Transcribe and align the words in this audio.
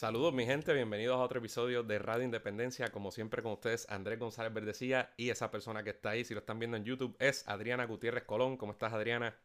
Saludos 0.00 0.32
mi 0.32 0.46
gente, 0.46 0.72
bienvenidos 0.72 1.18
a 1.18 1.22
otro 1.22 1.40
episodio 1.40 1.82
de 1.82 1.98
Radio 1.98 2.24
Independencia. 2.24 2.90
Como 2.90 3.10
siempre 3.10 3.42
con 3.42 3.52
ustedes, 3.52 3.86
Andrés 3.90 4.18
González 4.18 4.50
Verdecía 4.50 5.12
y 5.18 5.28
esa 5.28 5.50
persona 5.50 5.82
que 5.82 5.90
está 5.90 6.08
ahí, 6.08 6.24
si 6.24 6.32
lo 6.32 6.40
están 6.40 6.58
viendo 6.58 6.78
en 6.78 6.84
YouTube, 6.84 7.14
es 7.18 7.46
Adriana 7.46 7.84
Gutiérrez 7.84 8.24
Colón. 8.24 8.56
¿Cómo 8.56 8.72
estás 8.72 8.94
Adriana? 8.94 9.36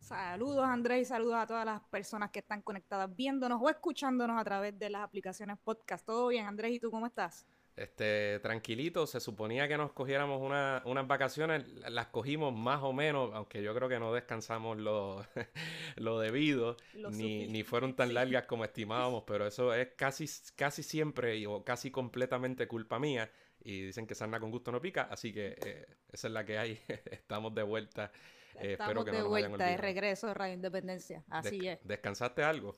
Saludos 0.00 0.64
Andrés 0.64 1.02
y 1.02 1.04
saludos 1.04 1.36
a 1.36 1.46
todas 1.46 1.64
las 1.64 1.80
personas 1.82 2.32
que 2.32 2.40
están 2.40 2.60
conectadas 2.60 3.14
viéndonos 3.14 3.60
o 3.62 3.70
escuchándonos 3.70 4.36
a 4.36 4.42
través 4.42 4.76
de 4.76 4.90
las 4.90 5.02
aplicaciones 5.02 5.58
podcast. 5.62 6.04
¿Todo 6.04 6.26
bien 6.26 6.46
Andrés? 6.46 6.72
¿Y 6.72 6.80
tú 6.80 6.90
cómo 6.90 7.06
estás? 7.06 7.46
Este, 7.78 8.40
tranquilito, 8.40 9.06
se 9.06 9.20
suponía 9.20 9.68
que 9.68 9.76
nos 9.76 9.92
cogiéramos 9.92 10.42
unas 10.42 11.06
vacaciones, 11.06 11.64
las 11.88 12.08
cogimos 12.08 12.52
más 12.52 12.82
o 12.82 12.92
menos, 12.92 13.30
aunque 13.34 13.62
yo 13.62 13.72
creo 13.72 13.88
que 13.88 14.00
no 14.00 14.12
descansamos 14.12 14.78
lo, 14.78 15.24
lo 15.96 16.18
debido, 16.18 16.76
ni, 17.12 17.62
fueron 17.62 17.94
tan 17.94 18.14
largas 18.14 18.46
como 18.46 18.64
estimábamos, 18.64 19.22
pero 19.26 19.46
eso 19.46 19.72
es 19.72 19.90
casi, 19.96 20.26
casi 20.56 20.82
siempre 20.82 21.46
o 21.46 21.64
casi 21.64 21.90
completamente 21.90 22.66
culpa 22.66 22.98
mía. 22.98 23.30
Y 23.60 23.82
dicen 23.82 24.06
que 24.06 24.14
sana 24.14 24.40
con 24.40 24.50
gusto 24.50 24.72
no 24.72 24.80
pica, 24.80 25.08
así 25.10 25.32
que 25.32 25.56
eh, 25.64 25.86
esa 26.12 26.28
es 26.28 26.32
la 26.32 26.44
que 26.44 26.58
hay. 26.58 26.80
Estamos 27.10 27.54
de 27.54 27.62
vuelta. 27.62 28.10
Eh, 28.60 28.72
Estamos 28.72 29.04
de 29.04 29.22
vuelta, 29.22 29.66
de 29.66 29.76
regreso 29.76 30.26
de 30.26 30.34
Radio 30.34 30.54
Independencia. 30.54 31.24
Así 31.28 31.68
es. 31.68 31.78
¿Descansaste 31.82 32.42
algo? 32.42 32.76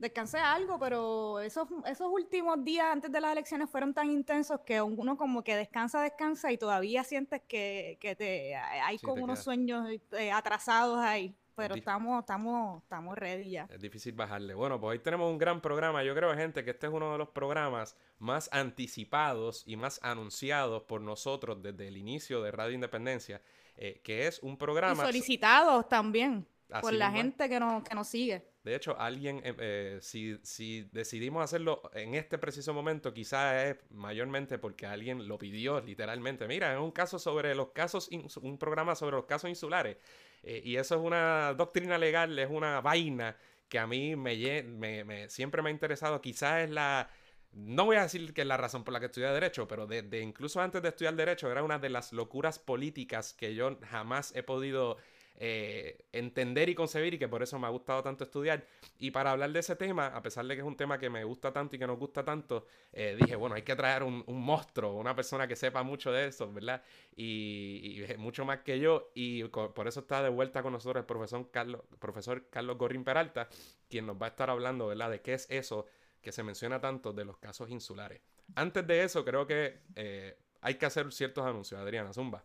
Descansé 0.00 0.38
algo, 0.38 0.78
pero 0.78 1.40
esos, 1.40 1.68
esos 1.86 2.08
últimos 2.10 2.64
días 2.64 2.86
antes 2.90 3.12
de 3.12 3.20
las 3.20 3.32
elecciones 3.32 3.70
fueron 3.70 3.94
tan 3.94 4.10
intensos 4.10 4.60
que 4.60 4.80
uno 4.80 5.16
como 5.16 5.44
que 5.44 5.54
descansa, 5.54 6.00
descansa 6.00 6.50
y 6.50 6.58
todavía 6.58 7.04
sientes 7.04 7.42
que, 7.46 7.98
te 8.18 8.56
hay 8.56 8.98
como 8.98 9.22
unos 9.22 9.40
sueños 9.40 9.86
eh, 10.12 10.32
atrasados 10.32 10.98
ahí. 10.98 11.36
Pero 11.54 11.74
estamos, 11.74 12.20
estamos, 12.20 12.82
estamos 12.82 13.18
ready 13.18 13.50
ya. 13.50 13.66
Es 13.68 13.80
difícil 13.80 14.14
bajarle. 14.14 14.54
Bueno, 14.54 14.80
pues 14.80 14.92
hoy 14.92 14.98
tenemos 15.00 15.30
un 15.30 15.36
gran 15.36 15.60
programa. 15.60 16.02
Yo 16.02 16.14
creo, 16.14 16.34
gente, 16.34 16.64
que 16.64 16.70
este 16.70 16.86
es 16.86 16.92
uno 16.92 17.12
de 17.12 17.18
los 17.18 17.28
programas 17.28 17.98
más 18.18 18.48
anticipados 18.50 19.64
y 19.66 19.76
más 19.76 20.00
anunciados 20.02 20.84
por 20.84 21.02
nosotros 21.02 21.62
desde 21.62 21.88
el 21.88 21.98
inicio 21.98 22.40
de 22.40 22.50
Radio 22.50 22.72
Independencia, 22.72 23.42
eh, 23.76 24.00
que 24.02 24.26
es 24.26 24.38
un 24.42 24.56
programa... 24.56 25.02
Y 25.02 25.06
solicitados 25.06 25.86
también 25.86 26.46
por 26.80 26.94
la 26.94 27.10
gente 27.10 27.46
que 27.50 27.60
nos, 27.60 27.82
que 27.82 27.94
nos 27.94 28.08
sigue. 28.08 28.49
De 28.62 28.74
hecho, 28.74 28.98
alguien, 29.00 29.40
eh, 29.44 29.54
eh, 29.58 29.98
si, 30.02 30.38
si, 30.42 30.82
decidimos 30.92 31.42
hacerlo 31.42 31.80
en 31.94 32.14
este 32.14 32.36
preciso 32.36 32.74
momento, 32.74 33.14
quizás 33.14 33.64
es 33.64 33.76
mayormente 33.90 34.58
porque 34.58 34.86
alguien 34.86 35.26
lo 35.26 35.38
pidió 35.38 35.80
literalmente. 35.80 36.46
Mira, 36.46 36.74
es 36.74 36.78
un 36.78 36.90
caso 36.90 37.18
sobre 37.18 37.54
los 37.54 37.70
casos, 37.70 38.10
un 38.42 38.58
programa 38.58 38.94
sobre 38.94 39.16
los 39.16 39.24
casos 39.24 39.48
insulares. 39.48 39.96
Eh, 40.42 40.60
y 40.64 40.76
eso 40.76 40.96
es 40.96 41.00
una 41.00 41.54
doctrina 41.54 41.96
legal, 41.98 42.38
es 42.38 42.50
una 42.50 42.80
vaina 42.80 43.36
que 43.68 43.78
a 43.78 43.86
mí 43.86 44.16
me, 44.16 44.62
me, 44.62 45.28
siempre 45.30 45.62
me 45.62 45.70
ha 45.70 45.72
interesado. 45.72 46.20
Quizás 46.20 46.64
es 46.64 46.70
la, 46.70 47.08
no 47.52 47.84
voy 47.84 47.96
a 47.96 48.02
decir 48.02 48.32
que 48.34 48.42
es 48.42 48.46
la 48.46 48.56
razón 48.56 48.84
por 48.84 48.92
la 48.92 49.00
que 49.00 49.06
estudié 49.06 49.28
Derecho, 49.28 49.66
pero 49.66 49.86
de, 49.86 50.20
incluso 50.20 50.60
antes 50.60 50.82
de 50.82 50.88
estudiar 50.88 51.14
Derecho 51.14 51.50
era 51.50 51.62
una 51.62 51.78
de 51.78 51.88
las 51.88 52.12
locuras 52.12 52.58
políticas 52.58 53.32
que 53.32 53.54
yo 53.54 53.78
jamás 53.88 54.34
he 54.36 54.42
podido 54.42 54.98
eh, 55.42 56.04
entender 56.12 56.68
y 56.68 56.74
concebir 56.74 57.14
y 57.14 57.18
que 57.18 57.26
por 57.26 57.42
eso 57.42 57.58
me 57.58 57.66
ha 57.66 57.70
gustado 57.70 58.02
tanto 58.02 58.24
estudiar. 58.24 58.66
Y 58.98 59.10
para 59.10 59.30
hablar 59.30 59.50
de 59.52 59.60
ese 59.60 59.74
tema, 59.74 60.08
a 60.08 60.20
pesar 60.20 60.46
de 60.46 60.54
que 60.54 60.60
es 60.60 60.66
un 60.66 60.76
tema 60.76 60.98
que 60.98 61.08
me 61.08 61.24
gusta 61.24 61.50
tanto 61.50 61.76
y 61.76 61.78
que 61.78 61.86
nos 61.86 61.98
gusta 61.98 62.22
tanto, 62.22 62.66
eh, 62.92 63.16
dije, 63.18 63.36
bueno, 63.36 63.54
hay 63.54 63.62
que 63.62 63.74
traer 63.74 64.02
un, 64.02 64.22
monstruo, 64.26 64.92
una 64.96 65.16
persona 65.16 65.48
que 65.48 65.56
sepa 65.56 65.82
mucho 65.82 66.12
de 66.12 66.26
eso, 66.26 66.52
¿verdad? 66.52 66.82
Y, 67.16 68.02
mucho 68.18 68.44
más 68.44 68.58
que 68.58 68.78
yo. 68.78 69.12
Y 69.14 69.44
por 69.44 69.88
eso 69.88 70.00
está 70.00 70.22
de 70.22 70.28
vuelta 70.28 70.62
con 70.62 70.74
nosotros 70.74 71.00
el 71.00 71.06
profesor 71.06 71.50
Carlos, 71.50 71.80
profesor 71.98 72.46
Carlos 72.50 72.76
Gorrín 72.76 73.02
Peralta, 73.02 73.48
quien 73.88 74.04
nos 74.04 74.20
va 74.20 74.26
a 74.26 74.28
estar 74.28 74.50
hablando, 74.50 74.88
¿verdad? 74.88 75.10
De 75.10 75.22
qué 75.22 75.32
es 75.32 75.46
eso 75.48 75.86
que 76.20 76.32
se 76.32 76.42
menciona 76.42 76.82
tanto 76.82 77.14
de 77.14 77.24
los 77.24 77.38
casos 77.38 77.70
insulares. 77.70 78.20
Antes 78.56 78.86
de 78.86 79.04
eso, 79.04 79.24
creo 79.24 79.46
que 79.46 79.80
eh, 79.96 80.36
hay 80.60 80.74
que 80.74 80.84
hacer 80.84 81.10
ciertos 81.12 81.46
anuncios. 81.46 81.80
Adriana, 81.80 82.12
Zumba. 82.12 82.44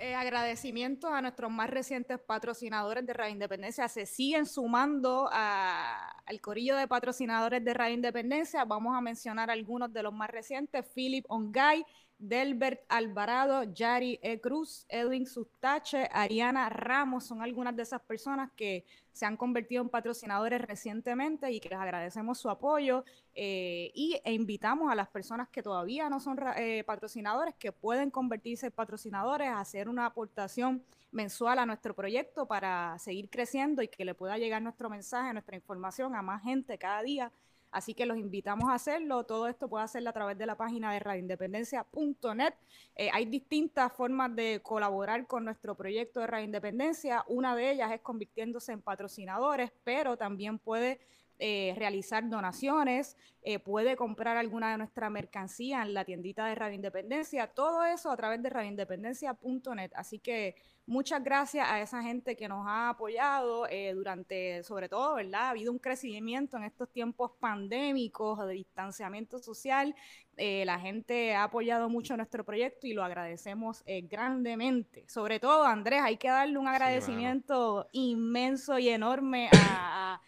Eh, 0.00 0.14
agradecimientos 0.14 1.10
a 1.10 1.20
nuestros 1.20 1.50
más 1.50 1.68
recientes 1.68 2.20
patrocinadores 2.20 3.04
de 3.04 3.12
Radio 3.12 3.32
Independencia. 3.32 3.88
Se 3.88 4.06
siguen 4.06 4.46
sumando 4.46 5.28
al 5.32 6.40
corillo 6.40 6.76
de 6.76 6.86
patrocinadores 6.86 7.64
de 7.64 7.74
Radio 7.74 7.94
Independencia. 7.94 8.64
Vamos 8.64 8.96
a 8.96 9.00
mencionar 9.00 9.50
algunos 9.50 9.92
de 9.92 10.04
los 10.04 10.14
más 10.14 10.30
recientes. 10.30 10.86
Philip 10.94 11.24
Ongay, 11.28 11.84
Delbert 12.18 12.80
Alvarado, 12.88 13.62
Yari 13.62 14.18
E. 14.22 14.40
Cruz, 14.40 14.84
Edwin 14.88 15.24
Sustache, 15.26 16.08
Ariana 16.12 16.68
Ramos, 16.68 17.24
son 17.24 17.42
algunas 17.42 17.76
de 17.76 17.84
esas 17.84 18.02
personas 18.02 18.50
que 18.56 18.84
se 19.12 19.24
han 19.24 19.36
convertido 19.36 19.82
en 19.82 19.88
patrocinadores 19.88 20.60
recientemente 20.60 21.50
y 21.52 21.60
que 21.60 21.68
les 21.68 21.78
agradecemos 21.78 22.38
su 22.38 22.50
apoyo 22.50 23.04
eh, 23.34 23.90
y, 23.94 24.20
e 24.24 24.32
invitamos 24.32 24.90
a 24.90 24.96
las 24.96 25.08
personas 25.08 25.48
que 25.48 25.62
todavía 25.62 26.10
no 26.10 26.18
son 26.18 26.38
eh, 26.56 26.82
patrocinadores, 26.84 27.54
que 27.54 27.70
pueden 27.70 28.10
convertirse 28.10 28.66
en 28.66 28.72
patrocinadores, 28.72 29.48
a 29.48 29.60
hacer 29.60 29.88
una 29.88 30.06
aportación 30.06 30.84
mensual 31.10 31.58
a 31.58 31.66
nuestro 31.66 31.94
proyecto 31.94 32.46
para 32.46 32.98
seguir 32.98 33.30
creciendo 33.30 33.80
y 33.80 33.88
que 33.88 34.04
le 34.04 34.14
pueda 34.14 34.38
llegar 34.38 34.60
nuestro 34.60 34.90
mensaje, 34.90 35.32
nuestra 35.32 35.56
información 35.56 36.14
a 36.14 36.22
más 36.22 36.42
gente 36.42 36.78
cada 36.78 37.02
día 37.02 37.32
Así 37.70 37.94
que 37.94 38.06
los 38.06 38.16
invitamos 38.16 38.70
a 38.70 38.74
hacerlo. 38.74 39.24
Todo 39.24 39.46
esto 39.48 39.68
puede 39.68 39.84
hacerlo 39.84 40.10
a 40.10 40.12
través 40.12 40.38
de 40.38 40.46
la 40.46 40.56
página 40.56 40.92
de 40.92 41.00
radioindependencia.net. 41.00 42.54
Eh, 42.96 43.10
hay 43.12 43.26
distintas 43.26 43.92
formas 43.92 44.34
de 44.34 44.60
colaborar 44.62 45.26
con 45.26 45.44
nuestro 45.44 45.76
proyecto 45.76 46.20
de 46.20 46.26
Radio 46.26 46.46
Independencia. 46.46 47.24
Una 47.28 47.54
de 47.54 47.72
ellas 47.72 47.92
es 47.92 48.00
convirtiéndose 48.00 48.72
en 48.72 48.82
patrocinadores, 48.82 49.70
pero 49.84 50.16
también 50.16 50.58
puede 50.58 51.00
eh, 51.38 51.74
realizar 51.76 52.28
donaciones, 52.28 53.16
eh, 53.42 53.58
puede 53.58 53.96
comprar 53.96 54.36
alguna 54.36 54.72
de 54.72 54.78
nuestra 54.78 55.08
mercancía 55.08 55.82
en 55.82 55.94
la 55.94 56.04
tiendita 56.04 56.46
de 56.46 56.54
Radio 56.54 56.74
Independencia, 56.74 57.46
todo 57.46 57.84
eso 57.84 58.10
a 58.10 58.16
través 58.16 58.42
de 58.42 58.50
radioindependencia.net. 58.50 59.92
Así 59.94 60.18
que 60.18 60.56
muchas 60.86 61.22
gracias 61.22 61.68
a 61.68 61.80
esa 61.80 62.02
gente 62.02 62.36
que 62.36 62.48
nos 62.48 62.66
ha 62.66 62.90
apoyado 62.90 63.66
eh, 63.68 63.92
durante, 63.94 64.62
sobre 64.64 64.88
todo, 64.88 65.14
¿verdad? 65.14 65.42
Ha 65.42 65.50
habido 65.50 65.70
un 65.70 65.78
crecimiento 65.78 66.56
en 66.56 66.64
estos 66.64 66.90
tiempos 66.90 67.32
pandémicos 67.38 68.44
de 68.46 68.54
distanciamiento 68.54 69.38
social. 69.38 69.94
la 70.36 70.78
gente 70.78 71.34
ha 71.34 71.44
apoyado 71.44 71.88
mucho 71.88 72.16
nuestro 72.16 72.44
proyecto 72.44 72.86
y 72.86 72.92
lo 72.92 73.02
agradecemos 73.02 73.82
grandemente. 74.04 75.04
Sobre 75.08 75.40
todo, 75.40 75.64
Andrés, 75.64 76.00
hay 76.02 76.16
que 76.16 76.28
darle 76.28 76.58
un 76.58 76.68
agradecimiento 76.68 77.88
inmenso 77.92 78.78
y 78.78 78.88
enorme 78.88 79.50
a 79.52 79.88
a 80.08 80.20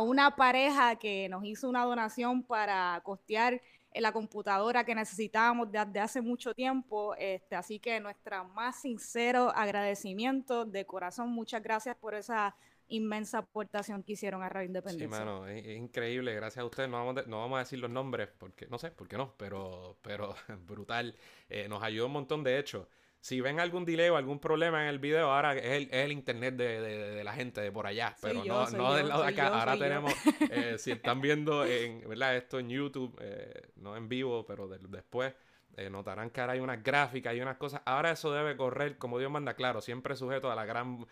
una 0.00 0.36
pareja 0.36 0.96
que 0.96 1.28
nos 1.28 1.44
hizo 1.44 1.68
una 1.68 1.84
donación 1.84 2.42
para 2.42 3.00
costear 3.04 3.60
eh, 3.92 4.00
la 4.00 4.12
computadora 4.12 4.84
que 4.84 4.94
necesitábamos 4.94 5.70
desde 5.70 6.00
hace 6.00 6.20
mucho 6.20 6.54
tiempo. 6.54 7.14
Este, 7.18 7.56
así 7.56 7.78
que 7.78 8.00
nuestra 8.00 8.44
más 8.44 8.80
sincero 8.80 9.52
agradecimiento 9.54 10.64
de 10.64 10.84
corazón. 10.84 11.30
Muchas 11.30 11.62
gracias 11.62 11.96
por 11.96 12.14
esa 12.14 12.54
inmensa 12.88 13.38
aportación 13.38 14.02
que 14.02 14.12
hicieron 14.12 14.42
a 14.42 14.48
Radio 14.48 14.66
Independencia. 14.66 15.18
Sí, 15.18 15.24
mano, 15.24 15.46
es, 15.46 15.66
increíble. 15.66 16.34
Gracias 16.34 16.62
a 16.62 16.66
ustedes. 16.66 16.88
No 16.88 17.04
vamos, 17.04 17.26
no 17.26 17.40
vamos 17.40 17.56
a 17.56 17.60
decir 17.60 17.78
los 17.78 17.90
nombres 17.90 18.28
porque, 18.38 18.66
no 18.66 18.78
sé, 18.78 18.90
por 18.90 19.08
qué 19.08 19.16
no, 19.16 19.34
pero, 19.36 19.96
pero 20.02 20.34
brutal. 20.66 21.16
Eh, 21.48 21.68
nos 21.68 21.82
ayudó 21.82 22.06
un 22.06 22.12
montón, 22.12 22.44
de 22.44 22.58
hecho 22.58 22.88
si 23.22 23.40
ven 23.40 23.60
algún 23.60 23.84
delay 23.84 24.08
o 24.08 24.16
algún 24.16 24.40
problema 24.40 24.82
en 24.82 24.88
el 24.88 24.98
video, 24.98 25.30
ahora 25.30 25.56
es 25.56 25.88
el, 25.92 26.10
internet 26.10 26.56
de, 26.56 27.22
la 27.22 27.32
gente 27.32 27.60
de 27.60 27.70
por 27.70 27.86
allá, 27.86 28.16
pero 28.20 28.44
no, 28.44 28.68
no 28.70 28.94
del 28.94 29.08
lado 29.08 29.22
de 29.22 29.28
acá. 29.28 29.46
ahora 29.46 29.78
tenemos, 29.78 30.12
eh, 30.50 30.74
si 30.76 30.90
están 30.90 31.20
viendo 31.20 31.64
en, 31.64 32.06
¿verdad? 32.08 32.36
esto 32.36 32.58
en 32.58 32.68
YouTube, 32.68 33.16
eh, 33.22 33.68
no 33.76 33.96
en 33.96 34.08
vivo, 34.08 34.44
pero 34.44 34.66
después, 34.66 35.32
eh, 35.76 35.88
notarán 35.88 36.30
que 36.30 36.40
ahora 36.40 36.54
hay 36.54 36.58
unas 36.58 36.82
gráficas 36.82 37.36
y 37.36 37.40
unas 37.40 37.58
cosas. 37.58 37.80
Ahora 37.84 38.10
eso 38.10 38.32
debe 38.32 38.56
correr 38.56 38.98
como 38.98 39.20
Dios 39.20 39.30
manda, 39.30 39.54
claro, 39.54 39.80
siempre 39.80 40.16
sujeto 40.16 40.50
a 40.50 40.56
la 40.56 40.64
gran, 40.64 41.06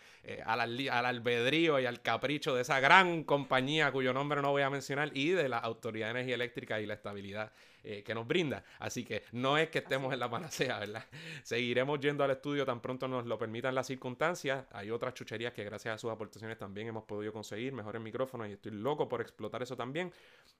al, 0.44 0.88
al 0.88 1.06
albedrío 1.06 1.78
y 1.78 1.86
al 1.86 2.02
capricho 2.02 2.56
de 2.56 2.62
esa 2.62 2.80
gran 2.80 3.22
compañía 3.22 3.92
cuyo 3.92 4.12
nombre 4.12 4.42
no 4.42 4.50
voy 4.50 4.62
a 4.62 4.68
mencionar 4.68 5.12
y 5.14 5.28
de 5.28 5.48
la 5.48 5.58
Autoridad 5.58 6.08
de 6.08 6.10
Energía 6.10 6.34
Eléctrica 6.34 6.80
y 6.80 6.86
la 6.86 6.94
Estabilidad 6.94 7.52
eh, 7.82 8.02
que 8.02 8.14
nos 8.14 8.26
brinda. 8.26 8.64
Así 8.78 9.04
que 9.04 9.24
no 9.32 9.58
es 9.58 9.70
que 9.70 9.78
estemos 9.78 10.12
en 10.12 10.20
la 10.20 10.30
panacea, 10.30 10.78
¿verdad? 10.78 11.04
Seguiremos 11.42 12.00
yendo 12.00 12.24
al 12.24 12.30
estudio 12.30 12.64
tan 12.64 12.80
pronto 12.80 13.08
nos 13.08 13.26
lo 13.26 13.38
permitan 13.38 13.74
las 13.74 13.86
circunstancias. 13.86 14.66
Hay 14.72 14.90
otras 14.90 15.14
chucherías 15.14 15.52
que 15.52 15.64
gracias 15.64 15.94
a 15.94 15.98
sus 15.98 16.10
aportaciones 16.10 16.58
también 16.58 16.88
hemos 16.88 17.04
podido 17.04 17.32
conseguir 17.32 17.72
mejores 17.72 18.00
micrófonos 18.02 18.48
y 18.48 18.52
estoy 18.52 18.72
loco 18.72 19.08
por 19.08 19.20
explotar 19.20 19.62
eso 19.62 19.76
también. 19.76 20.12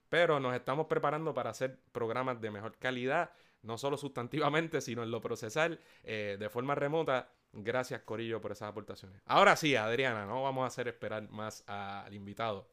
Pero 0.09 0.41
nos 0.41 0.55
estamos 0.55 0.87
preparando 0.87 1.35
para 1.35 1.51
hacer 1.51 1.79
programas 1.93 2.41
de 2.41 2.51
mejor 2.51 2.77
calidad, 2.79 3.31
no 3.63 3.79
solo 3.79 3.97
sustantivamente, 3.97 4.81
sino 4.81 5.03
en 5.03 5.11
lo 5.11 5.21
procesal, 5.21 5.79
eh, 6.03 6.37
de 6.39 6.49
forma 6.49 6.75
remota. 6.75 7.31
Gracias, 7.53 8.03
Corillo, 8.03 8.41
por 8.41 8.53
esas 8.53 8.69
aportaciones. 8.69 9.21
Ahora 9.27 9.57
sí, 9.57 9.75
Adriana, 9.75 10.25
no 10.25 10.43
vamos 10.43 10.65
a 10.65 10.67
hacer 10.69 10.89
esperar 10.89 11.29
más 11.31 11.65
al 11.67 12.15
invitado. 12.15 12.69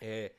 Eh, 0.00 0.36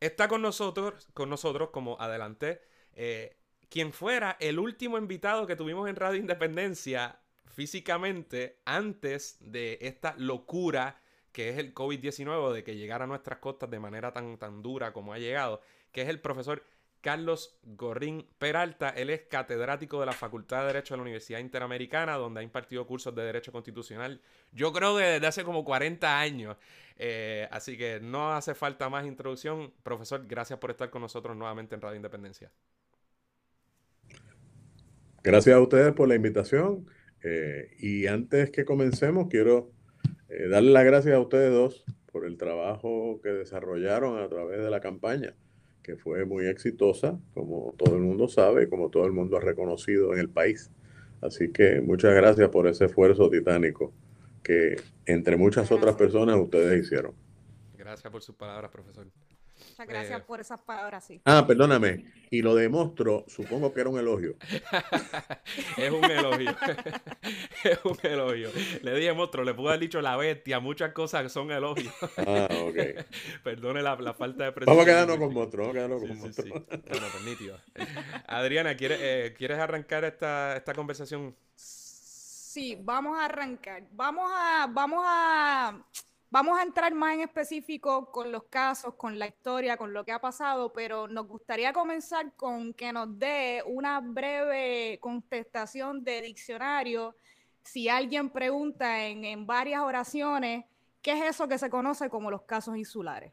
está 0.00 0.28
con 0.28 0.42
nosotros, 0.42 1.08
con 1.14 1.28
nosotros, 1.28 1.70
como 1.70 1.96
adelanté, 2.00 2.60
eh, 2.94 3.36
quien 3.68 3.92
fuera 3.92 4.36
el 4.40 4.58
último 4.58 4.98
invitado 4.98 5.46
que 5.46 5.56
tuvimos 5.56 5.88
en 5.88 5.96
Radio 5.96 6.18
Independencia 6.18 7.20
físicamente 7.46 8.60
antes 8.64 9.36
de 9.40 9.78
esta 9.82 10.14
locura 10.16 11.00
que 11.32 11.50
es 11.50 11.58
el 11.58 11.74
COVID-19, 11.74 12.52
de 12.52 12.64
que 12.64 12.76
llegara 12.76 13.04
a 13.04 13.06
nuestras 13.06 13.38
costas 13.38 13.70
de 13.70 13.78
manera 13.78 14.12
tan, 14.12 14.38
tan 14.38 14.62
dura 14.62 14.92
como 14.92 15.12
ha 15.12 15.18
llegado, 15.18 15.60
que 15.92 16.02
es 16.02 16.08
el 16.08 16.20
profesor 16.20 16.64
Carlos 17.00 17.58
Gorrín 17.62 18.26
Peralta. 18.38 18.90
Él 18.90 19.10
es 19.10 19.22
catedrático 19.22 20.00
de 20.00 20.06
la 20.06 20.12
Facultad 20.12 20.62
de 20.62 20.66
Derecho 20.66 20.94
de 20.94 20.98
la 20.98 21.02
Universidad 21.02 21.38
Interamericana, 21.38 22.16
donde 22.16 22.40
ha 22.40 22.42
impartido 22.42 22.86
cursos 22.86 23.14
de 23.14 23.22
Derecho 23.22 23.52
Constitucional, 23.52 24.20
yo 24.52 24.72
creo 24.72 24.96
que 24.96 25.04
desde 25.04 25.26
hace 25.26 25.44
como 25.44 25.64
40 25.64 26.18
años. 26.18 26.56
Eh, 26.96 27.46
así 27.52 27.78
que 27.78 28.00
no 28.00 28.32
hace 28.32 28.54
falta 28.54 28.88
más 28.88 29.06
introducción. 29.06 29.72
Profesor, 29.82 30.26
gracias 30.26 30.58
por 30.58 30.70
estar 30.70 30.90
con 30.90 31.02
nosotros 31.02 31.36
nuevamente 31.36 31.74
en 31.74 31.80
Radio 31.80 31.96
Independencia. 31.96 32.50
Gracias 35.28 35.54
a 35.54 35.60
ustedes 35.60 35.92
por 35.92 36.08
la 36.08 36.14
invitación. 36.14 36.86
Eh, 37.22 37.76
y 37.78 38.06
antes 38.06 38.50
que 38.50 38.64
comencemos, 38.64 39.28
quiero 39.28 39.70
eh, 40.30 40.48
darle 40.48 40.70
las 40.70 40.86
gracias 40.86 41.14
a 41.14 41.20
ustedes 41.20 41.52
dos 41.52 41.84
por 42.10 42.24
el 42.24 42.38
trabajo 42.38 43.20
que 43.22 43.28
desarrollaron 43.28 44.22
a 44.22 44.26
través 44.30 44.58
de 44.58 44.70
la 44.70 44.80
campaña 44.80 45.34
que 45.82 45.96
fue 45.96 46.24
muy 46.24 46.46
exitosa, 46.46 47.18
como 47.34 47.74
todo 47.76 47.96
el 47.96 48.02
mundo 48.02 48.26
sabe, 48.28 48.70
como 48.70 48.88
todo 48.88 49.04
el 49.04 49.12
mundo 49.12 49.36
ha 49.36 49.40
reconocido 49.40 50.14
en 50.14 50.20
el 50.20 50.30
país. 50.30 50.70
Así 51.20 51.52
que 51.52 51.82
muchas 51.82 52.14
gracias 52.14 52.48
por 52.48 52.66
ese 52.66 52.86
esfuerzo 52.86 53.28
titánico 53.28 53.92
que 54.42 54.76
entre 55.04 55.36
muchas 55.36 55.70
otras 55.70 55.94
personas 55.96 56.36
ustedes 56.40 56.86
hicieron. 56.86 57.12
Gracias 57.76 58.10
por 58.10 58.22
sus 58.22 58.34
palabras, 58.34 58.70
profesor. 58.70 59.06
Muchas 59.70 59.86
gracias 59.86 60.20
eh, 60.20 60.24
por 60.26 60.40
esas 60.40 60.60
palabras, 60.60 61.04
sí. 61.04 61.20
Ah, 61.24 61.44
perdóname. 61.46 62.04
Y 62.30 62.42
lo 62.42 62.54
demostró, 62.54 63.24
supongo 63.28 63.72
que 63.72 63.80
era 63.80 63.90
un 63.90 63.98
elogio. 63.98 64.36
es 65.76 65.90
un 65.90 66.04
elogio. 66.04 66.50
es 67.64 67.78
un 67.84 67.98
elogio. 68.02 68.50
Le 68.82 68.94
dije 68.94 69.12
monstruo, 69.12 69.44
le 69.44 69.54
pude 69.54 69.68
haber 69.68 69.80
dicho 69.80 70.00
la 70.00 70.16
bestia, 70.16 70.60
muchas 70.60 70.92
cosas 70.92 71.30
son 71.32 71.50
elogios. 71.50 71.92
ah, 72.18 72.48
ok. 72.62 72.76
Perdone 73.44 73.82
la, 73.82 73.96
falta 74.14 74.44
de 74.44 74.52
precisión. 74.52 74.76
Vamos 74.76 74.82
a 74.82 74.86
quedarnos 74.86 75.16
con 75.16 75.34
monstruo, 75.34 75.66
vamos 75.66 75.70
a 75.70 75.78
quedarnos 75.78 76.00
con 76.00 76.18
monstruo. 76.18 76.64
Bueno, 76.68 77.06
pues 77.12 77.52
Adriana, 78.26 78.76
¿quieres, 78.76 78.98
eh, 79.00 79.34
¿quieres 79.36 79.58
arrancar 79.58 80.04
esta, 80.04 80.56
esta 80.56 80.74
conversación? 80.74 81.34
Sí, 81.54 82.78
vamos 82.80 83.18
a 83.18 83.26
arrancar. 83.26 83.84
Vamos 83.92 84.30
a, 84.34 84.68
vamos 84.70 85.04
a 85.06 85.78
Vamos 86.30 86.58
a 86.58 86.62
entrar 86.62 86.94
más 86.94 87.14
en 87.14 87.20
específico 87.22 88.12
con 88.12 88.30
los 88.30 88.44
casos, 88.44 88.94
con 88.96 89.18
la 89.18 89.26
historia, 89.26 89.78
con 89.78 89.94
lo 89.94 90.04
que 90.04 90.12
ha 90.12 90.20
pasado, 90.20 90.74
pero 90.74 91.08
nos 91.08 91.26
gustaría 91.26 91.72
comenzar 91.72 92.34
con 92.36 92.74
que 92.74 92.92
nos 92.92 93.18
dé 93.18 93.62
una 93.64 94.00
breve 94.00 94.98
contestación 95.00 96.04
de 96.04 96.20
diccionario. 96.20 97.16
Si 97.62 97.88
alguien 97.88 98.28
pregunta 98.28 99.06
en, 99.06 99.46
varias 99.46 99.80
oraciones, 99.80 100.66
¿qué 101.00 101.12
es 101.12 101.34
eso 101.34 101.48
que 101.48 101.56
se 101.56 101.70
conoce 101.70 102.10
como 102.10 102.30
los 102.30 102.42
casos 102.42 102.76
insulares? 102.76 103.32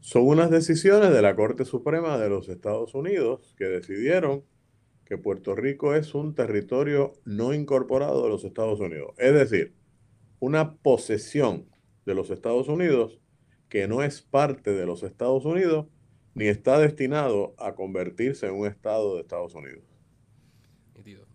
Son 0.00 0.26
unas 0.26 0.50
decisiones 0.50 1.12
de 1.12 1.22
la 1.22 1.36
Corte 1.36 1.64
Suprema 1.64 2.18
de 2.18 2.28
los 2.28 2.48
Estados 2.48 2.96
Unidos 2.96 3.54
que 3.56 3.66
decidieron 3.66 4.44
que 5.04 5.18
Puerto 5.18 5.54
Rico 5.54 5.94
es 5.94 6.16
un 6.16 6.34
territorio 6.34 7.12
no 7.24 7.54
incorporado 7.54 8.24
de 8.24 8.28
los 8.28 8.42
Estados 8.44 8.80
Unidos. 8.80 9.14
Es 9.18 9.32
decir, 9.34 9.83
una 10.44 10.74
posesión 10.76 11.70
de 12.04 12.14
los 12.14 12.28
Estados 12.28 12.68
Unidos 12.68 13.18
que 13.70 13.88
no 13.88 14.02
es 14.02 14.20
parte 14.20 14.72
de 14.72 14.84
los 14.84 15.02
Estados 15.02 15.46
Unidos 15.46 15.86
ni 16.34 16.48
está 16.48 16.78
destinado 16.78 17.54
a 17.56 17.74
convertirse 17.74 18.46
en 18.46 18.54
un 18.54 18.66
Estado 18.66 19.14
de 19.14 19.22
Estados 19.22 19.54
Unidos. 19.54 19.84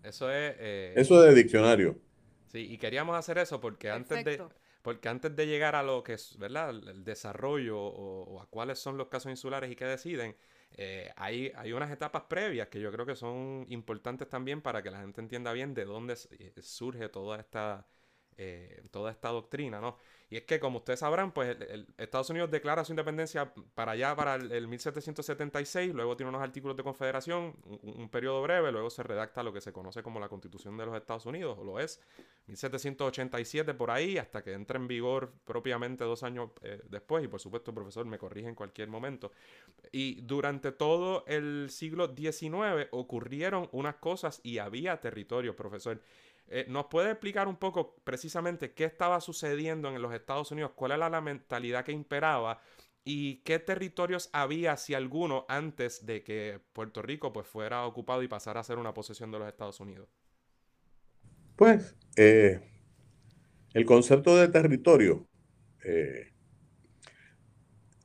Eso 0.04 0.32
es... 0.32 0.56
Eh, 0.60 0.94
eso 0.96 1.24
es 1.24 1.34
de 1.34 1.42
diccionario. 1.42 2.00
Sí, 2.48 2.72
y 2.72 2.78
queríamos 2.78 3.18
hacer 3.18 3.40
eso 3.40 3.60
porque 3.60 3.90
antes 3.90 4.24
de... 4.24 4.44
Porque 4.82 5.10
antes 5.10 5.36
de 5.36 5.46
llegar 5.46 5.76
a 5.76 5.84
lo 5.84 6.04
que 6.04 6.14
es, 6.14 6.38
¿verdad? 6.38 6.70
El 6.70 7.04
desarrollo 7.04 7.78
o, 7.78 8.42
a 8.42 8.46
cuáles 8.46 8.80
son 8.80 8.96
los 8.96 9.08
casos 9.08 9.30
insulares 9.30 9.70
y 9.70 9.76
qué 9.76 9.84
deciden, 9.84 10.38
eh, 10.78 11.12
hay, 11.18 11.52
hay 11.56 11.74
unas 11.74 11.92
etapas 11.92 12.24
previas 12.30 12.70
que 12.70 12.80
yo 12.80 12.90
creo 12.90 13.06
que 13.06 13.16
son 13.16 13.66
importantes 13.68 14.30
también 14.30 14.62
para 14.62 14.82
que 14.82 14.90
la 14.90 15.02
gente 15.02 15.20
entienda 15.20 15.52
bien 15.52 15.74
de 15.74 15.84
dónde 15.84 16.16
surge 16.62 17.10
toda 17.10 17.42
esta, 17.42 17.86
eh, 18.42 18.84
toda 18.90 19.12
esta 19.12 19.28
doctrina, 19.30 19.82
¿no? 19.82 19.98
Y 20.30 20.38
es 20.38 20.44
que, 20.44 20.62
como 20.62 20.78
ustedes 20.78 21.00
sabrán, 21.00 21.34
pues 21.34 21.58
Estados 21.98 22.30
Unidos 22.30 22.50
declara 22.50 22.86
su 22.86 22.94
independencia 22.94 23.52
para 23.74 23.94
allá, 23.94 24.16
para 24.16 24.36
el, 24.36 24.68
1776, 24.68 25.94
luego 25.94 26.16
tiene 26.16 26.30
unos 26.30 26.42
artículos 26.42 26.78
de 26.78 26.84
confederación, 26.84 27.56
un, 27.66 28.08
periodo 28.10 28.42
breve, 28.44 28.72
luego 28.72 28.90
se 28.92 29.04
redacta 29.04 29.44
lo 29.44 29.52
que 29.52 29.60
se 29.60 29.74
conoce 29.74 30.02
como 30.04 30.22
la 30.22 30.30
Constitución 30.30 30.78
de 30.78 30.86
los 30.86 30.96
Estados 30.96 31.26
Unidos, 31.26 31.58
o 31.60 31.66
lo 31.66 31.80
es, 31.80 32.00
1787 32.46 33.74
por 33.74 33.92
ahí, 33.92 34.18
hasta 34.18 34.42
que 34.42 34.54
entra 34.54 34.78
en 34.78 34.88
vigor 34.88 35.34
propiamente 35.44 36.06
dos 36.06 36.24
años 36.24 36.52
eh, 36.62 36.80
después, 36.88 37.26
y 37.26 37.28
por 37.28 37.42
supuesto, 37.42 37.74
profesor, 37.74 38.06
me 38.06 38.20
corrige 38.20 38.48
en 38.48 38.56
cualquier 38.56 38.88
momento. 38.88 39.32
Y 39.92 40.22
durante 40.22 40.72
todo 40.72 41.26
el 41.28 41.70
siglo 41.72 42.16
XIX 42.16 42.88
ocurrieron 42.92 43.68
unas 43.72 43.96
cosas 43.96 44.40
y 44.44 44.60
había 44.60 45.02
territorio, 45.02 45.56
profesor. 45.56 46.00
Eh, 46.52 46.66
¿Nos 46.68 46.88
puede 46.88 47.12
explicar 47.12 47.48
un 47.48 47.58
poco 47.58 47.96
precisamente 48.04 48.74
qué 48.74 48.86
estaba 48.86 49.22
sucediendo 49.22 49.90
en 49.90 50.02
los 50.02 50.14
Estados 50.14 50.52
Unidos? 50.52 50.72
¿Cuál 50.76 50.94
era 50.94 51.10
la 51.10 51.22
mentalidad 51.22 51.86
que 51.86 51.92
imperaba? 51.92 52.60
¿Y 53.04 53.38
qué 53.44 53.60
territorios 53.60 54.30
había, 54.34 54.76
si 54.76 54.96
alguno, 54.96 55.46
antes 55.48 56.06
de 56.06 56.24
que 56.24 56.60
Puerto 56.74 57.02
Rico 57.04 57.32
pues, 57.32 57.48
fuera 57.48 57.86
ocupado 57.86 58.24
y 58.24 58.28
pasara 58.28 58.60
a 58.60 58.64
ser 58.64 58.80
una 58.80 58.94
posesión 58.94 59.32
de 59.32 59.40
los 59.40 59.48
Estados 59.48 59.80
Unidos? 59.80 60.10
Pues 61.56 61.96
eh, 62.16 62.60
el 63.74 63.86
concepto 63.86 64.36
de 64.36 64.48
territorio 64.48 65.28
eh, 65.84 66.34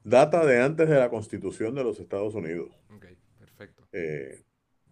data 0.03 0.45
de 0.45 0.61
antes 0.61 0.89
de 0.89 0.99
la 0.99 1.09
constitución 1.09 1.75
de 1.75 1.85
los 1.85 1.99
Estados 1.99 2.35
Unidos. 2.35 2.71
Ok, 2.91 3.07
perfecto. 3.39 3.89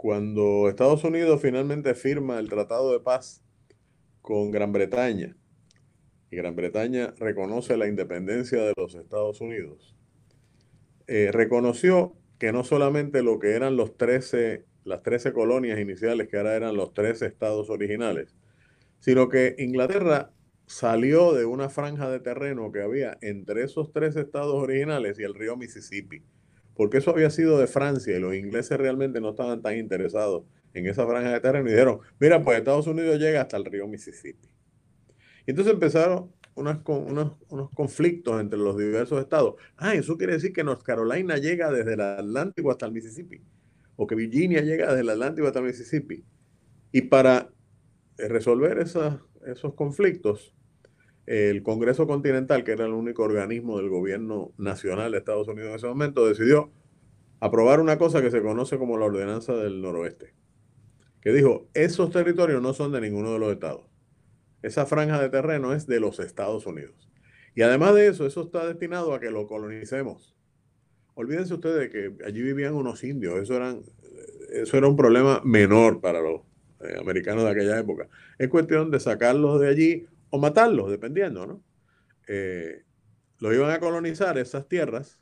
Cuando 0.03 0.69
Estados 0.69 1.05
Unidos 1.05 1.41
finalmente 1.41 1.95
firma 1.95 2.41
el 2.41 2.49
Tratado 2.49 2.91
de 2.91 2.99
Paz 2.99 3.41
con 4.21 4.51
Gran 4.51 4.73
Bretaña 4.73 5.37
y 6.29 6.35
Gran 6.35 6.57
Bretaña 6.57 7.15
reconoce 7.21 7.77
la 7.77 7.87
independencia 7.87 8.61
de 8.65 8.73
los 8.77 8.97
Estados 8.97 9.41
Unidos, 9.41 9.95
eh, 11.07 11.31
reconoció 11.31 12.17
que 12.41 12.53
no 12.53 12.65
solamente 12.65 13.23
lo 13.23 13.39
que 13.39 13.53
eran 13.53 13.77
los 13.77 13.97
13, 13.97 14.65
las 14.83 15.05
13 15.05 15.33
colonias 15.33 15.79
iniciales, 15.79 16.27
que 16.27 16.37
ahora 16.37 16.57
eran 16.57 16.75
los 16.77 16.95
13 16.95 17.27
estados 17.27 17.71
originales, 17.71 18.35
sino 18.99 19.29
que 19.29 19.55
Inglaterra 19.57 20.33
salió 20.67 21.33
de 21.33 21.45
una 21.45 21.69
franja 21.69 22.11
de 22.11 22.19
terreno 22.19 22.73
que 22.73 22.83
había 22.83 23.19
entre 23.21 23.63
esos 23.63 23.93
tres 23.93 24.17
estados 24.17 24.55
originales 24.55 25.21
y 25.21 25.23
el 25.23 25.35
río 25.37 25.57
Mississippi, 25.57 26.25
porque 26.83 26.99
eso 26.99 27.13
había 27.13 27.31
sido 27.31 27.61
de 27.61 27.69
Francia 27.69 28.17
y 28.17 28.19
los 28.19 28.35
ingleses 28.35 28.77
realmente 28.77 29.21
no 29.21 29.31
estaban 29.31 29.63
tan 29.63 29.79
interesados 29.79 30.43
en 30.75 30.89
esa 30.89 31.07
franja 31.07 31.35
de 31.35 31.39
terreno 31.39 31.69
y 31.69 31.71
dijeron, 31.71 32.01
mira, 32.19 32.43
pues 32.43 32.59
Estados 32.59 32.89
Unidos 32.89 33.21
llega 33.21 33.43
hasta 33.43 33.57
el 33.57 33.65
río 33.65 33.87
Mississippi. 33.87 34.49
Y 35.47 35.53
entonces 35.53 35.75
empezaron 35.75 36.33
unos, 36.57 36.79
unos, 37.49 37.71
conflictos 37.73 38.41
entre 38.41 38.59
los 38.59 38.77
diversos 38.77 39.23
estados. 39.23 39.55
Ah, 39.77 39.95
eso 39.95 40.19
quiere 40.19 40.33
decir 40.33 40.53
que 40.53 40.65
North 40.65 40.83
Carolina 40.83 41.37
llega 41.37 41.71
desde 41.71 41.95
el 41.95 42.01
Atlántico 42.01 42.73
hasta 42.73 42.87
el 42.87 42.91
Mississippi, 42.91 43.41
o 43.95 44.05
que 44.05 44.17
Virginia 44.17 44.61
llega 44.63 44.89
desde 44.89 45.03
el 45.03 45.11
Atlántico 45.11 45.47
hasta 45.47 45.61
el 45.61 45.67
Mississippi. 45.67 46.25
Y 46.91 47.03
para 47.03 47.49
resolver 48.19 48.81
esos 48.81 49.75
conflictos, 49.77 50.53
el 51.27 51.63
Congreso 51.63 52.07
Continental, 52.07 52.65
que 52.65 52.73
era 52.73 52.87
el 52.87 52.93
único 52.93 53.23
organismo 53.23 53.79
del 53.79 53.89
gobierno 53.89 54.53
nacional 54.59 55.13
de 55.13 55.19
Estados 55.19 55.49
Unidos 55.49 55.71
en 55.71 55.77
ese 55.77 55.87
momento, 55.87 56.27
decidió 56.27 56.71
aprobar 57.41 57.81
una 57.81 57.99
cosa 57.99 58.23
que 58.23 58.31
se 58.31 58.43
conoce 58.43 58.79
como 58.79 58.99
la 58.99 59.07
Ordenanza 59.07 59.55
del 59.55 59.81
Noroeste 59.81 60.35
que 61.23 61.33
dijo, 61.33 61.69
esos 61.73 62.11
territorios 62.11 62.61
no 62.61 62.75
son 62.75 62.93
de 62.93 63.01
ninguno 63.01 63.33
de 63.33 63.39
los 63.39 63.53
estados. 63.53 63.87
Esa 64.61 64.87
franja 64.87 65.21
de 65.21 65.31
terreno 65.31 65.73
es 65.73 65.87
de 65.87 66.01
los 66.01 66.19
Estados 66.19 66.67
Unidos. 66.67 67.09
Y 67.55 67.63
además 67.63 67.95
de 67.95 68.09
eso, 68.09 68.27
eso 68.27 68.43
está 68.43 68.67
destinado 68.67 69.15
a 69.15 69.21
que 69.21 69.31
lo 69.31 69.47
colonicemos. 69.47 70.37
olvídense 71.15 71.55
ustedes 71.55 71.91
que 71.91 72.13
allí 72.25 72.43
vivían 72.43 72.75
unos 72.75 73.05
indios, 73.05 73.39
eso, 73.39 73.55
eran, 73.55 73.83
eso 74.51 74.77
era 74.77 74.89
un 74.89 74.97
problema 74.97 75.41
menor 75.45 76.01
para 76.01 76.21
los 76.21 76.41
eh, 76.81 76.97
americanos 76.99 77.45
de 77.45 77.51
aquella 77.51 77.79
época. 77.79 78.09
Es 78.39 78.49
cuestión 78.49 78.91
de 78.91 78.99
sacarlos 78.99 79.61
de 79.61 79.69
allí 79.69 80.07
o 80.33 80.39
matarlos, 80.39 80.91
dependiendo, 80.91 81.47
¿no? 81.47 81.63
Eh, 82.27 82.85
lo 83.39 83.53
iban 83.53 83.71
a 83.71 83.81
colonizar 83.81 84.39
esas 84.39 84.67
tierras 84.67 85.21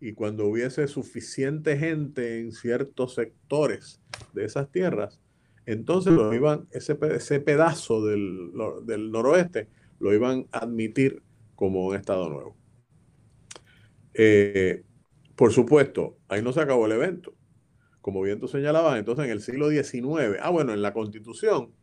y 0.00 0.14
cuando 0.14 0.46
hubiese 0.46 0.88
suficiente 0.88 1.76
gente 1.76 2.40
en 2.40 2.52
ciertos 2.52 3.14
sectores 3.14 4.00
de 4.32 4.46
esas 4.46 4.72
tierras, 4.72 5.20
entonces 5.66 6.14
lo 6.14 6.32
iban, 6.32 6.68
ese, 6.70 6.98
ese 7.14 7.40
pedazo 7.40 8.02
del, 8.06 8.50
del, 8.84 9.12
noroeste 9.12 9.68
lo 9.98 10.14
iban 10.14 10.46
a 10.52 10.60
admitir 10.60 11.22
como 11.54 11.86
un 11.86 11.96
Estado 11.96 12.30
nuevo. 12.30 12.56
Eh, 14.14 14.84
por 15.36 15.52
supuesto, 15.52 16.16
ahí 16.28 16.40
no 16.40 16.54
se 16.54 16.60
acabó 16.62 16.86
el 16.86 16.92
evento. 16.92 17.34
Como 18.00 18.22
bien 18.22 18.40
tú 18.40 18.48
señalabas, 18.48 18.98
entonces 18.98 19.26
en 19.26 19.32
el 19.32 19.42
siglo 19.42 19.68
XIX, 19.68 20.38
ah 20.40 20.48
bueno, 20.48 20.72
en 20.72 20.80
la 20.80 20.94
constitución, 20.94 21.74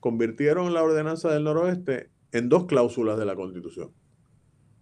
convirtieron 0.00 0.74
la 0.74 0.82
ordenanza 0.82 1.32
del 1.32 1.44
noroeste 1.44 2.10
en 2.32 2.48
dos 2.48 2.66
cláusulas 2.66 3.18
de 3.18 3.26
la 3.26 3.36
constitución. 3.36 3.92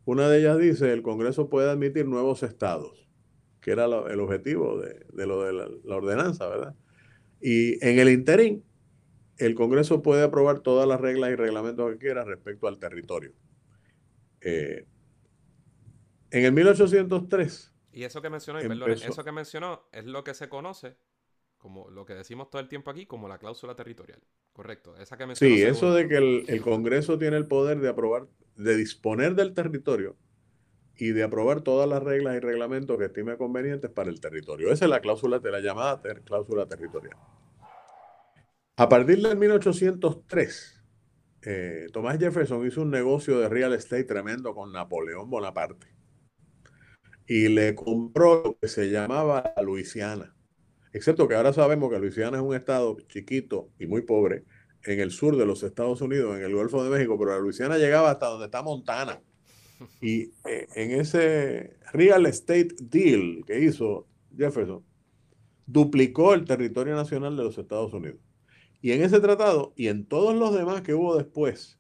Una 0.05 0.29
de 0.29 0.41
ellas 0.41 0.59
dice, 0.59 0.93
el 0.93 1.03
Congreso 1.03 1.51
puede 1.51 1.71
admitir 1.71 2.07
nuevos 2.07 2.43
estados, 2.43 3.09
que 3.61 3.73
era 3.73 3.85
el 3.85 4.21
objetivo 4.21 4.81
de, 4.81 5.27
lo 5.27 5.43
de 5.43 5.53
la, 5.53 5.97
ordenanza, 5.97 6.49
¿verdad? 6.49 6.75
Y 7.41 7.85
en 7.87 7.99
el 7.99 8.09
interín, 8.09 8.65
el 9.37 9.55
Congreso 9.55 10.01
puede 10.01 10.23
aprobar 10.23 10.61
todas 10.61 10.89
las 10.89 11.01
reglas 11.01 11.31
y 11.31 11.35
reglamentos 11.35 11.93
que 11.93 11.99
quiera 11.99 12.25
respecto 12.25 12.69
al 12.69 12.79
territorio. 12.79 13.33
Eh, 14.41 14.87
en 16.31 16.45
el 16.45 16.53
1803. 16.53 17.75
Y 17.93 18.05
eso 18.05 18.23
que 18.23 18.31
mencionó, 18.31 18.61
eso 18.61 19.25
que 19.25 19.33
mencionó 19.33 19.89
es 19.93 20.05
lo 20.07 20.25
que 20.25 20.35
se 20.35 20.49
conoce 20.49 20.97
como 21.59 21.91
lo 21.91 22.07
que 22.07 22.15
decimos 22.15 22.51
todo 22.51 22.61
el 22.63 22.69
tiempo 22.69 22.91
aquí, 22.91 23.07
como 23.07 23.29
la 23.29 23.39
cláusula 23.39 23.75
territorial. 23.75 24.21
Correcto. 24.53 24.97
Esa 24.97 25.17
que. 25.17 25.37
Sí, 25.37 25.63
eso 25.63 25.93
de 25.93 26.09
que 26.09 26.17
el, 26.17 26.45
el, 26.49 26.63
Congreso 26.63 27.19
tiene 27.19 27.37
el 27.37 27.47
poder 27.47 27.81
de 27.81 27.89
aprobar 27.89 28.27
de 28.57 28.77
disponer 28.77 29.35
del 29.35 29.55
territorio 29.55 30.17
y 30.97 31.11
de 31.11 31.23
aprobar 31.23 31.61
todas 31.61 31.89
las 31.89 32.03
reglas 32.03 32.37
y 32.37 32.41
reglamentos 32.41 32.99
que 32.99 33.05
estime 33.05 33.37
convenientes 33.37 33.91
para 33.91 34.11
el 34.11 34.21
territorio. 34.21 34.73
Esa 34.73 34.87
es 34.87 34.91
la 34.91 35.01
cláusula 35.01 35.39
de 35.39 35.51
la 35.51 35.61
llamada 35.61 36.03
cláusula 36.25 36.67
territorial. 36.67 37.17
A 38.77 38.89
partir 38.89 39.23
del 39.23 39.37
1803, 39.37 40.85
eh, 41.43 41.87
Thomas 41.93 42.19
Jefferson 42.19 42.67
hizo 42.67 42.83
un 42.83 42.91
negocio 42.91 43.39
de 43.39 43.49
real 43.49 43.73
estate 43.75 44.05
tremendo 44.05 44.55
con 44.55 44.73
Napoleón 44.73 45.31
Bonaparte 45.31 45.87
y 47.29 47.49
le 47.49 47.75
compró 47.75 48.43
lo 48.43 48.59
que 48.59 48.69
se 48.69 48.91
llamaba 48.91 49.53
Luisiana. 49.63 50.35
Excepto 50.93 51.29
que 51.29 51.35
ahora 51.35 51.53
sabemos 51.53 51.91
que 51.91 51.99
Luisiana 51.99 52.39
es 52.39 52.43
un 52.43 52.55
estado 52.55 52.97
chiquito 53.09 53.71
y 53.79 53.87
muy 53.87 54.03
pobre, 54.03 54.45
en 54.85 55.01
el 55.01 55.11
sur 55.11 55.37
de 55.37 55.47
los 55.47 55.63
Estados 55.63 56.01
Unidos, 56.01 56.37
en 56.37 56.45
el 56.45 56.55
Golfo 56.55 56.83
de 56.83 56.91
México, 56.91 57.19
pero 57.19 57.33
la 57.33 57.39
Luisiana 57.39 57.79
llegaba 57.79 58.11
hasta 58.11 58.27
donde 58.27 58.47
está 58.47 58.63
Montana. 58.63 59.21
Y 60.01 60.33
eh, 60.45 60.67
en 60.75 60.91
ese 60.91 61.77
real 61.93 62.27
estate 62.27 62.75
deal 62.81 63.45
que 63.47 63.61
hizo 63.61 64.09
Jefferson, 64.37 64.85
duplicó 65.67 66.35
el 66.35 66.45
territorio 66.45 66.97
nacional 66.97 67.37
de 67.37 67.45
los 67.45 67.59
Estados 67.59 67.93
Unidos. 67.93 68.19
Y 68.81 68.91
en 68.91 69.05
ese 69.05 69.21
tratado 69.21 69.73
y 69.77 69.87
en 69.87 70.05
todos 70.07 70.35
los 70.35 70.53
demás 70.53 70.83
que 70.83 70.95
hubo 70.95 71.17
después 71.17 71.79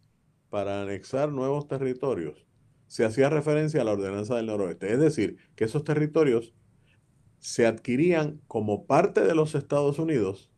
para 0.48 0.82
anexar 0.82 1.32
nuevos 1.32 1.66
territorios, 1.66 2.46
se 2.86 3.04
hacía 3.04 3.30
referencia 3.30 3.82
a 3.82 3.84
la 3.84 3.92
ordenanza 3.92 4.36
del 4.36 4.46
noroeste. 4.46 4.92
Es 4.92 5.00
decir, 5.00 5.36
que 5.56 5.64
esos 5.64 5.84
territorios 5.84 6.54
se 7.38 7.66
adquirían 7.66 8.40
como 8.46 8.86
parte 8.86 9.20
de 9.20 9.34
los 9.34 9.54
Estados 9.54 9.98
Unidos 9.98 10.50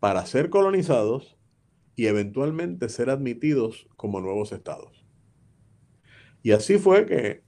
para 0.00 0.26
ser 0.26 0.50
colonizados 0.50 1.36
y 1.96 2.06
eventualmente 2.06 2.88
ser 2.88 3.10
admitidos 3.10 3.86
como 3.96 4.20
nuevos 4.20 4.52
estados. 4.52 5.04
Y 6.42 6.52
así 6.52 6.78
fue 6.78 7.06
que 7.06 7.42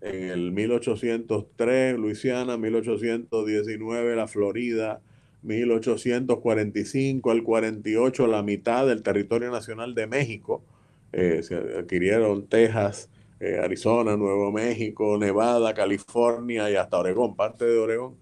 en 0.00 0.30
el 0.30 0.52
1803 0.52 1.98
Luisiana, 1.98 2.56
1819 2.56 4.16
la 4.16 4.28
Florida, 4.28 5.02
1845 5.42 7.30
al 7.30 7.42
48 7.42 8.26
la 8.26 8.42
mitad 8.42 8.86
del 8.86 9.02
territorio 9.02 9.50
nacional 9.50 9.94
de 9.94 10.06
México, 10.06 10.64
eh, 11.12 11.42
se 11.42 11.56
adquirieron 11.56 12.46
Texas, 12.48 13.10
eh, 13.40 13.58
Arizona, 13.62 14.16
Nuevo 14.16 14.50
México, 14.50 15.16
Nevada, 15.18 15.72
California 15.74 16.70
y 16.70 16.76
hasta 16.76 16.98
Oregón, 16.98 17.36
parte 17.36 17.64
de 17.64 17.78
Oregón. 17.78 18.18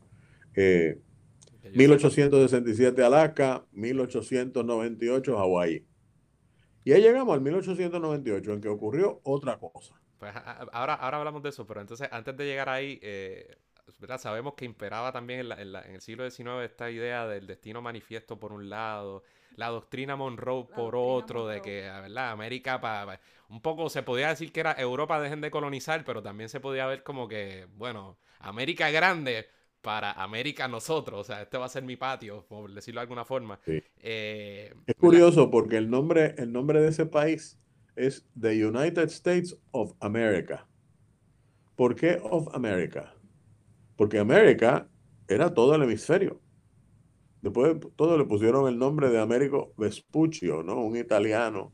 Eh, 0.54 0.98
1867 1.74 3.02
Alaska, 3.02 3.64
1898 3.72 5.36
Hawái. 5.36 5.84
Y 6.84 6.92
ahí 6.92 7.02
llegamos 7.02 7.34
al 7.34 7.40
1898, 7.40 8.52
en 8.52 8.60
que 8.60 8.68
ocurrió 8.68 9.20
otra 9.24 9.58
cosa. 9.58 10.00
Pues 10.18 10.32
ahora, 10.72 10.94
ahora 10.94 11.18
hablamos 11.18 11.42
de 11.42 11.48
eso, 11.48 11.66
pero 11.66 11.80
entonces 11.80 12.08
antes 12.12 12.36
de 12.36 12.44
llegar 12.46 12.68
ahí, 12.68 12.98
eh, 13.02 13.56
sabemos 14.18 14.54
que 14.54 14.64
imperaba 14.64 15.12
también 15.12 15.40
en, 15.40 15.74
el 15.74 16.00
siglo 16.00 16.28
XIX 16.30 16.64
esta 16.64 16.90
idea 16.90 17.26
del 17.26 17.46
destino 17.46 17.82
manifiesto 17.82 18.38
por 18.38 18.52
un 18.52 18.68
lado, 18.68 19.22
la 19.56 19.68
doctrina 19.68 20.16
Monroe 20.16 20.66
por 20.74 20.96
otro, 20.96 21.46
de 21.46 21.60
que, 21.62 21.82
¿verdad? 21.82 22.30
América, 22.30 22.80
pa, 22.80 23.20
un 23.48 23.60
poco 23.60 23.88
se 23.88 24.02
podía 24.02 24.28
decir 24.28 24.52
que 24.52 24.60
era 24.60 24.72
Europa 24.72 25.20
dejen 25.20 25.40
de 25.40 25.50
colonizar, 25.50 26.04
pero 26.04 26.22
también 26.22 26.48
se 26.48 26.60
podía 26.60 26.86
ver 26.86 27.02
como 27.02 27.28
que, 27.28 27.66
bueno, 27.76 28.18
América 28.40 28.90
grande, 28.90 29.46
para 29.86 30.10
América 30.10 30.66
nosotros. 30.66 31.20
O 31.20 31.24
sea, 31.24 31.42
este 31.42 31.58
va 31.58 31.66
a 31.66 31.68
ser 31.68 31.84
mi 31.84 31.94
patio, 31.94 32.44
por 32.48 32.72
decirlo 32.72 32.98
de 32.98 33.02
alguna 33.02 33.24
forma. 33.24 33.60
Eh, 34.00 34.74
es 34.84 34.94
curioso 34.96 35.48
porque 35.48 35.76
el 35.76 35.88
nombre, 35.88 36.34
el 36.38 36.52
nombre 36.52 36.80
de 36.82 36.88
ese 36.88 37.06
país 37.06 37.56
es 37.94 38.26
The 38.38 38.66
United 38.66 39.04
States 39.04 39.56
of 39.70 39.92
America. 40.00 40.66
¿Por 41.76 41.94
qué 41.94 42.18
of 42.20 42.52
America? 42.52 43.14
Porque 43.96 44.18
América 44.18 44.88
era 45.28 45.52
todo 45.54 45.74
el 45.74 45.82
hemisferio. 45.82 46.40
Después 47.42 47.76
todo 47.96 48.18
le 48.18 48.24
pusieron 48.24 48.68
el 48.68 48.78
nombre 48.78 49.10
de 49.10 49.20
Américo 49.20 49.72
Vespuccio, 49.76 50.62
¿no? 50.62 50.82
Un 50.82 50.96
italiano 50.96 51.72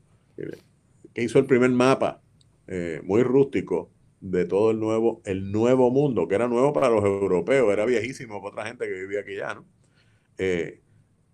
que 1.13 1.23
hizo 1.23 1.39
el 1.39 1.45
primer 1.45 1.69
mapa, 1.71 2.21
eh, 2.67 3.01
muy 3.03 3.23
rústico, 3.23 3.91
de 4.19 4.45
todo 4.45 4.71
el 4.71 4.79
nuevo, 4.79 5.21
el 5.25 5.51
nuevo 5.51 5.91
mundo, 5.91 6.27
que 6.27 6.35
era 6.35 6.47
nuevo 6.47 6.71
para 6.71 6.89
los 6.89 7.03
europeos, 7.03 7.71
era 7.73 7.85
viejísimo 7.85 8.41
para 8.41 8.49
otra 8.51 8.65
gente 8.67 8.87
que 8.87 8.93
vivía 8.93 9.19
aquí 9.19 9.35
ya, 9.35 9.53
¿no? 9.53 9.65
Eh, 10.37 10.81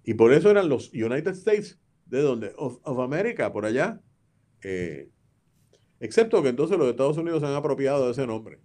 y 0.03 0.15
por 0.15 0.33
eso 0.33 0.49
eran 0.49 0.69
los 0.69 0.91
United 0.91 1.33
States, 1.33 1.79
¿de 2.07 2.21
dónde? 2.21 2.51
Of, 2.57 2.99
America, 2.99 3.53
por 3.53 3.65
allá. 3.65 4.01
Eh, 4.63 5.07
excepto 5.99 6.41
que 6.41 6.49
entonces 6.49 6.79
los 6.79 6.89
Estados 6.89 7.17
Unidos 7.17 7.41
se 7.41 7.47
han 7.47 7.53
apropiado 7.53 8.05
de 8.05 8.11
ese 8.13 8.25
nombre. 8.25 8.59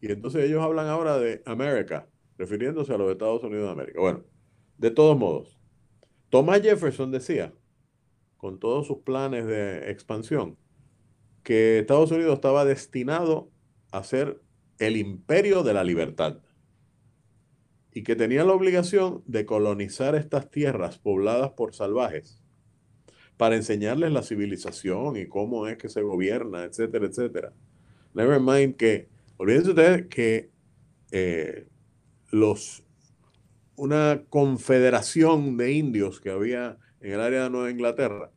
Y 0.00 0.10
entonces 0.10 0.44
ellos 0.44 0.62
hablan 0.62 0.86
ahora 0.86 1.18
de 1.18 1.42
América, 1.44 2.08
refiriéndose 2.38 2.92
a 2.94 2.98
los 2.98 3.10
Estados 3.10 3.42
Unidos 3.42 3.66
de 3.66 3.72
América. 3.72 4.00
Bueno, 4.00 4.24
de 4.78 4.90
todos 4.90 5.18
modos, 5.18 5.58
Thomas 6.30 6.62
Jefferson 6.62 7.10
decía, 7.10 7.52
con 8.36 8.58
todos 8.58 8.86
sus 8.86 8.98
planes 8.98 9.46
de 9.46 9.90
expansión, 9.90 10.56
que 11.42 11.80
Estados 11.80 12.10
Unidos 12.10 12.34
estaba 12.34 12.64
destinado 12.64 13.50
a 13.90 14.02
ser 14.04 14.40
el 14.78 14.96
imperio 14.96 15.62
de 15.62 15.74
la 15.74 15.84
libertad 15.84 16.38
y 17.92 18.02
que 18.02 18.16
tenían 18.16 18.46
la 18.46 18.54
obligación 18.54 19.22
de 19.26 19.44
colonizar 19.44 20.14
estas 20.14 20.50
tierras 20.50 20.98
pobladas 20.98 21.50
por 21.50 21.74
salvajes 21.74 22.40
para 23.36 23.56
enseñarles 23.56 24.12
la 24.12 24.22
civilización 24.22 25.16
y 25.16 25.26
cómo 25.26 25.66
es 25.66 25.76
que 25.76 25.88
se 25.88 26.02
gobierna, 26.02 26.64
etcétera, 26.64 27.06
etcétera. 27.06 27.52
Never 28.14 28.40
mind 28.40 28.76
que, 28.76 29.08
olvídense 29.40 29.70
ustedes 29.70 30.06
que 30.08 30.50
eh, 31.12 31.66
los, 32.30 32.84
una 33.74 34.22
confederación 34.28 35.56
de 35.56 35.72
indios 35.72 36.20
que 36.20 36.28
había 36.28 36.76
en 37.00 37.12
el 37.12 37.20
área 37.22 37.44
de 37.44 37.50
Nueva 37.50 37.70
Inglaterra, 37.70 38.30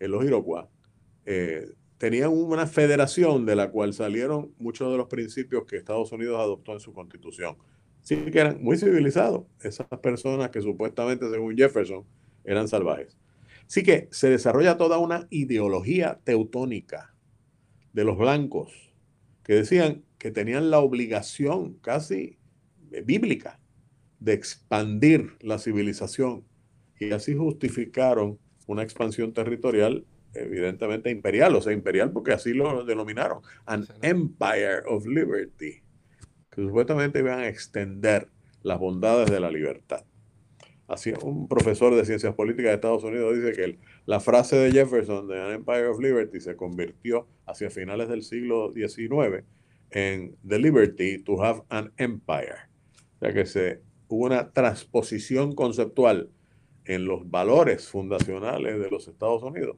en 0.00 0.10
los 0.10 0.24
Iroquois, 0.24 0.66
eh, 1.26 1.64
tenían 1.96 2.30
una 2.32 2.66
federación 2.66 3.46
de 3.46 3.54
la 3.54 3.70
cual 3.70 3.92
salieron 3.92 4.52
muchos 4.58 4.90
de 4.90 4.98
los 4.98 5.06
principios 5.06 5.64
que 5.64 5.76
Estados 5.76 6.10
Unidos 6.10 6.40
adoptó 6.40 6.72
en 6.72 6.80
su 6.80 6.92
constitución. 6.92 7.56
Sí 8.02 8.16
que 8.16 8.40
eran 8.40 8.60
muy 8.60 8.76
civilizados 8.76 9.44
esas 9.62 9.86
personas 10.02 10.50
que 10.50 10.60
supuestamente, 10.60 11.30
según 11.30 11.56
Jefferson, 11.56 12.04
eran 12.42 12.66
salvajes. 12.66 13.16
Así 13.64 13.84
que 13.84 14.08
se 14.10 14.28
desarrolla 14.28 14.76
toda 14.76 14.98
una 14.98 15.28
ideología 15.30 16.18
teutónica 16.24 17.14
de 17.92 18.02
los 18.02 18.18
blancos 18.18 18.92
que 19.44 19.54
decían 19.54 20.02
que 20.18 20.30
tenían 20.30 20.70
la 20.70 20.80
obligación 20.80 21.74
casi 21.74 22.38
bíblica 23.04 23.60
de 24.18 24.32
expandir 24.32 25.36
la 25.40 25.58
civilización 25.58 26.44
y 26.98 27.12
así 27.12 27.36
justificaron 27.36 28.38
una 28.66 28.82
expansión 28.82 29.32
territorial 29.32 30.04
evidentemente 30.34 31.10
imperial, 31.10 31.54
o 31.56 31.62
sea, 31.62 31.72
imperial 31.72 32.12
porque 32.12 32.32
así 32.32 32.52
lo 32.52 32.84
denominaron, 32.84 33.40
an 33.66 33.86
empire 34.02 34.82
of 34.86 35.06
liberty, 35.06 35.82
que 36.50 36.62
supuestamente 36.62 37.20
iban 37.20 37.40
a 37.40 37.48
extender 37.48 38.28
las 38.62 38.78
bondades 38.78 39.30
de 39.30 39.40
la 39.40 39.50
libertad. 39.50 40.04
Así, 40.86 41.12
un 41.22 41.48
profesor 41.48 41.94
de 41.94 42.04
ciencias 42.04 42.34
políticas 42.34 42.70
de 42.70 42.74
Estados 42.74 43.04
Unidos 43.04 43.36
dice 43.36 43.52
que 43.52 43.78
la 44.06 44.20
frase 44.20 44.56
de 44.56 44.72
Jefferson 44.72 45.28
de 45.28 45.40
An 45.40 45.52
Empire 45.52 45.86
of 45.86 46.00
Liberty 46.00 46.40
se 46.40 46.56
convirtió 46.56 47.28
hacia 47.46 47.70
finales 47.70 48.08
del 48.08 48.22
siglo 48.22 48.72
XIX 48.74 49.44
en 49.90 50.36
The 50.46 50.58
Liberty 50.58 51.22
to 51.22 51.42
Have 51.42 51.62
an 51.68 51.92
Empire. 51.96 52.68
O 53.16 53.18
sea 53.20 53.32
que 53.32 53.46
se, 53.46 53.80
hubo 54.08 54.26
una 54.26 54.52
transposición 54.52 55.54
conceptual 55.54 56.30
en 56.84 57.04
los 57.04 57.30
valores 57.30 57.88
fundacionales 57.88 58.78
de 58.78 58.90
los 58.90 59.08
Estados 59.08 59.42
Unidos 59.42 59.76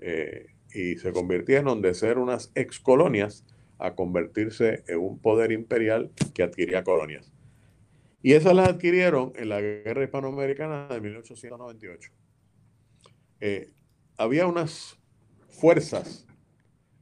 eh, 0.00 0.46
y 0.72 0.96
se 0.96 1.12
convirtieron 1.12 1.82
de 1.82 1.94
ser 1.94 2.18
unas 2.18 2.50
ex 2.54 2.80
colonias 2.80 3.44
a 3.78 3.94
convertirse 3.94 4.84
en 4.88 4.98
un 4.98 5.18
poder 5.18 5.52
imperial 5.52 6.10
que 6.34 6.42
adquiría 6.42 6.84
colonias. 6.84 7.32
Y 8.22 8.34
esas 8.34 8.54
las 8.54 8.68
adquirieron 8.68 9.32
en 9.36 9.48
la 9.48 9.60
guerra 9.60 10.04
hispanoamericana 10.04 10.88
de 10.88 11.00
1898. 11.00 12.12
Eh, 13.40 13.70
había 14.18 14.46
unas 14.46 14.98
fuerzas 15.48 16.26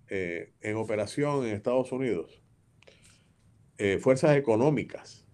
eh, 0.09 0.53
en 0.61 0.77
operación 0.77 1.47
en 1.47 1.55
Estados 1.55 1.93
Unidos, 1.93 2.43
eh, 3.79 3.99
fuerzas 3.99 4.37
económicas. 4.37 5.25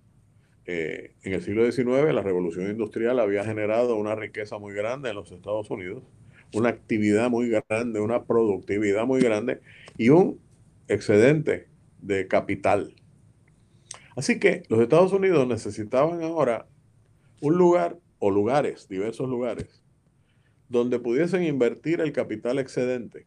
en 0.66 1.32
el 1.34 1.42
siglo 1.42 1.70
XIX 1.70 2.14
la 2.14 2.22
revolución 2.22 2.70
industrial 2.70 3.20
había 3.20 3.44
generado 3.44 3.96
una 3.96 4.14
riqueza 4.14 4.58
muy 4.58 4.72
grande 4.72 5.10
en 5.10 5.16
los 5.16 5.30
Estados 5.30 5.70
Unidos, 5.70 6.02
una 6.54 6.70
actividad 6.70 7.28
muy 7.28 7.50
grande, 7.50 8.00
una 8.00 8.24
productividad 8.24 9.04
muy 9.04 9.20
grande 9.20 9.60
y 9.98 10.08
un 10.08 10.40
excedente 10.88 11.68
de 12.00 12.28
capital. 12.28 12.94
Así 14.16 14.38
que 14.38 14.62
los 14.68 14.80
Estados 14.80 15.12
Unidos 15.12 15.46
necesitaban 15.46 16.22
ahora 16.22 16.66
un 17.40 17.56
lugar 17.56 17.98
o 18.18 18.30
lugares, 18.30 18.88
diversos 18.88 19.28
lugares, 19.28 19.82
donde 20.68 20.98
pudiesen 20.98 21.42
invertir 21.42 22.00
el 22.00 22.12
capital 22.12 22.58
excedente, 22.58 23.26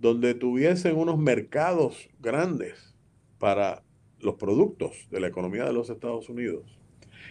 donde 0.00 0.34
tuviesen 0.34 0.96
unos 0.96 1.18
mercados 1.18 2.08
grandes 2.20 2.96
para 3.38 3.82
los 4.18 4.34
productos 4.34 5.06
de 5.10 5.20
la 5.20 5.28
economía 5.28 5.64
de 5.64 5.74
los 5.74 5.90
Estados 5.90 6.28
Unidos. 6.30 6.78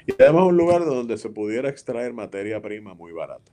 Y 0.05 0.13
además 0.21 0.45
un 0.45 0.57
lugar 0.57 0.85
donde 0.85 1.17
se 1.17 1.29
pudiera 1.29 1.69
extraer 1.69 2.13
materia 2.13 2.61
prima 2.61 2.93
muy 2.93 3.11
barata. 3.11 3.51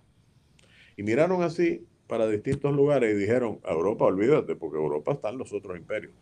Y 0.97 1.03
miraron 1.03 1.43
así 1.43 1.87
para 2.07 2.29
distintos 2.29 2.75
lugares 2.75 3.15
y 3.15 3.19
dijeron, 3.19 3.59
Europa, 3.65 4.05
olvídate, 4.05 4.55
porque 4.55 4.77
Europa 4.77 5.13
están 5.13 5.39
los 5.39 5.53
otros 5.53 5.77
imperios. 5.79 6.15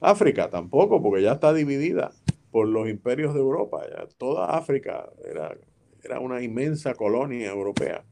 África 0.00 0.50
tampoco, 0.50 1.02
porque 1.02 1.22
ya 1.22 1.32
está 1.32 1.52
dividida 1.52 2.12
por 2.50 2.68
los 2.68 2.88
imperios 2.88 3.34
de 3.34 3.40
Europa. 3.40 3.82
Ya 3.88 4.06
toda 4.16 4.56
África 4.56 5.10
era, 5.24 5.56
era 6.02 6.20
una 6.20 6.42
inmensa 6.42 6.94
colonia 6.94 7.50
europea. 7.50 8.02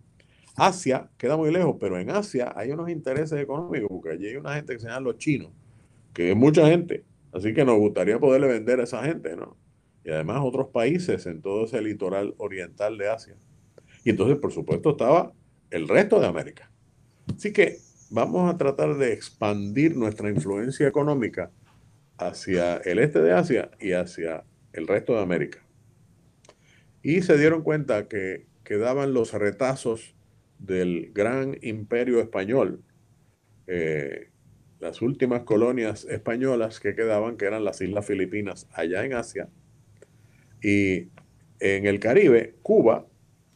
Asia 0.56 1.08
queda 1.16 1.36
muy 1.36 1.50
lejos, 1.50 1.76
pero 1.80 1.98
en 1.98 2.10
Asia 2.10 2.52
hay 2.54 2.70
unos 2.70 2.90
intereses 2.90 3.40
económicos, 3.40 3.88
porque 3.88 4.10
allí 4.10 4.26
hay 4.28 4.36
una 4.36 4.54
gente 4.54 4.74
que 4.74 4.80
se 4.80 4.88
llama 4.88 5.00
los 5.00 5.18
chinos, 5.18 5.50
que 6.12 6.30
es 6.30 6.36
mucha 6.36 6.66
gente. 6.66 7.04
Así 7.32 7.54
que 7.54 7.64
nos 7.64 7.78
gustaría 7.78 8.18
poderle 8.18 8.48
vender 8.48 8.80
a 8.80 8.84
esa 8.84 9.02
gente, 9.02 9.34
¿no? 9.36 9.56
Y 10.04 10.10
además 10.10 10.40
otros 10.42 10.68
países 10.68 11.26
en 11.26 11.40
todo 11.40 11.64
ese 11.64 11.80
litoral 11.80 12.34
oriental 12.38 12.98
de 12.98 13.08
Asia. 13.08 13.36
Y 14.04 14.10
entonces, 14.10 14.36
por 14.36 14.52
supuesto, 14.52 14.90
estaba 14.90 15.32
el 15.70 15.88
resto 15.88 16.20
de 16.20 16.26
América. 16.26 16.70
Así 17.34 17.52
que 17.52 17.78
vamos 18.10 18.52
a 18.52 18.58
tratar 18.58 18.96
de 18.96 19.12
expandir 19.12 19.96
nuestra 19.96 20.28
influencia 20.28 20.86
económica 20.86 21.50
hacia 22.18 22.76
el 22.78 22.98
este 22.98 23.22
de 23.22 23.32
Asia 23.32 23.70
y 23.80 23.92
hacia 23.92 24.44
el 24.72 24.86
resto 24.86 25.14
de 25.14 25.22
América. 25.22 25.64
Y 27.02 27.22
se 27.22 27.38
dieron 27.38 27.62
cuenta 27.62 28.08
que 28.08 28.46
quedaban 28.64 29.14
los 29.14 29.32
retazos 29.32 30.14
del 30.64 31.10
gran 31.12 31.56
imperio 31.62 32.20
español, 32.20 32.82
eh, 33.66 34.28
las 34.80 35.02
últimas 35.02 35.42
colonias 35.42 36.04
españolas 36.04 36.80
que 36.80 36.94
quedaban, 36.94 37.36
que 37.36 37.46
eran 37.46 37.64
las 37.64 37.80
Islas 37.80 38.06
Filipinas 38.06 38.68
allá 38.72 39.04
en 39.04 39.14
Asia, 39.14 39.48
y 40.62 41.08
en 41.60 41.86
el 41.86 41.98
Caribe, 41.98 42.54
Cuba, 42.62 43.06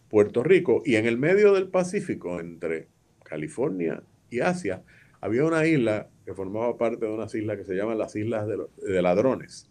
Puerto 0.08 0.42
Rico, 0.42 0.82
y 0.84 0.96
en 0.96 1.06
el 1.06 1.18
medio 1.18 1.52
del 1.52 1.68
Pacífico, 1.68 2.40
entre 2.40 2.88
California 3.24 4.02
y 4.30 4.40
Asia, 4.40 4.82
había 5.20 5.44
una 5.44 5.66
isla 5.66 6.08
que 6.24 6.34
formaba 6.34 6.76
parte 6.76 7.06
de 7.06 7.12
unas 7.12 7.34
islas 7.34 7.56
que 7.56 7.64
se 7.64 7.74
llaman 7.74 7.98
las 7.98 8.14
Islas 8.16 8.46
de, 8.48 9.02
Ladrones. 9.02 9.70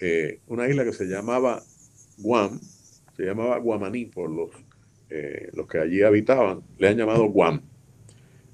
Eh, 0.00 0.40
una 0.46 0.68
isla 0.68 0.84
que 0.84 0.92
se 0.92 1.06
llamaba 1.06 1.62
Guam, 2.18 2.60
se 3.16 3.24
llamaba 3.24 3.58
Guamaní 3.58 4.06
por 4.06 4.30
los, 4.30 4.50
eh, 5.10 5.50
los 5.54 5.66
que 5.66 5.78
allí 5.78 6.02
habitaban, 6.02 6.62
le 6.78 6.88
han 6.88 6.96
llamado 6.96 7.24
Guam. 7.24 7.62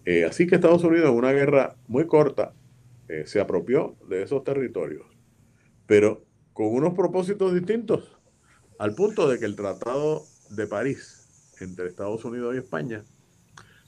Eh, 0.04 0.24
así 0.24 0.46
que 0.46 0.54
Estados 0.54 0.84
Unidos 0.84 1.10
en 1.10 1.16
una 1.16 1.32
guerra 1.32 1.76
muy 1.86 2.06
corta 2.06 2.52
se 3.24 3.38
apropió 3.38 3.94
de 4.08 4.24
esos 4.24 4.42
territorios, 4.42 5.06
pero 5.86 6.24
con 6.52 6.74
unos 6.74 6.92
propósitos 6.94 7.54
distintos, 7.54 8.18
al 8.80 8.96
punto 8.96 9.28
de 9.28 9.38
que 9.38 9.44
el 9.44 9.54
Tratado 9.54 10.24
de 10.50 10.66
París 10.66 11.54
entre 11.60 11.86
Estados 11.86 12.24
Unidos 12.24 12.54
y 12.54 12.58
España 12.58 13.04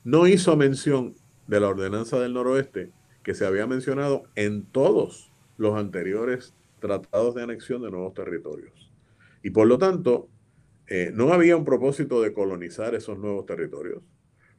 no 0.04 0.26
hizo 0.26 0.56
mención 0.56 1.16
de 1.48 1.60
la 1.60 1.68
ordenanza 1.68 2.20
del 2.20 2.34
noroeste 2.34 2.92
que 3.22 3.34
se 3.34 3.44
había 3.44 3.66
mencionado 3.66 4.24
en 4.36 4.64
todos 4.64 5.32
los 5.56 5.76
anteriores 5.76 6.54
tratados 6.80 7.34
de 7.34 7.42
anexión 7.42 7.82
de 7.82 7.90
nuevos 7.90 8.14
territorios. 8.14 8.90
Y 9.42 9.50
por 9.50 9.66
lo 9.66 9.78
tanto, 9.78 10.28
eh, 10.88 11.10
no 11.12 11.32
había 11.34 11.54
un 11.56 11.64
propósito 11.64 12.22
de 12.22 12.32
colonizar 12.32 12.94
esos 12.94 13.18
nuevos 13.18 13.44
territorios, 13.44 14.02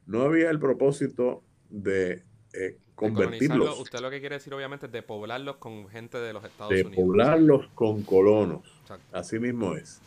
no 0.05 0.21
había 0.21 0.51
el 0.51 0.59
propósito 0.59 1.43
de 1.69 2.23
eh, 2.53 2.77
convertirlos. 2.93 3.79
usted 3.79 3.99
lo 3.99 4.11
que 4.11 4.19
quiere 4.19 4.35
decir 4.35 4.53
obviamente 4.53 4.85
es 4.85 4.91
de 4.91 5.01
poblarlos 5.01 5.57
con 5.57 5.87
gente 5.89 6.19
de 6.19 6.33
los 6.33 6.43
Estados 6.43 6.71
Unidos. 6.71 6.91
De 6.91 6.95
poblarlos 6.95 7.67
con 7.73 8.03
colonos. 8.03 8.79
Así 9.11 9.39
mismo 9.39 9.75
es. 9.75 10.01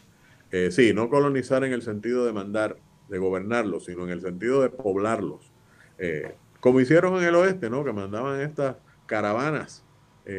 Eh, 0.53 0.71
sí, 0.71 0.93
no 0.95 1.09
colonizar 1.09 1.65
en 1.65 1.73
el 1.73 1.83
sentido 1.83 2.25
de 2.25 2.33
mandar 2.33 2.77
de 3.09 3.19
gobernarlos, 3.19 3.87
sino 3.87 4.05
en 4.05 4.11
el 4.11 4.21
sentido 4.21 4.63
de 4.63 4.71
poblarlos. 4.71 5.51
Como 6.61 6.81
hicieron 6.81 7.17
en 7.17 7.25
el 7.25 7.35
oeste, 7.35 7.71
¿no? 7.71 7.85
Que 7.85 7.93
mandaban 7.93 8.41
estas 8.41 8.77
caravanas 9.07 9.85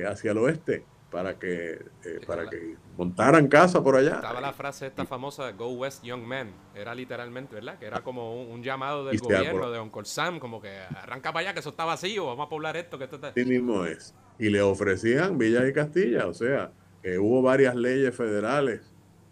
hacia 0.08 0.32
el 0.32 0.38
oeste 0.38 0.86
para 1.13 1.38
que 1.38 1.73
eh, 2.06 2.21
para 2.26 2.49
que 2.49 2.76
montaran 2.97 3.47
casa 3.47 3.84
por 3.84 3.95
allá. 3.95 4.15
Estaba 4.15 4.41
la 4.41 4.52
frase 4.52 4.88
esta 4.88 5.06
famosa 5.06 5.52
Go 5.52 5.69
West 5.73 6.04
Young 6.04 6.23
Men, 6.26 6.52
era 6.73 6.95
literalmente, 6.95 7.54
¿verdad? 7.54 7.78
Que 7.78 7.86
era 7.86 8.02
como 8.02 8.43
un, 8.43 8.63
llamado 8.63 9.06
del 9.06 9.19
gobierno 9.19 9.69
de 9.69 9.80
Uncle 9.80 10.06
Sam, 10.06 10.39
como 10.39 10.60
que 10.60 10.76
arranca 10.95 11.32
para 11.32 11.45
allá 11.45 11.54
que 11.54 11.60
eso 11.60 11.69
está 11.69 11.86
vacío, 11.86 12.26
vamos 12.26 12.47
a 12.47 12.49
poblar 12.49 12.76
esto 12.78 12.97
que 12.97 13.04
esto 13.04 13.17
está... 13.17 13.32
Sí 13.34 13.45
mismo 13.45 13.86
es. 13.86 14.15
Y 14.39 14.49
le 14.49 14.62
ofrecían 14.63 15.38
Villas 15.38 15.69
y 15.69 15.73
Castilla, 15.73 16.26
o 16.26 16.34
sea, 16.34 16.71
hubo 17.19 17.43
varias 17.43 17.76
leyes 17.76 18.15
federales 18.15 18.82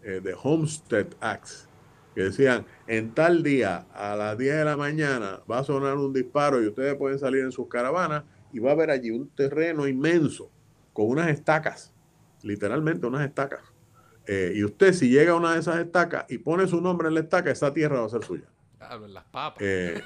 de 0.01 0.35
Homestead 0.43 1.07
Acts 1.19 1.67
que 2.13 2.23
decían, 2.23 2.65
en 2.87 3.13
tal 3.13 3.41
día 3.41 3.87
a 3.93 4.15
las 4.15 4.37
10 4.37 4.57
de 4.57 4.65
la 4.65 4.77
mañana 4.77 5.39
va 5.49 5.59
a 5.59 5.63
sonar 5.63 5.95
un 5.95 6.13
disparo 6.13 6.61
y 6.61 6.67
ustedes 6.67 6.95
pueden 6.95 7.17
salir 7.17 7.43
en 7.43 7.51
sus 7.51 7.67
caravanas 7.69 8.23
y 8.51 8.59
va 8.59 8.71
a 8.71 8.73
haber 8.73 8.91
allí 8.91 9.11
un 9.11 9.29
terreno 9.29 9.87
inmenso 9.87 10.51
con 10.93 11.07
unas 11.07 11.29
estacas, 11.29 11.93
literalmente 12.43 13.05
unas 13.07 13.25
estacas. 13.25 13.61
Eh, 14.27 14.53
y 14.55 14.63
usted 14.63 14.93
si 14.93 15.09
llega 15.09 15.31
a 15.31 15.35
una 15.35 15.53
de 15.53 15.59
esas 15.59 15.79
estacas 15.79 16.25
y 16.29 16.37
pone 16.37 16.67
su 16.67 16.79
nombre 16.79 17.07
en 17.07 17.15
la 17.15 17.21
estaca, 17.21 17.51
esa 17.51 17.73
tierra 17.73 17.99
va 18.01 18.05
a 18.05 18.09
ser 18.09 18.23
suya. 18.23 18.47
Claro, 18.77 19.07
las 19.07 19.23
papas. 19.25 19.61
Eh, 19.61 20.01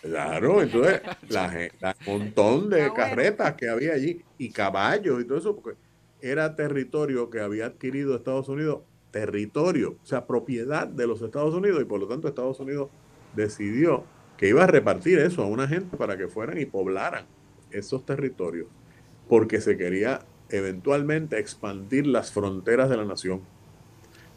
claro, 0.00 0.62
entonces 0.62 1.02
la, 1.28 1.70
la, 1.80 1.96
montón 2.06 2.70
de 2.70 2.92
carretas 2.92 3.54
que 3.54 3.68
había 3.68 3.92
allí 3.92 4.24
y 4.38 4.50
caballos 4.50 5.20
y 5.20 5.24
todo 5.24 5.38
eso, 5.38 5.56
porque 5.56 5.78
era 6.20 6.54
territorio 6.54 7.30
que 7.30 7.40
había 7.40 7.66
adquirido 7.66 8.16
Estados 8.16 8.48
Unidos 8.48 8.82
territorio, 9.12 9.98
o 10.02 10.06
sea, 10.06 10.26
propiedad 10.26 10.88
de 10.88 11.06
los 11.06 11.22
Estados 11.22 11.54
Unidos 11.54 11.80
y 11.82 11.84
por 11.84 12.00
lo 12.00 12.08
tanto 12.08 12.26
Estados 12.26 12.58
Unidos 12.58 12.88
decidió 13.36 14.04
que 14.36 14.48
iba 14.48 14.64
a 14.64 14.66
repartir 14.66 15.20
eso 15.20 15.42
a 15.42 15.46
una 15.46 15.68
gente 15.68 15.96
para 15.96 16.16
que 16.16 16.26
fueran 16.26 16.58
y 16.58 16.64
poblaran 16.64 17.26
esos 17.70 18.04
territorios, 18.04 18.66
porque 19.32 19.62
se 19.62 19.78
quería 19.78 20.20
eventualmente 20.50 21.38
expandir 21.38 22.06
las 22.06 22.32
fronteras 22.32 22.90
de 22.90 22.98
la 22.98 23.06
nación 23.06 23.40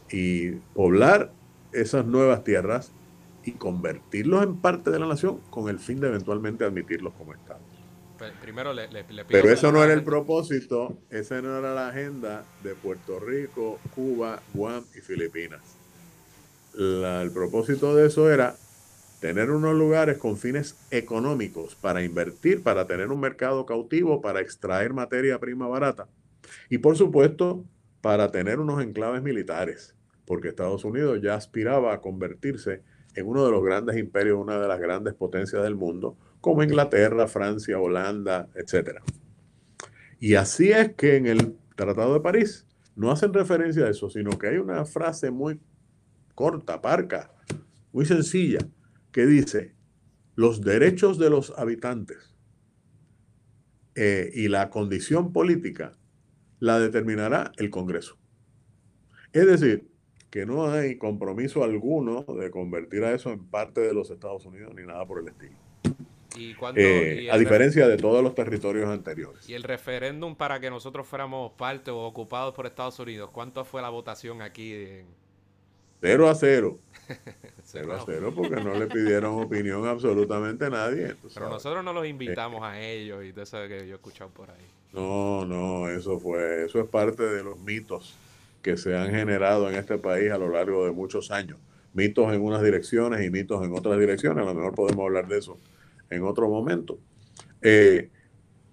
y 0.09 0.51
poblar 0.73 1.33
esas 1.73 2.05
nuevas 2.05 2.45
tierras 2.45 2.93
y 3.43 3.51
convertirlos 3.51 4.41
en 4.41 4.55
parte 4.55 4.91
de 4.91 4.99
la 4.99 5.05
nación 5.05 5.41
con 5.49 5.67
el 5.67 5.79
fin 5.79 5.99
de 5.99 6.07
eventualmente 6.07 6.63
admitirlos 6.63 7.11
como 7.15 7.33
Estado. 7.33 7.59
Primero 8.41 8.71
le, 8.71 8.87
Pero 9.27 9.49
eso 9.49 9.69
no 9.73 9.83
era 9.83 9.91
el 9.91 10.05
propósito, 10.05 10.97
esa 11.09 11.41
no 11.41 11.57
era 11.57 11.73
la 11.73 11.89
agenda 11.89 12.45
de 12.63 12.73
Puerto 12.75 13.19
Rico, 13.19 13.79
Cuba, 13.93 14.41
Guam 14.53 14.85
y 14.95 15.01
Filipinas. 15.01 15.75
el 16.73 17.31
propósito 17.31 17.93
de 17.97 18.07
eso 18.07 18.31
era 18.31 18.55
tener 19.25 19.49
unos 19.49 19.73
lugares 19.73 20.19
con 20.19 20.37
fines 20.37 20.77
económicos 20.91 21.73
para 21.73 22.03
invertir, 22.03 22.61
para 22.61 22.85
tener 22.85 23.07
un 23.07 23.19
mercado 23.19 23.65
cautivo, 23.65 24.21
para 24.21 24.39
extraer 24.39 24.93
materia 24.93 25.39
prima 25.39 25.67
barata 25.67 26.07
Y 26.69 26.77
por 26.77 26.95
supuesto, 26.95 27.65
para 28.01 28.29
tener 28.29 28.59
unos 28.59 28.83
enclaves 28.83 29.23
militares, 29.23 29.95
porque 30.27 30.49
Estados 30.49 30.85
Unidos 30.85 31.21
ya 31.23 31.33
aspiraba 31.33 31.91
a 31.91 32.01
convertirse 32.01 32.83
en 33.15 33.25
uno 33.25 33.43
de 33.43 33.49
los 33.49 33.63
grandes 33.63 33.97
imperios, 33.97 34.39
una 34.39 34.59
de 34.59 34.67
las 34.67 34.79
grandes 34.79 35.15
potencias 35.15 35.63
del 35.63 35.73
mundo, 35.73 36.15
como 36.39 36.61
Inglaterra, 36.61 37.27
Francia, 37.27 37.79
Holanda, 37.79 38.47
etc. 38.53 38.99
Y 40.19 40.35
así 40.35 40.69
es 40.69 40.93
que 40.93 41.15
en 41.15 41.25
el 41.25 41.55
Tratado 41.75 42.13
de 42.13 42.19
París 42.19 42.67
no 42.95 43.09
hacen 43.09 43.33
referencia 43.33 43.85
a 43.85 43.89
eso, 43.89 44.07
sino 44.07 44.37
que 44.37 44.49
hay 44.49 44.57
una 44.57 44.85
frase 44.85 45.31
muy 45.31 45.59
corta, 46.35 46.79
parca, 46.79 47.31
muy 47.91 48.05
sencilla, 48.05 48.59
que 49.15 49.25
dice, 49.25 49.73
los 50.35 50.59
derechos 50.59 51.17
de 51.17 51.29
los 51.29 51.57
habitantes 51.57 52.35
eh, 53.95 54.29
y 54.33 54.49
la 54.49 54.69
condición 54.69 55.31
política 55.31 55.93
la 56.59 56.79
determinará 56.79 57.53
el 57.55 57.69
Congreso. 57.69 58.17
Es 59.31 59.45
decir, 59.47 59.87
que 60.29 60.45
no 60.45 60.69
hay 60.69 60.97
compromiso 60.97 61.63
alguno 61.63 62.23
de 62.23 62.51
convertir 62.51 63.05
a 63.05 63.13
eso 63.13 63.31
en 63.31 63.45
parte 63.45 63.79
de 63.79 63.93
los 63.93 64.11
Estados 64.11 64.45
Unidos 64.45 64.73
ni 64.75 64.85
nada 64.85 65.05
por 65.05 65.21
el 65.21 65.29
estilo. 65.29 65.55
Eh, 66.75 67.29
a 67.31 67.37
diferencia 67.37 67.87
de 67.87 67.95
todos 67.95 68.21
los 68.21 68.35
territorios 68.35 68.89
anteriores. 68.89 69.47
Y 69.47 69.53
el 69.53 69.63
referéndum 69.63 70.35
para 70.35 70.59
que 70.59 70.69
nosotros 70.69 71.07
fuéramos 71.07 71.53
parte 71.53 71.89
o 71.89 71.99
ocupados 71.99 72.53
por 72.53 72.65
Estados 72.65 72.99
Unidos, 72.99 73.29
¿cuánto 73.31 73.63
fue 73.63 73.81
la 73.81 73.87
votación 73.87 74.41
aquí? 74.41 74.73
En... 74.73 75.24
Cero 76.05 76.29
a 76.29 76.35
cero. 76.35 76.77
cero 77.63 77.93
a 77.93 78.03
cero 78.05 78.31
porque 78.35 78.57
no 78.57 78.75
le 78.75 78.85
pidieron 78.85 79.41
opinión 79.43 79.87
absolutamente 79.87 80.65
a 80.65 80.69
nadie. 80.69 81.15
Pero 81.33 81.49
nosotros 81.49 81.83
no 81.83 81.93
los 81.93 82.05
invitamos 82.05 82.61
a 82.61 82.79
ellos 82.79 83.23
y 83.23 83.31
de 83.31 83.41
eso 83.41 83.57
que 83.67 83.87
yo 83.87 83.93
he 83.93 83.95
escuchado 83.95 84.29
por 84.29 84.51
ahí. 84.51 84.67
No, 84.93 85.45
no, 85.45 85.89
eso 85.89 86.19
fue, 86.19 86.65
eso 86.65 86.79
es 86.79 86.87
parte 86.87 87.23
de 87.23 87.43
los 87.43 87.59
mitos 87.59 88.13
que 88.61 88.77
se 88.77 88.95
han 88.95 89.09
generado 89.09 89.67
en 89.67 89.77
este 89.77 89.97
país 89.97 90.31
a 90.31 90.37
lo 90.37 90.49
largo 90.49 90.85
de 90.85 90.91
muchos 90.91 91.31
años. 91.31 91.57
Mitos 91.95 92.31
en 92.31 92.43
unas 92.43 92.61
direcciones 92.61 93.25
y 93.25 93.31
mitos 93.31 93.65
en 93.65 93.73
otras 93.75 93.99
direcciones. 93.99 94.43
A 94.43 94.45
lo 94.45 94.53
mejor 94.53 94.75
podemos 94.75 95.05
hablar 95.05 95.27
de 95.27 95.39
eso 95.39 95.57
en 96.11 96.21
otro 96.21 96.47
momento. 96.47 96.99
Eh, 97.63 98.11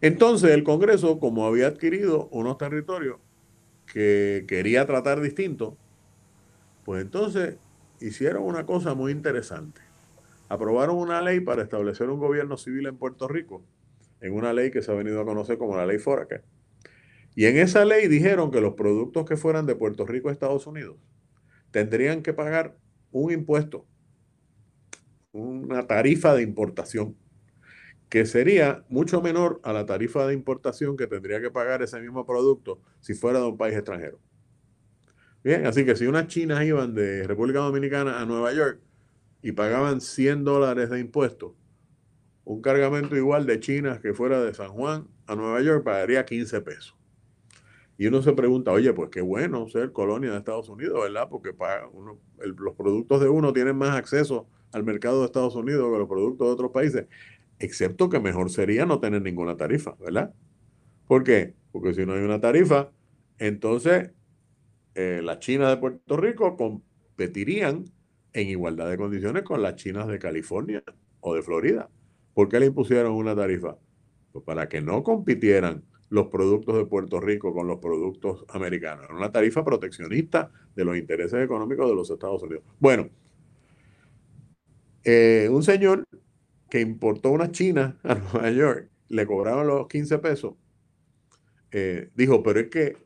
entonces 0.02 0.50
el 0.50 0.64
Congreso, 0.64 1.18
como 1.18 1.46
había 1.46 1.68
adquirido 1.68 2.28
unos 2.30 2.58
territorios 2.58 3.16
que 3.86 4.44
quería 4.46 4.84
tratar 4.84 5.22
distinto, 5.22 5.78
pues 6.84 7.02
entonces 7.02 7.56
hicieron 8.00 8.42
una 8.42 8.66
cosa 8.66 8.94
muy 8.94 9.12
interesante. 9.12 9.80
Aprobaron 10.48 10.96
una 10.96 11.22
ley 11.22 11.40
para 11.40 11.62
establecer 11.62 12.10
un 12.10 12.18
gobierno 12.18 12.56
civil 12.56 12.86
en 12.86 12.96
Puerto 12.96 13.28
Rico, 13.28 13.62
en 14.20 14.34
una 14.34 14.52
ley 14.52 14.70
que 14.70 14.82
se 14.82 14.92
ha 14.92 14.94
venido 14.94 15.20
a 15.20 15.24
conocer 15.24 15.58
como 15.58 15.76
la 15.76 15.86
ley 15.86 15.98
Foraker. 15.98 16.44
Y 17.34 17.46
en 17.46 17.56
esa 17.56 17.84
ley 17.84 18.08
dijeron 18.08 18.50
que 18.50 18.60
los 18.60 18.74
productos 18.74 19.24
que 19.24 19.36
fueran 19.36 19.66
de 19.66 19.74
Puerto 19.74 20.04
Rico 20.04 20.28
a 20.28 20.32
Estados 20.32 20.66
Unidos 20.66 20.96
tendrían 21.70 22.22
que 22.22 22.34
pagar 22.34 22.76
un 23.10 23.32
impuesto, 23.32 23.86
una 25.32 25.86
tarifa 25.86 26.34
de 26.34 26.42
importación 26.42 27.16
que 28.12 28.26
sería 28.26 28.84
mucho 28.90 29.22
menor 29.22 29.58
a 29.62 29.72
la 29.72 29.86
tarifa 29.86 30.26
de 30.26 30.34
importación 30.34 30.98
que 30.98 31.06
tendría 31.06 31.40
que 31.40 31.50
pagar 31.50 31.80
ese 31.80 31.98
mismo 31.98 32.26
producto 32.26 32.78
si 33.00 33.14
fuera 33.14 33.38
de 33.38 33.46
un 33.46 33.56
país 33.56 33.74
extranjero. 33.74 34.20
Bien, 35.44 35.66
así 35.66 35.84
que 35.84 35.96
si 35.96 36.06
unas 36.06 36.28
chinas 36.28 36.64
iban 36.64 36.94
de 36.94 37.26
República 37.26 37.60
Dominicana 37.60 38.20
a 38.20 38.26
Nueva 38.26 38.52
York 38.52 38.80
y 39.42 39.52
pagaban 39.52 40.00
100 40.00 40.44
dólares 40.44 40.90
de 40.90 41.00
impuestos, 41.00 41.52
un 42.44 42.62
cargamento 42.62 43.16
igual 43.16 43.46
de 43.46 43.60
chinas 43.60 44.00
que 44.00 44.14
fuera 44.14 44.42
de 44.42 44.54
San 44.54 44.70
Juan 44.70 45.08
a 45.26 45.34
Nueva 45.34 45.60
York 45.62 45.84
pagaría 45.84 46.24
15 46.24 46.60
pesos. 46.60 46.96
Y 47.98 48.06
uno 48.06 48.22
se 48.22 48.32
pregunta, 48.32 48.72
oye, 48.72 48.92
pues 48.92 49.10
qué 49.10 49.20
bueno 49.20 49.68
ser 49.68 49.92
colonia 49.92 50.30
de 50.30 50.38
Estados 50.38 50.68
Unidos, 50.68 51.00
¿verdad? 51.02 51.28
Porque 51.28 51.54
los 52.56 52.74
productos 52.74 53.20
de 53.20 53.28
uno 53.28 53.52
tienen 53.52 53.76
más 53.76 53.96
acceso 53.96 54.48
al 54.72 54.84
mercado 54.84 55.20
de 55.20 55.26
Estados 55.26 55.54
Unidos 55.54 55.92
que 55.92 55.98
los 55.98 56.08
productos 56.08 56.46
de 56.46 56.52
otros 56.52 56.70
países 56.70 57.06
excepto 57.58 58.08
que 58.08 58.18
mejor 58.20 58.50
sería 58.50 58.86
no 58.86 58.98
tener 58.98 59.22
ninguna 59.22 59.56
tarifa, 59.56 59.94
¿verdad? 60.00 60.34
¿Por 61.06 61.22
qué? 61.24 61.54
Porque 61.70 61.94
si 61.94 62.04
no 62.04 62.14
hay 62.14 62.22
una 62.22 62.40
tarifa, 62.40 62.90
entonces 63.38 64.10
eh, 64.94 65.20
las 65.22 65.38
chinas 65.38 65.70
de 65.70 65.76
Puerto 65.78 66.16
Rico 66.16 66.56
competirían 66.56 67.84
en 68.32 68.48
igualdad 68.48 68.90
de 68.90 68.96
condiciones 68.96 69.42
con 69.42 69.62
las 69.62 69.76
chinas 69.76 70.08
de 70.08 70.18
California 70.18 70.82
o 71.20 71.34
de 71.34 71.42
Florida. 71.42 71.88
¿Por 72.34 72.48
qué 72.48 72.60
le 72.60 72.66
impusieron 72.66 73.12
una 73.12 73.36
tarifa? 73.36 73.76
Pues 74.32 74.44
para 74.44 74.68
que 74.68 74.80
no 74.80 75.02
compitieran 75.02 75.84
los 76.08 76.26
productos 76.26 76.76
de 76.76 76.84
Puerto 76.84 77.20
Rico 77.20 77.54
con 77.54 77.66
los 77.66 77.78
productos 77.78 78.44
americanos. 78.50 79.06
Era 79.06 79.14
una 79.14 79.32
tarifa 79.32 79.64
proteccionista 79.64 80.50
de 80.74 80.84
los 80.84 80.96
intereses 80.96 81.42
económicos 81.42 81.88
de 81.88 81.94
los 81.94 82.10
Estados 82.10 82.42
Unidos. 82.42 82.64
Bueno, 82.78 83.08
eh, 85.04 85.48
un 85.50 85.62
señor 85.62 86.04
que 86.68 86.80
importó 86.80 87.30
una 87.30 87.50
china 87.50 87.98
a 88.02 88.14
Nueva 88.32 88.50
York, 88.50 88.90
le 89.08 89.26
cobraron 89.26 89.66
los 89.66 89.88
15 89.88 90.18
pesos, 90.18 90.54
eh, 91.70 92.10
dijo, 92.14 92.42
pero 92.42 92.60
es 92.60 92.68
que 92.68 92.96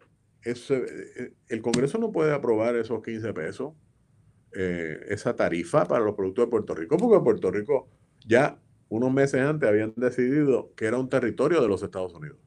eh, 0.45 1.33
el 1.49 1.63
Congreso 1.63 1.99
no 1.99 2.13
puede 2.13 2.33
aprobar 2.33 2.77
esos 2.77 3.03
15 3.03 3.33
pesos, 3.33 3.75
eh, 4.53 4.99
esa 5.09 5.35
tarifa 5.37 5.87
para 5.87 6.05
los 6.05 6.15
productos 6.15 6.47
de 6.47 6.51
Puerto 6.51 6.75
Rico, 6.75 6.97
porque 6.97 7.23
Puerto 7.23 7.51
Rico 7.51 7.89
ya 8.27 8.59
unos 8.89 9.13
meses 9.13 9.41
antes 9.41 9.69
habían 9.69 9.93
decidido 9.97 10.73
que 10.77 10.87
era 10.87 10.99
un 10.99 11.09
territorio 11.09 11.61
de 11.61 11.69
los 11.69 11.83
Estados 11.83 12.15
Unidos. 12.15 12.39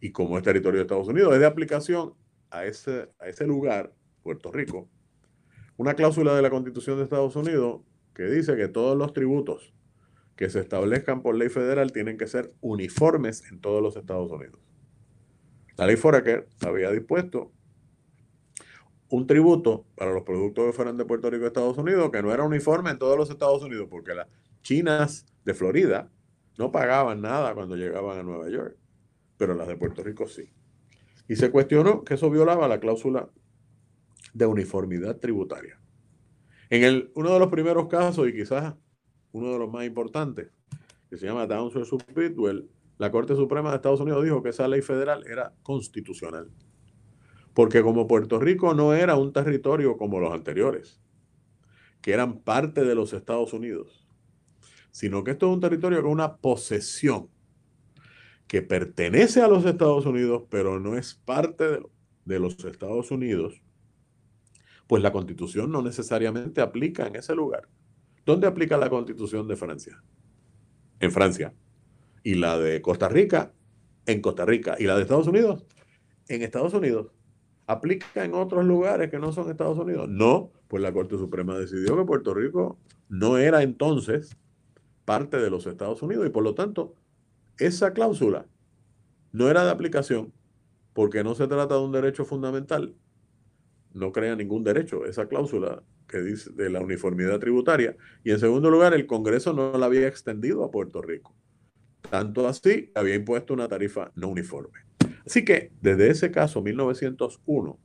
Y 0.00 0.12
como 0.12 0.36
es 0.36 0.44
territorio 0.44 0.78
de 0.78 0.82
Estados 0.82 1.08
Unidos, 1.08 1.32
es 1.34 1.40
de 1.40 1.46
aplicación 1.46 2.14
a 2.50 2.64
ese, 2.66 3.08
a 3.18 3.28
ese 3.28 3.46
lugar, 3.46 3.92
Puerto 4.22 4.52
Rico, 4.52 4.88
una 5.76 5.94
cláusula 5.94 6.34
de 6.34 6.42
la 6.42 6.50
Constitución 6.50 6.98
de 6.98 7.04
Estados 7.04 7.34
Unidos 7.36 7.80
que 8.14 8.24
dice 8.24 8.56
que 8.56 8.68
todos 8.68 8.96
los 8.96 9.12
tributos 9.12 9.72
que 10.36 10.50
se 10.50 10.60
establezcan 10.60 11.22
por 11.22 11.34
ley 11.34 11.48
federal 11.48 11.92
tienen 11.92 12.18
que 12.18 12.26
ser 12.26 12.52
uniformes 12.60 13.44
en 13.50 13.60
todos 13.60 13.82
los 13.82 13.96
Estados 13.96 14.30
Unidos. 14.30 14.60
La 15.78 15.86
ley 15.86 15.96
Foraker 15.96 16.48
había 16.66 16.90
dispuesto 16.90 17.52
un 19.10 19.26
tributo 19.26 19.86
para 19.94 20.12
los 20.12 20.24
productos 20.24 20.66
que 20.66 20.72
fueran 20.72 20.96
de 20.96 21.04
Puerto 21.04 21.30
Rico 21.30 21.44
a 21.44 21.46
Estados 21.46 21.78
Unidos 21.78 22.10
que 22.10 22.20
no 22.20 22.34
era 22.34 22.42
uniforme 22.42 22.90
en 22.90 22.98
todos 22.98 23.16
los 23.16 23.30
Estados 23.30 23.62
Unidos 23.62 23.86
porque 23.88 24.12
las 24.12 24.26
chinas 24.62 25.24
de 25.44 25.54
Florida 25.54 26.10
no 26.58 26.72
pagaban 26.72 27.22
nada 27.22 27.54
cuando 27.54 27.76
llegaban 27.76 28.18
a 28.18 28.22
Nueva 28.24 28.50
York, 28.50 28.76
pero 29.36 29.54
las 29.54 29.68
de 29.68 29.76
Puerto 29.76 30.02
Rico 30.02 30.26
sí. 30.26 30.50
Y 31.28 31.36
se 31.36 31.52
cuestionó 31.52 32.02
que 32.02 32.14
eso 32.14 32.28
violaba 32.28 32.66
la 32.66 32.80
cláusula 32.80 33.30
de 34.34 34.46
uniformidad 34.46 35.18
tributaria. 35.18 35.80
En 36.70 36.82
el, 36.82 37.12
uno 37.14 37.32
de 37.32 37.38
los 37.38 37.48
primeros 37.48 37.86
casos, 37.86 38.28
y 38.28 38.32
quizás 38.32 38.74
uno 39.30 39.52
de 39.52 39.58
los 39.60 39.70
más 39.70 39.86
importantes, 39.86 40.50
que 41.08 41.16
se 41.16 41.26
llama 41.26 41.46
Downs 41.46 41.74
vs. 41.74 42.04
La 42.98 43.12
Corte 43.12 43.36
Suprema 43.36 43.70
de 43.70 43.76
Estados 43.76 44.00
Unidos 44.00 44.24
dijo 44.24 44.42
que 44.42 44.48
esa 44.50 44.66
ley 44.66 44.82
federal 44.82 45.24
era 45.26 45.54
constitucional. 45.62 46.50
Porque 47.54 47.82
como 47.82 48.08
Puerto 48.08 48.38
Rico 48.40 48.74
no 48.74 48.92
era 48.92 49.16
un 49.16 49.32
territorio 49.32 49.96
como 49.96 50.18
los 50.20 50.32
anteriores, 50.32 51.00
que 52.00 52.12
eran 52.12 52.40
parte 52.40 52.84
de 52.84 52.94
los 52.94 53.12
Estados 53.12 53.52
Unidos, 53.52 54.06
sino 54.90 55.22
que 55.22 55.32
esto 55.32 55.46
es 55.46 55.54
un 55.54 55.60
territorio 55.60 56.02
con 56.02 56.10
una 56.10 56.36
posesión 56.36 57.28
que 58.48 58.62
pertenece 58.62 59.42
a 59.42 59.48
los 59.48 59.64
Estados 59.64 60.06
Unidos, 60.06 60.44
pero 60.50 60.80
no 60.80 60.96
es 60.96 61.14
parte 61.14 61.68
de, 61.68 61.82
de 62.24 62.38
los 62.40 62.64
Estados 62.64 63.10
Unidos, 63.10 63.62
pues 64.88 65.02
la 65.02 65.12
constitución 65.12 65.70
no 65.70 65.82
necesariamente 65.82 66.60
aplica 66.60 67.06
en 67.06 67.16
ese 67.16 67.34
lugar. 67.34 67.68
¿Dónde 68.24 68.46
aplica 68.46 68.76
la 68.76 68.90
constitución 68.90 69.46
de 69.46 69.56
Francia? 69.56 70.02
En 70.98 71.12
Francia. 71.12 71.54
Y 72.28 72.34
la 72.34 72.58
de 72.58 72.82
Costa 72.82 73.08
Rica, 73.08 73.54
en 74.04 74.20
Costa 74.20 74.44
Rica. 74.44 74.76
Y 74.78 74.84
la 74.84 74.96
de 74.96 75.00
Estados 75.00 75.26
Unidos, 75.26 75.64
en 76.28 76.42
Estados 76.42 76.74
Unidos. 76.74 77.10
¿Aplica 77.66 78.22
en 78.22 78.34
otros 78.34 78.66
lugares 78.66 79.10
que 79.10 79.18
no 79.18 79.32
son 79.32 79.50
Estados 79.50 79.78
Unidos? 79.78 80.10
No, 80.10 80.52
pues 80.68 80.82
la 80.82 80.92
Corte 80.92 81.16
Suprema 81.16 81.56
decidió 81.56 81.96
que 81.96 82.04
Puerto 82.04 82.34
Rico 82.34 82.78
no 83.08 83.38
era 83.38 83.62
entonces 83.62 84.36
parte 85.06 85.38
de 85.38 85.48
los 85.48 85.66
Estados 85.66 86.02
Unidos 86.02 86.26
y 86.26 86.28
por 86.28 86.44
lo 86.44 86.54
tanto 86.54 86.96
esa 87.56 87.94
cláusula 87.94 88.44
no 89.32 89.48
era 89.48 89.64
de 89.64 89.70
aplicación 89.70 90.34
porque 90.92 91.24
no 91.24 91.34
se 91.34 91.48
trata 91.48 91.76
de 91.76 91.80
un 91.80 91.92
derecho 91.92 92.26
fundamental. 92.26 92.94
No 93.94 94.12
crea 94.12 94.36
ningún 94.36 94.64
derecho 94.64 95.06
esa 95.06 95.28
cláusula 95.28 95.82
que 96.06 96.20
dice 96.20 96.50
de 96.52 96.68
la 96.68 96.80
uniformidad 96.82 97.38
tributaria. 97.38 97.96
Y 98.22 98.32
en 98.32 98.38
segundo 98.38 98.68
lugar, 98.68 98.92
el 98.92 99.06
Congreso 99.06 99.54
no 99.54 99.78
la 99.78 99.86
había 99.86 100.06
extendido 100.06 100.62
a 100.62 100.70
Puerto 100.70 101.00
Rico. 101.00 101.34
Tanto 102.10 102.48
así, 102.48 102.90
había 102.94 103.14
impuesto 103.14 103.54
una 103.54 103.68
tarifa 103.68 104.12
no 104.14 104.28
uniforme. 104.28 104.78
Así 105.26 105.44
que 105.44 105.72
desde 105.80 106.10
ese 106.10 106.30
caso, 106.30 106.62
1901, 106.62 107.78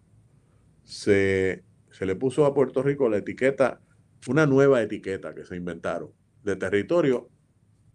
se, 0.84 1.64
se 1.92 2.06
le 2.06 2.16
puso 2.16 2.46
a 2.46 2.54
Puerto 2.54 2.82
Rico 2.84 3.10
la 3.10 3.18
etiqueta, 3.18 3.82
una 4.28 4.46
nueva 4.46 4.82
etiqueta 4.82 5.34
que 5.34 5.46
se 5.46 5.56
inventaron, 5.56 6.12
de 6.44 6.56
territorio 6.56 7.30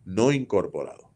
no 0.04 0.32
incorporado. 0.32 1.08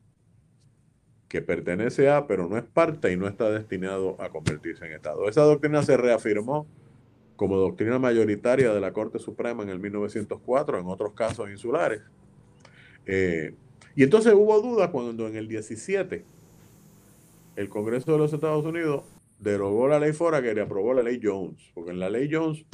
que 1.29 1.41
pertenece 1.41 2.11
a, 2.11 2.27
pero 2.27 2.47
no 2.47 2.59
es 2.59 2.65
parte 2.65 3.11
y 3.11 3.17
no 3.17 3.27
está 3.27 3.51
destinado 3.51 4.21
a 4.21 4.29
convertirse 4.29 4.85
en 4.85 4.93
Estado. 4.93 5.31
Esa 5.31 5.41
doctrina 5.41 5.83
se 5.83 5.97
reafirmó 5.97 6.67
como 7.37 7.57
doctrina 7.57 7.99
mayoritaria 7.99 8.73
de 8.75 8.81
la 8.81 8.93
Corte 8.93 9.19
Suprema 9.19 9.63
en 9.63 9.71
el 9.71 9.79
1904, 9.79 10.79
en 10.79 10.87
otros 10.87 11.15
casos 11.15 11.49
insulares. 11.51 12.03
Eh, 13.07 13.55
y 13.95 14.03
entonces 14.03 14.35
hubo 14.35 14.61
dudas 14.61 14.91
cuando 14.91 15.27
en 15.27 15.37
el 15.37 15.49
17 15.49 16.25
el 17.57 17.69
Congreso 17.69 18.13
de 18.13 18.19
los 18.19 18.33
Estados 18.33 18.65
Unidos 18.65 19.05
derogó 19.39 19.89
la 19.89 19.99
ley 19.99 20.13
Foraker 20.13 20.57
y 20.57 20.61
aprobó 20.61 20.95
la 20.95 21.03
ley 21.03 21.21
Jones, 21.23 21.71
porque 21.75 21.91
en 21.91 21.99
la 21.99 22.09
ley 22.09 22.29
Jones 22.31 22.65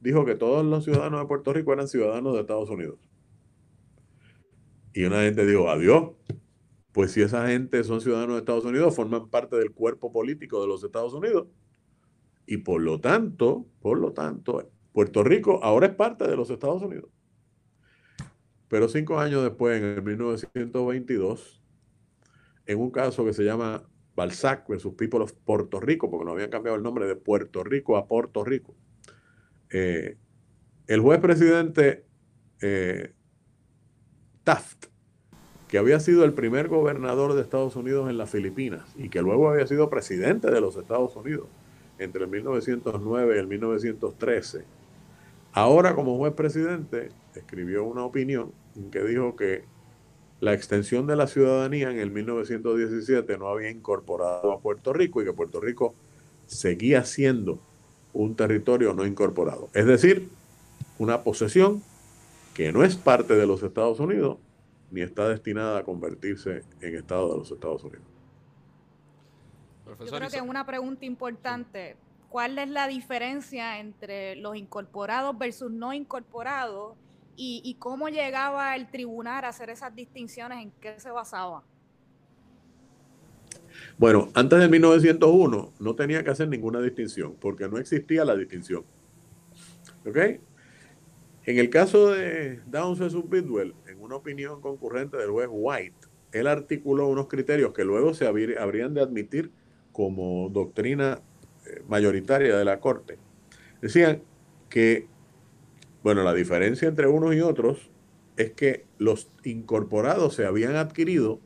dijo 0.00 0.24
que 0.24 0.34
todos 0.34 0.64
los 0.64 0.84
ciudadanos 0.84 1.20
de 1.20 1.26
Puerto 1.26 1.52
Rico 1.52 1.72
eran 1.72 1.88
ciudadanos 1.88 2.34
de 2.34 2.40
Estados 2.40 2.70
Unidos. 2.70 2.98
Y 4.94 5.04
una 5.04 5.22
gente 5.22 5.46
dijo, 5.46 5.70
adiós, 5.70 6.10
pues 6.92 7.12
si 7.12 7.22
esa 7.22 7.48
gente 7.48 7.82
son 7.84 8.00
ciudadanos 8.00 8.34
de 8.34 8.40
Estados 8.40 8.64
Unidos, 8.64 8.94
forman 8.94 9.28
parte 9.28 9.56
del 9.56 9.72
cuerpo 9.72 10.12
político 10.12 10.60
de 10.60 10.68
los 10.68 10.84
Estados 10.84 11.14
Unidos. 11.14 11.48
Y 12.46 12.58
por 12.58 12.82
lo 12.82 13.00
tanto, 13.00 13.66
por 13.80 13.98
lo 13.98 14.12
tanto, 14.12 14.70
Puerto 14.92 15.24
Rico 15.24 15.60
ahora 15.62 15.86
es 15.86 15.94
parte 15.94 16.28
de 16.28 16.36
los 16.36 16.50
Estados 16.50 16.82
Unidos. 16.82 17.10
Pero 18.72 18.88
cinco 18.88 19.18
años 19.18 19.42
después, 19.42 19.82
en 19.82 19.84
el 19.84 20.02
1922, 20.02 21.60
en 22.64 22.78
un 22.78 22.90
caso 22.90 23.22
que 23.22 23.34
se 23.34 23.44
llama 23.44 23.82
Balzac 24.16 24.66
versus 24.66 24.94
People 24.94 25.20
of 25.20 25.34
Puerto 25.44 25.78
Rico, 25.78 26.10
porque 26.10 26.24
no 26.24 26.30
habían 26.30 26.48
cambiado 26.48 26.78
el 26.78 26.82
nombre 26.82 27.04
de 27.04 27.14
Puerto 27.14 27.62
Rico 27.64 27.98
a 27.98 28.06
Puerto 28.06 28.42
Rico, 28.44 28.74
eh, 29.68 30.16
el 30.86 31.00
juez 31.00 31.20
presidente 31.20 32.06
eh, 32.62 33.12
Taft, 34.42 34.86
que 35.68 35.76
había 35.76 36.00
sido 36.00 36.24
el 36.24 36.32
primer 36.32 36.68
gobernador 36.68 37.34
de 37.34 37.42
Estados 37.42 37.76
Unidos 37.76 38.08
en 38.08 38.16
las 38.16 38.30
Filipinas 38.30 38.90
y 38.96 39.10
que 39.10 39.20
luego 39.20 39.50
había 39.50 39.66
sido 39.66 39.90
presidente 39.90 40.50
de 40.50 40.62
los 40.62 40.76
Estados 40.76 41.14
Unidos 41.14 41.46
entre 41.98 42.24
el 42.24 42.30
1909 42.30 43.36
y 43.36 43.38
el 43.38 43.48
1913, 43.48 44.64
ahora 45.52 45.94
como 45.94 46.16
juez 46.16 46.32
presidente 46.32 47.10
escribió 47.34 47.84
una 47.84 48.04
opinión 48.04 48.61
que 48.90 49.02
dijo 49.04 49.36
que 49.36 49.64
la 50.40 50.54
extensión 50.54 51.06
de 51.06 51.16
la 51.16 51.26
ciudadanía 51.26 51.90
en 51.90 51.98
el 51.98 52.10
1917 52.10 53.38
no 53.38 53.48
había 53.48 53.70
incorporado 53.70 54.52
a 54.52 54.60
Puerto 54.60 54.92
Rico 54.92 55.22
y 55.22 55.24
que 55.24 55.32
Puerto 55.32 55.60
Rico 55.60 55.94
seguía 56.46 57.04
siendo 57.04 57.60
un 58.12 58.34
territorio 58.34 58.92
no 58.92 59.06
incorporado. 59.06 59.68
Es 59.72 59.86
decir, 59.86 60.28
una 60.98 61.22
posesión 61.22 61.82
que 62.54 62.72
no 62.72 62.84
es 62.84 62.96
parte 62.96 63.34
de 63.34 63.46
los 63.46 63.62
Estados 63.62 64.00
Unidos 64.00 64.38
ni 64.90 65.00
está 65.00 65.28
destinada 65.28 65.78
a 65.78 65.84
convertirse 65.84 66.64
en 66.80 66.96
Estado 66.96 67.32
de 67.32 67.38
los 67.38 67.50
Estados 67.50 67.82
Unidos. 67.84 68.04
Yo 70.00 70.16
creo 70.16 70.28
que 70.28 70.40
una 70.40 70.66
pregunta 70.66 71.04
importante, 71.04 71.96
¿cuál 72.28 72.58
es 72.58 72.68
la 72.68 72.88
diferencia 72.88 73.78
entre 73.78 74.36
los 74.36 74.56
incorporados 74.56 75.36
versus 75.38 75.70
no 75.70 75.92
incorporados 75.92 76.94
y, 77.36 77.76
cómo 77.78 78.08
llegaba 78.08 78.76
el 78.76 78.88
tribunal 78.90 79.44
a 79.44 79.48
hacer 79.48 79.70
esas 79.70 79.94
distinciones, 79.94 80.62
en 80.62 80.70
qué 80.80 80.98
se 80.98 81.10
basaba? 81.10 81.64
Bueno, 83.98 84.28
antes 84.34 84.58
de 84.58 84.68
1901 84.68 85.72
no 85.78 85.94
tenía 85.94 86.22
que 86.22 86.30
hacer 86.30 86.48
ninguna 86.48 86.80
distinción 86.80 87.34
porque 87.40 87.68
no 87.68 87.78
existía 87.78 88.24
la 88.24 88.36
distinción. 88.36 88.84
¿Ok? 90.06 90.16
En 91.44 91.58
el 91.58 91.70
caso 91.70 92.12
de 92.12 92.60
Downs 92.66 92.98
vs. 93.00 93.28
Bidwell, 93.28 93.74
en 93.88 94.00
una 94.00 94.16
opinión 94.16 94.60
concurrente 94.60 95.16
del 95.16 95.30
juez 95.30 95.48
White, 95.50 96.06
él 96.32 96.46
articuló 96.46 97.08
unos 97.08 97.26
criterios 97.28 97.72
que 97.72 97.84
luego 97.84 98.14
se 98.14 98.26
habrían 98.26 98.94
de 98.94 99.00
admitir 99.00 99.50
como 99.92 100.48
doctrina 100.50 101.20
eh, 101.66 101.82
mayoritaria 101.88 102.56
de 102.56 102.64
la 102.64 102.80
Corte. 102.80 103.18
Decían 103.80 104.22
que, 104.68 105.06
bueno, 106.02 106.22
la 106.22 106.34
diferencia 106.34 106.88
entre 106.88 107.06
unos 107.06 107.34
y 107.34 107.40
otros 107.40 107.90
es 108.36 108.52
que 108.52 108.84
los 108.98 109.30
incorporados 109.44 110.34
se 110.34 110.46
habían 110.46 110.76
adquirido, 110.76 111.40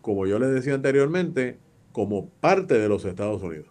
como 0.00 0.26
yo 0.26 0.38
les 0.38 0.50
decía 0.50 0.74
anteriormente, 0.74 1.58
como 1.92 2.28
parte 2.28 2.78
de 2.78 2.88
los 2.88 3.04
Estados 3.04 3.42
Unidos. 3.42 3.68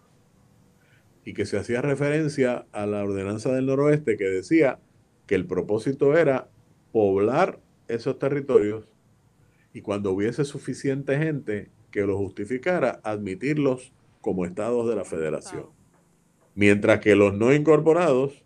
Y 1.24 1.34
que 1.34 1.46
se 1.46 1.58
hacía 1.58 1.82
referencia 1.82 2.66
a 2.72 2.86
la 2.86 3.02
ordenanza 3.02 3.52
del 3.52 3.66
noroeste 3.66 4.16
que 4.16 4.24
decía 4.24 4.78
que 5.26 5.34
el 5.34 5.46
propósito 5.46 6.16
era 6.16 6.48
poblar 6.92 7.60
esos 7.88 8.18
territorios 8.18 8.92
y 9.72 9.80
cuando 9.80 10.12
hubiese 10.12 10.44
suficiente 10.44 11.18
gente 11.18 11.70
que 11.90 12.02
lo 12.02 12.16
justificara, 12.16 13.00
admitirlos 13.04 13.92
como 14.20 14.44
estados 14.44 14.88
de 14.88 14.96
la 14.96 15.04
federación. 15.04 15.66
Mientras 16.54 17.00
que 17.00 17.16
los 17.16 17.34
no 17.34 17.52
incorporados, 17.52 18.44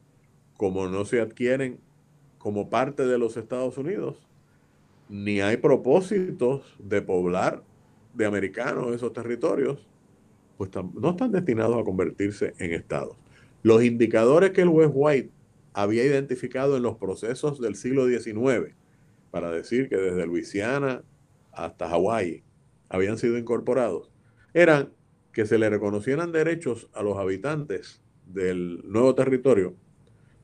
como 0.56 0.88
no 0.88 1.04
se 1.04 1.20
adquieren 1.20 1.78
como 2.38 2.70
parte 2.70 3.06
de 3.06 3.18
los 3.18 3.36
Estados 3.36 3.76
Unidos, 3.78 4.16
ni 5.08 5.40
hay 5.40 5.56
propósitos 5.56 6.76
de 6.78 7.02
poblar 7.02 7.62
de 8.14 8.26
americanos 8.26 8.94
esos 8.94 9.12
territorios, 9.12 9.86
pues 10.56 10.70
no 10.94 11.10
están 11.10 11.32
destinados 11.32 11.78
a 11.78 11.84
convertirse 11.84 12.54
en 12.58 12.72
estados. 12.72 13.16
Los 13.62 13.84
indicadores 13.84 14.52
que 14.52 14.62
el 14.62 14.68
juez 14.68 14.90
White 14.92 15.30
había 15.74 16.04
identificado 16.04 16.76
en 16.76 16.82
los 16.82 16.96
procesos 16.96 17.60
del 17.60 17.76
siglo 17.76 18.06
XIX, 18.06 18.74
para 19.30 19.50
decir 19.50 19.88
que 19.88 19.96
desde 19.96 20.26
Luisiana 20.26 21.02
hasta 21.52 21.88
Hawái 21.88 22.42
habían 22.88 23.18
sido 23.18 23.36
incorporados, 23.36 24.10
eran 24.54 24.92
que 25.32 25.44
se 25.44 25.58
le 25.58 25.68
reconocieran 25.68 26.32
derechos 26.32 26.88
a 26.94 27.02
los 27.02 27.18
habitantes 27.18 28.00
del 28.26 28.80
nuevo 28.86 29.14
territorio, 29.14 29.74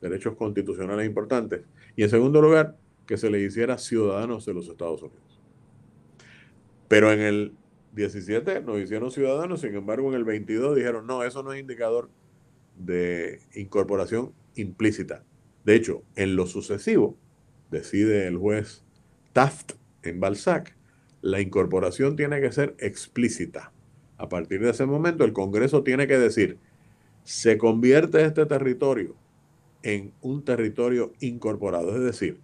derechos 0.02 0.36
constitucionales 0.36 1.06
importantes, 1.06 1.62
y 1.96 2.02
en 2.02 2.10
segundo 2.10 2.42
lugar, 2.42 2.76
que 3.06 3.16
se 3.16 3.30
le 3.30 3.40
hiciera 3.40 3.78
ciudadanos 3.78 4.44
de 4.44 4.54
los 4.54 4.68
Estados 4.68 5.02
Unidos. 5.02 5.40
Pero 6.88 7.10
en 7.12 7.20
el 7.20 7.52
17 7.94 8.60
nos 8.62 8.80
hicieron 8.80 9.10
ciudadanos, 9.10 9.60
sin 9.60 9.74
embargo 9.74 10.08
en 10.08 10.14
el 10.14 10.24
22 10.24 10.76
dijeron, 10.76 11.06
no, 11.06 11.22
eso 11.22 11.42
no 11.42 11.52
es 11.52 11.60
indicador 11.60 12.10
de 12.76 13.40
incorporación 13.54 14.32
implícita. 14.56 15.24
De 15.64 15.74
hecho, 15.74 16.02
en 16.16 16.36
lo 16.36 16.46
sucesivo, 16.46 17.16
decide 17.70 18.26
el 18.26 18.36
juez 18.36 18.84
Taft 19.32 19.72
en 20.02 20.20
Balzac, 20.20 20.76
la 21.20 21.40
incorporación 21.40 22.16
tiene 22.16 22.40
que 22.40 22.50
ser 22.50 22.74
explícita. 22.78 23.72
A 24.18 24.28
partir 24.28 24.60
de 24.60 24.70
ese 24.70 24.86
momento, 24.86 25.24
el 25.24 25.32
Congreso 25.32 25.82
tiene 25.82 26.06
que 26.06 26.18
decir, 26.18 26.58
se 27.24 27.56
convierte 27.56 28.24
este 28.24 28.46
territorio 28.46 29.14
en 29.82 30.12
un 30.20 30.44
territorio 30.44 31.12
incorporado, 31.20 31.94
es 31.94 32.02
decir, 32.02 32.40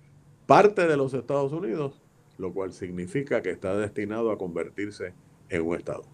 parte 0.46 0.86
de 0.86 0.96
los 0.96 1.14
Estados 1.14 1.52
Unidos, 1.52 2.00
lo 2.38 2.52
cual 2.52 2.72
significa 2.72 3.42
que 3.42 3.50
está 3.50 3.76
destinado 3.76 4.30
a 4.30 4.38
convertirse 4.38 5.12
en 5.48 5.62
un 5.62 5.76
Estado. 5.76 6.04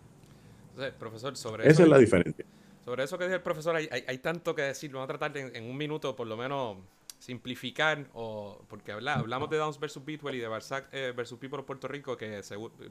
profesor, 0.99 1.37
sobre 1.37 1.69
Esa 1.69 1.83
es 1.83 1.89
la 1.89 1.99
diferencia. 1.99 2.45
Sobre 2.85 3.05
eso 3.05 3.17
que 3.17 3.25
dice 3.25 3.37
el 3.37 3.43
profesor, 3.43 3.77
hay, 3.77 4.19
tanto 4.19 4.55
que 4.55 4.63
decir. 4.63 4.93
Vamos 4.93 5.09
a 5.09 5.17
tratar 5.17 5.37
en, 5.39 5.65
un 5.65 5.77
minuto, 5.77 6.15
por 6.15 6.27
lo 6.27 6.37
menos, 6.37 6.77
simplificar, 7.19 8.07
o 8.13 8.61
porque 8.69 8.93
hablamos 8.93 9.49
de 9.49 9.57
Downs 9.57 9.81
versus 9.81 10.05
Beatwell 10.05 10.35
y 10.35 10.41
de 10.41 10.49
Barsac 10.49 10.89
eh, 10.93 11.15
versus 11.17 11.39
People 11.39 11.61
of 11.61 11.65
Puerto 11.65 11.89
Rico, 11.89 12.17
que 12.17 12.43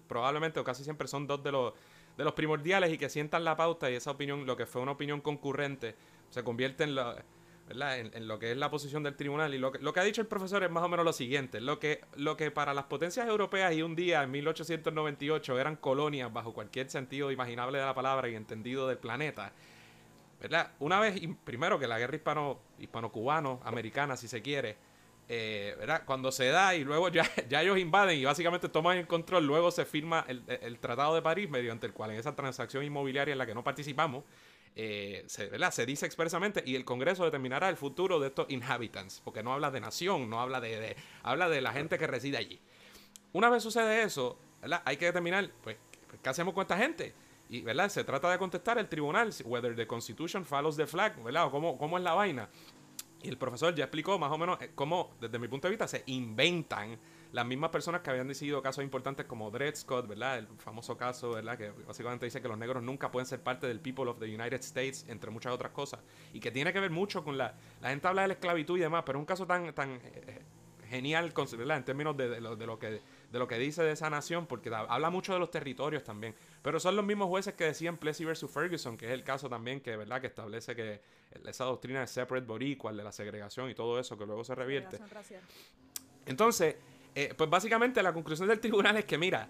probablemente 0.07 0.59
o 0.59 0.63
casi 0.63 0.83
siempre 0.83 1.07
son 1.07 1.27
dos 1.27 1.43
de 1.43 1.51
los, 1.51 1.73
de 2.17 2.23
los 2.23 2.33
primordiales 2.33 2.91
y 2.91 2.97
que 2.97 3.07
sientan 3.07 3.43
la 3.43 3.55
pauta 3.55 3.91
y 3.91 3.95
esa 3.95 4.09
opinión, 4.09 4.47
lo 4.47 4.57
que 4.57 4.65
fue 4.65 4.81
una 4.81 4.93
opinión 4.93 5.21
concurrente, 5.21 5.93
se 6.31 6.43
convierte 6.43 6.85
en, 6.85 6.95
en, 7.69 8.27
lo 8.27 8.39
que 8.39 8.51
es 8.51 8.57
la 8.57 8.69
posición 8.69 9.03
del 9.03 9.15
tribunal. 9.15 9.53
Y 9.53 9.57
lo 9.57 9.71
que, 9.71 9.79
lo 9.79 9.93
que 9.93 9.99
ha 9.99 10.03
dicho 10.03 10.21
el 10.21 10.27
profesor 10.27 10.63
es 10.63 10.71
más 10.71 10.83
o 10.83 10.89
menos 10.89 11.05
lo 11.05 11.13
siguiente, 11.13 11.61
lo 11.61 11.79
que, 11.79 12.01
lo 12.15 12.37
que 12.37 12.51
para 12.51 12.73
las 12.73 12.85
potencias 12.85 13.27
europeas 13.27 13.73
y 13.73 13.81
un 13.81 13.95
día 13.95 14.23
en 14.23 14.31
1898 14.31 15.59
eran 15.59 15.75
colonias 15.75 16.31
bajo 16.31 16.53
cualquier 16.53 16.89
sentido 16.89 17.31
imaginable 17.31 17.79
de 17.79 17.85
la 17.85 17.93
palabra 17.93 18.29
y 18.29 18.35
entendido 18.35 18.87
del 18.87 18.97
planeta 18.97 19.53
una 20.79 20.99
vez, 20.99 21.21
primero 21.43 21.79
que 21.79 21.87
la 21.87 21.97
guerra 21.97 22.15
hispano, 22.15 22.59
hispano-cubano, 22.79 23.61
americana, 23.63 24.17
si 24.17 24.27
se 24.27 24.41
quiere, 24.41 24.75
eh, 25.29 25.75
¿verdad? 25.79 26.03
Cuando 26.05 26.31
se 26.31 26.47
da 26.47 26.75
y 26.75 26.83
luego 26.83 27.07
ya, 27.09 27.23
ya 27.49 27.61
ellos 27.61 27.77
invaden 27.77 28.19
y 28.19 28.25
básicamente 28.25 28.67
toman 28.67 28.97
el 28.97 29.07
control, 29.07 29.45
luego 29.45 29.71
se 29.71 29.85
firma 29.85 30.25
el, 30.27 30.79
Tratado 30.79 31.15
de 31.15 31.21
París, 31.21 31.49
mediante 31.49 31.87
el 31.87 31.93
cual 31.93 32.11
en 32.11 32.17
esa 32.17 32.35
transacción 32.35 32.83
inmobiliaria 32.83 33.31
en 33.31 33.37
la 33.37 33.45
que 33.45 33.55
no 33.55 33.63
participamos, 33.63 34.25
eh, 34.75 35.23
se, 35.27 35.51
se 35.71 35.85
dice 35.85 36.05
expresamente 36.05 36.63
y 36.65 36.75
el 36.75 36.85
Congreso 36.85 37.25
determinará 37.25 37.69
el 37.69 37.77
futuro 37.77 38.19
de 38.19 38.27
estos 38.27 38.49
inhabitants, 38.49 39.21
porque 39.23 39.43
no 39.43 39.53
habla 39.53 39.71
de 39.71 39.79
nación, 39.79 40.29
no 40.29 40.41
habla 40.41 40.59
de, 40.59 40.95
habla 41.21 41.49
de 41.49 41.61
la 41.61 41.73
gente 41.73 41.97
que 41.97 42.07
reside 42.07 42.37
allí. 42.37 42.59
Una 43.33 43.49
vez 43.49 43.63
sucede 43.63 44.03
eso, 44.03 44.37
hay 44.85 44.97
que 44.97 45.05
determinar, 45.05 45.49
pues, 45.63 45.77
¿qué 46.21 46.29
hacemos 46.29 46.53
con 46.53 46.61
esta 46.61 46.77
gente? 46.77 47.13
Y, 47.49 47.61
¿verdad? 47.61 47.89
Se 47.89 48.03
trata 48.03 48.31
de 48.31 48.37
contestar 48.37 48.77
el 48.77 48.87
tribunal, 48.87 49.31
whether 49.45 49.75
the 49.75 49.85
Constitution 49.85 50.45
follows 50.45 50.75
the 50.75 50.87
flag, 50.87 51.21
¿verdad? 51.23 51.47
O 51.47 51.51
cómo, 51.51 51.77
cómo 51.77 51.97
es 51.97 52.03
la 52.03 52.13
vaina. 52.13 52.49
Y 53.21 53.29
el 53.29 53.37
profesor 53.37 53.73
ya 53.73 53.85
explicó 53.85 54.17
más 54.19 54.31
o 54.31 54.37
menos 54.37 54.61
eh, 54.61 54.71
cómo, 54.75 55.15
desde 55.19 55.39
mi 55.39 55.47
punto 55.47 55.67
de 55.67 55.71
vista, 55.71 55.87
se 55.87 56.03
inventan 56.07 56.97
las 57.33 57.47
mismas 57.47 57.71
personas 57.71 58.01
que 58.01 58.11
habían 58.11 58.27
decidido 58.27 58.61
casos 58.61 58.83
importantes 58.83 59.25
como 59.25 59.49
Dred 59.49 59.75
Scott, 59.75 60.07
¿verdad? 60.07 60.37
El 60.37 60.47
famoso 60.59 60.95
caso, 60.95 61.31
¿verdad? 61.31 61.57
Que 61.57 61.71
básicamente 61.71 62.27
dice 62.27 62.39
que 62.39 62.47
los 62.47 62.59
negros 62.59 62.83
nunca 62.83 63.11
pueden 63.11 63.25
ser 63.25 63.41
parte 63.41 63.65
del 63.67 63.79
people 63.79 64.05
of 64.05 64.19
the 64.19 64.25
United 64.25 64.59
States, 64.61 65.03
entre 65.09 65.31
muchas 65.31 65.51
otras 65.51 65.71
cosas. 65.71 65.99
Y 66.31 66.39
que 66.39 66.51
tiene 66.51 66.71
que 66.71 66.79
ver 66.79 66.91
mucho 66.91 67.23
con 67.23 67.35
la... 67.35 67.55
La 67.81 67.89
gente 67.89 68.07
habla 68.07 68.21
de 68.21 68.27
la 68.27 68.33
esclavitud 68.35 68.77
y 68.77 68.81
demás, 68.81 69.01
pero 69.03 69.17
es 69.17 69.21
un 69.21 69.25
caso 69.25 69.47
tan, 69.47 69.73
tan 69.73 69.99
eh, 70.03 70.43
genial, 70.87 71.33
¿verdad? 71.57 71.77
En 71.77 71.83
términos 71.83 72.15
de, 72.15 72.39
lo, 72.39 72.55
de, 72.55 72.67
lo 72.67 72.77
que, 72.77 73.01
de 73.31 73.39
lo 73.39 73.47
que 73.47 73.57
dice 73.57 73.81
de 73.81 73.93
esa 73.93 74.11
nación, 74.11 74.45
porque 74.45 74.69
habla 74.71 75.09
mucho 75.09 75.33
de 75.33 75.39
los 75.39 75.49
territorios 75.49 76.03
también. 76.03 76.35
Pero 76.61 76.79
son 76.79 76.95
los 76.95 77.03
mismos 77.03 77.29
jueces 77.29 77.55
que 77.55 77.63
decían 77.63 77.97
Plessy 77.97 78.25
versus 78.25 78.51
Ferguson, 78.51 78.95
que 78.95 79.07
es 79.07 79.11
el 79.11 79.23
caso 79.23 79.49
también 79.49 79.81
que, 79.81 79.97
¿verdad? 79.97 80.21
Que 80.21 80.27
establece 80.27 80.75
que 80.75 81.01
esa 81.47 81.63
doctrina 81.63 82.01
de 82.01 82.05
separate 82.05 82.45
boricua, 82.45 82.93
de 82.93 83.03
la 83.03 83.11
segregación 83.11 83.71
y 83.71 83.73
todo 83.73 83.99
eso, 83.99 84.15
que 84.19 84.27
luego 84.27 84.43
se 84.43 84.53
revierte. 84.53 84.99
Entonces 86.27 86.75
eh, 87.15 87.33
pues 87.37 87.49
básicamente 87.49 88.01
la 88.01 88.13
conclusión 88.13 88.47
del 88.47 88.59
tribunal 88.59 88.97
es 88.97 89.05
que, 89.05 89.17
mira, 89.17 89.49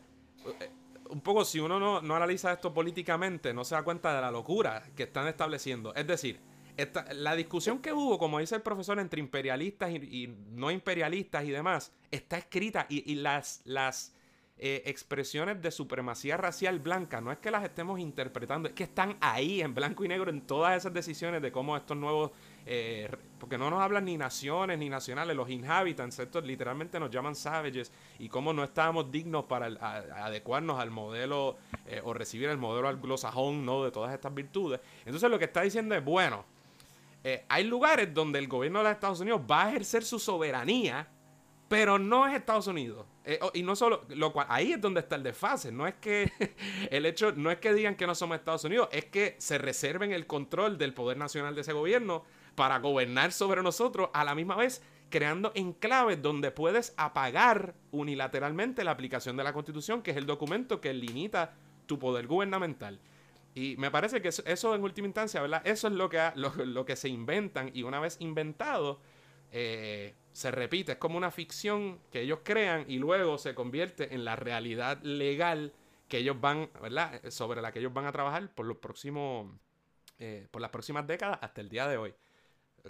eh, 0.60 0.70
un 1.10 1.22
poco 1.22 1.46
si 1.46 1.60
uno 1.60 2.02
no, 2.02 2.16
analiza 2.16 2.54
esto 2.54 2.74
políticamente, 2.74 3.54
no 3.54 3.64
se 3.64 3.76
da 3.76 3.84
cuenta 3.84 4.14
de 4.16 4.22
la 4.22 4.32
locura 4.32 4.84
que 4.96 5.04
están 5.04 5.28
estableciendo. 5.28 5.94
Es 5.96 6.08
decir, 6.08 6.40
la 7.14 7.36
discusión 7.36 7.80
que 7.80 7.94
hubo, 7.94 8.18
como 8.18 8.40
dice 8.40 8.56
el 8.56 8.62
profesor, 8.62 9.00
entre 9.00 9.20
imperialistas 9.20 9.92
y, 9.92 10.36
no 10.52 10.72
imperialistas 10.72 11.46
y 11.46 11.52
demás, 11.52 11.94
está 12.10 12.38
escrita 12.38 12.88
y, 12.90 13.16
las, 13.16 13.62
las 13.64 14.16
eh, 14.58 14.82
expresiones 14.86 15.62
de 15.62 15.70
supremacía 15.70 16.36
racial 16.36 16.80
blanca 16.80 17.22
no 17.22 17.32
es 17.32 17.38
que 17.38 17.52
las 17.52 17.64
estemos 17.64 18.00
interpretando, 18.00 18.70
es 18.70 18.74
que 18.74 18.84
están 18.84 19.18
ahí 19.22 19.62
en 19.62 19.76
blanco 19.76 20.04
y 20.04 20.08
negro 20.08 20.32
en 20.32 20.42
todas 20.42 20.76
esas 20.76 20.94
decisiones 20.94 21.44
de 21.44 21.52
cómo 21.52 21.78
estos 21.78 21.96
nuevos 21.96 22.32
eh, 22.66 23.10
porque 23.40 23.58
no 23.58 23.70
nos 23.70 23.82
hablan 23.82 24.06
ni 24.06 24.18
naciones 24.18 24.80
ni 24.80 24.88
nacionales, 24.90 25.36
los 25.36 25.50
inhabitants, 25.50 26.18
estos 26.20 26.46
literalmente 26.46 26.98
nos 27.00 27.12
llaman 27.12 27.36
savages 27.36 27.92
y 28.20 28.30
cómo 28.30 28.54
no 28.54 28.64
estábamos 28.64 29.12
dignos 29.12 29.46
para 29.46 29.66
adecuarnos 30.24 30.80
al 30.80 30.90
modelo 30.90 31.58
eh, 31.86 32.02
o 32.04 32.14
recibir 32.14 32.48
el 32.50 32.58
modelo 32.58 32.88
anglosajón 32.88 33.66
¿no? 33.66 33.84
de 33.84 33.92
todas 33.92 34.14
estas 34.14 34.34
virtudes. 34.34 34.80
Entonces 35.06 35.30
lo 35.30 35.38
que 35.38 35.46
está 35.46 35.62
diciendo 35.62 35.94
es, 35.94 36.04
bueno, 36.04 36.46
eh, 37.24 37.46
hay 37.50 37.66
lugares 37.66 38.14
donde 38.14 38.40
el 38.40 38.48
gobierno 38.48 38.80
de 38.80 38.84
los 38.86 38.94
Estados 38.94 39.20
Unidos 39.20 39.42
va 39.50 39.66
a 39.66 39.70
ejercer 39.70 40.06
su 40.06 40.20
soberanía, 40.20 41.10
pero 41.68 42.00
no 42.00 42.26
es 42.28 42.36
Estados 42.36 42.68
Unidos. 42.68 43.06
y 43.54 43.64
no 43.64 43.76
solo, 43.76 44.04
lo 44.10 44.32
cual, 44.32 44.48
ahí 44.50 44.74
es 44.74 44.80
donde 44.80 45.02
está 45.02 45.16
el 45.16 45.24
desfase. 45.24 45.70
No 45.72 45.86
es 45.86 45.96
que 45.96 46.32
el 46.92 47.06
hecho, 47.06 47.34
no 47.34 47.52
es 47.52 47.58
que 47.58 47.74
digan 47.74 47.96
que 47.96 48.08
no 48.08 48.16
somos 48.16 48.38
Estados 48.38 48.64
Unidos, 48.64 48.88
es 48.92 49.06
que 49.06 49.36
se 49.40 49.58
reserven 49.58 50.14
el 50.14 50.28
control 50.28 50.78
del 50.78 50.94
poder 50.94 51.18
nacional 51.18 51.56
de 51.56 51.62
ese 51.62 51.74
gobierno 51.74 52.24
para 52.56 52.80
gobernar 52.80 53.32
sobre 53.32 53.64
nosotros 53.64 54.10
a 54.14 54.24
la 54.24 54.36
misma 54.36 54.56
vez 54.56 54.82
creando 55.14 55.52
enclaves 55.54 56.24
donde 56.24 56.50
puedes 56.50 56.96
apagar 56.98 57.76
unilateralmente 57.92 58.84
la 58.84 58.90
aplicación 58.90 59.38
de 59.38 59.44
la 59.44 59.54
Constitución, 59.54 60.02
que 60.02 60.10
es 60.10 60.18
el 60.18 60.26
documento 60.26 60.82
que 60.82 60.92
limita 60.92 61.54
tu 61.86 62.00
poder 62.00 62.26
gubernamental. 62.26 63.00
Y 63.54 63.76
me 63.78 63.92
parece 63.92 64.24
que 64.24 64.30
eso, 64.30 64.74
en 64.74 64.84
última 64.84 65.06
instancia, 65.06 65.40
¿verdad? 65.40 65.62
Eso 65.66 65.88
es 65.88 65.94
lo 65.94 66.10
que, 66.10 66.20
lo, 66.34 66.86
que 66.86 66.96
se 66.96 67.10
inventan 67.10 67.70
y 67.76 67.84
una 67.84 68.00
vez 68.00 68.18
inventado, 68.22 69.00
eh, 69.52 70.16
se 70.32 70.50
repite. 70.50 70.94
Es 70.94 70.98
como 70.98 71.16
una 71.16 71.30
ficción 71.30 72.00
que 72.12 72.22
ellos 72.22 72.40
crean 72.44 72.86
y 72.88 72.98
luego 72.98 73.38
se 73.38 73.54
convierte 73.54 74.16
en 74.16 74.26
la 74.26 74.36
realidad 74.36 75.00
legal 75.04 75.74
que 76.08 76.18
ellos 76.18 76.42
van, 76.42 76.72
¿verdad? 76.82 77.22
Sobre 77.30 77.62
la 77.62 77.72
que 77.72 77.78
ellos 77.78 77.94
van 77.94 78.08
a 78.08 78.12
trabajar 78.12 78.52
por 78.56 78.66
los 78.66 78.78
próximos, 78.78 79.48
eh, 80.18 80.48
por 80.50 80.60
las 80.60 80.72
próximas 80.72 81.06
décadas 81.06 81.38
hasta 81.40 81.62
el 81.62 81.70
día 81.70 81.88
de 81.88 81.98
hoy. 81.98 82.16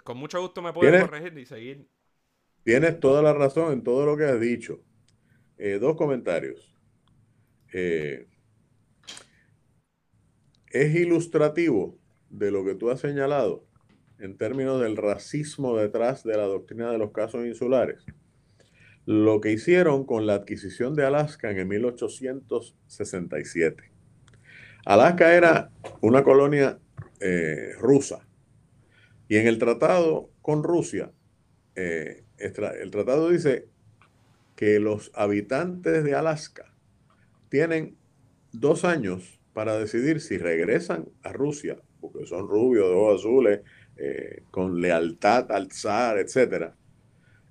Con 0.02 0.16
mucho 0.16 0.40
gusto 0.40 0.60
me 0.60 0.72
puedes 0.72 1.02
corregir 1.02 1.38
y 1.38 1.46
seguir. 1.46 1.88
Tienes 2.64 2.98
toda 2.98 3.22
la 3.22 3.32
razón 3.32 3.72
en 3.72 3.84
todo 3.84 4.04
lo 4.06 4.16
que 4.16 4.24
has 4.24 4.40
dicho. 4.40 4.82
Eh, 5.56 5.78
dos 5.78 5.96
comentarios. 5.96 6.74
Eh, 7.72 8.26
es 10.70 10.94
ilustrativo 10.94 11.98
de 12.28 12.50
lo 12.50 12.64
que 12.64 12.74
tú 12.74 12.90
has 12.90 12.98
señalado 13.00 13.66
en 14.18 14.36
términos 14.36 14.80
del 14.80 14.96
racismo 14.96 15.76
detrás 15.76 16.24
de 16.24 16.36
la 16.36 16.44
doctrina 16.44 16.90
de 16.90 16.98
los 16.98 17.12
casos 17.12 17.46
insulares. 17.46 18.04
Lo 19.06 19.40
que 19.40 19.52
hicieron 19.52 20.04
con 20.04 20.26
la 20.26 20.34
adquisición 20.34 20.94
de 20.94 21.04
Alaska 21.04 21.50
en 21.50 21.58
el 21.58 21.66
1867. 21.66 23.92
Alaska 24.86 25.34
era 25.34 25.70
una 26.00 26.24
colonia 26.24 26.78
eh, 27.20 27.74
rusa 27.78 28.26
y 29.28 29.36
en 29.36 29.46
el 29.46 29.58
tratado 29.58 30.30
con 30.42 30.62
Rusia, 30.62 31.12
eh, 31.76 32.24
el 32.38 32.90
tratado 32.90 33.30
dice 33.30 33.68
que 34.56 34.78
los 34.80 35.10
habitantes 35.14 36.04
de 36.04 36.14
Alaska 36.14 36.74
tienen 37.48 37.96
dos 38.52 38.84
años 38.84 39.40
para 39.52 39.78
decidir 39.78 40.20
si 40.20 40.36
regresan 40.38 41.08
a 41.22 41.32
Rusia, 41.32 41.78
porque 42.00 42.26
son 42.26 42.48
rubios, 42.48 42.88
de 42.88 42.94
ojos 42.94 43.20
azules, 43.20 43.60
eh, 43.96 44.42
con 44.50 44.80
lealtad 44.80 45.50
al 45.52 45.70
zar, 45.70 46.18
etc. 46.18 46.72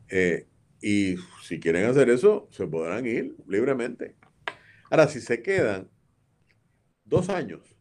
Eh, 0.10 0.48
y 0.82 1.16
si 1.42 1.60
quieren 1.60 1.86
hacer 1.86 2.10
eso, 2.10 2.48
se 2.52 2.68
podrán 2.68 3.06
ir 3.06 3.36
libremente. 3.48 4.16
Ahora, 4.90 5.08
si 5.08 5.22
se 5.22 5.42
quedan 5.42 5.90
dos 7.06 7.30
años 7.30 7.73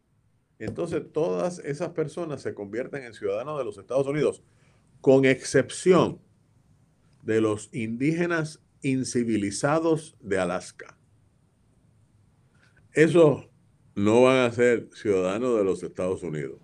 entonces 0.65 1.03
todas 1.13 1.59
esas 1.61 1.89
personas 1.89 2.41
se 2.41 2.55
convierten 2.55 3.03
en 3.03 3.15
ciudadanos 3.15 3.59
de 3.59 3.65
los 3.65 3.79
Estados 3.79 4.07
Unidos, 4.07 4.43
con 5.01 5.25
excepción 5.25 6.21
de 7.23 7.41
los 7.41 7.69
indígenas 7.73 8.63
incivilizados 8.83 10.17
de 10.21 10.39
Alaska. 10.39 10.97
Esos 12.93 13.49
no 13.97 14.23
van 14.23 14.39
a 14.39 14.53
ser 14.53 14.89
ciudadanos 14.93 15.57
de 15.59 15.65
los 15.65 15.83
Estados 15.83 16.23
Unidos. 16.23 16.59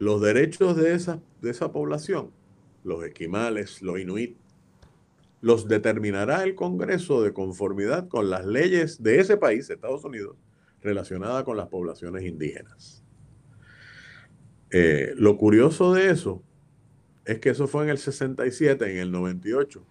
Los 0.00 0.20
derechos 0.20 0.76
de 0.76 0.94
esa, 0.94 1.20
de 1.40 1.50
esa 1.50 1.70
población, 1.70 2.32
los 2.82 3.04
esquimales, 3.04 3.80
los 3.80 4.00
inuit, 4.00 4.36
los 5.40 5.68
determinará 5.68 6.42
el 6.42 6.56
Congreso 6.56 7.22
de 7.22 7.32
conformidad 7.32 8.08
con 8.08 8.28
las 8.28 8.44
leyes 8.44 9.00
de 9.02 9.20
ese 9.20 9.36
país, 9.36 9.70
Estados 9.70 10.04
Unidos, 10.04 10.36
relacionada 10.82 11.44
con 11.44 11.56
las 11.56 11.68
poblaciones 11.68 12.24
indígenas. 12.24 13.02
Eh, 14.70 15.14
lo 15.16 15.36
curioso 15.36 15.94
de 15.94 16.10
eso 16.10 16.42
es 17.24 17.38
que 17.40 17.50
eso 17.50 17.66
fue 17.66 17.84
en 17.84 17.90
el 17.90 17.98
67, 17.98 18.90
en 18.90 18.98
el 18.98 19.12
98. 19.12 19.84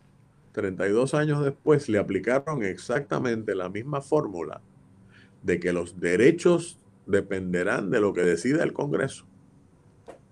32 0.52 1.14
años 1.14 1.44
después 1.44 1.88
le 1.88 2.00
aplicaron 2.00 2.64
exactamente 2.64 3.54
la 3.54 3.70
misma 3.70 4.02
fórmula 4.02 4.62
de 5.44 5.60
que 5.60 5.72
los 5.72 6.00
derechos 6.00 6.80
dependerán 7.06 7.90
de 7.92 8.02
lo 8.02 8.14
que 8.14 8.22
decida 8.22 8.64
el 8.64 8.74
Congreso. 8.74 9.26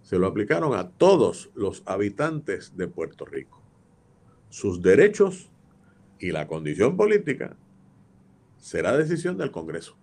Se 0.01 0.17
lo 0.17 0.27
aplicaron 0.27 0.75
a 0.75 0.89
todos 0.89 1.51
los 1.55 1.83
habitantes 1.85 2.75
de 2.75 2.87
Puerto 2.87 3.25
Rico. 3.25 3.61
Sus 4.49 4.81
derechos 4.81 5.51
y 6.19 6.31
la 6.31 6.47
condición 6.47 6.97
política 6.97 7.55
será 8.57 8.97
decisión 8.97 9.37
del 9.37 9.51
Congreso. 9.51 9.95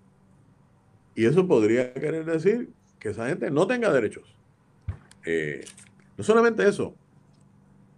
Y 1.15 1.27
eso 1.27 1.47
podría 1.47 1.93
querer 1.93 2.25
decir 2.25 2.71
que 2.99 3.11
esa 3.11 3.29
gente 3.29 3.51
no 3.51 3.67
tenga 3.67 3.93
derechos. 3.93 4.37
Eh, 5.25 5.65
no 6.17 6.25
solamente 6.25 6.67
eso, 6.67 6.95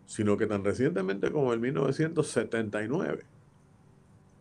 sino 0.07 0.37
que 0.37 0.47
tan 0.47 0.65
recientemente 0.65 1.31
como 1.31 1.53
en 1.55 1.61
1979, 1.61 3.25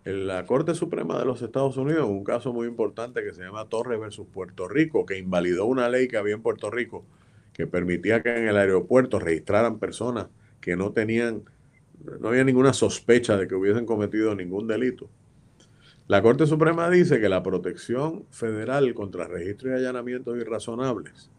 en 0.05 0.27
la 0.27 0.45
Corte 0.45 0.75
Suprema 0.75 1.17
de 1.17 1.25
los 1.25 1.41
Estados 1.41 1.77
Unidos, 1.77 2.09
un 2.09 2.23
caso 2.23 2.51
muy 2.51 2.67
importante 2.67 3.23
que 3.23 3.33
se 3.33 3.43
llama 3.43 3.69
Torres 3.69 3.99
versus 3.99 4.27
Puerto 4.27 4.67
Rico, 4.67 5.05
que 5.05 5.17
invalidó 5.17 5.65
una 5.65 5.87
ley 5.87 6.07
que 6.07 6.17
había 6.17 6.35
en 6.35 6.41
Puerto 6.41 6.69
Rico 6.69 7.05
que 7.53 7.67
permitía 7.67 8.21
que 8.21 8.35
en 8.35 8.47
el 8.47 8.57
aeropuerto 8.57 9.19
registraran 9.19 9.79
personas 9.79 10.27
que 10.59 10.75
no 10.75 10.91
tenían, 10.91 11.43
no 12.19 12.29
había 12.29 12.43
ninguna 12.43 12.73
sospecha 12.73 13.37
de 13.37 13.47
que 13.47 13.55
hubiesen 13.55 13.85
cometido 13.85 14.35
ningún 14.35 14.67
delito. 14.67 15.07
La 16.07 16.21
Corte 16.21 16.45
Suprema 16.47 16.89
dice 16.89 17.21
que 17.21 17.29
la 17.29 17.43
protección 17.43 18.25
federal 18.29 18.93
contra 18.93 19.25
registros 19.25 19.71
y 19.71 19.75
allanamientos 19.75 20.37
irrazonables, 20.37 21.31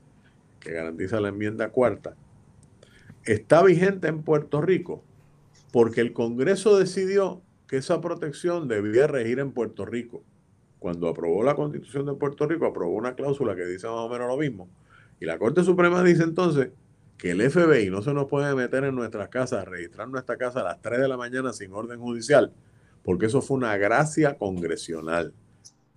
que 0.59 0.73
garantiza 0.73 1.21
la 1.21 1.29
enmienda 1.29 1.69
cuarta, 1.69 2.17
está 3.25 3.63
vigente 3.63 4.09
en 4.09 4.23
Puerto 4.23 4.63
Rico 4.63 5.03
porque 5.71 6.01
el 6.01 6.15
Congreso 6.15 6.79
decidió 6.79 7.43
que 7.67 7.77
esa 7.77 8.01
protección 8.01 8.67
debía 8.67 9.07
regir 9.07 9.39
en 9.39 9.53
Puerto 9.53 9.85
Rico. 9.85 10.23
Cuando 10.79 11.09
aprobó 11.09 11.43
la 11.43 11.57
Constitución 11.57 12.07
de 12.07 12.15
Puerto 12.15 12.47
Rico, 12.47 12.65
aprobó 12.65 12.97
una 12.97 13.15
cláusula 13.15 13.55
que 13.55 13.67
dice 13.67 13.87
más 13.87 13.97
o 13.97 14.09
menos 14.09 14.29
lo 14.29 14.39
mismo. 14.39 14.71
Y 15.21 15.27
la 15.27 15.39
Corte 15.39 15.63
Suprema 15.63 16.03
dice 16.03 16.23
entonces 16.23 16.71
que 17.19 17.33
el 17.33 17.51
FBI 17.51 17.91
no 17.91 18.01
se 18.01 18.15
nos 18.15 18.27
puede 18.27 18.55
meter 18.55 18.85
en 18.85 18.95
nuestras 18.95 19.29
casas, 19.29 19.67
registrar 19.67 20.09
nuestra 20.09 20.39
casa 20.39 20.61
a 20.61 20.65
las 20.65 20.81
3 20.81 21.01
de 21.01 21.09
la 21.09 21.19
mañana 21.19 21.53
sin 21.53 21.71
orden 21.75 22.01
judicial 22.01 22.55
porque 23.05 23.27
eso 23.27 23.43
fue 23.43 23.59
una 23.59 23.77
gracia 23.77 24.37
congresional, 24.37 25.33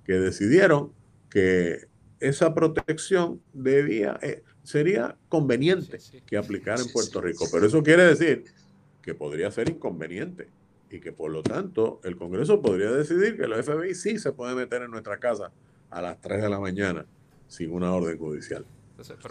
que 0.04 0.14
decidieron 0.14 0.92
que 1.30 1.88
esa 2.20 2.54
protección 2.54 3.42
debía, 3.54 4.20
eh, 4.22 4.44
sería 4.64 5.18
conveniente 5.30 6.00
que 6.26 6.38
aplicara 6.38 6.82
en 6.82 6.92
Puerto 6.92 7.22
Rico. 7.22 7.46
Pero 7.52 7.66
eso 7.66 7.84
quiere 7.84 8.04
decir 8.04 8.46
que 9.02 9.14
podría 9.14 9.50
ser 9.52 9.70
inconveniente 9.70 10.50
y 10.90 11.00
que 11.00 11.12
por 11.12 11.32
lo 11.32 11.44
tanto 11.44 12.00
el 12.04 12.18
Congreso 12.18 12.62
podría 12.62 12.92
decidir 12.92 13.38
que 13.38 13.44
el 13.44 13.64
FBI 13.64 13.94
sí 13.96 14.20
se 14.20 14.32
puede 14.32 14.56
meter 14.56 14.82
en 14.82 14.92
nuestra 14.92 15.18
casa 15.18 15.52
a 15.90 16.02
las 16.02 16.20
3 16.22 16.42
de 16.42 16.50
la 16.50 16.60
mañana 16.60 17.06
sin 17.48 17.72
una 17.72 17.94
orden 17.94 18.18
judicial. 18.18 18.66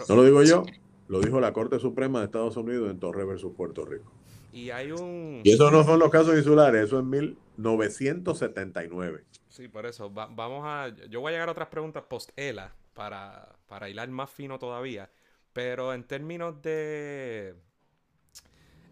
no 0.09 0.15
lo 0.15 0.23
digo 0.23 0.43
yo, 0.43 0.65
lo 1.07 1.21
dijo 1.21 1.39
la 1.39 1.53
Corte 1.53 1.79
Suprema 1.79 2.19
de 2.19 2.25
Estados 2.25 2.57
Unidos 2.57 2.91
en 2.91 2.99
Torre 2.99 3.23
versus 3.25 3.53
Puerto 3.55 3.85
Rico. 3.85 4.11
Y 4.51 4.71
hay 4.71 4.91
un... 4.91 5.41
Y 5.43 5.51
eso 5.51 5.69
no 5.71 5.83
son 5.83 5.99
los 5.99 6.09
casos 6.09 6.35
insulares, 6.37 6.85
eso 6.85 6.99
es 6.99 7.05
1979. 7.05 9.23
Sí, 9.49 9.67
por 9.67 9.85
eso. 9.85 10.09
vamos 10.09 10.63
a... 10.65 10.87
Yo 11.09 11.19
voy 11.21 11.29
a 11.29 11.33
llegar 11.33 11.49
a 11.49 11.51
otras 11.51 11.67
preguntas 11.69 12.03
post-ELA 12.03 12.73
para, 12.93 13.55
para 13.67 13.89
hilar 13.89 14.09
más 14.09 14.29
fino 14.29 14.59
todavía. 14.59 15.09
Pero 15.53 15.93
en 15.93 16.03
términos 16.03 16.61
de 16.61 17.55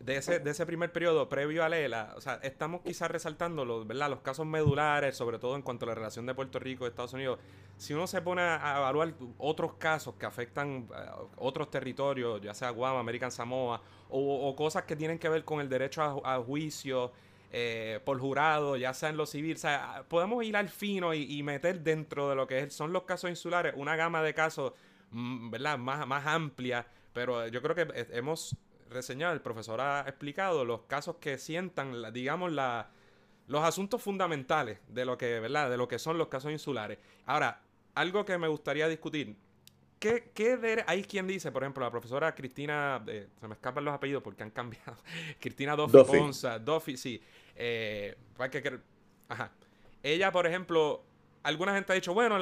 de 0.06 0.18
ese, 0.18 0.40
de 0.40 0.52
ese 0.52 0.66
primer 0.68 0.92
periodo 0.92 1.28
previo 1.28 1.64
a 1.64 1.70
Lela, 1.70 2.14
o 2.16 2.22
sea, 2.22 2.40
estamos 2.44 2.82
quizás 2.82 3.10
resaltando 3.10 3.66
los, 3.66 3.88
¿verdad? 3.88 4.12
los 4.12 4.22
casos 4.22 4.46
medulares, 4.46 5.18
sobre 5.18 5.40
todo 5.40 5.56
en 5.56 5.64
cuanto 5.64 5.86
a 5.86 5.90
la 5.90 5.96
relación 5.96 6.28
de 6.28 6.36
Puerto 6.36 6.60
Rico 6.60 6.86
y 6.86 6.90
Estados 6.90 7.14
Unidos. 7.14 7.40
Si 7.78 7.94
uno 7.94 8.06
se 8.06 8.22
pone 8.22 8.44
a 8.44 8.78
evaluar 8.78 9.16
otros 9.40 9.74
casos 9.74 10.14
que 10.16 10.28
afectan 10.28 10.88
eh, 10.96 11.10
otros 11.38 11.72
territorios, 11.72 12.40
ya 12.40 12.54
sea 12.54 12.70
Guam, 12.70 12.98
American 12.98 13.32
Samoa, 13.32 13.82
o, 14.10 14.56
cosas 14.56 14.84
que 14.84 14.96
tienen 14.96 15.18
que 15.18 15.28
ver 15.28 15.44
con 15.44 15.60
el 15.60 15.68
derecho 15.68 16.22
a, 16.24 16.38
juicio 16.38 17.12
eh, 17.52 18.00
por 18.06 18.20
jurado, 18.20 18.78
ya 18.78 18.94
sea 18.94 19.10
en 19.10 19.18
lo 19.18 19.26
civil, 19.26 19.56
o 19.56 19.60
sea, 19.60 20.06
podemos 20.08 20.44
ir 20.44 20.56
al 20.56 20.70
fino 20.70 21.16
y, 21.16 21.42
meter 21.42 21.82
dentro 21.82 22.30
de 22.30 22.36
lo 22.36 22.46
que 22.46 22.70
son 22.70 22.94
los 22.94 23.04
casos 23.04 23.32
insulares 23.32 23.74
una 23.76 23.96
gama 23.96 24.22
de 24.22 24.36
casos, 24.36 24.74
mm, 25.10 25.50
¿verdad? 25.50 25.80
Más, 25.80 26.06
más 26.06 26.28
amplia, 26.28 26.86
pero 27.12 27.48
yo 27.48 27.62
creo 27.64 27.76
que 27.76 27.88
eh, 28.00 28.08
hemos 28.12 28.56
reseñado, 28.90 29.34
el 29.34 29.42
profesor 29.42 29.82
ha 29.82 30.02
explicado 30.02 30.66
los 30.66 30.82
casos 30.84 31.18
que 31.18 31.38
sientan, 31.38 32.14
digamos, 32.14 32.52
la, 32.52 32.90
los 33.48 33.64
asuntos 33.64 34.02
fundamentales 34.02 34.80
de 34.88 35.06
lo 35.06 35.18
que, 35.18 35.40
¿verdad? 35.40 35.70
De 35.70 35.78
lo 35.78 35.88
que 35.88 36.00
son 36.00 36.18
los 36.18 36.28
casos 36.28 36.52
insulares. 36.52 36.98
Ahora, 37.26 37.62
algo 37.94 38.26
que 38.26 38.38
me 38.38 38.48
gustaría 38.48 38.88
discutir. 38.88 39.36
¿Qué, 40.00 40.32
qué 40.34 40.84
hay 40.88 41.04
quien 41.04 41.26
dice, 41.26 41.52
por 41.52 41.64
ejemplo, 41.64 41.84
la 41.84 41.90
profesora 41.90 42.36
Cristina, 42.36 43.04
eh, 43.08 43.30
se 43.40 43.48
me 43.48 43.56
escapan 43.56 43.86
los 43.86 43.94
apellidos 43.94 44.22
porque 44.22 44.44
han 44.44 44.52
cambiado. 44.52 44.98
Cristina 45.40 45.76
Duffy, 45.76 46.04
Ponza, 46.04 46.60
Duffy, 46.60 46.98
sí. 46.98 47.22
Eh, 47.56 48.16
que, 48.52 48.80
ajá. 49.30 49.52
Ella, 50.04 50.32
por 50.32 50.46
ejemplo, 50.46 51.04
alguna 51.46 51.76
gente 51.76 51.94
ha 51.94 51.96
dicho, 51.96 52.14
bueno, 52.14 52.40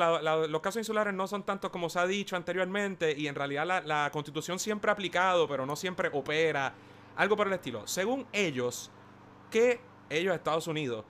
los 0.48 0.62
casos 0.62 0.80
insulares 0.80 1.14
no 1.14 1.28
son 1.28 1.44
tantos 1.44 1.70
como 1.72 1.90
se 1.90 2.00
ha 2.00 2.08
dicho 2.08 2.38
anteriormente 2.38 3.14
y 3.16 3.28
en 3.28 3.36
realidad 3.36 3.84
la, 3.84 4.10
constitución 4.12 4.60
siempre 4.60 4.90
ha 4.90 4.94
aplicado, 4.94 5.46
pero 5.46 5.66
no 5.66 5.76
siempre 5.76 6.10
opera, 6.14 6.74
algo 7.18 7.36
por 7.36 7.48
el 7.48 7.54
estilo. 7.54 7.86
Según 7.86 8.26
ellos, 8.32 8.90
que 9.52 9.82
ellos, 10.10 10.34
Estados 10.34 10.68
Unidos, 10.68 11.04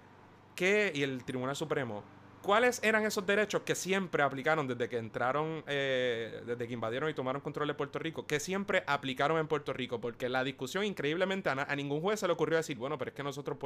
que 0.56 0.92
y 0.94 1.04
el 1.04 1.24
Tribunal 1.24 1.56
Supremo, 1.56 2.04
¿Cuáles 2.44 2.84
eran 2.84 3.06
esos 3.06 3.26
derechos 3.26 3.62
que 3.62 3.74
siempre 3.74 4.22
aplicaron 4.22 4.68
desde 4.68 4.90
que 4.90 4.98
entraron, 4.98 5.64
eh, 5.66 6.44
desde 6.46 6.68
que 6.68 6.74
invadieron 6.74 7.10
y 7.10 7.14
tomaron 7.14 7.42
control 7.42 7.70
de 7.70 7.74
Puerto 7.74 8.00
Rico? 8.00 8.28
Que 8.28 8.42
siempre 8.42 8.84
aplicaron 8.86 9.38
en 9.38 9.48
Puerto 9.48 9.72
Rico. 9.72 10.02
Porque 10.02 10.28
la 10.28 10.44
discusión, 10.44 10.84
increíblemente, 10.84 11.50
a, 11.50 11.76
ningún 11.78 12.02
juez 12.02 12.20
se 12.20 12.28
le 12.28 12.34
ocurrió 12.34 12.58
decir, 12.58 12.78
bueno, 12.78 12.98
pero 12.98 13.12
es 13.12 13.16
que 13.16 13.24
nosotros, 13.24 13.58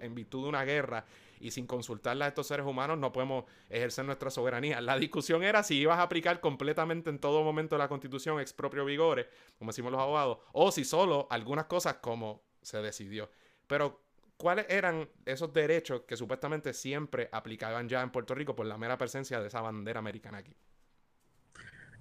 en 0.00 0.14
virtud 0.16 0.42
de 0.42 0.48
una 0.48 0.64
guerra 0.64 1.04
y 1.38 1.52
sin 1.52 1.68
consultarle 1.68 2.24
a 2.24 2.28
estos 2.28 2.48
seres 2.48 2.66
humanos, 2.66 2.98
no 2.98 3.12
podemos 3.12 3.44
ejercer 3.70 4.04
nuestra 4.04 4.30
soberanía. 4.30 4.80
La 4.80 4.98
discusión 4.98 5.44
era 5.44 5.62
si 5.62 5.76
ibas 5.76 5.98
a 5.98 6.02
aplicar 6.02 6.40
completamente 6.40 7.10
en 7.10 7.20
todo 7.20 7.44
momento 7.44 7.78
la 7.78 7.86
constitución 7.86 8.40
ex 8.40 8.52
propio 8.52 8.84
vigore, 8.84 9.28
como 9.60 9.70
decimos 9.70 9.92
los 9.92 10.00
abogados, 10.00 10.38
o 10.50 10.72
si 10.72 10.84
solo 10.84 11.28
algunas 11.30 11.66
cosas 11.66 11.98
como 12.00 12.42
se 12.62 12.82
decidió. 12.82 13.30
Pero 13.68 14.00
¿Cuáles 14.44 14.66
eran 14.68 15.08
esos 15.24 15.54
derechos 15.54 16.02
que 16.06 16.18
supuestamente 16.18 16.74
siempre 16.74 17.30
aplicaban 17.32 17.88
ya 17.88 18.02
en 18.02 18.12
Puerto 18.12 18.34
Rico 18.34 18.54
por 18.54 18.66
la 18.66 18.76
mera 18.76 18.98
presencia 18.98 19.40
de 19.40 19.48
esa 19.48 19.62
bandera 19.62 20.00
americana 20.00 20.36
aquí? 20.36 20.54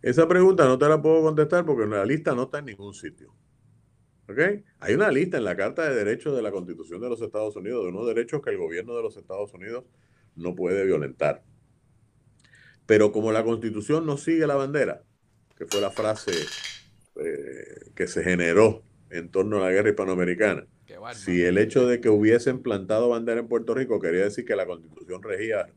Esa 0.02 0.28
pregunta 0.28 0.66
no 0.66 0.78
te 0.78 0.90
la 0.90 1.02
puedo 1.02 1.22
contestar 1.22 1.66
porque 1.66 1.86
la 1.86 2.04
lista 2.04 2.36
no 2.36 2.44
está 2.44 2.60
en 2.60 2.66
ningún 2.66 2.94
sitio. 2.94 3.34
¿Ok? 4.28 4.40
Hay 4.82 4.94
una 4.94 5.10
lista 5.10 5.38
en 5.38 5.46
la 5.46 5.56
Carta 5.56 5.88
de 5.88 5.96
Derechos 5.96 6.36
de 6.36 6.42
la 6.42 6.52
Constitución 6.52 7.00
de 7.00 7.08
los 7.08 7.22
Estados 7.22 7.56
Unidos 7.56 7.86
de 7.86 7.92
unos 7.92 8.08
derechos 8.08 8.42
que 8.42 8.50
el 8.50 8.58
gobierno 8.58 8.94
de 8.94 9.04
los 9.04 9.16
Estados 9.16 9.54
Unidos 9.54 9.86
no 10.36 10.54
puede 10.54 10.86
violentar. 10.86 11.46
Pero 12.86 13.14
como 13.14 13.32
la 13.32 13.46
Constitución 13.46 14.06
no 14.06 14.18
sigue 14.18 14.46
la 14.48 14.56
bandera, 14.56 15.02
que 15.56 15.66
fue 15.66 15.80
la 15.80 15.92
frase 15.92 16.34
eh, 17.16 17.92
que 17.96 18.06
se 18.06 18.22
generó 18.22 18.84
en 19.12 19.32
torno 19.32 19.60
a 19.60 19.62
la 19.62 19.72
guerra 19.72 19.92
hispanoamericana, 19.92 20.68
si 21.14 21.42
el 21.44 21.58
hecho 21.58 21.88
de 21.88 22.02
que 22.02 22.10
hubiesen 22.10 22.62
plantado 22.62 23.10
bandera 23.10 23.40
en 23.40 23.48
Puerto 23.48 23.74
Rico 23.74 24.00
quería 24.00 24.24
decir 24.24 24.46
que 24.46 24.56
la 24.56 24.66
constitución 24.66 25.22
regía 25.22 25.68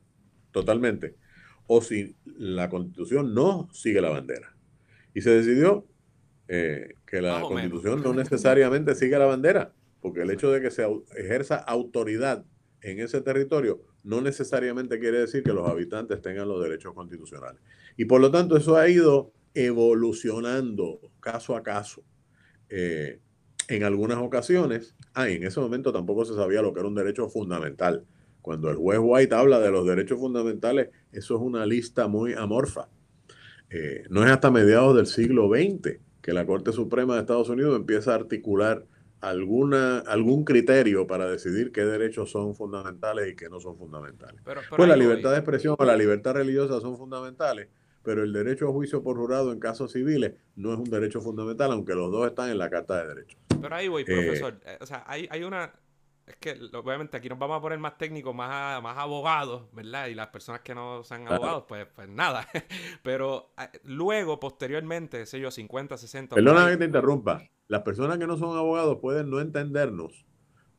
totalmente, 0.51 1.17
o 1.67 1.81
si 1.81 2.17
la 2.25 2.69
constitución 2.69 3.35
no 3.35 3.69
sigue 3.73 4.01
la 4.01 4.11
bandera. 4.11 4.55
Y 5.15 5.23
se 5.23 5.31
decidió 5.31 5.87
eh, 6.49 6.95
que 7.07 7.21
la 7.21 7.41
constitución 7.41 8.03
no 8.03 8.15
necesariamente 8.15 8.95
sigue 8.95 9.19
la 9.19 9.27
bandera, 9.27 9.73
porque 10.01 10.23
el 10.23 10.31
hecho 10.31 10.51
de 10.51 10.61
que 10.61 10.71
se 10.71 10.87
ejerza 11.17 11.57
autoridad 11.57 12.45
en 12.83 13.01
ese 13.01 13.21
territorio 13.21 13.83
no 14.05 14.21
necesariamente 14.21 15.01
quiere 15.01 15.19
decir 15.19 15.43
que 15.43 15.53
los 15.53 15.69
habitantes 15.69 16.23
tengan 16.23 16.49
los 16.49 16.63
derechos 16.63 16.95
constitucionales. 16.95 17.61
Y 17.97 18.05
por 18.05 18.21
lo 18.21 18.31
tanto 18.31 18.57
eso 18.57 18.77
ha 18.77 18.89
ido 18.89 19.33
evolucionando 19.55 21.01
caso 21.19 21.57
a 21.57 21.63
caso. 21.63 22.05
Eh, 22.69 23.21
en 23.69 23.83
algunas 23.83 24.19
ocasiones, 24.19 24.95
ah, 25.17 25.29
en 25.29 25.43
ese 25.45 25.59
momento 25.59 25.93
tampoco 25.93 26.25
se 26.25 26.35
sabía 26.35 26.63
lo 26.63 26.73
que 26.73 26.81
era 26.81 26.89
un 26.89 26.95
derecho 26.95 27.29
fundamental. 27.29 28.05
Cuando 28.43 28.71
el 28.71 28.77
juez 28.77 29.01
White 29.03 29.35
habla 29.35 29.59
de 29.59 29.73
los 29.73 29.85
derechos 29.85 30.21
fundamentales, 30.21 30.91
eso 31.11 31.35
es 31.35 31.41
una 31.41 31.67
lista 31.67 32.07
muy 32.07 32.35
amorfa. 32.35 32.89
Eh, 33.71 34.05
no 34.09 34.25
es 34.25 34.31
hasta 34.31 34.53
mediados 34.53 34.95
del 34.95 35.07
siglo 35.07 35.49
XX 35.49 35.99
que 36.23 36.33
la 36.33 36.47
Corte 36.47 36.73
Suprema 36.73 37.15
de 37.15 37.21
Estados 37.21 37.49
Unidos 37.49 37.75
empieza 37.77 38.13
a 38.13 38.17
articular 38.17 38.85
alguna, 39.21 39.99
algún 39.99 40.45
criterio 40.45 41.07
para 41.07 41.29
decidir 41.29 41.73
qué 41.73 41.85
derechos 41.85 42.31
son 42.31 42.55
fundamentales 42.55 43.33
y 43.33 43.37
qué 43.37 43.49
no 43.49 43.61
son 43.61 43.77
fundamentales. 43.77 44.41
pues 44.77 44.89
la 44.89 44.97
libertad 44.97 45.33
de 45.33 45.39
expresión 45.39 45.75
o 45.79 45.85
la 45.85 45.97
libertad 45.97 46.35
religiosa 46.35 46.81
son 46.81 46.97
fundamentales, 46.97 47.69
pero 48.07 48.23
el 48.23 48.33
derecho 48.33 48.69
a 48.69 48.73
juicio 48.73 49.03
por 49.03 49.17
jurado 49.17 49.51
en 49.51 49.59
casos 49.59 49.91
civiles 49.91 50.35
no 50.55 50.73
es 50.73 50.79
un 50.79 50.89
derecho 50.89 51.21
fundamental, 51.21 51.73
aunque 51.73 51.93
los 51.93 52.13
dos 52.13 52.29
están 52.29 52.51
en 52.51 52.59
la 52.59 52.71
Carta 52.71 53.03
de 53.03 53.09
Derechos. 53.09 53.37
Pero 53.61 53.75
ahí 53.75 53.89
voy, 53.89 54.05
profesor. 54.05 54.61
Eh, 54.65 54.75
eh, 54.75 54.79
o 54.81 54.87
sea, 54.87 55.03
hay, 55.09 55.27
hay 55.29 55.43
una... 55.43 55.73
Es 56.25 56.37
que 56.37 56.57
obviamente 56.73 57.17
aquí 57.17 57.29
nos 57.29 57.39
vamos 57.39 57.59
a 57.59 57.61
poner 57.61 57.81
más 57.81 57.99
técnicos, 57.99 58.33
más, 58.33 58.81
más 58.81 58.97
abogados, 58.97 59.65
¿verdad? 59.73 60.07
Y 60.07 60.15
las 60.15 60.29
personas 60.29 60.61
que 60.61 60.73
no 60.73 61.03
sean 61.03 61.27
abogados, 61.27 61.65
pues, 61.67 61.89
pues 61.97 62.09
nada. 62.09 62.47
Pero 63.03 63.53
eh, 63.59 63.77
luego, 63.83 64.39
posteriormente, 64.39 65.27
sé 65.27 65.41
yo, 65.41 65.51
50, 65.51 65.97
60... 65.97 66.37
Perdona 66.37 66.71
que 66.71 66.77
te 66.77 66.85
interrumpa. 66.85 67.43
Las 67.67 67.83
personas 67.83 68.19
que 68.19 68.29
no 68.29 68.37
son 68.37 68.57
abogados 68.57 68.99
pueden 69.01 69.31
no 69.31 69.41
entendernos, 69.41 70.25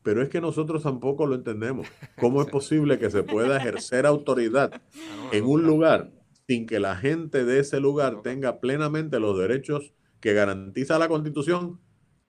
pero 0.02 0.22
es 0.22 0.30
que 0.30 0.40
nosotros 0.40 0.82
tampoco 0.82 1.26
lo 1.26 1.34
entendemos. 1.34 1.86
¿Cómo 2.18 2.40
es 2.40 2.48
posible 2.50 2.98
que 2.98 3.10
se 3.10 3.22
pueda 3.22 3.58
ejercer 3.58 4.06
autoridad 4.06 4.70
ah, 4.72 5.28
en 5.32 5.44
un 5.44 5.64
lugar 5.64 6.10
sin 6.48 6.66
que 6.66 6.80
la 6.80 6.96
gente 6.96 7.44
de 7.44 7.60
ese 7.60 7.78
lugar 7.78 8.22
tenga 8.22 8.58
plenamente 8.58 9.20
los 9.20 9.38
derechos 9.38 9.92
que 10.20 10.32
garantiza 10.32 10.98
la 10.98 11.06
Constitución 11.06 11.78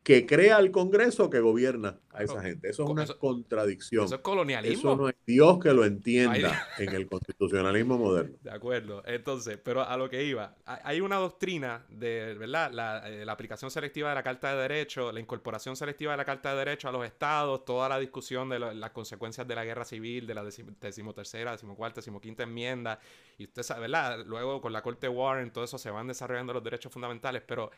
que 0.03 0.25
crea 0.25 0.57
el 0.59 0.71
Congreso 0.71 1.29
que 1.29 1.39
gobierna 1.39 1.99
a 2.11 2.23
esa 2.23 2.41
gente. 2.41 2.69
Eso 2.69 2.83
es 2.83 2.89
una 2.89 3.05
contradicción. 3.05 4.05
Eso 4.05 4.15
es 4.15 4.21
colonialismo. 4.21 4.91
Eso 4.91 4.95
no 4.95 5.09
es 5.09 5.15
Dios 5.25 5.59
que 5.59 5.73
lo 5.73 5.85
entienda 5.85 6.67
en 6.77 6.95
el 6.95 7.07
constitucionalismo 7.07 7.97
moderno. 7.97 8.35
De 8.41 8.51
acuerdo. 8.51 9.03
Entonces, 9.05 9.59
pero 9.63 9.83
a 9.83 9.95
lo 9.97 10.09
que 10.09 10.23
iba, 10.23 10.55
hay 10.65 11.01
una 11.01 11.17
doctrina 11.17 11.85
de, 11.89 12.35
¿verdad? 12.39 13.05
Eh, 13.07 13.25
la, 13.25 13.31
aplicación 13.31 13.69
selectiva 13.69 14.09
de 14.09 14.15
la 14.15 14.23
Carta 14.23 14.53
de 14.53 14.61
Derecho, 14.61 15.11
la 15.11 15.19
incorporación 15.19 15.75
selectiva 15.75 16.13
de 16.13 16.17
la 16.17 16.25
Carta 16.25 16.51
de 16.51 16.57
Derecho 16.57 16.89
a 16.89 16.91
los 16.91 17.05
estados, 17.05 17.63
toda 17.63 17.87
la 17.87 17.99
discusión 17.99 18.49
de 18.49 18.59
las 18.59 18.91
consecuencias 18.91 19.47
de 19.47 19.55
la 19.55 19.63
guerra 19.63 19.85
civil, 19.85 20.25
de 20.25 20.33
la 20.33 20.43
decimotercera, 20.43 21.51
decimocuarta, 21.51 22.01
decimoquinta 22.01 22.43
enmienda, 22.43 22.99
y 23.37 23.43
usted 23.43 23.63
sabe, 23.63 23.81
¿verdad? 23.81 24.25
Luego 24.25 24.59
con 24.61 24.73
la 24.73 24.81
Corte 24.81 25.07
Warren, 25.07 25.51
todo 25.51 25.63
eso 25.63 25.77
se 25.77 25.91
van 25.91 26.07
desarrollando 26.07 26.53
los 26.53 26.63
derechos 26.63 26.91
fundamentales, 26.91 27.43
pero 27.45 27.71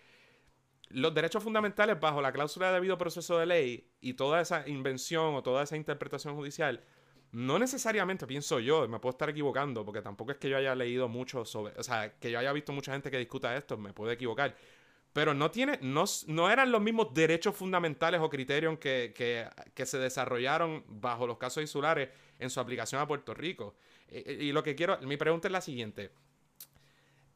los 0.94 1.14
derechos 1.14 1.44
fundamentales 1.44 2.00
bajo 2.00 2.22
la 2.22 2.32
cláusula 2.32 2.68
de 2.68 2.74
debido 2.74 2.98
proceso 2.98 3.38
de 3.38 3.46
ley 3.46 3.92
y 4.00 4.14
toda 4.14 4.42
esa 4.42 4.68
invención 4.68 5.36
o 5.36 5.44
toda 5.44 5.64
esa 5.64 5.76
interpretación 5.76 6.36
judicial, 6.36 6.84
no 7.32 7.58
necesariamente, 7.60 8.28
pienso 8.28 8.60
yo, 8.60 8.88
me 8.88 9.00
puedo 9.00 9.12
estar 9.12 9.30
equivocando, 9.30 9.86
porque 9.86 10.02
tampoco 10.02 10.32
es 10.32 10.38
que 10.38 10.50
yo 10.50 10.58
haya 10.58 10.76
leído 10.76 11.08
mucho 11.08 11.46
sobre, 11.46 11.74
o 11.80 11.84
sea, 11.84 12.14
que 12.20 12.30
yo 12.30 12.40
haya 12.40 12.52
visto 12.52 12.74
mucha 12.74 12.92
gente 12.92 13.10
que 13.10 13.18
discuta 13.18 13.56
esto, 13.56 13.78
me 13.78 13.94
puedo 13.94 14.12
equivocar, 14.12 14.56
pero 15.14 15.34
no 15.34 15.52
tiene, 15.52 15.80
no, 15.82 16.06
no 16.28 16.50
eran 16.50 16.72
los 16.72 16.82
mismos 16.82 17.14
derechos 17.14 17.56
fundamentales 17.56 18.22
o 18.22 18.30
criterios 18.30 18.78
que, 18.80 19.14
que, 19.16 19.86
se 19.86 19.98
desarrollaron 19.98 20.84
bajo 20.88 21.28
los 21.28 21.38
casos 21.38 21.62
insulares 21.62 22.10
en 22.40 22.50
su 22.50 22.60
aplicación 22.60 23.02
a 23.02 23.08
Puerto 23.08 23.34
Rico. 23.34 23.76
Y, 24.10 24.46
y 24.46 24.52
lo 24.54 24.64
que 24.64 24.76
quiero, 24.76 25.00
mi 25.02 25.18
pregunta 25.18 25.50
es 25.50 25.52
la 25.52 25.62
siguiente. 25.62 26.12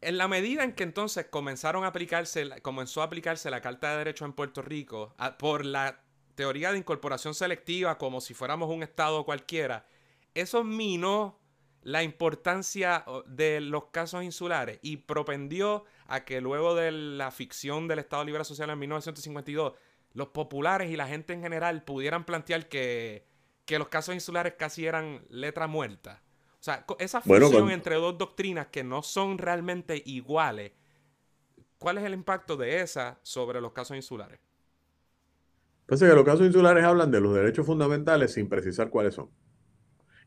En 0.06 0.20
la 0.20 0.28
medida 0.28 0.64
en 0.64 0.74
que 0.74 0.84
entonces 0.84 1.26
comenzaron 1.32 1.84
a 1.84 1.88
aplicarse, 1.88 2.47
comenzó 2.62 3.01
a 3.01 3.06
aplicarse 3.06 3.49
la 3.49 3.62
Carta 3.62 3.89
de 3.89 3.97
Derecho 3.97 4.26
en 4.26 4.34
Puerto 4.34 4.62
Rico 4.62 5.16
por 5.39 5.66
la 5.66 6.03
teoría 6.36 6.72
de 6.72 6.78
incorporación 6.78 7.34
selectiva 7.34 7.97
como 7.97 8.22
si 8.22 8.36
fuéramos 8.36 8.70
un 8.70 8.84
estado 8.84 9.26
cualquiera, 9.26 9.88
eso 10.36 10.64
minó 10.64 11.39
la 11.82 12.03
importancia 12.03 13.03
de 13.26 13.60
los 13.62 13.86
casos 13.86 14.24
insulares 14.24 14.78
y 14.84 14.97
propendió 14.97 15.86
a 16.06 16.24
que 16.24 16.39
luego 16.39 16.76
de 16.76 16.91
la 16.91 17.32
ficción 17.32 17.88
del 17.88 17.97
Estado 17.97 18.26
Libre 18.26 18.43
Social 18.43 18.70
en 18.70 18.78
1952, 18.78 19.74
los 20.14 20.28
populares 20.28 20.91
y 20.91 20.97
la 20.97 21.08
gente 21.08 21.34
en 21.34 21.41
general 21.41 21.84
pudieran 21.84 22.26
plantear 22.26 22.70
que, 22.70 23.26
los 23.68 23.88
casos 23.88 24.14
insulares 24.14 24.53
casi 24.53 24.86
eran 24.86 25.26
letra 25.30 25.66
muerta. 25.66 26.22
O 26.66 26.72
sea, 26.72 26.84
esa 26.97 27.22
fusión 27.22 27.70
entre 27.70 27.93
dos 27.93 28.18
doctrinas 28.18 28.70
que 28.72 28.84
no 28.84 29.03
son 29.03 29.38
realmente 29.38 30.01
iguales, 30.03 30.72
¿cuál 31.78 31.99
es 31.99 32.03
el 32.05 32.16
impacto 32.16 32.57
de 32.57 32.82
esa 32.82 33.20
sobre 33.22 33.61
los 33.61 33.72
casos 33.72 33.95
insulares? 33.95 34.39
Pues 35.86 35.99
que 35.99 36.07
los 36.07 36.26
casos 36.26 36.47
insulares 36.47 36.84
hablan 36.84 37.11
de 37.11 37.22
los 37.22 37.36
derechos 37.36 37.68
fundamentales 37.68 38.34
sin 38.34 38.49
precisar 38.49 38.89
cuáles 38.89 39.13
son. 39.13 39.30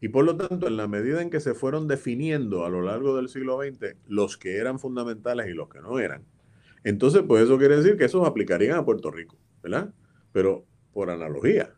Y 0.01 0.11
por 0.11 0.25
lo 0.25 0.37
tanto, 0.37 0.69
en 0.69 0.77
la 0.77 0.87
medida 0.87 1.23
en 1.23 1.31
que 1.31 1.41
se 1.41 1.55
fueron 1.55 1.89
definiendo 1.89 2.65
a 2.65 2.69
lo 2.69 2.83
largo 2.83 3.17
del 3.17 3.29
siglo 3.29 3.59
XX 3.61 3.97
los 4.07 4.37
que 4.37 4.59
eran 4.59 4.79
fundamentales 4.79 5.49
y 5.49 5.55
los 5.55 5.69
que 5.69 5.81
no 5.81 5.99
eran, 5.99 6.25
entonces 6.85 7.25
pues 7.27 7.43
eso 7.43 7.59
quiere 7.59 7.79
decir 7.79 7.97
que 7.97 8.05
esos 8.05 8.25
aplicarían 8.25 8.79
a 8.79 8.85
Puerto 8.85 9.11
Rico, 9.11 9.37
¿verdad? 9.61 9.93
Pero 10.31 10.65
por 10.93 11.11
analogía. 11.11 11.75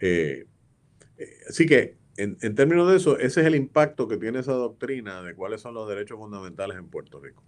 Eh, 0.00 0.46
eh, 1.18 1.36
así 1.50 1.66
que, 1.66 1.98
en, 2.16 2.54
términos 2.54 2.88
de 2.88 2.96
eso, 2.96 3.18
ese 3.18 3.40
es 3.40 3.46
el 3.46 3.54
impacto 3.54 4.06
que 4.06 4.16
tiene 4.16 4.38
esa 4.38 4.52
doctrina 4.52 5.22
de 5.22 5.34
cuáles 5.34 5.60
son 5.60 5.74
los 5.74 5.88
derechos 5.88 6.18
fundamentales 6.18 6.76
en 6.76 6.88
Puerto 6.88 7.20
Rico. 7.20 7.42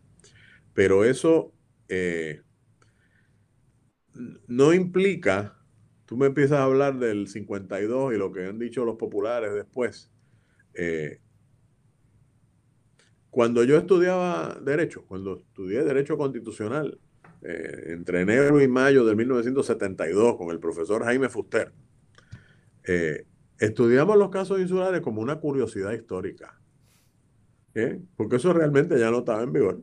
Pero 0.74 1.04
eso 1.04 1.52
eh, 1.88 2.42
no 4.48 4.72
implica, 4.72 5.56
tú 6.04 6.16
me 6.16 6.26
empiezas 6.26 6.58
a 6.58 6.64
hablar 6.64 6.98
del 6.98 7.28
52 7.28 8.14
y 8.14 8.18
lo 8.18 8.32
que 8.32 8.46
han 8.46 8.58
dicho 8.58 8.84
los 8.84 8.96
populares 8.96 9.54
después. 9.54 10.10
Eh, 10.74 11.20
cuando 13.30 13.64
yo 13.64 13.76
estudiaba 13.76 14.58
Derecho, 14.62 15.04
cuando 15.06 15.36
estudié 15.36 15.84
Derecho 15.84 16.16
Constitucional, 16.16 16.98
eh, 17.42 17.92
entre 17.92 18.22
enero 18.22 18.60
y 18.60 18.66
mayo 18.66 19.04
de 19.04 19.14
1972 19.14 20.36
con 20.36 20.50
el 20.50 20.58
profesor 20.58 21.04
Jaime 21.04 21.28
Fuster, 21.28 21.70
eh, 22.84 23.26
estudiamos 23.59 24.16
los 24.16 24.30
casos 24.30 24.61
insulares 24.61 25.00
como 25.00 25.20
una 25.20 25.36
curiosidad 25.36 25.92
histórica. 25.92 26.61
Porque 28.16 28.36
eso 28.36 28.52
realmente 28.52 28.98
ya 28.98 29.11
no 29.11 29.18
estaba 29.18 29.42
en 29.42 29.52
vigor. 29.52 29.82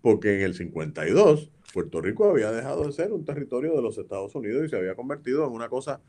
Porque 0.00 0.36
en 0.36 0.42
el 0.42 0.54
52 0.54 1.50
Puerto 1.74 2.00
Rico 2.00 2.30
había 2.30 2.52
dejado 2.52 2.86
de 2.86 2.92
ser 2.92 3.12
un 3.12 3.24
territorio 3.24 3.74
de 3.74 3.82
los 3.82 3.98
Estados 3.98 4.34
Unidos 4.34 4.64
y 4.64 4.68
se 4.68 4.76
había 4.76 4.94
convertido 4.94 5.44
en 5.44 5.52
una 5.52 5.68
cosa 5.68 6.00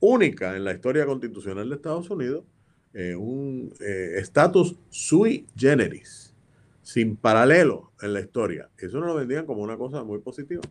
única 0.00 0.56
en 0.56 0.64
la 0.64 0.72
historia 0.72 1.06
constitucional 1.06 1.68
de 1.68 1.76
Estados 1.76 2.10
Unidos, 2.10 2.44
eh, 2.92 3.14
un 3.14 3.72
eh, 3.80 4.14
estatus 4.16 4.76
sui 4.90 5.46
generis, 5.56 6.34
sin 6.82 7.16
paralelo 7.16 7.92
en 8.02 8.12
la 8.12 8.20
historia. 8.20 8.68
Eso 8.76 8.98
no 8.98 9.06
lo 9.06 9.14
vendían 9.14 9.46
como 9.46 9.62
una 9.62 9.76
cosa 9.76 10.02
muy 10.02 10.18
positiva. 10.18 10.62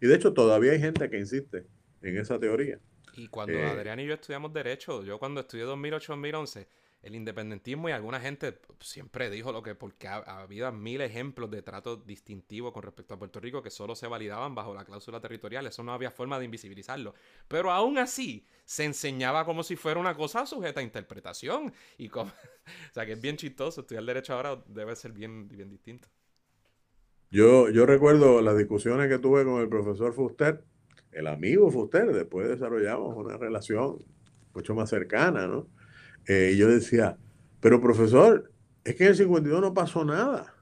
Y 0.00 0.06
de 0.06 0.14
hecho 0.14 0.34
todavía 0.34 0.72
hay 0.72 0.80
gente 0.80 1.08
que 1.08 1.18
insiste 1.18 1.64
en 2.02 2.18
esa 2.18 2.38
teoría. 2.38 2.78
Y 3.16 3.28
cuando 3.28 3.58
eh, 3.58 3.66
Adrián 3.66 4.00
y 4.00 4.06
yo 4.06 4.14
estudiamos 4.14 4.52
Derecho, 4.52 5.04
yo 5.04 5.18
cuando 5.18 5.40
estudié 5.40 5.64
2008-2011, 5.66 6.66
el 7.04 7.14
independentismo 7.14 7.88
y 7.88 7.92
alguna 7.92 8.18
gente 8.18 8.58
siempre 8.80 9.28
dijo 9.28 9.52
lo 9.52 9.62
que, 9.62 9.74
porque 9.74 10.08
había 10.08 10.70
mil 10.70 11.02
ejemplos 11.02 11.50
de 11.50 11.60
trato 11.60 11.96
distintivo 11.96 12.72
con 12.72 12.82
respecto 12.82 13.12
a 13.12 13.18
Puerto 13.18 13.40
Rico 13.40 13.62
que 13.62 13.70
solo 13.70 13.94
se 13.94 14.06
validaban 14.06 14.54
bajo 14.54 14.74
la 14.74 14.86
cláusula 14.86 15.20
territorial, 15.20 15.66
eso 15.66 15.82
no 15.82 15.92
había 15.92 16.10
forma 16.10 16.38
de 16.38 16.46
invisibilizarlo. 16.46 17.14
Pero 17.46 17.70
aún 17.70 17.98
así, 17.98 18.46
se 18.64 18.84
enseñaba 18.84 19.44
como 19.44 19.62
si 19.62 19.76
fuera 19.76 20.00
una 20.00 20.14
cosa 20.14 20.46
sujeta 20.46 20.80
a 20.80 20.82
interpretación. 20.82 21.74
Y 21.98 22.08
como, 22.08 22.30
o 22.90 22.94
sea, 22.94 23.04
que 23.04 23.12
es 23.12 23.20
bien 23.20 23.36
chistoso, 23.36 23.82
estudiar 23.82 24.04
derecho 24.04 24.32
ahora 24.32 24.62
debe 24.66 24.96
ser 24.96 25.12
bien, 25.12 25.46
bien 25.46 25.68
distinto. 25.68 26.08
Yo, 27.30 27.68
yo 27.68 27.84
recuerdo 27.84 28.40
las 28.40 28.56
discusiones 28.56 29.08
que 29.08 29.18
tuve 29.18 29.44
con 29.44 29.60
el 29.60 29.68
profesor 29.68 30.14
Fuster, 30.14 30.64
el 31.14 31.26
amigo 31.26 31.70
Fuster, 31.70 32.12
después 32.12 32.48
desarrollamos 32.48 33.16
una 33.16 33.36
relación 33.36 33.98
mucho 34.52 34.74
más 34.74 34.90
cercana, 34.90 35.46
¿no? 35.46 35.68
Eh, 36.26 36.52
y 36.54 36.56
yo 36.56 36.68
decía, 36.68 37.16
pero 37.60 37.80
profesor, 37.80 38.50
es 38.84 38.94
que 38.96 39.04
en 39.04 39.10
el 39.10 39.16
52 39.16 39.60
no 39.60 39.74
pasó 39.74 40.04
nada. 40.04 40.54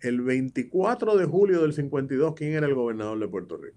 El 0.00 0.20
24 0.22 1.16
de 1.16 1.26
julio 1.26 1.62
del 1.62 1.72
52, 1.72 2.34
¿quién 2.34 2.52
era 2.52 2.66
el 2.66 2.74
gobernador 2.74 3.18
de 3.18 3.28
Puerto 3.28 3.56
Rico? 3.56 3.76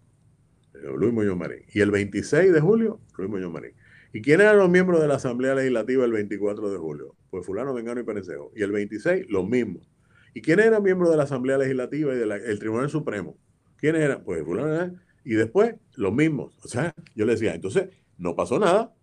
Eh, 0.75 0.91
Luis 0.97 1.13
Muñoz 1.13 1.37
Marín. 1.37 1.63
Y 1.73 1.81
el 1.81 1.91
26 1.91 2.53
de 2.53 2.59
julio, 2.61 2.99
Luis 3.17 3.29
Muñoz 3.29 3.51
Marín. 3.51 3.73
¿Y 4.13 4.21
quién 4.21 4.41
eran 4.41 4.57
los 4.57 4.69
miembros 4.69 5.01
de 5.01 5.07
la 5.07 5.15
Asamblea 5.15 5.55
Legislativa 5.55 6.05
el 6.05 6.11
24 6.11 6.71
de 6.71 6.77
julio? 6.77 7.15
Pues 7.29 7.45
fulano, 7.45 7.73
Vengano 7.73 7.99
y 7.99 8.03
Perencejo. 8.03 8.51
Y 8.55 8.61
el 8.61 8.71
26, 8.71 9.25
los 9.29 9.47
mismos. 9.47 9.89
¿Y 10.35 10.41
quiénes 10.41 10.67
eran 10.67 10.83
miembros 10.83 11.09
de 11.09 11.17
la 11.17 11.23
Asamblea 11.23 11.57
Legislativa 11.57 12.13
y 12.13 12.17
del 12.17 12.59
Tribunal 12.59 12.89
Supremo? 12.89 13.37
¿Quiénes 13.77 14.01
eran? 14.01 14.23
Pues 14.23 14.43
fulano. 14.43 14.95
Y 15.23 15.33
después, 15.33 15.75
los 15.95 16.13
mismos. 16.13 16.57
O 16.63 16.67
sea, 16.67 16.93
yo 17.15 17.25
le 17.25 17.33
decía, 17.33 17.55
entonces, 17.55 17.89
no 18.17 18.35
pasó 18.35 18.59
nada 18.59 18.93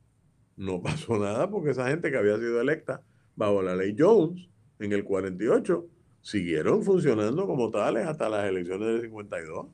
no 0.60 0.82
pasó 0.82 1.18
nada 1.18 1.50
porque 1.50 1.70
esa 1.70 1.88
gente 1.88 2.10
que 2.10 2.18
había 2.18 2.36
sido 2.36 2.60
electa 2.60 3.02
bajo 3.34 3.62
la 3.62 3.74
ley 3.74 3.96
Jones 3.98 4.48
en 4.78 4.92
el 4.92 5.04
48 5.04 5.86
siguieron 6.20 6.84
funcionando 6.84 7.46
como 7.46 7.70
tales 7.70 8.06
hasta 8.06 8.28
las 8.28 8.46
elecciones 8.46 8.88
del 8.88 9.00
52. 9.02 9.66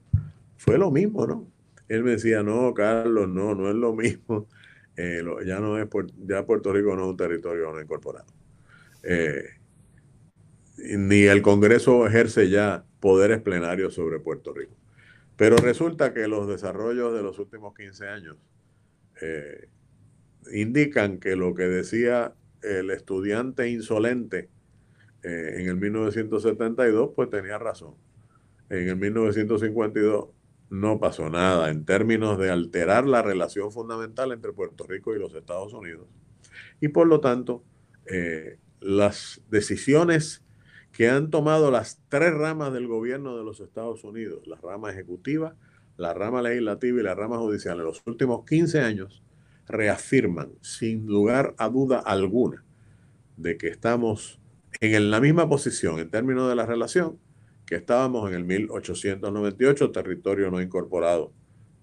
Fue 0.57 0.79
lo 0.79 0.91
mismo, 0.91 1.27
¿no? 1.27 1.47
Él 1.89 2.03
me 2.03 2.13
decía, 2.13 2.43
no, 2.43 2.73
Carlos, 2.73 3.29
no, 3.29 3.55
no 3.55 3.69
es 3.69 3.77
lo 3.77 3.93
mismo. 3.95 4.47
Eh, 4.99 5.23
ya 5.45 5.61
no 5.61 5.77
es 5.77 5.87
ya 6.27 6.47
Puerto 6.47 6.73
Rico 6.73 6.97
no 6.97 7.03
es 7.03 7.09
un 7.09 7.19
territorio 7.19 7.71
no 7.71 7.83
incorporado. 7.83 8.25
Eh, 9.03 9.45
ni 10.79 11.25
el 11.25 11.43
Congreso 11.43 12.07
ejerce 12.07 12.49
ya 12.49 12.87
poderes 12.99 13.43
plenarios 13.43 13.93
sobre 13.93 14.21
Puerto 14.21 14.55
Rico. 14.55 14.75
Pero 15.37 15.57
resulta 15.57 16.15
que 16.15 16.29
los 16.29 16.49
desarrollos 16.49 17.15
de 17.15 17.23
los 17.23 17.39
últimos 17.39 17.75
15 17.75 18.09
años 18.09 18.37
eh, 19.21 19.69
indican 20.53 21.19
que 21.19 21.37
lo 21.37 21.55
que 21.55 21.65
decía 21.65 22.35
el 22.63 22.91
estudiante 22.91 23.69
insolente 23.69 24.49
eh, 25.23 25.57
en 25.59 25.67
el 25.67 25.77
1972, 25.77 27.11
pues 27.15 27.31
tenía 27.31 27.59
razón. 27.59 27.95
En 28.71 28.89
el 28.89 28.97
1952 28.97 30.29
no 30.71 30.99
pasó 30.99 31.29
nada 31.31 31.71
en 31.71 31.85
términos 31.85 32.39
de 32.39 32.51
alterar 32.51 33.07
la 33.07 33.23
relación 33.23 33.71
fundamental 33.71 34.33
entre 34.33 34.53
Puerto 34.53 34.87
Rico 34.87 35.15
y 35.15 35.19
los 35.19 35.35
Estados 35.35 35.73
Unidos. 35.73 36.09
Y 36.81 36.89
por 36.89 37.07
lo 37.07 37.21
tanto, 37.21 37.63
eh, 38.07 38.59
las 38.81 39.43
decisiones 39.51 40.45
que 40.97 41.11
han 41.11 41.29
tomado 41.29 41.71
las 41.71 42.01
tres 42.09 42.33
ramas 42.33 42.73
del 42.73 42.87
gobierno 42.87 43.37
de 43.37 43.45
los 43.45 43.61
Estados 43.61 44.03
Unidos, 44.03 44.47
la 44.47 44.57
rama 44.57 44.91
ejecutiva, 44.91 45.55
la 45.99 46.15
rama 46.15 46.41
legislativa 46.41 46.99
y 46.99 47.03
la 47.03 47.15
rama 47.15 47.37
judicial 47.37 47.79
en 47.79 47.85
los 47.85 48.03
últimos 48.07 48.47
15 48.47 48.81
años, 48.81 49.23
reafirman 49.69 50.53
sin 50.63 51.07
lugar 51.07 51.55
a 51.59 51.69
duda 51.69 51.99
alguna 51.99 52.65
de 53.37 53.59
que 53.59 53.69
estamos 53.69 54.41
en 54.81 55.11
la 55.11 55.21
misma 55.21 55.47
posición 55.51 55.99
en 55.99 56.09
términos 56.09 56.49
de 56.49 56.57
la 56.57 56.65
relación 56.65 57.19
que 57.67 57.75
estábamos 57.75 58.31
en 58.31 58.37
el 58.37 58.45
1898, 58.45 59.91
territorio 59.91 60.51
no 60.51 60.63
incorporado 60.63 61.31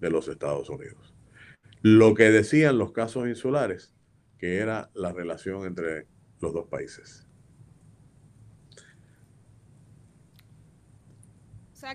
de 0.00 0.10
los 0.10 0.26
Estados 0.26 0.68
Unidos. 0.70 1.14
Lo 1.82 2.14
que 2.14 2.32
decían 2.32 2.78
los 2.78 2.90
casos 2.90 3.28
insulares, 3.28 3.92
que 4.38 4.56
era 4.56 4.90
la 4.92 5.12
relación 5.12 5.66
entre 5.66 6.08
los 6.40 6.52
dos 6.52 6.66
países. 6.66 7.23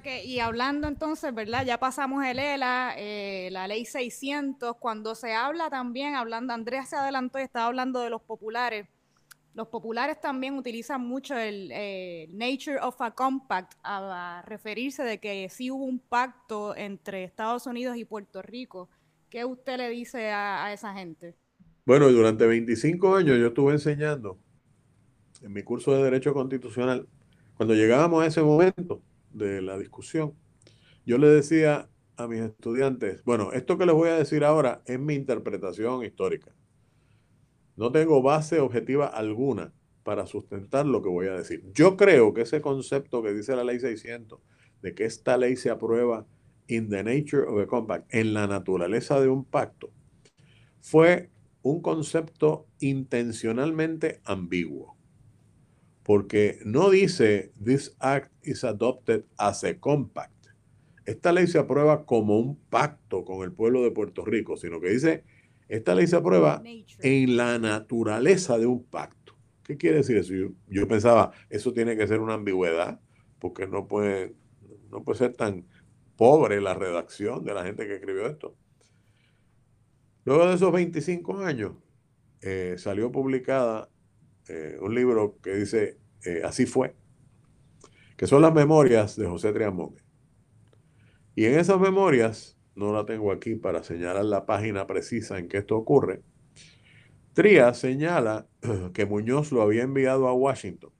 Que, 0.01 0.23
y 0.23 0.39
hablando 0.39 0.87
entonces, 0.87 1.33
¿verdad? 1.33 1.65
Ya 1.65 1.79
pasamos 1.79 2.23
el 2.23 2.39
ELA, 2.39 2.93
eh, 2.97 3.49
la 3.51 3.67
ley 3.67 3.85
600, 3.85 4.77
cuando 4.77 5.15
se 5.15 5.33
habla 5.33 5.69
también, 5.69 6.15
hablando, 6.15 6.53
Andrea 6.53 6.85
se 6.85 6.95
adelantó 6.95 7.39
y 7.39 7.43
estaba 7.43 7.65
hablando 7.65 7.99
de 8.01 8.09
los 8.09 8.21
populares. 8.21 8.87
Los 9.55 9.67
populares 9.67 10.21
también 10.21 10.55
utilizan 10.55 11.05
mucho 11.05 11.35
el 11.35 11.69
eh, 11.73 12.27
nature 12.31 12.79
of 12.79 13.01
a 13.01 13.11
compact 13.11 13.73
a, 13.83 14.43
referirse 14.45 15.03
de 15.03 15.19
que 15.19 15.49
sí 15.49 15.71
hubo 15.71 15.83
un 15.83 15.99
pacto 15.99 16.75
entre 16.75 17.23
Estados 17.23 17.65
Unidos 17.65 17.97
y 17.97 18.05
Puerto 18.05 18.41
Rico. 18.41 18.89
¿Qué 19.29 19.43
usted 19.43 19.77
le 19.77 19.89
dice 19.89 20.29
a 20.29 20.71
esa 20.71 20.93
gente? 20.93 21.35
Bueno, 21.85 22.07
durante 22.09 22.45
25 22.45 23.15
años 23.15 23.39
yo 23.39 23.47
estuve 23.47 23.73
enseñando 23.73 24.37
en 25.41 25.51
mi 25.51 25.63
curso 25.63 25.91
de 25.93 26.03
Derecho 26.03 26.33
Constitucional. 26.33 27.07
Cuando 27.57 27.73
llegábamos 27.73 28.23
a 28.23 28.27
ese 28.27 28.41
momento, 28.41 29.01
de 29.31 29.61
la 29.61 29.77
discusión, 29.77 30.33
yo 31.05 31.17
le 31.17 31.27
decía 31.27 31.89
a 32.17 32.27
mis 32.27 32.41
estudiantes, 32.41 33.23
bueno, 33.23 33.51
esto 33.53 33.77
que 33.77 33.85
les 33.85 33.95
voy 33.95 34.09
a 34.09 34.15
decir 34.15 34.43
ahora 34.43 34.81
es 34.85 34.99
mi 34.99 35.15
interpretación 35.15 36.03
histórica. 36.03 36.53
No 37.75 37.91
tengo 37.91 38.21
base 38.21 38.59
objetiva 38.59 39.07
alguna 39.07 39.73
para 40.03 40.25
sustentar 40.25 40.85
lo 40.85 41.01
que 41.01 41.09
voy 41.09 41.27
a 41.27 41.33
decir. 41.33 41.63
Yo 41.73 41.95
creo 41.95 42.33
que 42.33 42.41
ese 42.41 42.61
concepto 42.61 43.23
que 43.23 43.33
dice 43.33 43.55
la 43.55 43.63
ley 43.63 43.79
600, 43.79 44.39
de 44.81 44.93
que 44.93 45.05
esta 45.05 45.37
ley 45.37 45.55
se 45.55 45.69
aprueba 45.69 46.27
in 46.67 46.89
the 46.89 47.03
nature 47.03 47.43
of 47.47 47.59
a 47.59 47.67
compact, 47.67 48.13
en 48.13 48.33
la 48.33 48.47
naturaleza 48.47 49.19
de 49.21 49.29
un 49.29 49.45
pacto, 49.45 49.91
fue 50.81 51.29
un 51.61 51.81
concepto 51.81 52.67
intencionalmente 52.79 54.21
ambiguo, 54.23 54.97
porque 56.09 56.57
no 56.65 56.89
dice 56.89 57.51
this 57.63 57.95
act 57.99 58.31
is 58.41 58.63
adopted 58.63 59.25
as 59.37 59.63
a 59.63 59.79
compact. 59.79 60.47
Esta 61.05 61.31
ley 61.31 61.45
se 61.45 61.59
aprueba 61.59 62.03
como 62.03 62.39
un 62.39 62.55
pacto 62.55 63.23
con 63.23 63.43
el 63.43 63.51
pueblo 63.51 63.83
de 63.83 63.91
Puerto 63.91 64.25
Rico, 64.25 64.57
sino 64.57 64.81
que 64.81 64.89
dice 64.89 65.23
esta 65.67 65.93
ley 65.93 66.07
se 66.07 66.15
aprueba 66.15 66.63
en 66.65 67.37
la 67.37 67.59
naturaleza 67.59 68.57
de 68.57 68.65
un 68.65 68.83
pacto. 68.85 69.37
¿Qué 69.61 69.77
quiere 69.77 69.97
decir 69.97 70.17
eso? 70.17 70.33
Yo, 70.67 70.87
pensaba, 70.87 71.31
eso 71.47 71.73
tiene 71.73 71.95
que 71.95 72.07
ser 72.07 72.21
una 72.21 72.33
ambigüedad, 72.33 72.99
porque 73.37 73.67
no 73.67 73.85
puede, 73.85 74.33
no 74.89 75.03
puede 75.03 75.19
ser 75.19 75.35
tan 75.35 75.67
pobre 76.17 76.59
la 76.59 76.73
redacción 76.73 77.43
de 77.45 77.53
la 77.53 77.63
gente 77.63 77.85
que 77.85 77.93
escribió 77.93 78.25
esto. 78.25 78.55
Luego 80.25 80.47
de 80.47 80.55
esos 80.55 80.71
25 80.71 81.37
años, 81.37 81.73
eh, 82.41 82.77
salió 82.79 83.11
publicada 83.11 83.89
eh, 84.49 84.77
un 84.81 84.95
libro 84.95 85.37
que 85.41 85.55
dice 85.55 85.97
eh, 86.25 86.41
Así 86.43 86.65
fue, 86.65 86.95
que 88.17 88.27
son 88.27 88.41
las 88.41 88.53
memorias 88.53 89.15
de 89.15 89.27
José 89.27 89.53
Triamón. 89.53 89.95
Y 91.35 91.45
en 91.45 91.57
esas 91.57 91.79
memorias, 91.79 92.57
no 92.75 92.91
la 92.91 93.05
tengo 93.05 93.31
aquí 93.31 93.55
para 93.55 93.83
señalar 93.83 94.25
la 94.25 94.45
página 94.45 94.87
precisa 94.87 95.37
en 95.37 95.47
que 95.47 95.57
esto 95.57 95.77
ocurre, 95.77 96.23
Trías 97.33 97.77
señala 97.77 98.47
que 98.93 99.05
Muñoz 99.05 99.51
lo 99.51 99.61
había 99.61 99.83
enviado 99.83 100.27
a 100.27 100.33
Washington 100.33 100.91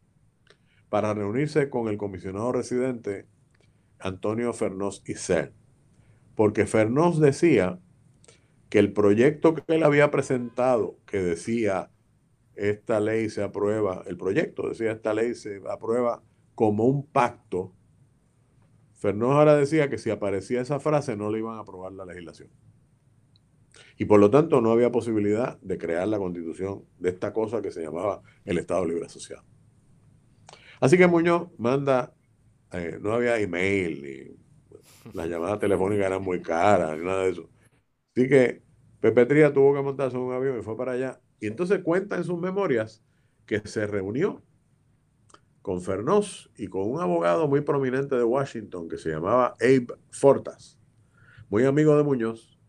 para 0.88 1.14
reunirse 1.14 1.70
con 1.70 1.88
el 1.88 1.97
comisionado 1.97 2.52
residente 2.52 3.28
Antonio 4.00 4.54
Fernós 4.54 5.04
Isel, 5.06 5.54
porque 6.36 6.66
Fernós 6.66 7.20
decía 7.20 7.80
que 8.70 8.80
el 8.80 8.93
proyecto 8.93 9.56
que 9.56 9.64
él 9.68 9.84
había 9.84 10.12
presentado, 10.12 10.97
que 11.06 11.18
decía 11.18 11.91
esta 12.60 12.99
ley 12.99 13.30
se 13.30 13.43
aprueba, 13.43 14.03
el 14.05 14.18
proyecto 14.18 14.70
decía 14.70 14.91
esta 14.91 15.14
ley 15.14 15.34
se 15.34 15.62
aprueba 15.70 16.22
como 16.55 16.86
un 16.86 17.05
pacto, 17.05 17.74
Fernós 18.95 19.32
ahora 19.32 19.55
decía 19.55 19.89
que 19.89 19.97
si 19.97 20.10
aparecía 20.10 20.60
esa 20.60 20.80
frase 20.82 21.16
no 21.16 21.32
le 21.32 21.39
iban 21.39 21.55
a 21.55 21.62
aprobar 21.62 21.93
la 21.93 22.03
legislación. 22.03 22.49
Y 23.97 24.05
por 24.05 24.20
lo 24.20 24.30
tanto 24.30 24.60
no 24.60 24.72
había 24.72 24.91
posibilidad 24.91 25.57
de 25.62 25.78
crear 25.78 26.07
la 26.07 26.18
constitución 26.18 26.84
de 26.97 27.10
esta 27.10 27.32
cosa 27.32 27.62
que 27.62 27.72
se 27.72 27.82
llamaba 27.82 28.22
el 28.43 28.57
Estado 28.57 28.86
Libre 28.86 29.05
Asociado. 29.05 29.43
Así 30.82 30.97
que 30.97 31.07
Muñoz 31.07 31.49
manda, 31.57 32.14
eh, 32.74 32.97
no 33.01 33.14
había 33.14 33.39
email, 33.39 34.01
ni 34.01 35.14
las 35.14 35.30
llamadas 35.30 35.60
telefónicas 35.60 36.07
eran 36.07 36.22
muy 36.22 36.41
caras, 36.41 36.97
ni 36.97 37.05
nada 37.05 37.24
de 37.24 37.32
eso. 37.32 37.49
Así 38.16 38.28
que 38.28 38.62
Pepe 38.99 39.26
Tría 39.26 39.53
tuvo 39.53 39.74
que 39.74 39.82
montarse 39.82 40.18
en 40.18 40.24
un 40.24 40.34
avión 40.34 40.60
y 40.60 40.62
fue 40.62 40.76
para 40.76 40.93
allá. 40.93 41.22
Y 41.40 41.48
entonces 41.48 41.82
cuenta 41.84 42.18
en 42.18 42.24
sus 42.24 42.40
memorias 42.40 43.04
que 43.46 43.60
se 43.68 43.88
reunió 43.88 44.44
con 45.62 45.82
Fernós 45.82 46.50
y 46.58 46.68
con 46.68 46.90
un 46.90 47.02
abogado 47.02 47.48
muy 47.48 47.62
prominente 47.62 48.16
de 48.16 48.24
Washington 48.24 48.88
que 48.88 48.98
se 48.98 49.10
llamaba 49.10 49.56
Abe 49.60 49.88
Fortas, 50.10 50.80
muy 51.50 51.66
amigo 51.66 51.98
de 51.98 52.04
Muñoz, 52.04 52.60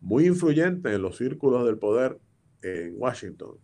muy 0.00 0.26
influyente 0.26 0.92
en 0.92 1.02
los 1.02 1.16
círculos 1.16 1.64
del 1.64 1.78
poder 1.78 2.20
en 2.62 2.94
Washington, 2.96 3.58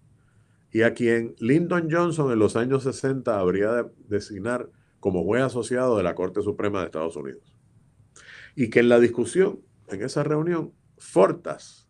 y 0.72 0.82
a 0.82 0.94
quien 0.94 1.34
Lyndon 1.38 1.88
Johnson 1.90 2.32
en 2.32 2.38
los 2.38 2.56
años 2.56 2.84
60 2.84 3.38
habría 3.38 3.72
de 3.72 3.90
designar 4.08 4.70
como 5.00 5.24
juez 5.24 5.42
asociado 5.42 5.96
de 5.96 6.02
la 6.02 6.14
Corte 6.14 6.42
Suprema 6.42 6.80
de 6.80 6.86
Estados 6.86 7.16
Unidos. 7.16 7.56
Y 8.54 8.70
que 8.70 8.80
en 8.80 8.88
la 8.88 9.00
discusión, 9.00 9.60
en 9.88 10.02
esa 10.02 10.22
reunión, 10.22 10.72
Fortas 10.98 11.88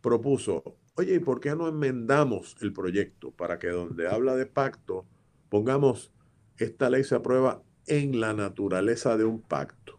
propuso, 0.00 0.76
oye, 0.94 1.14
¿y 1.14 1.18
por 1.18 1.40
qué 1.40 1.54
no 1.56 1.68
enmendamos 1.68 2.56
el 2.60 2.72
proyecto 2.72 3.30
para 3.30 3.58
que 3.58 3.68
donde 3.68 4.08
habla 4.08 4.36
de 4.36 4.46
pacto 4.46 5.06
pongamos, 5.48 6.12
esta 6.56 6.90
ley 6.90 7.04
se 7.04 7.14
aprueba 7.14 7.62
en 7.86 8.20
la 8.20 8.34
naturaleza 8.34 9.16
de 9.16 9.24
un 9.24 9.40
pacto? 9.40 9.98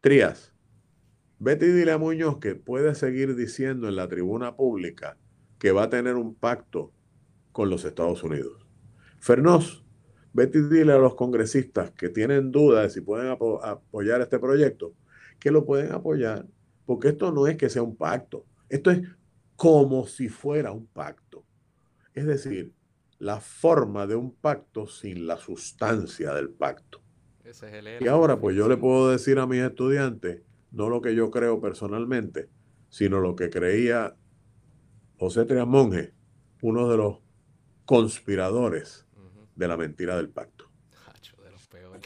Trías, 0.00 0.52
vete 1.38 1.66
y 1.66 1.70
dile 1.72 1.92
a 1.92 1.98
Muñoz 1.98 2.38
que 2.38 2.54
puede 2.54 2.94
seguir 2.94 3.34
diciendo 3.36 3.88
en 3.88 3.96
la 3.96 4.08
tribuna 4.08 4.56
pública 4.56 5.16
que 5.58 5.72
va 5.72 5.84
a 5.84 5.90
tener 5.90 6.16
un 6.16 6.34
pacto 6.34 6.92
con 7.52 7.70
los 7.70 7.84
Estados 7.84 8.22
Unidos. 8.22 8.66
Fernós, 9.20 9.84
vete 10.32 10.58
y 10.58 10.68
dile 10.68 10.92
a 10.92 10.98
los 10.98 11.14
congresistas 11.14 11.90
que 11.92 12.10
tienen 12.10 12.52
dudas 12.52 12.82
de 12.82 12.90
si 12.90 13.00
pueden 13.00 13.28
apoyar 13.28 14.20
este 14.20 14.38
proyecto, 14.38 14.94
que 15.38 15.50
lo 15.50 15.64
pueden 15.64 15.92
apoyar 15.92 16.46
porque 16.86 17.08
esto 17.08 17.32
no 17.32 17.46
es 17.46 17.56
que 17.56 17.70
sea 17.70 17.82
un 17.82 17.96
pacto, 17.96 18.44
esto 18.68 18.90
es 18.90 19.08
como 19.56 20.06
si 20.06 20.28
fuera 20.28 20.72
un 20.72 20.86
pacto. 20.86 21.44
Es 22.12 22.26
decir, 22.26 22.72
la 23.18 23.40
forma 23.40 24.06
de 24.06 24.16
un 24.16 24.34
pacto 24.34 24.86
sin 24.86 25.26
la 25.26 25.36
sustancia 25.36 26.34
del 26.34 26.50
pacto. 26.50 27.00
y 28.00 28.08
ahora 28.08 28.38
pues 28.38 28.56
yo 28.56 28.68
le 28.68 28.76
puedo 28.76 29.10
decir 29.10 29.38
a 29.38 29.46
mis 29.46 29.60
estudiantes, 29.60 30.42
no 30.70 30.88
lo 30.88 31.00
que 31.00 31.14
yo 31.14 31.30
creo 31.30 31.60
personalmente, 31.60 32.48
sino 32.88 33.20
lo 33.20 33.36
que 33.36 33.50
creía 33.50 34.16
José 35.18 35.44
Trias 35.44 35.66
Monge, 35.66 36.12
uno 36.62 36.88
de 36.88 36.96
los 36.96 37.18
conspiradores 37.84 39.06
de 39.56 39.68
la 39.68 39.76
mentira 39.76 40.16
del 40.16 40.30
pacto. 40.30 40.53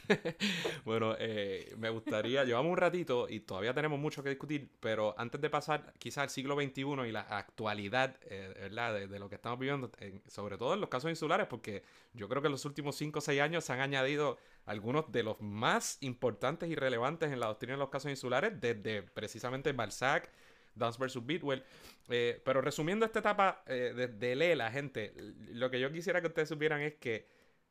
bueno, 0.85 1.15
eh, 1.19 1.75
me 1.77 1.91
gustaría, 1.91 2.45
llevamos 2.45 2.73
un 2.73 2.77
ratito 2.77 3.29
y 3.29 3.41
todavía 3.41 3.75
tenemos 3.75 3.99
mucho 3.99 4.23
que 4.23 4.31
discutir, 4.31 4.71
pero 4.81 5.15
antes 5.19 5.41
de 5.41 5.51
pasar 5.51 5.93
quizás 5.99 6.25
al 6.25 6.31
siglo 6.31 6.55
XXI 6.55 6.83
y 7.09 7.13
la 7.13 7.23
actualidad, 7.23 8.17
eh. 8.23 8.69
De, 8.69 9.19
lo 9.19 9.29
que 9.29 9.35
estamos 9.35 9.59
viviendo, 9.59 9.91
sobre 10.29 10.57
todo 10.57 10.75
en 10.75 10.81
los 10.81 10.89
casos 10.89 11.11
insulares, 11.11 11.47
porque 11.49 11.83
yo 12.15 12.29
creo 12.29 12.43
que 12.43 12.47
en 12.47 12.53
los 12.53 12.65
últimos 12.65 12.97
5 12.97 13.19
o 13.19 13.23
6 13.23 13.41
años 13.41 13.65
se 13.65 13.73
han 13.73 13.81
añadido 13.81 14.39
algunos 14.67 15.11
de 15.11 15.23
los 15.23 15.41
más 15.41 15.99
importantes 16.01 16.71
y 16.71 16.75
relevantes 16.75 17.33
en 17.33 17.41
la 17.41 17.47
doctrina 17.47 17.75
de 17.75 17.79
los 17.79 17.89
casos 17.89 18.11
insulares, 18.11 18.61
desde 18.61 19.03
precisamente 19.03 19.73
Balzac, 19.73 20.31
Dance 20.75 20.99
vs. 21.03 21.27
Bidwell. 21.27 21.65
Eh, 22.09 22.41
pero 22.45 22.61
resumiendo 22.61 23.05
esta 23.05 23.19
etapa 23.19 23.63
de, 23.67 24.09
de 24.09 24.37
Lela, 24.37 24.71
gente, 24.71 25.13
lo 25.53 25.71
que 25.71 25.81
yo 25.81 25.91
quisiera 25.91 26.21
que 26.21 26.29
ustedes 26.29 26.49
supieran 26.49 26.81
es 26.83 26.95
que 26.95 27.27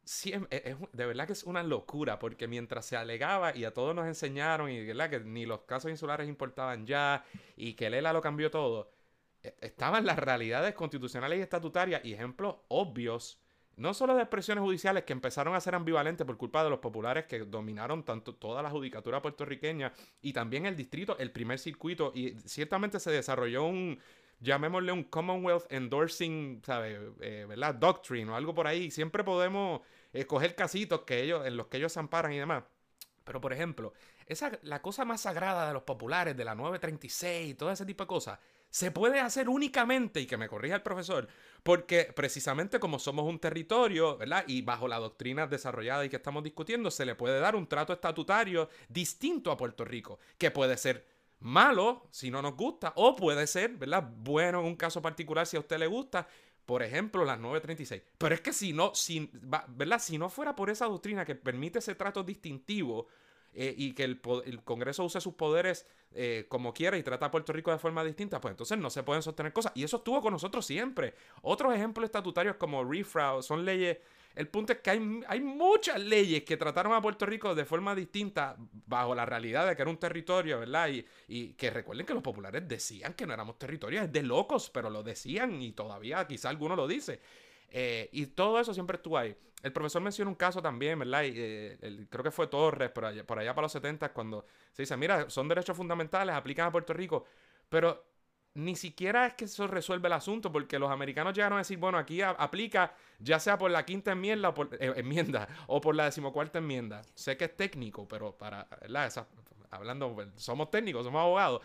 es, 0.07 0.75
de 0.93 1.05
verdad 1.05 1.27
que 1.27 1.33
es 1.33 1.43
una 1.43 1.63
locura, 1.63 2.17
porque 2.17 2.47
mientras 2.47 2.85
se 2.85 2.95
alegaba 2.95 3.55
y 3.55 3.65
a 3.65 3.73
todos 3.73 3.93
nos 3.93 4.07
enseñaron 4.07 4.69
y 4.69 4.85
¿verdad? 4.85 5.09
que 5.09 5.19
ni 5.19 5.45
los 5.45 5.61
casos 5.61 5.91
insulares 5.91 6.29
importaban 6.29 6.85
ya 6.85 7.25
y 7.55 7.73
que 7.73 7.89
Lela 7.89 8.13
lo 8.13 8.21
cambió 8.21 8.49
todo, 8.49 8.89
e, 9.43 9.53
estaban 9.61 10.05
las 10.05 10.17
realidades 10.17 10.73
constitucionales 10.75 11.39
y 11.39 11.41
estatutarias 11.41 12.05
y 12.05 12.13
ejemplos 12.13 12.55
obvios, 12.69 13.41
no 13.75 13.93
solo 13.93 14.15
de 14.15 14.21
expresiones 14.21 14.63
judiciales 14.63 15.03
que 15.03 15.13
empezaron 15.13 15.53
a 15.55 15.61
ser 15.61 15.75
ambivalentes 15.75 16.25
por 16.25 16.37
culpa 16.37 16.63
de 16.63 16.69
los 16.69 16.79
populares 16.79 17.25
que 17.25 17.39
dominaron 17.39 18.03
tanto 18.03 18.33
toda 18.33 18.63
la 18.63 18.69
judicatura 18.69 19.21
puertorriqueña 19.21 19.93
y 20.21 20.33
también 20.33 20.65
el 20.65 20.75
distrito, 20.75 21.17
el 21.19 21.31
primer 21.31 21.59
circuito, 21.59 22.11
y 22.15 22.31
ciertamente 22.45 22.99
se 22.99 23.11
desarrolló 23.11 23.65
un, 23.65 23.99
llamémosle 24.39 24.91
un 24.91 25.03
Commonwealth 25.03 25.71
Endorsing, 25.71 26.61
¿sabes? 26.65 26.99
Eh, 27.21 27.45
¿Verdad? 27.47 27.75
Doctrine 27.75 28.31
o 28.31 28.35
algo 28.35 28.53
por 28.53 28.67
ahí. 28.67 28.91
Siempre 28.91 29.23
podemos 29.23 29.81
escoger 30.20 30.55
casitos 30.55 31.01
que 31.01 31.24
ellos, 31.24 31.45
en 31.45 31.57
los 31.57 31.68
que 31.68 31.78
ellos 31.78 31.93
se 31.93 31.99
amparan 31.99 32.34
y 32.34 32.38
demás. 32.38 32.63
Pero, 33.24 33.41
por 33.41 33.53
ejemplo, 33.53 33.93
esa, 34.26 34.51
la 34.63 34.82
cosa 34.82 35.05
más 35.05 35.22
sagrada 35.22 35.68
de 35.68 35.74
los 35.74 35.84
populares, 35.84 36.36
de 36.36 36.45
la 36.45 36.55
936 36.55 37.51
y 37.51 37.53
todo 37.55 37.72
ese 37.72 37.86
tipo 37.86 38.03
de 38.03 38.07
cosas, 38.07 38.39
se 38.70 38.91
puede 38.91 39.20
hacer 39.20 39.49
únicamente, 39.49 40.20
y 40.20 40.28
que 40.28 40.38
me 40.38 40.49
corrija 40.49 40.76
el 40.76 40.82
profesor, 40.82 41.28
porque 41.63 42.11
precisamente 42.15 42.80
como 42.80 42.99
somos 42.99 43.26
un 43.26 43.39
territorio, 43.39 44.18
¿verdad? 44.18 44.43
Y 44.47 44.61
bajo 44.61 44.88
la 44.88 44.99
doctrina 44.99 45.47
desarrollada 45.47 46.05
y 46.05 46.09
que 46.09 46.18
estamos 46.18 46.43
discutiendo, 46.43 46.91
se 46.91 47.05
le 47.05 47.15
puede 47.15 47.39
dar 47.39 47.55
un 47.55 47.68
trato 47.68 47.93
estatutario 47.93 48.70
distinto 48.89 49.51
a 49.51 49.57
Puerto 49.57 49.86
Rico, 49.86 50.20
que 50.38 50.51
puede 50.51 50.78
ser 50.78 51.05
malo 51.39 52.07
si 52.11 52.32
no 52.32 52.41
nos 52.41 52.55
gusta, 52.55 52.93
o 52.95 53.15
puede 53.15 53.47
ser, 53.47 53.72
¿verdad? 53.78 54.03
Bueno 54.18 54.59
en 54.59 54.65
un 54.65 54.76
caso 54.76 55.01
particular 55.01 55.47
si 55.47 55.57
a 55.57 55.61
usted 55.61 55.78
le 55.78 55.88
gusta, 55.88 56.28
por 56.68 56.84
ejemplo, 56.84 57.24
las 57.24 57.39
936. 57.39 58.03
Pero 58.18 58.36
es 58.36 58.41
que 58.41 58.51
si 58.51 58.74
no, 58.74 58.93
si, 58.93 59.32
¿verdad? 59.32 59.99
si 59.99 60.18
no 60.18 60.30
fuera 60.30 60.53
por 60.53 60.70
esa 60.70 60.86
doctrina 60.86 61.24
que 61.24 61.34
permite 61.34 61.80
ese 61.80 61.95
trato 61.95 62.24
distintivo 62.24 63.07
eh, 63.53 63.74
y 63.76 63.93
que 63.93 64.03
el, 64.03 64.20
Congreso 64.65 65.05
use 65.05 65.22
sus 65.22 65.34
poderes 65.36 65.88
eh, 66.11 66.45
como 66.49 66.74
quiera 66.74 66.97
y 66.97 67.03
trata 67.03 67.28
a 67.28 67.32
Puerto 67.32 67.53
Rico 67.53 67.72
de 67.72 67.80
forma 67.80 68.03
distinta, 68.03 68.41
pues 68.41 68.51
entonces 68.51 68.78
no 68.78 68.89
se 68.89 69.01
pueden 69.01 69.24
sostener 69.24 69.53
cosas. 69.53 69.72
Y 69.76 69.84
eso 69.86 69.97
estuvo 69.97 70.22
con 70.22 70.34
nosotros 70.34 70.65
siempre. 70.65 71.13
Otros 71.41 71.74
ejemplos 71.74 72.03
estatutarios 72.03 72.57
como 72.57 72.84
refrau 72.84 73.41
son 73.41 73.63
leyes 73.63 73.99
el 74.38 74.47
punto 74.47 74.73
es 74.73 74.79
que 74.79 74.91
hay, 74.91 75.21
hay, 75.27 75.41
muchas 75.41 75.99
leyes 75.99 76.43
que 76.43 76.57
trataron 76.57 76.93
a 76.93 77.01
Puerto 77.01 77.25
Rico 77.25 77.55
de 77.55 77.65
forma 77.65 77.95
distinta 77.95 78.55
bajo 78.85 79.15
la 79.15 79.25
realidad 79.25 79.67
de 79.67 79.75
que 79.75 79.81
era 79.81 79.89
un 79.89 79.97
territorio, 79.97 80.59
¿verdad? 80.59 80.89
Y, 80.89 81.05
y 81.27 81.53
que 81.53 81.71
recuerden 81.71 82.05
que 82.05 82.13
los 82.13 82.21
populares 82.21 82.67
decían 82.67 83.15
que 83.15 83.25
no 83.25 83.33
éramos 83.33 83.57
territorios, 83.57 84.05
es 84.05 84.13
de 84.13 84.21
locos, 84.21 84.69
pero 84.69 84.89
lo 84.89 85.01
decían 85.01 85.61
y 85.61 85.71
todavía 85.71 86.25
quizá 86.27 86.49
alguno 86.49 86.75
lo 86.75 86.88
dice. 86.88 87.19
Eh, 87.69 88.09
y 88.11 88.27
todo 88.27 88.59
eso 88.59 88.73
siempre 88.73 88.97
estuvo 88.97 89.17
ahí. 89.17 89.35
El 89.63 89.73
profesor 89.73 90.01
menciona 90.01 90.29
un 90.29 90.35
caso 90.35 90.61
también, 90.61 90.99
¿verdad? 90.99 91.23
Y, 91.23 91.33
eh, 91.35 92.05
creo 92.09 92.23
que 92.23 92.31
fue 92.31 92.47
Torres, 92.47 92.91
por 92.91 93.05
allá, 93.05 93.25
por 93.25 93.39
allá 93.39 93.53
para 93.53 93.65
los 93.65 93.71
70, 93.71 94.13
cuando 94.13 94.45
se 94.71 94.83
dice, 94.83 94.95
mira, 94.97 95.29
son 95.29 95.47
derechos 95.47 95.75
fundamentales, 95.75 96.35
aplican 96.35 96.67
a 96.67 96.71
Puerto 96.71 96.93
Rico, 96.93 97.25
pero 97.69 98.05
ni 98.57 98.75
siquiera 98.75 99.27
es 99.27 99.33
que 99.35 99.45
eso 99.45 99.67
resuelve 99.67 100.07
el 100.07 100.13
asunto, 100.13 100.51
porque 100.51 100.79
los 100.79 100.89
americanos 100.89 101.35
llegaron 101.35 101.57
a 101.57 101.61
decir, 101.61 101.77
bueno, 101.77 101.99
aquí 101.99 102.21
aplica 102.23 102.91
ya 103.19 103.39
sea 103.39 103.55
por 103.57 103.69
la 103.69 103.85
quinta 103.85 104.13
enmienda 104.13 104.49
o 104.49 104.53
por, 104.55 104.73
eh, 104.79 104.93
enmienda 104.95 105.47
o 105.67 105.79
por 105.79 105.95
la 105.95 106.05
decimocuarta 106.05 106.57
enmienda. 106.57 107.03
Sé 107.13 107.37
que 107.37 107.45
es 107.45 107.55
técnico, 107.55 108.07
pero 108.07 108.35
para, 108.35 108.67
¿verdad? 108.81 109.27
hablando, 109.69 110.15
somos 110.37 110.71
técnicos, 110.71 111.05
somos 111.05 111.21
abogados. 111.21 111.61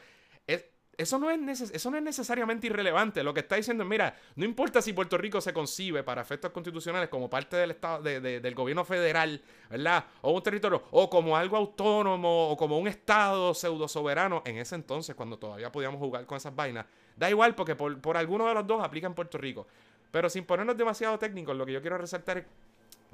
Es, 0.97 1.09
eso 1.09 1.19
no, 1.19 1.31
es 1.31 1.61
eso 1.61 1.91
no 1.91 1.97
es 1.97 2.03
necesariamente 2.03 2.67
irrelevante. 2.67 3.23
Lo 3.23 3.33
que 3.33 3.41
está 3.41 3.57
diciendo 3.57 3.83
es, 3.83 3.89
mira, 3.89 4.17
no 4.37 4.45
importa 4.45 4.83
si 4.83 4.93
Puerto 4.93 5.17
Rico 5.19 5.41
se 5.41 5.53
concibe 5.53 6.03
para 6.03 6.23
efectos 6.23 6.51
constitucionales 6.51 7.09
como 7.09 7.29
parte 7.31 7.57
del 7.57 7.73
Estado, 7.73 8.03
del 8.03 8.55
gobierno 8.55 8.85
federal, 8.85 9.41
¿verdad? 9.71 10.05
O 10.21 10.33
un 10.33 10.43
territorio, 10.43 10.85
o 10.91 11.09
como 11.09 11.37
algo 11.37 11.57
autónomo, 11.57 12.51
o 12.51 12.57
como 12.57 12.79
un 12.79 12.89
Estado 12.89 13.55
pseudo 13.55 13.89
soberano, 13.89 14.43
en 14.45 14.59
ese 14.59 14.75
entonces, 14.75 15.15
cuando 15.15 15.39
todavía 15.39 15.73
podíamos 15.73 15.99
jugar 15.99 16.27
con 16.27 16.37
esas 16.37 16.55
vainas, 16.55 16.87
da 17.17 17.31
igual 17.31 17.55
porque 17.55 17.75
por, 17.75 18.01
por 18.01 18.17
alguno 18.17 18.47
de 18.47 18.55
los 18.55 18.67
dos 18.67 18.83
aplica 18.83 19.07
en 19.07 19.15
Puerto 19.15 19.39
Rico. 19.39 19.67
Pero 20.11 20.29
sin 20.29 20.45
ponernos 20.45 20.77
demasiado 20.77 21.19
técnicos, 21.19 21.57
lo 21.57 21.65
que 21.65 21.73
yo 21.73 21.81
quiero 21.81 21.97
resaltar 21.97 22.39
es 22.39 22.45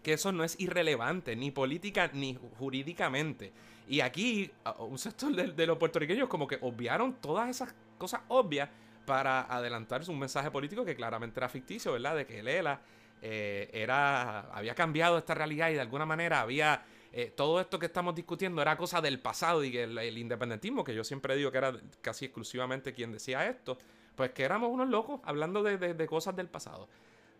que 0.02 0.12
eso 0.12 0.32
no 0.32 0.44
es 0.44 0.58
irrelevante, 0.60 1.36
ni 1.36 1.50
política 1.50 2.10
ni 2.12 2.38
jurídicamente. 2.58 3.52
Y 3.88 4.00
aquí, 4.00 4.50
un 4.78 4.98
sector 4.98 5.34
de, 5.34 5.66
los 5.66 5.78
puertorriqueños 5.78 6.28
como 6.28 6.46
que 6.46 6.58
obviaron 6.60 7.14
todas 7.14 7.48
esas 7.48 7.74
cosas 7.96 8.20
obvias 8.28 8.68
para 9.06 9.42
adelantarse 9.42 10.10
un 10.10 10.18
mensaje 10.18 10.50
político 10.50 10.84
que 10.84 10.94
claramente 10.94 11.40
era 11.40 11.48
ficticio, 11.48 11.92
¿verdad? 11.92 12.16
De 12.16 12.26
que 12.26 12.42
Lela 12.42 12.80
eh, 13.22 13.70
era, 13.72 14.40
había 14.52 14.74
cambiado 14.74 15.16
esta 15.16 15.34
realidad 15.34 15.70
y 15.70 15.74
de 15.74 15.80
alguna 15.80 16.06
manera 16.06 16.40
había... 16.40 16.82
Eh, 17.10 17.32
todo 17.34 17.58
esto 17.58 17.78
que 17.78 17.86
estamos 17.86 18.14
discutiendo 18.14 18.60
era 18.60 18.76
cosa 18.76 19.00
del 19.00 19.18
pasado 19.18 19.64
y 19.64 19.72
que 19.72 19.84
el, 19.84 20.18
independentismo, 20.18 20.84
que 20.84 20.94
yo 20.94 21.02
siempre 21.04 21.34
digo 21.36 21.50
que 21.50 21.56
era 21.56 21.72
casi 22.02 22.26
exclusivamente 22.26 22.92
quien 22.92 23.10
decía 23.10 23.48
esto, 23.48 23.78
pues 24.14 24.32
que 24.32 24.42
éramos 24.42 24.70
unos 24.70 24.90
locos 24.90 25.20
hablando 25.24 25.62
de 25.62 26.06
cosas 26.06 26.36
del 26.36 26.48
pasado 26.48 26.86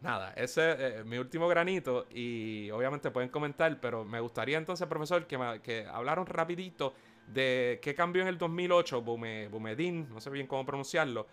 nada, 0.01 0.33
ese 0.37 0.73
es 0.73 0.79
eh, 0.79 1.05
mi 1.05 1.19
último 1.19 1.49
granito 1.49 2.07
y 2.11 2.71
obviamente 2.71 3.11
pueden 3.11 3.29
comentar, 3.31 3.81
pero 3.81 4.05
me 4.05 4.21
gustaría 4.21 4.59
entonces, 4.59 4.87
profesor, 4.87 5.27
que, 5.27 5.61
que 5.63 5.87
hablaron 5.87 6.27
rapidito 6.27 6.95
de 7.27 7.79
qué 7.83 7.95
cambió 7.95 8.23
en 8.23 8.29
el 8.29 8.39
2008, 8.39 9.03
Bumedin, 9.03 10.09
no 10.09 10.21
sé 10.21 10.31
bien 10.31 10.47
cómo 10.47 10.65
pronunciarlo, 10.65 11.27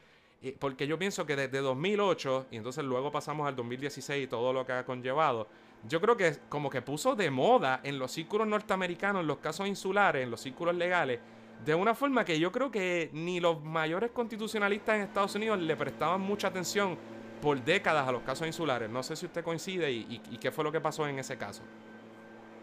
porque 0.59 0.86
yo 0.86 0.99
pienso 0.99 1.26
que 1.26 1.36
desde 1.36 1.59
2008 1.59 2.47
y 2.51 2.57
entonces 2.57 2.84
luego 2.84 3.11
pasamos 3.11 3.47
al 3.47 3.55
2016 3.55 4.26
y 4.26 4.28
todo 4.28 4.53
lo 4.53 4.66
que 4.66 4.74
ha 4.74 4.86
conllevado, 4.86 5.47
yo 5.88 6.01
creo 6.01 6.18
que 6.18 6.36
como 6.49 6.70
que 6.70 6.82
puso 6.82 7.16
de 7.16 7.30
moda 7.30 7.80
en 7.84 7.99
los 7.99 8.11
círculos 8.11 8.47
norteamericanos, 8.47 9.22
en 9.22 9.28
los 9.28 9.38
casos 9.38 9.68
insulares, 9.68 10.24
en 10.24 10.32
los 10.32 10.41
círculos 10.41 10.76
legales, 10.76 11.20
de 11.63 11.74
una 11.74 11.95
forma 11.95 12.26
que 12.26 12.39
yo 12.39 12.51
creo 12.51 12.70
que 12.70 13.09
ni 13.13 13.39
los 13.39 13.63
mayores 13.63 14.11
constitucionalistas 14.11 14.95
en 14.95 15.01
Estados 15.03 15.36
Unidos 15.36 15.59
le 15.59 15.76
prestaban 15.76 16.22
mucha 16.22 16.47
atención 16.47 16.97
por 17.45 17.63
décadas 17.63 18.07
a 18.07 18.11
los 18.11 18.23
casos 18.23 18.47
insulares. 18.47 18.89
No 18.89 19.03
sé 19.03 19.15
si 19.15 19.27
usted 19.27 19.43
coincide 19.43 19.91
y, 19.91 20.19
qué 20.41 20.49
fue 20.51 20.63
lo 20.63 20.71
que 20.71 20.81
pasó 20.81 21.07
en 21.07 21.19
ese 21.19 21.37
caso. 21.37 21.61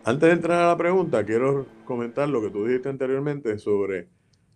Antes 0.03 0.29
de 0.29 0.35
entrar 0.35 0.61
a 0.61 0.67
la 0.67 0.77
pregunta, 0.77 1.25
quiero 1.25 1.69
comentar 1.85 2.29
lo 2.29 2.43
que 2.43 2.51
tú 2.51 2.67
dijiste 2.67 2.89
anteriormente 2.89 3.61
sobre 3.61 4.09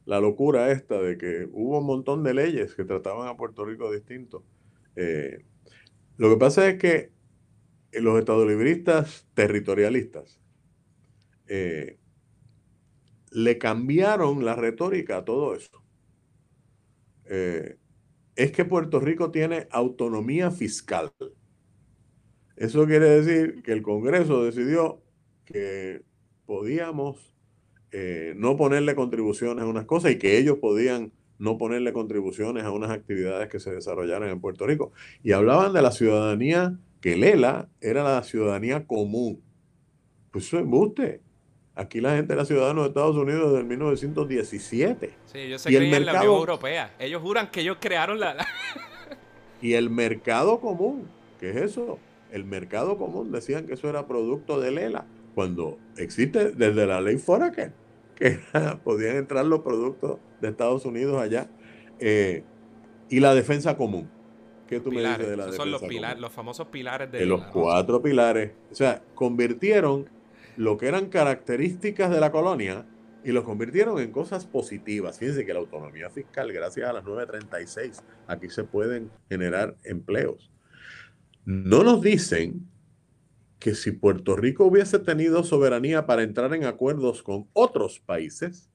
la 0.04 0.18
locura 0.18 0.72
esta 0.72 1.00
de 1.00 1.16
que 1.16 1.48
hubo 1.52 1.78
un 1.78 1.86
montón 1.86 2.24
de 2.24 2.34
leyes 2.34 2.74
que 2.74 2.84
trataban 2.84 3.28
a 3.28 3.36
Puerto 3.36 3.64
Rico 3.64 3.92
distinto. 3.92 4.42
Eh, 4.96 5.44
lo 6.16 6.28
que 6.28 6.36
pasa 6.36 6.66
es 6.66 6.76
que 6.76 7.12
los 7.92 8.18
estadolibristas 8.18 9.28
territorialistas 9.32 10.40
eh, 11.46 12.00
le 13.30 13.58
cambiaron 13.58 14.44
la 14.44 14.56
retórica 14.56 15.18
a 15.18 15.24
todo 15.24 15.54
eso. 15.54 15.84
Eh, 17.26 17.76
es 18.36 18.52
que 18.52 18.64
Puerto 18.64 19.00
Rico 19.00 19.30
tiene 19.30 19.66
autonomía 19.70 20.50
fiscal. 20.50 21.10
Eso 22.56 22.86
quiere 22.86 23.08
decir 23.08 23.62
que 23.62 23.72
el 23.72 23.82
Congreso 23.82 24.44
decidió 24.44 25.02
que 25.44 26.02
podíamos 26.44 27.34
eh, 27.92 28.34
no 28.36 28.56
ponerle 28.56 28.94
contribuciones 28.94 29.64
a 29.64 29.66
unas 29.66 29.86
cosas 29.86 30.12
y 30.12 30.18
que 30.18 30.38
ellos 30.38 30.58
podían 30.58 31.12
no 31.38 31.58
ponerle 31.58 31.92
contribuciones 31.92 32.64
a 32.64 32.70
unas 32.70 32.90
actividades 32.90 33.48
que 33.48 33.60
se 33.60 33.74
desarrollaran 33.74 34.30
en 34.30 34.40
Puerto 34.40 34.66
Rico. 34.66 34.92
Y 35.22 35.32
hablaban 35.32 35.72
de 35.72 35.82
la 35.82 35.90
ciudadanía, 35.90 36.78
que 37.00 37.16
Lela 37.16 37.68
era 37.80 38.02
la 38.02 38.22
ciudadanía 38.22 38.86
común. 38.86 39.42
Pues 40.30 40.46
eso 40.46 40.56
es 40.56 40.62
embuste. 40.64 41.20
Aquí 41.78 42.00
la 42.00 42.16
gente 42.16 42.32
era 42.32 42.46
ciudadano 42.46 42.82
de 42.82 42.88
Estados 42.88 43.16
Unidos 43.16 43.50
desde 43.50 43.60
el 43.60 43.66
1917. 43.66 45.12
Sí, 45.26 45.38
ellos 45.38 45.60
se 45.60 45.70
y 45.70 45.76
el 45.76 45.90
mercado, 45.90 45.98
en 45.98 46.06
la 46.06 46.20
Unión 46.20 46.34
Europea. 46.34 46.94
Ellos 46.98 47.20
juran 47.20 47.50
que 47.50 47.60
ellos 47.60 47.76
crearon 47.78 48.18
la... 48.18 48.34
y 49.60 49.74
el 49.74 49.90
mercado 49.90 50.58
común, 50.58 51.06
¿qué 51.38 51.50
es 51.50 51.56
eso? 51.56 51.98
El 52.32 52.46
mercado 52.46 52.96
común 52.96 53.30
decían 53.30 53.66
que 53.66 53.74
eso 53.74 53.90
era 53.90 54.06
producto 54.06 54.58
de 54.58 54.70
Lela, 54.70 55.04
cuando 55.34 55.78
existe 55.98 56.52
desde 56.52 56.86
la 56.86 57.02
ley 57.02 57.18
Foraker, 57.18 57.74
que 58.14 58.40
podían 58.84 59.16
entrar 59.16 59.44
los 59.44 59.60
productos 59.60 60.18
de 60.40 60.48
Estados 60.48 60.86
Unidos 60.86 61.20
allá. 61.20 61.50
Eh, 62.00 62.42
y 63.10 63.20
la 63.20 63.34
defensa 63.34 63.76
común. 63.76 64.08
¿Qué 64.66 64.80
tú 64.80 64.90
me 64.90 65.02
dices 65.02 65.18
de 65.18 65.36
la 65.36 65.44
defensa 65.44 65.62
son 65.62 65.70
los, 65.70 65.82
pilares, 65.82 66.20
los 66.20 66.32
famosos 66.32 66.68
pilares 66.68 67.12
de, 67.12 67.18
de 67.18 67.26
los 67.26 67.44
cuatro 67.48 68.02
pilares. 68.02 68.52
O 68.72 68.74
sea, 68.74 69.02
convirtieron 69.14 70.15
lo 70.56 70.76
que 70.76 70.88
eran 70.88 71.08
características 71.08 72.10
de 72.10 72.20
la 72.20 72.32
colonia 72.32 72.86
y 73.24 73.32
los 73.32 73.44
convirtieron 73.44 73.98
en 73.98 74.12
cosas 74.12 74.46
positivas. 74.46 75.18
Fíjense 75.18 75.44
que 75.44 75.52
la 75.52 75.58
autonomía 75.58 76.10
fiscal, 76.10 76.52
gracias 76.52 76.88
a 76.88 76.92
las 76.92 77.04
936, 77.04 78.02
aquí 78.26 78.48
se 78.48 78.64
pueden 78.64 79.10
generar 79.28 79.76
empleos. 79.82 80.50
No 81.44 81.82
nos 81.82 82.02
dicen 82.02 82.68
que 83.58 83.74
si 83.74 83.92
Puerto 83.92 84.36
Rico 84.36 84.66
hubiese 84.66 84.98
tenido 84.98 85.42
soberanía 85.42 86.06
para 86.06 86.22
entrar 86.22 86.54
en 86.54 86.64
acuerdos 86.64 87.22
con 87.22 87.48
otros 87.52 88.00
países, 88.00 88.70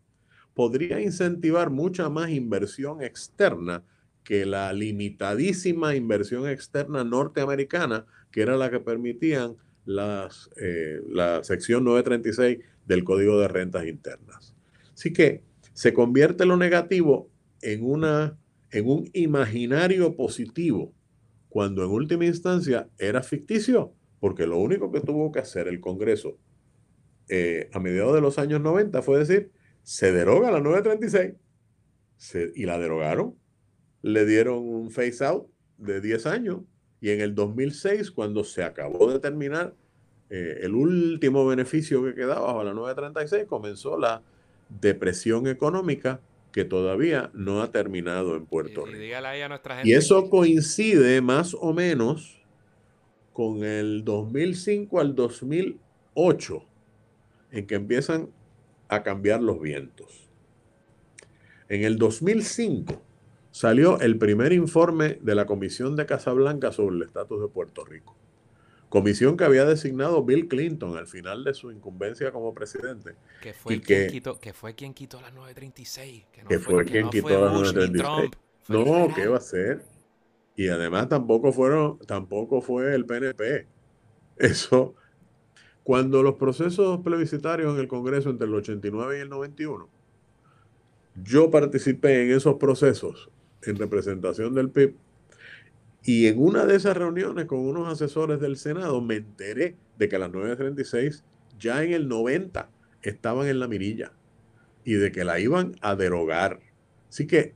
podría 0.53 0.99
incentivar 0.99 1.69
mucha 1.69 2.09
más 2.09 2.29
inversión 2.29 3.01
externa 3.01 3.83
que 4.23 4.45
la 4.45 4.71
limitadísima 4.73 5.95
inversión 5.95 6.47
externa 6.47 7.03
norteamericana, 7.03 8.05
que 8.31 8.41
era 8.41 8.57
la 8.57 8.69
que 8.69 8.79
permitían 8.79 9.55
eh, 9.85 11.01
la 11.09 11.43
sección 11.43 11.83
936 11.83 12.59
del 12.85 13.03
Código 13.03 13.39
de 13.39 13.47
Rentas 13.47 13.85
Internas. 13.85 14.55
Así 14.93 15.13
que 15.13 15.43
se 15.73 15.93
convierte 15.93 16.45
lo 16.45 16.57
negativo 16.57 17.29
en, 17.61 17.83
una, 17.83 18.37
en 18.71 18.87
un 18.87 19.09
imaginario 19.13 20.15
positivo, 20.15 20.93
cuando 21.49 21.83
en 21.83 21.91
última 21.91 22.25
instancia 22.25 22.89
era 22.97 23.23
ficticio, 23.23 23.93
porque 24.19 24.45
lo 24.45 24.57
único 24.57 24.91
que 24.91 25.01
tuvo 25.01 25.31
que 25.31 25.39
hacer 25.39 25.67
el 25.67 25.79
Congreso 25.79 26.37
eh, 27.27 27.69
a 27.73 27.79
mediados 27.79 28.13
de 28.13 28.21
los 28.21 28.37
años 28.37 28.61
90 28.61 29.01
fue 29.01 29.19
decir, 29.19 29.51
se 29.83 30.11
deroga 30.11 30.51
la 30.51 30.59
936 30.59 32.53
y 32.55 32.65
la 32.65 32.77
derogaron, 32.77 33.35
le 34.01 34.25
dieron 34.25 34.59
un 34.59 34.91
phase 34.91 35.25
out 35.25 35.47
de 35.77 36.01
10 36.01 36.25
años 36.27 36.61
y 37.01 37.09
en 37.09 37.19
el 37.19 37.33
2006, 37.33 38.11
cuando 38.11 38.43
se 38.43 38.63
acabó 38.63 39.11
de 39.11 39.19
terminar 39.19 39.73
eh, 40.29 40.59
el 40.61 40.75
último 40.75 41.45
beneficio 41.47 42.03
que 42.05 42.13
quedaba 42.13 42.41
bajo 42.41 42.63
la 42.63 42.73
936, 42.73 43.45
comenzó 43.49 43.97
la 43.97 44.21
depresión 44.69 45.47
económica 45.47 46.21
que 46.51 46.63
todavía 46.63 47.31
no 47.33 47.63
ha 47.63 47.71
terminado 47.71 48.35
en 48.35 48.45
Puerto 48.45 48.85
Rico. 48.85 48.99
Y, 49.83 49.93
eso 49.93 50.29
coincide 50.29 51.21
más 51.21 51.55
o 51.59 51.73
menos 51.73 52.39
con 53.33 53.63
el 53.63 54.03
2005 54.05 54.99
al 54.99 55.15
2008, 55.15 56.65
en 57.51 57.65
que 57.65 57.75
empiezan 57.75 58.29
a 58.89 59.01
cambiar 59.01 59.41
los 59.41 59.59
vientos. 59.59 60.29
En 61.67 61.83
el 61.83 61.97
2005 61.97 63.01
salió 63.51 63.99
el 63.99 64.17
primer 64.17 64.53
informe 64.53 65.19
de 65.21 65.35
la 65.35 65.45
Comisión 65.45 65.95
de 65.95 66.05
Casablanca 66.05 66.71
sobre 66.71 66.95
el 66.95 67.03
estatus 67.03 67.41
de 67.41 67.47
Puerto 67.47 67.85
Rico. 67.85 68.15
Comisión 68.89 69.37
que 69.37 69.45
había 69.45 69.63
designado 69.63 70.23
Bill 70.25 70.49
Clinton 70.49 70.97
al 70.97 71.07
final 71.07 71.45
de 71.45 71.53
su 71.53 71.71
incumbencia 71.71 72.31
como 72.31 72.53
presidente. 72.53 73.15
Que 73.41 73.53
fue, 73.53 73.79
quien, 73.79 74.09
quitó, 74.09 74.37
que 74.39 74.51
fue 74.51 74.75
quien 74.75 74.93
quitó 74.93 75.21
la 75.21 75.31
936. 75.31 76.25
Que, 76.47 76.59
fue, 76.59 76.83
quien 76.83 77.09
quitó 77.09 77.29
la 77.29 77.53
936. 77.53 78.31
No, 78.67 79.13
¿qué 79.13 79.27
va 79.27 79.37
a 79.37 79.41
ser? 79.41 79.83
Y 80.57 80.67
además 80.67 81.07
tampoco 81.07 81.53
fueron, 81.53 81.99
tampoco 81.99 82.61
fue 82.61 82.93
el 82.93 83.05
PNP. 83.05 83.65
Eso, 84.37 84.95
cuando 85.83 86.21
los 86.21 86.35
procesos 86.35 86.99
plebiscitarios 86.99 87.73
en 87.73 87.79
el 87.79 87.87
Congreso 87.87 88.29
entre 88.29 88.47
el 88.47 88.55
89 88.55 89.17
y 89.17 89.21
el 89.21 89.29
91, 89.29 89.89
yo 91.23 91.49
participé 91.49 92.23
en 92.23 92.35
esos 92.35 92.55
procesos 92.55 93.29
en 93.63 93.75
representación 93.75 94.53
del 94.53 94.69
PIB 94.69 94.95
Y 96.03 96.27
en 96.27 96.41
una 96.41 96.65
de 96.65 96.75
esas 96.75 96.97
reuniones 96.97 97.45
con 97.45 97.59
unos 97.59 97.87
asesores 97.87 98.39
del 98.39 98.57
Senado 98.57 99.01
me 99.01 99.17
enteré 99.17 99.75
de 99.97 100.09
que 100.09 100.17
las 100.17 100.31
936 100.31 101.23
ya 101.59 101.83
en 101.83 101.93
el 101.93 102.07
90 102.07 102.69
estaban 103.03 103.47
en 103.47 103.59
la 103.59 103.67
mirilla 103.67 104.11
y 104.83 104.93
de 104.93 105.11
que 105.11 105.23
la 105.23 105.39
iban 105.39 105.75
a 105.81 105.95
derogar. 105.95 106.59
Así 107.09 107.27
que, 107.27 107.53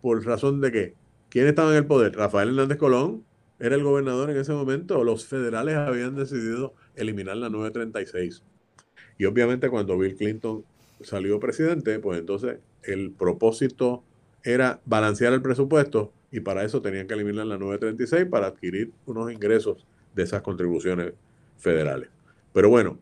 por 0.00 0.24
razón 0.24 0.60
de 0.60 0.70
que, 0.70 0.94
¿quién 1.28 1.46
estaba 1.46 1.72
en 1.72 1.78
el 1.78 1.86
poder? 1.86 2.14
Rafael 2.14 2.50
Hernández 2.50 2.78
Colón 2.78 3.24
era 3.58 3.74
el 3.74 3.82
gobernador 3.82 4.30
en 4.30 4.36
ese 4.36 4.52
momento. 4.52 5.02
Los 5.02 5.26
federales 5.26 5.76
habían 5.76 6.14
decidido 6.14 6.74
eliminar 6.94 7.36
la 7.36 7.48
936. 7.48 8.42
Y 9.18 9.24
obviamente 9.24 9.68
cuando 9.68 9.98
Bill 9.98 10.16
Clinton 10.16 10.64
salió 11.00 11.40
presidente, 11.40 11.98
pues 11.98 12.20
entonces 12.20 12.58
el 12.82 13.10
propósito 13.10 14.04
era 14.48 14.80
balancear 14.86 15.34
el 15.34 15.42
presupuesto 15.42 16.14
y 16.30 16.40
para 16.40 16.64
eso 16.64 16.80
tenían 16.80 17.06
que 17.06 17.12
eliminar 17.12 17.46
la 17.46 17.58
936 17.58 18.26
para 18.30 18.46
adquirir 18.46 18.92
unos 19.04 19.30
ingresos 19.30 19.86
de 20.14 20.22
esas 20.22 20.40
contribuciones 20.40 21.12
federales. 21.58 22.08
Pero 22.54 22.70
bueno, 22.70 22.98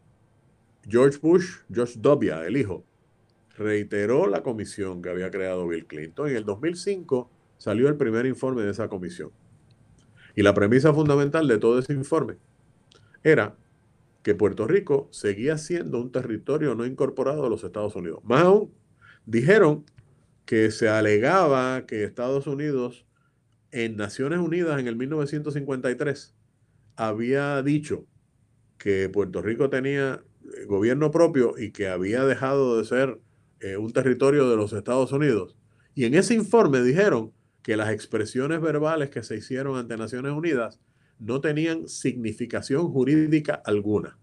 George 0.88 1.18
Bush, 1.22 1.58
George 1.72 1.94
W., 2.00 2.46
el 2.46 2.56
hijo, 2.56 2.84
reiteró 3.56 4.26
la 4.26 4.42
comisión 4.42 5.00
que 5.00 5.08
había 5.08 5.30
creado 5.30 5.68
Bill 5.68 5.86
Clinton. 5.86 6.30
En 6.30 6.36
el 6.36 6.44
2005 6.44 7.30
salió 7.58 7.88
el 7.88 7.96
primer 7.96 8.26
informe 8.26 8.62
de 8.62 8.72
esa 8.72 8.88
comisión. 8.88 9.30
Y 10.34 10.42
la 10.42 10.52
premisa 10.52 10.92
fundamental 10.92 11.46
de 11.46 11.58
todo 11.58 11.78
ese 11.78 11.92
informe 11.92 12.38
era 13.22 13.56
que 14.24 14.34
Puerto 14.34 14.66
Rico 14.66 15.06
seguía 15.12 15.58
siendo 15.58 16.00
un 16.00 16.10
territorio 16.10 16.74
no 16.74 16.84
incorporado 16.84 17.44
de 17.44 17.50
los 17.50 17.62
Estados 17.62 17.94
Unidos. 17.94 18.18
Más 18.24 18.42
aún, 18.42 18.72
dijeron 19.24 19.84
que 20.46 20.70
se 20.70 20.88
alegaba 20.88 21.86
que 21.86 22.04
Estados 22.04 22.46
Unidos 22.46 23.04
en 23.72 23.96
Naciones 23.96 24.38
Unidas 24.38 24.80
en 24.80 24.86
el 24.86 24.96
1953 24.96 26.34
había 26.94 27.62
dicho 27.62 28.06
que 28.78 29.08
Puerto 29.08 29.42
Rico 29.42 29.68
tenía 29.68 30.22
eh, 30.44 30.64
gobierno 30.64 31.10
propio 31.10 31.54
y 31.58 31.72
que 31.72 31.88
había 31.88 32.24
dejado 32.24 32.78
de 32.78 32.84
ser 32.84 33.20
eh, 33.60 33.76
un 33.76 33.92
territorio 33.92 34.48
de 34.48 34.56
los 34.56 34.72
Estados 34.72 35.12
Unidos. 35.12 35.56
Y 35.94 36.04
en 36.04 36.14
ese 36.14 36.34
informe 36.34 36.80
dijeron 36.82 37.32
que 37.62 37.76
las 37.76 37.90
expresiones 37.90 38.60
verbales 38.60 39.10
que 39.10 39.22
se 39.22 39.36
hicieron 39.36 39.76
ante 39.76 39.96
Naciones 39.96 40.32
Unidas 40.32 40.80
no 41.18 41.40
tenían 41.40 41.88
significación 41.88 42.92
jurídica 42.92 43.54
alguna. 43.64 44.18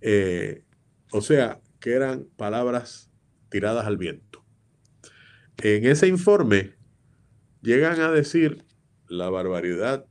Eh, 0.00 0.64
o 1.12 1.22
sea, 1.22 1.60
que 1.80 1.92
eran 1.92 2.26
palabras 2.36 3.10
tiradas 3.48 3.86
al 3.86 3.96
viento. 3.96 4.41
En 5.58 5.84
ese 5.86 6.08
informe 6.08 6.74
llegan 7.60 8.00
a 8.00 8.10
decir 8.10 8.64
la 9.08 9.30
barbaridad 9.30 10.06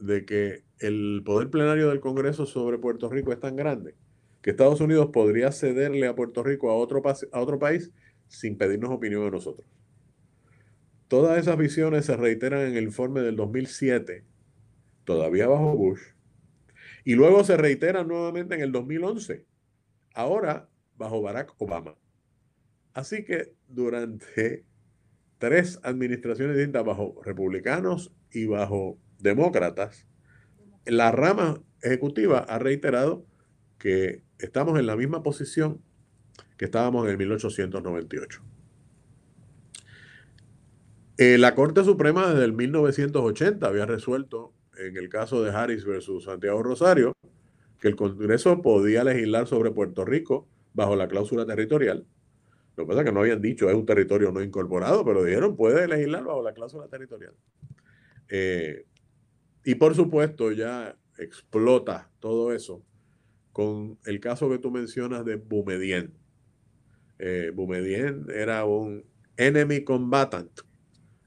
de 0.00 0.24
que 0.24 0.64
el 0.78 1.22
poder 1.24 1.50
plenario 1.50 1.88
del 1.88 2.00
Congreso 2.00 2.46
sobre 2.46 2.78
Puerto 2.78 3.10
Rico 3.10 3.32
es 3.32 3.40
tan 3.40 3.56
grande 3.56 3.94
que 4.42 4.50
Estados 4.50 4.80
Unidos 4.80 5.10
podría 5.12 5.52
cederle 5.52 6.06
a 6.06 6.14
Puerto 6.14 6.42
Rico 6.42 6.70
a 6.70 6.74
otro, 6.74 7.58
país 7.58 7.92
sin 8.28 8.56
pedirnos 8.56 8.90
opinión 8.90 9.26
a 9.26 9.30
nosotros. 9.30 9.68
Todas 11.08 11.38
esas 11.38 11.58
visiones 11.58 12.06
se 12.06 12.16
reiteran 12.16 12.62
en 12.62 12.76
el 12.76 12.84
informe 12.84 13.20
del 13.20 13.36
2007, 13.36 14.24
todavía 15.04 15.48
bajo 15.48 15.76
Bush, 15.76 16.00
y 17.04 17.14
luego 17.14 17.44
se 17.44 17.56
reiteran 17.56 18.08
nuevamente 18.08 18.54
en 18.54 18.62
el 18.62 18.72
2011, 18.72 19.44
ahora 20.14 20.70
bajo 20.96 21.20
Barack 21.20 21.54
Obama. 21.58 21.96
Así 22.94 23.24
que 23.24 23.52
durante 23.70 24.64
tres 25.38 25.80
administraciones 25.82 26.56
distintas, 26.56 26.84
bajo 26.84 27.20
republicanos 27.24 28.12
y 28.30 28.46
bajo 28.46 28.98
demócratas, 29.18 30.06
la 30.86 31.12
rama 31.12 31.62
ejecutiva 31.82 32.40
ha 32.40 32.58
reiterado 32.58 33.24
que 33.78 34.22
estamos 34.38 34.78
en 34.78 34.86
la 34.86 34.96
misma 34.96 35.22
posición 35.22 35.80
que 36.56 36.66
estábamos 36.66 37.04
en 37.04 37.12
el 37.12 37.18
1898. 37.18 38.42
Eh, 41.16 41.38
la 41.38 41.54
Corte 41.54 41.84
Suprema 41.84 42.28
desde 42.28 42.44
el 42.44 42.52
1980 42.52 43.66
había 43.66 43.86
resuelto 43.86 44.54
en 44.78 44.96
el 44.96 45.08
caso 45.08 45.42
de 45.42 45.50
Harris 45.50 45.84
versus 45.84 46.24
Santiago 46.24 46.62
Rosario 46.62 47.12
que 47.80 47.88
el 47.88 47.96
Congreso 47.96 48.62
podía 48.62 49.04
legislar 49.04 49.46
sobre 49.46 49.70
Puerto 49.70 50.04
Rico 50.04 50.48
bajo 50.74 50.96
la 50.96 51.08
cláusula 51.08 51.46
territorial. 51.46 52.06
Lo 52.76 52.84
que 52.84 52.88
pasa 52.88 53.00
es 53.00 53.06
que 53.06 53.12
no 53.12 53.20
habían 53.20 53.42
dicho 53.42 53.68
es 53.68 53.74
un 53.74 53.86
territorio 53.86 54.32
no 54.32 54.42
incorporado, 54.42 55.04
pero 55.04 55.24
dijeron 55.24 55.56
puede 55.56 55.86
legislar 55.86 56.24
bajo 56.24 56.42
la 56.42 56.52
cláusula 56.52 56.88
territorial. 56.88 57.34
Eh, 58.28 58.86
y 59.64 59.74
por 59.74 59.94
supuesto 59.94 60.52
ya 60.52 60.96
explota 61.18 62.10
todo 62.20 62.52
eso 62.52 62.82
con 63.52 63.98
el 64.06 64.20
caso 64.20 64.48
que 64.48 64.58
tú 64.58 64.70
mencionas 64.70 65.24
de 65.24 65.36
Bumedien. 65.36 66.14
Eh, 67.18 67.52
Bumedien 67.54 68.26
era 68.32 68.64
un 68.64 69.04
enemy 69.36 69.84
combatant 69.84 70.60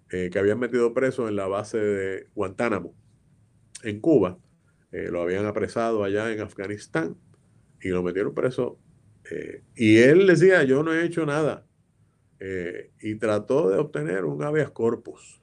eh, 0.09 0.29
que 0.31 0.39
habían 0.39 0.59
metido 0.59 0.93
preso 0.93 1.27
en 1.27 1.35
la 1.35 1.47
base 1.47 1.77
de 1.77 2.27
Guantánamo, 2.33 2.95
en 3.83 3.99
Cuba. 3.99 4.39
Eh, 4.91 5.09
lo 5.11 5.21
habían 5.21 5.45
apresado 5.45 6.03
allá 6.03 6.31
en 6.31 6.39
Afganistán 6.39 7.17
y 7.81 7.89
lo 7.89 8.03
metieron 8.03 8.33
preso. 8.33 8.79
Eh, 9.33 9.63
y 9.75 9.97
él 9.97 10.27
decía, 10.27 10.63
yo 10.63 10.83
no 10.83 10.93
he 10.93 11.05
hecho 11.05 11.25
nada. 11.25 11.65
y 13.01 13.15
trató 13.15 13.69
de 13.69 13.77
obtener 13.77 14.25
un 14.25 14.43
habeas 14.43 14.69
corpus 14.71 15.41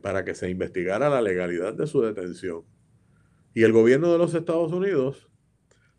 para 0.00 0.24
que 0.24 0.34
se 0.34 0.48
investigara 0.48 1.10
la 1.10 1.20
legalidad 1.20 1.74
de 1.74 1.86
su 1.86 2.00
detención. 2.00 2.62
Y 3.52 3.62
el 3.62 3.72
gobierno 3.72 4.10
de 4.10 4.16
los 4.16 4.32
Estados 4.34 4.72
Unidos 4.72 5.28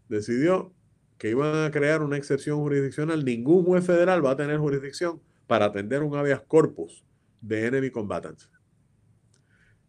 decidió 0.10 0.74
que 1.20 1.30
iban 1.30 1.64
a 1.64 1.72
crear 1.72 2.02
una 2.02 2.18
excepción 2.18 2.60
jurisdiccional. 2.60 3.24
Ningún 3.24 3.64
juez 3.64 3.86
federal 3.86 4.26
va 4.26 4.32
a 4.32 4.36
tener 4.36 4.58
jurisdicción 4.58 5.22
para 5.48 5.66
atender 5.66 6.02
un 6.04 6.16
habeas 6.16 6.42
corpus 6.42 7.06
de 7.42 7.68
enemy 7.68 7.92
combatants. 7.92 8.50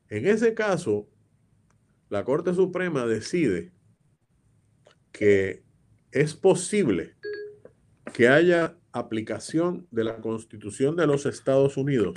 En 0.09 0.26
ese 0.26 0.55
caso, 0.55 1.09
la 2.09 2.24
Corte 2.24 2.55
Suprema 2.55 3.07
decide 3.07 3.72
que 5.11 5.64
es 6.15 6.35
posible 6.35 7.17
que 8.15 8.29
haya 8.29 8.77
aplicación 8.93 9.89
de 9.91 10.05
la 10.05 10.19
Constitución 10.19 10.95
de 10.95 11.09
los 11.09 11.27
Estados 11.27 11.77
Unidos 11.77 12.15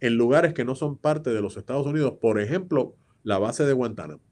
en 0.00 0.16
lugares 0.16 0.52
que 0.52 0.66
no 0.66 0.74
son 0.74 0.98
parte 0.98 1.30
de 1.30 1.40
los 1.40 1.56
Estados 1.56 1.86
Unidos, 1.86 2.18
por 2.20 2.38
ejemplo, 2.38 2.94
la 3.22 3.38
base 3.38 3.64
de 3.64 3.72
Guantánamo. 3.72 4.22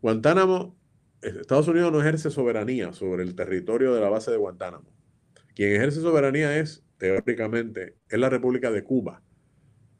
Guantánamo 0.00 0.78
Estados 1.20 1.66
Unidos 1.66 1.90
no 1.90 2.00
ejerce 2.00 2.30
soberanía 2.30 2.92
sobre 2.92 3.24
el 3.24 3.34
territorio 3.34 3.92
de 3.92 4.00
la 4.00 4.08
base 4.08 4.30
de 4.30 4.36
Guantánamo. 4.36 4.92
Quien 5.56 5.72
ejerce 5.72 6.00
soberanía 6.00 6.56
es, 6.58 6.84
teóricamente, 6.96 7.96
es 8.08 8.20
la 8.20 8.30
República 8.30 8.70
de 8.70 8.84
Cuba. 8.84 9.20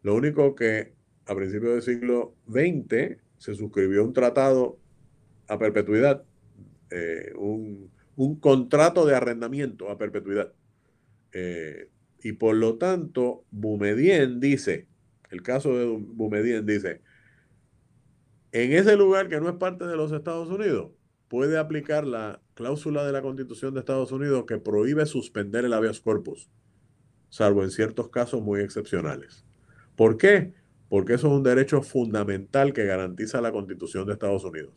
Lo 0.02 0.14
único 0.14 0.54
que 0.54 0.94
a 1.26 1.34
principios 1.34 1.72
del 1.72 1.82
siglo 1.82 2.36
XX 2.48 3.20
se 3.38 3.54
suscribió 3.56 4.04
un 4.04 4.12
tratado 4.12 4.78
a 5.48 5.58
perpetuidad, 5.58 6.24
eh, 6.90 7.32
un, 7.36 7.90
contrato 8.40 9.06
de 9.06 9.14
arrendamiento 9.14 9.90
a 9.90 9.98
perpetuidad. 9.98 10.52
Eh, 11.32 11.88
y 12.22 12.32
por 12.32 12.56
lo 12.56 12.76
tanto, 12.76 13.44
Bumedien 13.50 14.40
dice, 14.40 14.88
el 15.30 15.42
caso 15.42 15.76
de 15.76 15.86
Bumedien 15.86 16.66
dice, 16.66 17.00
en 18.52 18.72
ese 18.72 18.96
lugar 18.96 19.28
que 19.28 19.40
no 19.40 19.48
es 19.48 19.56
parte 19.56 19.86
de 19.86 19.96
los 19.96 20.10
Estados 20.10 20.48
Unidos, 20.48 20.90
puede 21.28 21.58
aplicar 21.58 22.06
la 22.06 22.40
cláusula 22.54 23.04
de 23.04 23.12
la 23.12 23.22
Constitución 23.22 23.74
de 23.74 23.80
Estados 23.80 24.10
Unidos 24.10 24.46
que 24.46 24.58
prohíbe 24.58 25.06
suspender 25.06 25.64
el 25.64 25.72
habeas 25.72 26.00
corpus, 26.00 26.50
salvo 27.28 27.62
en 27.62 27.70
ciertos 27.70 28.08
casos 28.08 28.42
muy 28.42 28.60
excepcionales. 28.60 29.44
¿Por 29.94 30.16
qué? 30.16 30.54
Porque 30.88 31.14
eso 31.14 31.28
es 31.28 31.34
un 31.34 31.42
derecho 31.42 31.82
fundamental 31.82 32.72
que 32.72 32.86
garantiza 32.86 33.40
la 33.40 33.52
Constitución 33.52 34.06
de 34.06 34.14
Estados 34.14 34.44
Unidos. 34.44 34.72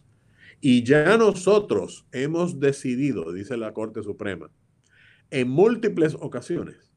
Y 0.62 0.84
ya 0.84 1.18
nosotros 1.18 2.05
hemos 2.12 2.59
decidido, 2.59 3.34
dice 3.34 3.57
la 3.57 3.74
Corte 3.74 4.03
Suprema, 4.03 4.49
en 5.30 5.49
múltiples 5.49 6.16
ocasiones, 6.20 6.93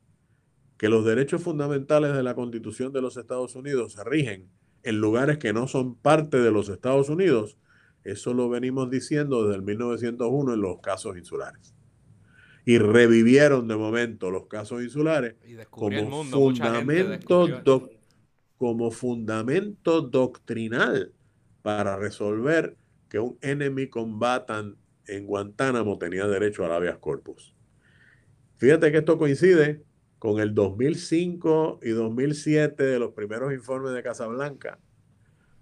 que 0.76 0.88
los 0.88 1.04
derechos 1.04 1.42
fundamentales 1.42 2.14
de 2.14 2.22
la 2.22 2.34
Constitución 2.34 2.92
de 2.92 3.00
los 3.00 3.16
Estados 3.16 3.56
Unidos 3.56 3.94
se 3.94 4.04
rigen 4.04 4.48
en 4.82 5.00
lugares 5.00 5.38
que 5.38 5.52
no 5.52 5.66
son 5.66 5.96
parte 5.96 6.38
de 6.38 6.50
los 6.50 6.68
Estados 6.68 7.08
Unidos 7.08 7.56
eso 8.04 8.34
lo 8.34 8.50
venimos 8.50 8.90
diciendo 8.90 9.44
desde 9.44 9.56
el 9.56 9.62
1901 9.62 10.54
en 10.54 10.60
los 10.60 10.80
casos 10.80 11.16
insulares. 11.16 11.74
Y 12.66 12.78
revivieron 12.78 13.66
de 13.66 13.76
momento 13.76 14.30
los 14.30 14.46
casos 14.46 14.82
insulares 14.82 15.36
como, 15.70 16.24
fundamento 16.24 17.90
como 18.56 18.90
fundamento 18.90 20.02
doctrinal 20.02 21.12
para 21.62 21.96
resolver 21.96 22.76
que 23.14 23.20
un 23.20 23.38
enemy 23.42 23.86
combatant 23.86 24.76
en 25.06 25.24
Guantánamo 25.24 25.98
tenía 25.98 26.26
derecho 26.26 26.64
a 26.64 26.74
habeas 26.74 26.98
corpus. 26.98 27.54
Fíjate 28.56 28.90
que 28.90 28.98
esto 28.98 29.18
coincide 29.18 29.84
con 30.18 30.40
el 30.40 30.52
2005 30.52 31.78
y 31.84 31.90
2007 31.90 32.82
de 32.82 32.98
los 32.98 33.12
primeros 33.12 33.52
informes 33.52 33.92
de 33.92 34.02
Casablanca. 34.02 34.80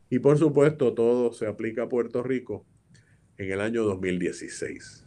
Y 0.08 0.20
por 0.20 0.38
supuesto, 0.38 0.94
todo 0.94 1.34
se 1.34 1.46
aplica 1.46 1.82
a 1.82 1.88
Puerto 1.90 2.22
Rico 2.22 2.64
en 3.36 3.52
el 3.52 3.60
año 3.60 3.84
2016. 3.84 5.04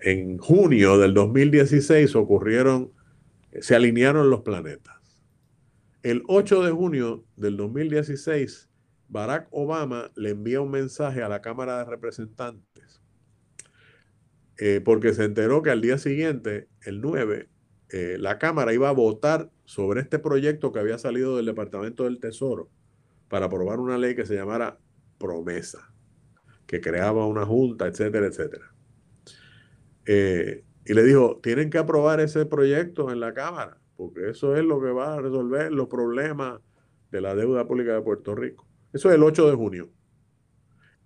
En 0.00 0.38
junio 0.38 0.96
del 0.96 1.12
2016 1.12 2.16
ocurrieron, 2.16 2.92
se 3.60 3.76
alinearon 3.76 4.30
los 4.30 4.40
planetas. 4.40 5.22
El 6.02 6.22
8 6.28 6.62
de 6.62 6.70
junio 6.70 7.26
del 7.36 7.58
2016, 7.58 8.70
Barack 9.08 9.48
Obama 9.50 10.10
le 10.16 10.30
envía 10.30 10.60
un 10.60 10.70
mensaje 10.70 11.22
a 11.22 11.28
la 11.28 11.40
Cámara 11.40 11.78
de 11.78 11.84
Representantes 11.84 13.00
eh, 14.58 14.80
porque 14.84 15.12
se 15.12 15.24
enteró 15.24 15.62
que 15.62 15.70
al 15.70 15.82
día 15.82 15.98
siguiente, 15.98 16.68
el 16.82 17.00
9, 17.00 17.48
eh, 17.90 18.16
la 18.18 18.38
Cámara 18.38 18.72
iba 18.72 18.88
a 18.88 18.92
votar 18.92 19.50
sobre 19.64 20.00
este 20.00 20.18
proyecto 20.18 20.72
que 20.72 20.78
había 20.78 20.98
salido 20.98 21.36
del 21.36 21.46
Departamento 21.46 22.04
del 22.04 22.20
Tesoro 22.20 22.70
para 23.28 23.46
aprobar 23.46 23.80
una 23.80 23.98
ley 23.98 24.14
que 24.14 24.24
se 24.24 24.34
llamara 24.34 24.78
promesa, 25.18 25.92
que 26.66 26.80
creaba 26.80 27.26
una 27.26 27.44
junta, 27.44 27.86
etcétera, 27.86 28.26
etcétera. 28.26 28.72
Eh, 30.06 30.64
y 30.86 30.94
le 30.94 31.02
dijo, 31.02 31.40
tienen 31.42 31.68
que 31.68 31.78
aprobar 31.78 32.20
ese 32.20 32.46
proyecto 32.46 33.10
en 33.10 33.20
la 33.20 33.34
Cámara, 33.34 33.78
porque 33.96 34.30
eso 34.30 34.56
es 34.56 34.64
lo 34.64 34.80
que 34.80 34.90
va 34.90 35.14
a 35.14 35.20
resolver 35.20 35.70
los 35.70 35.88
problemas 35.88 36.60
de 37.10 37.20
la 37.20 37.34
deuda 37.34 37.66
pública 37.66 37.92
de 37.92 38.02
Puerto 38.02 38.34
Rico. 38.34 38.65
Eso 38.96 39.10
es 39.10 39.16
el 39.16 39.22
8 39.24 39.50
de 39.50 39.54
junio. 39.54 39.90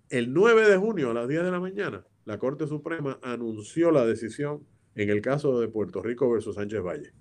El 0.07 0.33
9 0.33 0.69
de 0.69 0.77
junio 0.77 1.11
a 1.11 1.13
las 1.13 1.27
10 1.27 1.43
de 1.43 1.51
la 1.51 1.59
mañana, 1.59 2.05
la 2.23 2.37
Corte 2.37 2.65
Suprema 2.65 3.19
anunció 3.21 3.91
la 3.91 4.05
decisión 4.05 4.65
en 4.95 5.09
el 5.09 5.21
caso 5.21 5.59
de 5.59 5.67
Puerto 5.67 6.01
Rico 6.01 6.31
versus 6.31 6.55
Sánchez 6.55 6.81
Valle. 6.81 7.11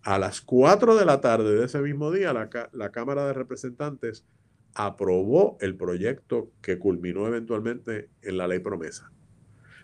A 0.00 0.18
las 0.18 0.40
4 0.40 0.96
de 0.96 1.04
la 1.04 1.20
tarde 1.20 1.54
de 1.54 1.66
ese 1.66 1.78
mismo 1.82 2.10
día, 2.10 2.32
la, 2.32 2.48
la, 2.72 2.90
Cámara 2.90 3.26
de 3.26 3.34
Representantes 3.34 4.24
aprobó 4.72 5.58
el 5.60 5.76
proyecto 5.76 6.50
que 6.62 6.78
culminó 6.78 7.26
eventualmente 7.26 8.08
en 8.22 8.38
la 8.38 8.48
ley 8.48 8.60
promesa. 8.60 9.12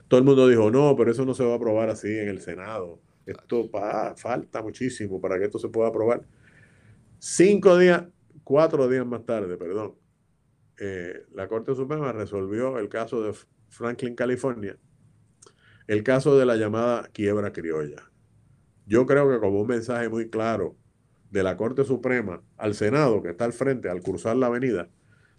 Todo 0.09 0.20
el 0.20 0.24
mundo 0.24 0.48
dijo, 0.48 0.70
no, 0.70 0.96
pero 0.96 1.11
eso 1.11 1.26
no 1.26 1.34
se 1.34 1.44
va 1.44 1.52
a 1.52 1.56
aprobar 1.56 1.90
así 1.90 2.09
en 2.09 2.28
el 2.28 2.40
Senado. 2.40 2.98
Esto 3.26 3.68
falta 4.16 4.62
muchísimo 4.62 5.20
para 5.20 5.38
que 5.38 5.44
esto 5.44 5.59
se 5.59 5.68
pueda 5.68 5.88
aprobar. 5.88 6.22
Cinco 7.18 7.76
días, 7.76 8.04
cuatro 8.49 8.88
días 8.88 9.05
más 9.05 9.26
tarde, 9.26 9.59
perdón, 9.59 9.96
eh, 10.78 11.20
la 11.34 11.49
Corte 11.49 11.74
Suprema 11.74 12.12
resolvió 12.12 12.78
el 12.78 12.88
caso 12.88 13.22
de 13.22 13.34
Franklin, 13.68 14.14
California, 14.14 14.78
el 15.86 16.03
caso 16.03 16.38
de 16.38 16.46
la 16.46 16.57
llamada 16.57 17.11
quiebra 17.12 17.53
criolla. 17.53 18.11
Yo 18.86 19.05
creo 19.05 19.28
que 19.28 19.38
como 19.38 19.61
un 19.61 19.66
mensaje 19.66 20.09
muy 20.09 20.30
claro 20.30 20.78
de 21.30 21.42
la 21.42 21.59
Corte 21.59 21.84
Suprema 21.84 22.42
al 22.57 22.74
Senado, 22.74 23.22
que 23.22 23.28
está 23.28 23.44
al 23.44 23.53
frente, 23.53 23.90
al 23.90 24.01
cruzar 24.01 24.34
la 24.34 24.46
avenida, 24.46 24.88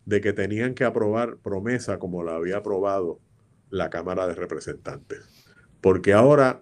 de 0.05 0.21
que 0.21 0.31
tenían 0.31 0.75
que 0.75 0.83
aprobar 0.83 1.37
promesa 1.37 1.97
como 1.97 2.21
la 2.21 2.35
había 2.35 2.57
aprobado 2.57 3.21
la 3.71 3.89
Cámara 3.89 4.27
de 4.27 4.35
Representantes. 4.35 5.27
Porque 5.81 6.13
ahora 6.13 6.59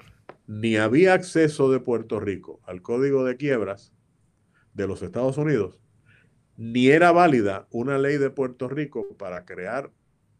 ni 0.47 0.77
había 0.77 1.13
acceso 1.13 1.69
de 1.69 1.81
Puerto 1.81 2.21
Rico 2.21 2.61
al 2.63 2.81
código 2.81 3.25
de 3.25 3.35
quiebras 3.35 3.91
de 4.73 4.87
los 4.87 5.01
Estados 5.01 5.37
Unidos, 5.37 5.81
ni 6.57 6.87
era 6.89 7.11
válida 7.11 7.67
una 7.71 7.97
ley 7.97 8.17
de 8.17 8.29
Puerto 8.31 8.67
Rico 8.67 9.15
para 9.17 9.45
crear 9.45 9.91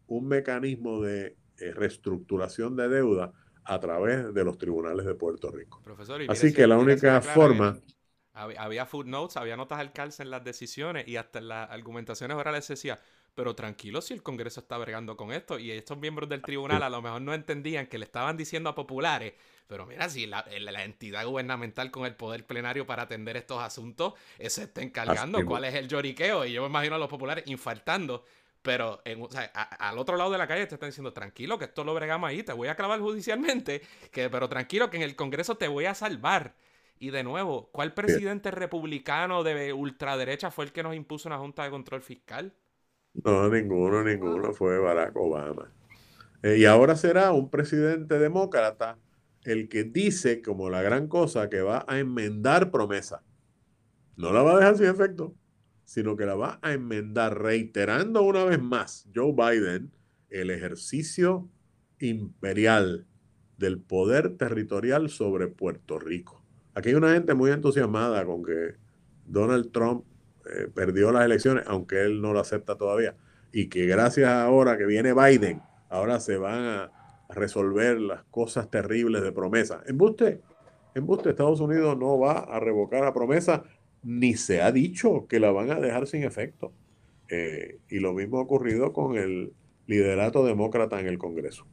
un 0.08 0.26
mecanismo 0.26 1.00
de 1.00 1.36
eh, 1.58 1.72
reestructuración 1.72 2.76
de 2.76 2.88
deuda 2.88 3.32
a 3.64 3.78
través 3.78 4.34
de 4.34 4.44
los 4.44 4.58
tribunales 4.58 5.06
de 5.06 5.14
Puerto 5.14 5.50
Rico. 5.50 5.82
Así 6.28 6.52
que 6.52 6.66
la 6.66 6.76
única 6.76 7.20
forma... 7.20 7.78
Había 8.32 8.86
footnotes, 8.86 9.36
había 9.36 9.56
notas 9.56 9.80
al 9.80 9.92
calce 9.92 10.22
en 10.22 10.30
las 10.30 10.44
decisiones 10.44 11.08
y 11.08 11.16
hasta 11.16 11.40
en 11.40 11.48
las 11.48 11.68
argumentaciones 11.70 12.36
orales 12.36 12.68
decía, 12.68 13.00
pero 13.34 13.54
tranquilo 13.54 14.00
si 14.00 14.14
el 14.14 14.22
Congreso 14.22 14.60
está 14.60 14.78
bregando 14.78 15.16
con 15.16 15.32
esto 15.32 15.58
y 15.58 15.70
estos 15.70 15.98
miembros 15.98 16.28
del 16.28 16.42
tribunal 16.42 16.82
a 16.82 16.90
lo 16.90 17.00
mejor 17.02 17.22
no 17.22 17.34
entendían 17.34 17.86
que 17.86 17.98
le 17.98 18.04
estaban 18.04 18.36
diciendo 18.36 18.70
a 18.70 18.74
populares, 18.74 19.34
pero 19.66 19.86
mira, 19.86 20.08
si 20.08 20.26
la, 20.26 20.44
entidad 20.84 21.26
gubernamental 21.26 21.90
con 21.90 22.06
el 22.06 22.14
poder 22.16 22.46
plenario 22.46 22.86
para 22.86 23.02
atender 23.02 23.36
estos 23.36 23.62
asuntos 23.62 24.14
se 24.38 24.64
está 24.64 24.82
encargando, 24.82 25.44
¿cuál 25.44 25.64
es 25.64 25.74
el 25.74 25.88
lloriqueo? 25.88 26.46
Y 26.46 26.52
yo 26.52 26.62
me 26.62 26.68
imagino 26.68 26.94
a 26.96 26.98
los 26.98 27.08
populares 27.08 27.44
infartando 27.46 28.24
pero 28.62 29.00
al 29.78 29.98
otro 29.98 30.16
lado 30.16 30.30
de 30.30 30.38
la 30.38 30.46
calle 30.46 30.66
te 30.66 30.74
están 30.74 30.90
diciendo, 30.90 31.12
tranquilo, 31.12 31.58
que 31.58 31.66
esto 31.66 31.84
lo 31.84 31.94
bregamos 31.94 32.28
ahí, 32.28 32.42
te 32.42 32.52
voy 32.52 32.68
a 32.68 32.74
clavar 32.74 33.00
judicialmente, 33.00 33.82
que, 34.10 34.28
pero 34.28 34.48
tranquilo, 34.48 34.90
que 34.90 34.96
en 34.96 35.04
el 35.04 35.16
Congreso 35.16 35.56
te 35.56 35.68
voy 35.68 35.86
a 35.86 35.94
salvar. 35.94 36.54
Y 36.98 37.10
de 37.10 37.22
nuevo, 37.22 37.70
¿cuál 37.70 37.94
presidente 37.94 38.50
republicano 38.50 39.44
de 39.44 39.72
ultraderecha 39.72 40.50
fue 40.50 40.64
el 40.66 40.72
que 40.72 40.82
nos 40.82 40.94
impuso 40.94 41.28
una 41.28 41.38
Junta 41.38 41.64
de 41.64 41.70
Control 41.70 42.02
Fiscal? 42.02 42.52
No, 43.14 43.48
ninguno, 43.48 44.04
ninguno, 44.04 44.52
fue 44.52 44.78
Barack 44.78 45.16
Obama. 45.16 45.72
Eh, 46.42 46.58
y 46.58 46.64
ahora 46.64 46.96
será 46.96 47.32
un 47.32 47.50
presidente 47.50 48.18
demócrata 48.18 48.98
el 49.44 49.68
que 49.68 49.84
dice 49.84 50.40
como 50.42 50.70
la 50.70 50.82
gran 50.82 51.08
cosa 51.08 51.48
que 51.48 51.62
va 51.62 51.84
a 51.88 51.98
enmendar 51.98 52.70
promesa. 52.70 53.22
No 54.16 54.32
la 54.32 54.42
va 54.42 54.52
a 54.52 54.58
dejar 54.58 54.76
sin 54.76 54.86
efecto 54.86 55.34
sino 55.88 56.18
que 56.18 56.26
la 56.26 56.34
va 56.34 56.58
a 56.60 56.74
enmendar 56.74 57.40
reiterando 57.40 58.20
una 58.20 58.44
vez 58.44 58.60
más 58.60 59.08
Joe 59.14 59.32
Biden 59.32 59.90
el 60.28 60.50
ejercicio 60.50 61.48
imperial 61.98 63.06
del 63.56 63.80
poder 63.80 64.36
territorial 64.36 65.08
sobre 65.08 65.48
Puerto 65.48 65.98
Rico. 65.98 66.44
Aquí 66.74 66.90
hay 66.90 66.94
una 66.94 67.14
gente 67.14 67.32
muy 67.32 67.52
entusiasmada 67.52 68.26
con 68.26 68.44
que 68.44 68.74
Donald 69.24 69.72
Trump 69.72 70.04
eh, 70.50 70.68
perdió 70.74 71.12
las 71.12 71.24
elecciones, 71.24 71.64
aunque 71.66 72.02
él 72.02 72.20
no 72.20 72.32
lo 72.32 72.40
acepta 72.40 72.76
todavía, 72.76 73.16
y 73.52 73.68
que 73.68 73.86
gracias 73.86 74.28
ahora 74.28 74.76
que 74.78 74.86
viene 74.86 75.12
Biden, 75.12 75.62
ahora 75.88 76.20
se 76.20 76.36
van 76.36 76.64
a 76.64 76.92
resolver 77.28 78.00
las 78.00 78.24
cosas 78.24 78.70
terribles 78.70 79.22
de 79.22 79.32
promesa. 79.32 79.82
Embuste, 79.86 80.40
embuste, 80.94 81.30
Estados 81.30 81.60
Unidos 81.60 81.98
no 81.98 82.18
va 82.18 82.40
a 82.40 82.60
revocar 82.60 83.02
la 83.02 83.12
promesa 83.12 83.64
ni 84.02 84.34
se 84.34 84.62
ha 84.62 84.72
dicho 84.72 85.26
que 85.28 85.40
la 85.40 85.50
van 85.50 85.70
a 85.70 85.80
dejar 85.80 86.06
sin 86.06 86.22
efecto. 86.22 86.72
Eh, 87.28 87.78
y 87.90 87.98
lo 87.98 88.14
mismo 88.14 88.38
ha 88.38 88.42
ocurrido 88.42 88.92
con 88.92 89.16
el 89.16 89.52
liderato 89.86 90.46
demócrata 90.46 91.00
en 91.00 91.06
el 91.06 91.18
Congreso. 91.18 91.66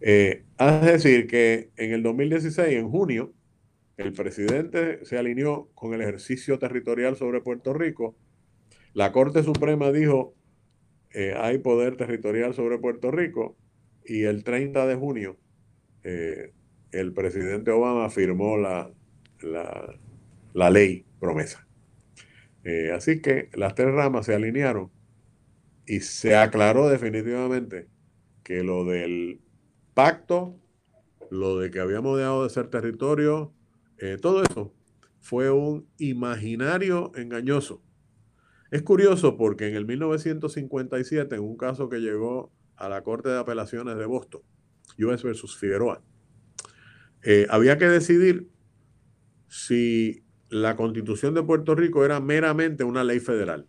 Eh, 0.00 0.44
es 0.58 0.82
decir, 0.82 1.26
que 1.26 1.70
en 1.76 1.92
el 1.92 2.02
2016, 2.02 2.76
en 2.76 2.90
junio, 2.90 3.32
el 4.00 4.12
presidente 4.12 5.04
se 5.04 5.18
alineó 5.18 5.68
con 5.74 5.94
el 5.94 6.00
ejercicio 6.00 6.58
territorial 6.58 7.16
sobre 7.16 7.40
Puerto 7.40 7.72
Rico. 7.72 8.16
La 8.94 9.12
Corte 9.12 9.42
Suprema 9.42 9.92
dijo, 9.92 10.34
eh, 11.12 11.34
hay 11.36 11.58
poder 11.58 11.96
territorial 11.96 12.54
sobre 12.54 12.78
Puerto 12.78 13.10
Rico. 13.10 13.56
Y 14.04 14.24
el 14.24 14.44
30 14.44 14.86
de 14.86 14.96
junio, 14.96 15.36
el 16.02 17.12
presidente 17.12 17.70
Obama 17.70 18.08
firmó 18.08 18.56
la, 18.56 18.90
la, 19.42 19.94
la 20.54 20.70
ley 20.70 21.04
promesa. 21.18 21.66
Eh, 22.64 22.92
así 22.92 23.20
que 23.20 23.48
las 23.54 23.74
tres 23.74 23.92
ramas 23.92 24.26
se 24.26 24.34
alinearon 24.34 24.90
y 25.86 26.00
se 26.00 26.36
aclaró 26.36 26.88
definitivamente 26.88 27.88
que 28.42 28.62
lo 28.62 28.84
del 28.84 29.40
pacto, 29.94 30.56
lo 31.30 31.58
de 31.58 31.70
que 31.70 31.80
habíamos 31.80 32.18
dejado 32.18 32.44
de 32.44 32.50
ser 32.50 32.68
territorio, 32.68 33.54
eh, 34.00 34.16
todo 34.20 34.42
eso 34.42 34.74
fue 35.20 35.50
un 35.50 35.86
imaginario 35.98 37.12
engañoso. 37.14 37.82
Es 38.70 38.82
curioso 38.82 39.36
porque 39.36 39.68
en 39.68 39.76
el 39.76 39.86
1957, 39.86 41.34
en 41.34 41.42
un 41.42 41.56
caso 41.56 41.88
que 41.88 41.98
llegó 41.98 42.52
a 42.76 42.88
la 42.88 43.02
Corte 43.02 43.28
de 43.28 43.38
Apelaciones 43.38 43.96
de 43.98 44.06
Boston, 44.06 44.40
US 44.98 45.22
versus 45.22 45.56
Figueroa, 45.58 46.02
eh, 47.22 47.46
había 47.50 47.76
que 47.76 47.86
decidir 47.86 48.48
si 49.48 50.24
la 50.48 50.76
constitución 50.76 51.34
de 51.34 51.42
Puerto 51.42 51.74
Rico 51.74 52.04
era 52.04 52.20
meramente 52.20 52.84
una 52.84 53.04
ley 53.04 53.20
federal 53.20 53.68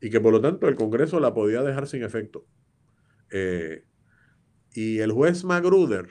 y 0.00 0.10
que 0.10 0.20
por 0.20 0.32
lo 0.32 0.40
tanto 0.40 0.68
el 0.68 0.76
Congreso 0.76 1.20
la 1.20 1.32
podía 1.32 1.62
dejar 1.62 1.86
sin 1.86 2.02
efecto. 2.02 2.46
Eh, 3.30 3.84
y 4.72 4.98
el 4.98 5.12
juez 5.12 5.44
Magruder 5.44 6.08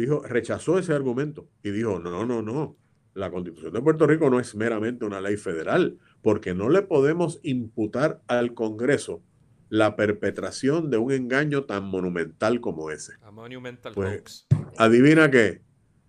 dijo, 0.00 0.22
rechazó 0.22 0.78
ese 0.78 0.92
argumento 0.92 1.48
y 1.62 1.70
dijo, 1.70 1.98
no, 1.98 2.26
no, 2.26 2.42
no, 2.42 2.76
la 3.14 3.30
constitución 3.30 3.72
de 3.72 3.80
Puerto 3.80 4.06
Rico 4.06 4.28
no 4.30 4.38
es 4.38 4.54
meramente 4.54 5.04
una 5.04 5.20
ley 5.20 5.36
federal, 5.36 5.98
porque 6.22 6.54
no 6.54 6.68
le 6.68 6.82
podemos 6.82 7.40
imputar 7.42 8.20
al 8.26 8.54
Congreso 8.54 9.22
la 9.68 9.96
perpetración 9.96 10.90
de 10.90 10.98
un 10.98 11.12
engaño 11.12 11.64
tan 11.64 11.84
monumental 11.84 12.60
como 12.60 12.90
ese. 12.90 13.14
A 13.22 13.30
monumental 13.30 13.94
pues, 13.94 14.12
hoax. 14.12 14.46
Adivina 14.76 15.30
qué, 15.30 15.62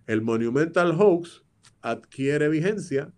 el 0.06 0.22
monumental 0.22 0.92
hoax 0.92 1.44
adquiere 1.80 2.48
vigencia 2.48 3.12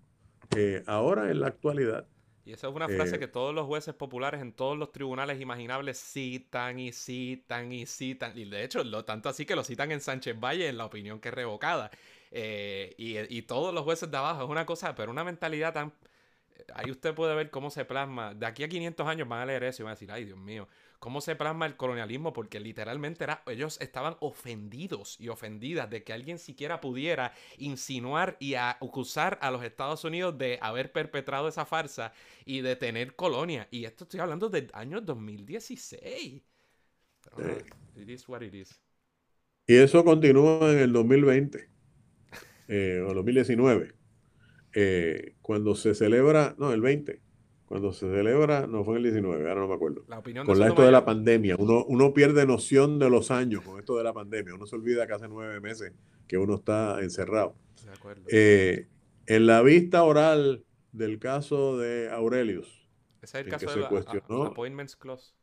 eh, 0.57 0.83
ahora 0.87 1.31
en 1.31 1.41
la 1.41 1.49
actualidad. 1.49 2.07
Y 2.51 2.55
esa 2.55 2.67
es 2.67 2.75
una 2.75 2.89
frase 2.89 3.15
eh, 3.15 3.19
que 3.21 3.29
todos 3.29 3.55
los 3.55 3.67
jueces 3.67 3.95
populares 3.95 4.41
en 4.41 4.53
todos 4.53 4.77
los 4.77 4.91
tribunales 4.91 5.41
imaginables 5.41 6.01
citan 6.01 6.81
y 6.81 6.91
citan 6.91 7.71
y 7.73 7.87
citan. 7.87 8.37
Y 8.37 8.45
de 8.45 8.65
hecho, 8.65 8.83
lo 8.83 9.05
tanto 9.05 9.29
así 9.29 9.47
que 9.47 9.55
lo 9.55 9.63
citan 9.63 9.93
en 9.93 10.01
Sánchez 10.01 10.37
Valle 10.41 10.67
en 10.67 10.77
la 10.77 10.85
opinión 10.85 11.21
que 11.21 11.29
es 11.29 11.35
revocada. 11.35 11.93
Eh, 12.33 12.93
y, 12.99 13.19
y, 13.37 13.43
todos 13.43 13.73
los 13.73 13.85
jueces 13.85 14.11
de 14.11 14.17
abajo 14.17 14.43
es 14.43 14.51
una 14.51 14.67
cosa, 14.67 14.97
pero 14.97 15.13
una 15.13 15.23
mentalidad 15.23 15.73
tan... 15.73 15.93
Ahí 16.75 16.91
usted 16.91 17.15
puede 17.15 17.37
ver 17.37 17.51
cómo 17.51 17.71
se 17.71 17.85
plasma. 17.85 18.35
De 18.35 18.47
aquí 18.47 18.65
a 18.65 18.69
500 18.69 19.07
años 19.07 19.29
van 19.29 19.43
a 19.43 19.47
leer 19.47 19.63
eso 19.63 19.83
y 19.83 19.85
van 19.85 19.93
a 19.93 19.95
decir, 19.95 20.11
ay 20.11 20.25
Dios 20.25 20.39
mío, 20.39 20.67
cómo 21.01 21.21
se 21.21 21.35
plasma 21.35 21.67
el 21.67 21.77
colonialismo, 21.77 22.33
porque 22.33 22.61
literalmente 22.61 23.25
era, 23.25 23.43
ellos 23.47 23.81
estaban 23.81 24.17
ofendidos 24.21 25.17
y 25.19 25.29
ofendidas 25.29 25.91
de 25.91 26.05
que 26.05 26.13
alguien 26.13 26.39
siquiera 26.39 26.81
pudiera 26.81 27.33
insinuar 27.59 28.37
y 28.39 28.55
acusar 28.55 29.39
a 29.43 29.51
los 29.51 29.65
Estados 29.65 30.05
Unidos 30.05 30.39
de 30.39 30.59
haber 30.61 30.93
perpetrado 30.93 31.49
esa 31.49 31.65
farsa 31.65 32.13
y 32.45 32.61
de 32.61 32.77
tener 32.77 33.17
colonia. 33.17 33.67
Y 33.71 33.87
esto 33.87 34.05
estoy 34.05 34.21
hablando 34.21 34.49
del 34.49 34.71
año 34.75 35.01
2016. 35.01 36.43
it 37.97 38.09
is 38.09 38.29
what 38.29 38.43
it 38.43 38.55
is. 38.55 38.81
Y 39.67 39.77
eso 39.77 40.05
continúa 40.05 40.73
en 40.73 40.79
el 40.79 40.93
2020 40.93 41.69
eh, 42.69 43.05
o 43.07 43.15
2019, 43.15 43.95
eh, 44.75 45.35
cuando 45.41 45.75
se 45.75 45.95
celebra, 45.95 46.55
no, 46.59 46.73
el 46.73 46.81
20, 46.81 47.21
cuando 47.71 47.93
se 47.93 48.01
celebra, 48.01 48.66
no 48.66 48.83
fue 48.83 48.99
en 48.99 49.07
el 49.07 49.12
19, 49.12 49.49
ahora 49.49 49.61
no 49.61 49.68
me 49.68 49.75
acuerdo. 49.75 50.03
La 50.09 50.18
opinión 50.18 50.45
con 50.45 50.61
esto 50.61 50.83
de 50.83 50.91
la 50.91 51.05
pandemia, 51.05 51.55
uno, 51.57 51.85
uno 51.85 52.12
pierde 52.12 52.45
noción 52.45 52.99
de 52.99 53.09
los 53.09 53.31
años 53.31 53.62
con 53.62 53.79
esto 53.79 53.97
de 53.97 54.03
la 54.03 54.12
pandemia. 54.12 54.57
Uno 54.57 54.66
se 54.66 54.75
olvida 54.75 55.07
que 55.07 55.12
hace 55.12 55.29
nueve 55.29 55.61
meses 55.61 55.93
que 56.27 56.37
uno 56.37 56.57
está 56.57 57.01
encerrado. 57.01 57.55
De 57.85 57.93
acuerdo. 57.93 58.25
Eh, 58.29 58.89
en 59.27 59.47
la 59.47 59.62
vista 59.62 60.03
oral 60.03 60.64
del 60.91 61.21
caso 61.21 61.79
de 61.79 62.11
Aurelius, 62.11 62.89
Ese 63.23 63.39
es 63.39 63.45
el 63.47 63.53
caso 63.53 63.79
de 63.79 63.87
cuestionó, 63.87 64.47
Appointments 64.47 64.97
Clause. 64.97 65.37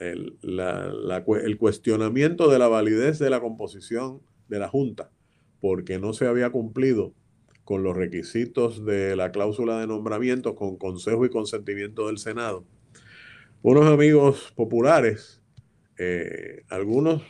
El, 0.00 0.40
el 0.42 1.58
cuestionamiento 1.58 2.50
de 2.50 2.58
la 2.58 2.66
validez 2.66 3.20
de 3.20 3.30
la 3.30 3.38
composición 3.38 4.22
de 4.48 4.58
la 4.58 4.66
Junta, 4.66 5.12
porque 5.60 6.00
no 6.00 6.14
se 6.14 6.26
había 6.26 6.50
cumplido 6.50 7.14
con 7.68 7.82
los 7.82 7.94
requisitos 7.94 8.82
de 8.86 9.14
la 9.14 9.30
cláusula 9.30 9.78
de 9.78 9.86
nombramiento, 9.86 10.54
con 10.54 10.78
consejo 10.78 11.26
y 11.26 11.28
consentimiento 11.28 12.06
del 12.06 12.16
Senado. 12.16 12.64
Unos 13.60 13.84
amigos 13.84 14.54
populares, 14.56 15.42
eh, 15.98 16.64
algunos, 16.70 17.20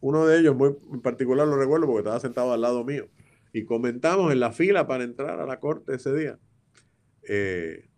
uno 0.00 0.26
de 0.26 0.38
ellos 0.38 0.54
muy 0.54 0.76
en 0.92 1.00
particular 1.00 1.48
lo 1.48 1.56
recuerdo 1.56 1.86
porque 1.86 2.00
estaba 2.00 2.20
sentado 2.20 2.52
al 2.52 2.60
lado 2.60 2.84
mío, 2.84 3.08
y 3.54 3.64
comentamos 3.64 4.30
en 4.32 4.40
la 4.40 4.52
fila 4.52 4.86
para 4.86 5.02
entrar 5.02 5.40
a 5.40 5.46
la 5.46 5.60
corte 5.60 5.94
ese 5.94 6.12
día 6.12 6.38
eh, 7.26 7.88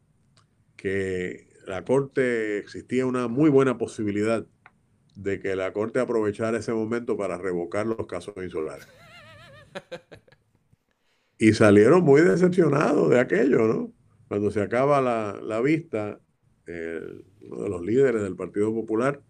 que 0.76 1.49
la 1.66 1.85
corte 1.85 2.59
existía 2.59 3.07
una 3.07 3.26
muy 3.26 3.51
buena 3.51 3.76
posibilidad 3.76 4.47
de 5.16 5.41
que 5.41 5.57
la 5.57 5.72
corte 5.72 5.99
aprovechara 5.99 6.59
ese 6.59 6.72
momento 6.72 7.16
para 7.16 7.39
revocar 7.39 7.87
los 7.87 8.07
casos 8.07 8.37
insulares. 8.37 8.87
Y 11.39 11.53
salieron 11.53 12.03
muy 12.03 12.22
decepcionados 12.22 13.11
de 13.11 13.18
aquello, 13.18 13.66
¿no? 13.66 13.93
Cuando 14.28 14.51
se 14.51 14.62
acaba 14.62 15.01
la, 15.01 15.61
vista, 15.61 16.20
uno 16.66 17.62
de 17.62 17.68
los 17.68 17.82
líderes 17.82 18.22
del 18.22 18.37
Partido 18.37 18.72
Popular, 18.72 19.20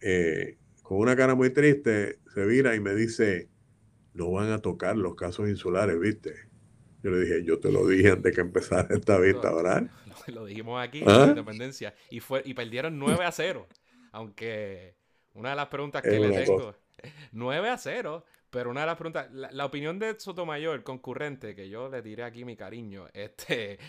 eh, 0.00 0.58
con 0.82 0.98
una 0.98 1.16
cara 1.16 1.34
muy 1.34 1.50
triste, 1.50 2.18
se 2.34 2.44
vira 2.44 2.74
y 2.74 2.80
me 2.80 2.94
dice, 2.94 3.48
no 4.12 4.30
van 4.30 4.50
a 4.50 4.58
tocar 4.58 4.96
los 4.96 5.14
casos 5.14 5.48
insulares, 5.48 5.98
¿viste? 5.98 6.34
Yo 7.02 7.10
le 7.10 7.20
dije, 7.20 7.44
yo 7.44 7.58
te 7.58 7.70
lo 7.70 7.86
dije 7.86 8.10
antes 8.10 8.34
que 8.34 8.40
empezara 8.40 8.94
esta 8.94 9.18
vista, 9.18 9.52
¿verdad? 9.52 9.90
Lo, 10.28 10.46
dijimos 10.46 10.82
aquí 10.82 11.00
en 11.00 11.06
la 11.06 11.24
¿Ah? 11.24 11.28
independencia. 11.28 11.94
Y, 12.08 12.20
fue, 12.20 12.40
y 12.46 12.54
perdieron 12.54 12.98
9 12.98 13.24
a 13.24 13.32
0. 13.32 13.66
Aunque 14.12 14.94
una 15.34 15.50
de 15.50 15.56
las 15.56 15.66
preguntas 15.66 16.02
que 16.02 16.18
le 16.18 16.30
tengo, 16.30 16.74
9 17.32 17.68
a 17.68 17.76
0. 17.76 18.24
Pero 18.54 18.70
una 18.70 18.82
de 18.82 18.86
las 18.86 18.96
preguntas, 18.96 19.26
la, 19.32 19.64
opinión 19.64 19.98
de 19.98 20.20
Sotomayor, 20.20 20.84
concurrente, 20.84 21.56
que 21.56 21.68
yo 21.68 21.88
le 21.88 22.02
diré 22.02 22.22
aquí 22.22 22.44
mi 22.44 22.54
cariño, 22.54 23.08
este, 23.12 23.80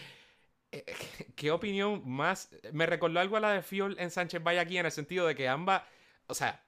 eh, 0.71 0.83
¿qué 1.35 1.51
opinión 1.51 2.01
más? 2.03 2.49
Me 2.71 2.87
recordó 2.87 3.19
algo 3.19 3.37
a 3.37 3.41
la 3.41 3.51
de 3.51 3.61
Fiol 3.61 3.95
en 3.99 4.09
Sánchez 4.09 4.41
Valle 4.41 4.59
aquí 4.59 4.79
en 4.79 4.87
el 4.87 4.91
sentido 4.91 5.27
de 5.27 5.35
que 5.35 5.47
ambas, 5.47 5.83
o 6.25 6.33
sea, 6.33 6.65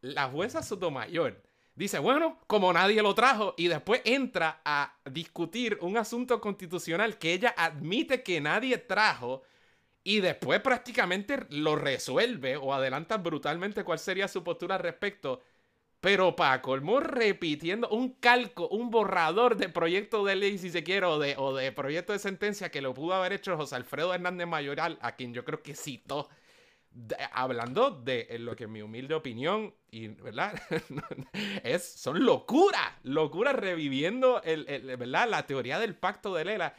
la 0.00 0.30
jueza 0.30 0.62
Sotomayor 0.62 1.42
dice, 1.74 1.98
bueno, 1.98 2.40
como 2.46 2.72
nadie 2.72 3.02
lo 3.02 3.14
trajo, 3.14 3.52
y 3.58 3.68
después 3.68 4.00
entra 4.06 4.62
a 4.64 4.96
discutir 5.04 5.76
un 5.82 5.98
asunto 5.98 6.40
constitucional 6.40 7.18
que 7.18 7.34
ella 7.34 7.54
admite 7.58 8.22
que 8.22 8.40
nadie 8.40 8.78
trajo, 8.78 9.42
y 10.02 10.20
después 10.20 10.62
prácticamente 10.62 11.46
lo 11.50 11.76
resuelve 11.76 12.56
o 12.56 12.72
adelanta 12.72 13.18
brutalmente 13.18 13.84
cuál 13.84 13.98
sería 13.98 14.28
su 14.28 14.42
postura 14.42 14.76
al 14.76 14.82
respecto. 14.82 15.42
Pero 16.02 16.34
para 16.34 16.60
colmo, 16.62 16.98
repitiendo 16.98 17.88
un 17.90 18.14
calco, 18.14 18.66
un 18.66 18.90
borrador 18.90 19.56
de 19.56 19.68
proyecto 19.68 20.24
de 20.24 20.34
ley, 20.34 20.58
si 20.58 20.68
se 20.68 20.82
quiere, 20.82 21.06
o 21.06 21.20
de, 21.20 21.36
o 21.38 21.54
de 21.54 21.70
proyecto 21.70 22.12
de 22.12 22.18
sentencia 22.18 22.72
que 22.72 22.82
lo 22.82 22.92
pudo 22.92 23.14
haber 23.14 23.32
hecho 23.32 23.56
José 23.56 23.76
Alfredo 23.76 24.12
Hernández 24.12 24.48
Mayoral, 24.48 24.98
a 25.00 25.14
quien 25.14 25.32
yo 25.32 25.44
creo 25.44 25.62
que 25.62 25.76
citó, 25.76 26.28
hablando 27.32 27.92
de 27.92 28.26
lo 28.40 28.56
que 28.56 28.64
en 28.64 28.72
mi 28.72 28.82
humilde 28.82 29.14
opinión, 29.14 29.74
y 29.92 30.08
verdad, 30.08 30.60
es, 31.62 31.84
son 31.84 32.24
locuras, 32.24 32.94
locuras 33.04 33.54
reviviendo 33.54 34.42
el, 34.42 34.64
¿verdad? 34.96 35.28
la 35.28 35.46
teoría 35.46 35.78
del 35.78 35.94
pacto 35.94 36.34
de 36.34 36.46
Lela. 36.46 36.74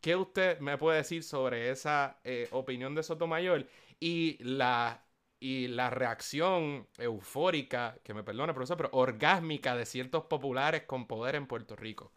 ¿Qué 0.00 0.16
usted 0.16 0.58
me 0.60 0.78
puede 0.78 0.96
decir 0.96 1.24
sobre 1.24 1.70
esa 1.70 2.20
eh, 2.24 2.48
opinión 2.52 2.94
de 2.94 3.02
Sotomayor 3.02 3.66
y 4.00 4.42
la 4.42 5.01
y 5.42 5.66
la 5.66 5.90
reacción 5.90 6.86
eufórica, 6.98 7.98
que 8.04 8.14
me 8.14 8.22
perdone, 8.22 8.54
profesor, 8.54 8.76
pero 8.76 8.90
orgásmica 8.92 9.74
de 9.74 9.86
ciertos 9.86 10.26
populares 10.26 10.84
con 10.86 11.08
poder 11.08 11.34
en 11.34 11.48
Puerto 11.48 11.74
Rico. 11.74 12.12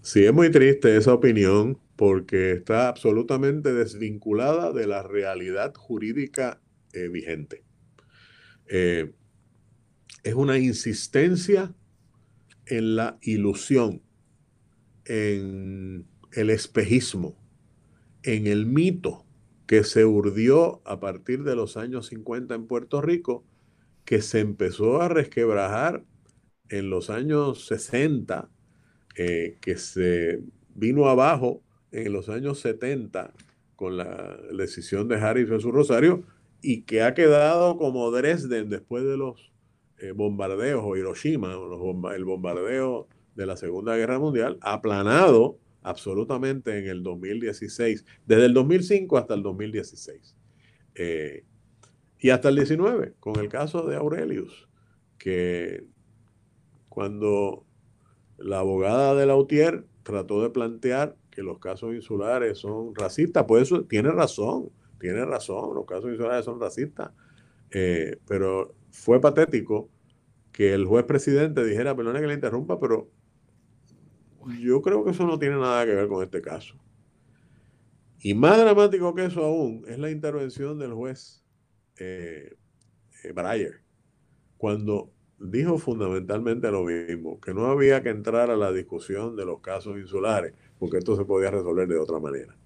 Sí, 0.00 0.24
es 0.24 0.32
muy 0.32 0.50
triste 0.50 0.96
esa 0.96 1.12
opinión 1.12 1.78
porque 1.94 2.52
está 2.52 2.88
absolutamente 2.88 3.74
desvinculada 3.74 4.72
de 4.72 4.86
la 4.86 5.02
realidad 5.02 5.74
jurídica 5.74 6.62
eh, 6.94 7.08
vigente. 7.08 7.62
Eh, 8.68 9.12
es 10.22 10.34
una 10.34 10.56
insistencia 10.56 11.74
en 12.64 12.96
la 12.96 13.18
ilusión, 13.20 14.00
en 15.04 16.06
el 16.32 16.48
espejismo, 16.48 17.36
en 18.22 18.46
el 18.46 18.64
mito 18.64 19.25
que 19.66 19.84
se 19.84 20.04
urdió 20.04 20.80
a 20.84 21.00
partir 21.00 21.42
de 21.42 21.56
los 21.56 21.76
años 21.76 22.06
50 22.06 22.54
en 22.54 22.66
Puerto 22.66 23.00
Rico, 23.00 23.44
que 24.04 24.22
se 24.22 24.40
empezó 24.40 25.02
a 25.02 25.08
resquebrajar 25.08 26.04
en 26.68 26.90
los 26.90 27.10
años 27.10 27.66
60, 27.66 28.48
eh, 29.16 29.58
que 29.60 29.76
se 29.76 30.40
vino 30.74 31.08
abajo 31.08 31.62
en 31.90 32.12
los 32.12 32.28
años 32.28 32.60
70 32.60 33.32
con 33.74 33.96
la 33.96 34.38
decisión 34.56 35.08
de 35.08 35.16
Harris 35.16 35.48
su 35.60 35.72
Rosario 35.72 36.24
y 36.62 36.82
que 36.82 37.02
ha 37.02 37.14
quedado 37.14 37.76
como 37.76 38.10
Dresden 38.10 38.70
después 38.70 39.04
de 39.04 39.16
los 39.16 39.52
eh, 39.98 40.12
bombardeos 40.12 40.82
o 40.84 40.96
Hiroshima, 40.96 41.54
el 42.14 42.24
bombardeo 42.24 43.08
de 43.34 43.46
la 43.46 43.56
Segunda 43.56 43.96
Guerra 43.96 44.18
Mundial, 44.18 44.58
aplanado 44.60 45.58
absolutamente 45.86 46.78
en 46.78 46.88
el 46.88 47.02
2016, 47.04 48.04
desde 48.26 48.46
el 48.46 48.54
2005 48.54 49.16
hasta 49.16 49.34
el 49.34 49.42
2016. 49.42 50.36
Eh, 50.96 51.44
y 52.18 52.30
hasta 52.30 52.48
el 52.48 52.56
19, 52.56 53.14
con 53.20 53.38
el 53.38 53.48
caso 53.48 53.86
de 53.86 53.94
Aurelius, 53.94 54.68
que 55.16 55.84
cuando 56.88 57.64
la 58.36 58.58
abogada 58.58 59.14
de 59.14 59.26
Lautier 59.26 59.86
trató 60.02 60.42
de 60.42 60.50
plantear 60.50 61.16
que 61.30 61.42
los 61.42 61.60
casos 61.60 61.94
insulares 61.94 62.58
son 62.58 62.92
racistas, 62.94 63.44
pues 63.46 63.62
eso 63.64 63.84
tiene 63.84 64.10
razón, 64.10 64.70
tiene 64.98 65.24
razón, 65.24 65.72
los 65.74 65.86
casos 65.86 66.10
insulares 66.10 66.44
son 66.44 66.60
racistas, 66.60 67.12
eh, 67.70 68.16
pero 68.26 68.74
fue 68.90 69.20
patético 69.20 69.88
que 70.50 70.74
el 70.74 70.84
juez 70.84 71.04
presidente 71.04 71.64
dijera, 71.64 71.94
perdone 71.94 72.20
que 72.20 72.26
le 72.26 72.34
interrumpa, 72.34 72.80
pero 72.80 73.08
yo 74.60 74.82
creo 74.82 75.04
que 75.04 75.10
eso 75.10 75.26
no 75.26 75.38
tiene 75.38 75.56
nada 75.56 75.84
que 75.84 75.94
ver 75.94 76.08
con 76.08 76.22
este 76.22 76.40
caso. 76.40 76.76
Y 78.20 78.34
más 78.34 78.58
dramático 78.58 79.14
que 79.14 79.26
eso 79.26 79.44
aún 79.44 79.84
es 79.86 79.98
la 79.98 80.10
intervención 80.10 80.78
del 80.78 80.94
juez 80.94 81.44
eh, 81.98 82.54
eh, 83.22 83.32
Breyer, 83.32 83.82
cuando 84.56 85.12
dijo 85.38 85.78
fundamentalmente 85.78 86.70
lo 86.70 86.84
mismo, 86.84 87.40
que 87.40 87.52
no 87.52 87.66
había 87.66 88.02
que 88.02 88.08
entrar 88.08 88.50
a 88.50 88.56
la 88.56 88.72
discusión 88.72 89.36
de 89.36 89.44
los 89.44 89.60
casos 89.60 89.98
insulares, 89.98 90.54
porque 90.78 90.98
esto 90.98 91.16
se 91.16 91.24
podía 91.24 91.50
resolver 91.50 91.88
de 91.88 91.98
otra 91.98 92.18
manera. 92.18 92.56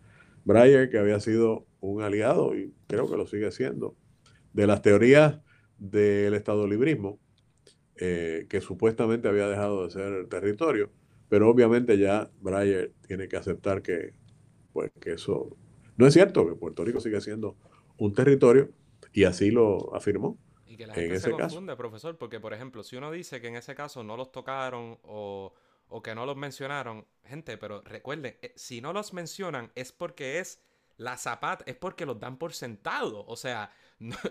Breyer, 0.44 0.89
que 0.89 0.98
había 0.98 1.20
sido 1.20 1.66
un 1.81 2.02
aliado, 2.02 2.57
y 2.57 2.73
creo 2.86 3.11
que 3.11 3.16
lo 3.16 3.27
sigue 3.27 3.51
siendo, 3.51 3.97
de 4.52 4.66
las 4.66 4.82
teorías 4.82 5.40
del 5.78 6.35
Estado 6.35 6.66
librismo, 6.66 7.19
eh, 7.97 8.47
que 8.48 8.61
supuestamente 8.61 9.28
había 9.28 9.48
dejado 9.48 9.85
de 9.85 9.90
ser 9.90 10.27
territorio, 10.28 10.90
pero 11.31 11.48
obviamente 11.48 11.97
ya 11.97 12.28
Breyer 12.40 12.93
tiene 13.07 13.28
que 13.28 13.39
aceptar 13.39 13.81
que 13.81 14.12
pues 14.73 14.90
que 15.01 15.12
eso 15.12 15.57
no 15.97 16.07
es 16.07 16.12
cierto, 16.12 16.47
que 16.47 16.55
Puerto 16.55 16.85
Rico 16.85 17.01
sigue 17.01 17.20
siendo 17.20 17.57
un 17.97 18.12
territorio 18.12 18.70
y 19.12 19.24
así 19.24 19.51
lo 19.51 19.94
afirmó. 19.94 20.39
Y 20.66 20.77
que 20.77 20.86
la 20.86 20.94
gente 20.94 21.20
se 21.20 21.31
confunde, 21.31 21.77
profesor, 21.77 22.19
porque 22.19 22.40
por 22.40 22.52
ejemplo, 22.52 22.82
si 22.82 22.97
uno 22.97 23.11
dice 23.11 23.40
que 23.40 23.48
en 23.48 23.57
ese 23.57 23.74
caso 23.74 24.02
no 24.02 24.16
los 24.16 24.32
tocaron 24.32 24.98
o, 25.02 25.55
o 25.89 26.02
que 26.02 26.15
no 26.15 26.27
los 26.27 26.36
mencionaron, 26.36 27.07
gente, 27.24 27.57
pero 27.59 27.81
recuerden, 27.82 28.36
eh, 28.43 28.52
si 28.57 28.81
no 28.81 28.93
los 28.93 29.12
mencionan 29.12 29.70
es 29.74 29.93
porque 29.93 30.40
es 30.40 30.61
la 30.97 31.16
zapata, 31.16 31.65
es 31.66 31.77
porque 31.77 32.07
los 32.07 32.19
dan 32.19 32.39
por 32.39 32.55
sentado. 32.55 33.24
O 33.27 33.36
sea, 33.36 33.73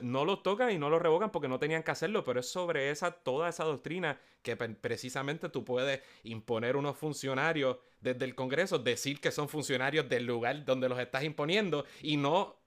no, 0.01 0.25
los 0.25 0.43
tocan 0.43 0.71
y 0.71 0.77
no 0.77 0.89
los 0.89 1.01
revocan 1.01 1.31
porque 1.31 1.47
no 1.47 1.59
tenían 1.59 1.83
que 1.83 1.91
hacerlo, 1.91 2.23
pero 2.23 2.39
es 2.39 2.49
sobre 2.49 2.89
esa, 2.89 3.11
toda 3.11 3.49
esa 3.49 3.63
doctrina 3.63 4.19
que 4.41 4.55
precisamente 4.57 5.49
tú 5.49 5.63
puedes 5.63 6.01
imponer 6.23 6.75
unos 6.75 6.97
funcionarios 6.97 7.77
desde 8.01 8.25
el 8.25 8.35
Congreso, 8.35 8.79
decir 8.79 9.21
que 9.21 9.31
son 9.31 9.47
funcionarios 9.47 10.09
del 10.09 10.25
lugar 10.25 10.65
donde 10.65 10.89
los 10.89 10.99
estás 10.99 11.23
imponiendo 11.23 11.85
y 12.01 12.17
no, 12.17 12.57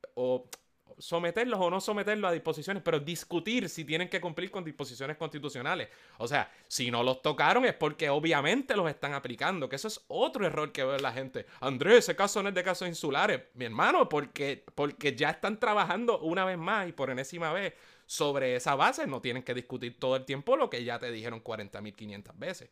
someterlos 0.99 1.61
o 1.61 1.71
no 1.71 1.81
someterlos 1.81 2.31
a 2.31 2.33
disposiciones, 2.33 2.83
pero 2.83 3.01
discutir 3.01 3.69
si 3.69 3.85
tienen 3.85 4.09
que 4.09 4.21
cumplir 4.21 4.51
con 4.51 4.65
disposiciones 4.65 5.17
constitucionales. 5.17 5.89
O 6.19 6.29
sea, 6.29 6.51
si 6.69 6.91
no 6.91 7.03
los 7.03 7.23
tocaron 7.23 7.65
es 7.65 7.75
porque 7.75 8.09
obviamente 8.11 8.77
los 8.77 8.89
están 8.89 9.15
aplicando, 9.15 9.69
que 9.69 9.77
eso 9.77 9.89
es 9.89 10.01
otro 10.09 10.47
error 10.47 10.73
que 10.73 10.85
ve 10.85 10.99
la 11.01 11.13
gente. 11.13 11.47
Andrés, 11.61 11.99
ese 11.99 12.17
caso 12.17 12.43
no 12.43 12.49
es 12.49 12.55
de 12.55 12.63
casos 12.63 12.89
insulares. 12.89 13.43
Mi 13.55 13.65
hermano, 13.65 14.09
porque, 14.09 14.65
porque 14.75 15.15
ya 15.15 15.31
están 15.31 15.59
trabajando 15.59 16.21
una 16.21 16.45
vez 16.45 16.59
más 16.59 16.89
y 16.89 16.93
por 16.93 17.11
enésima 17.11 17.53
vez 17.53 17.75
sobre 18.07 18.57
esa 18.57 18.75
base, 18.75 19.07
no 19.07 19.21
tienen 19.21 19.43
que 19.43 19.55
discutir 19.55 19.99
todo 19.99 20.17
el 20.17 20.25
tiempo 20.25 20.57
lo 20.57 20.69
que 20.69 20.85
ya 20.85 20.99
te 20.99 21.11
dijeron 21.11 21.43
40.500 21.43 22.39
veces. 22.39 22.71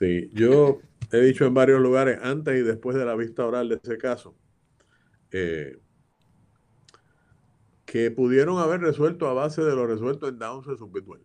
Sí, 0.00 0.28
yo 0.32 0.80
he 1.12 1.20
dicho 1.20 1.46
en 1.46 1.54
varios 1.54 1.80
lugares 1.80 2.18
antes 2.20 2.58
y 2.58 2.62
después 2.62 2.96
de 2.96 3.04
la 3.04 3.14
vista 3.14 3.46
oral 3.46 3.68
de 3.68 3.76
ese 3.82 3.96
caso, 3.96 4.34
eh, 5.30 5.78
que 7.94 8.10
pudieron 8.10 8.58
haber 8.58 8.80
resuelto 8.80 9.28
a 9.28 9.34
base 9.34 9.62
de 9.62 9.72
lo 9.72 9.86
resuelto 9.86 10.26
en 10.26 10.36
Downs 10.36 10.66
vs. 10.66 10.80
Bidwell. 10.92 11.22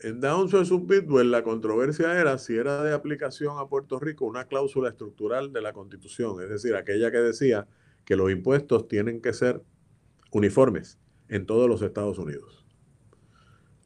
En 0.00 0.20
Downs 0.20 0.50
vs. 0.50 0.88
Bidwell 0.88 1.30
la 1.30 1.44
controversia 1.44 2.20
era 2.20 2.36
si 2.36 2.56
era 2.56 2.82
de 2.82 2.92
aplicación 2.92 3.60
a 3.60 3.68
Puerto 3.68 4.00
Rico 4.00 4.24
una 4.24 4.48
cláusula 4.48 4.88
estructural 4.88 5.52
de 5.52 5.60
la 5.60 5.72
Constitución, 5.72 6.42
es 6.42 6.48
decir, 6.48 6.74
aquella 6.74 7.12
que 7.12 7.18
decía 7.18 7.68
que 8.04 8.16
los 8.16 8.32
impuestos 8.32 8.88
tienen 8.88 9.22
que 9.22 9.32
ser 9.32 9.62
uniformes 10.32 10.98
en 11.28 11.46
todos 11.46 11.68
los 11.68 11.80
Estados 11.80 12.18
Unidos. 12.18 12.66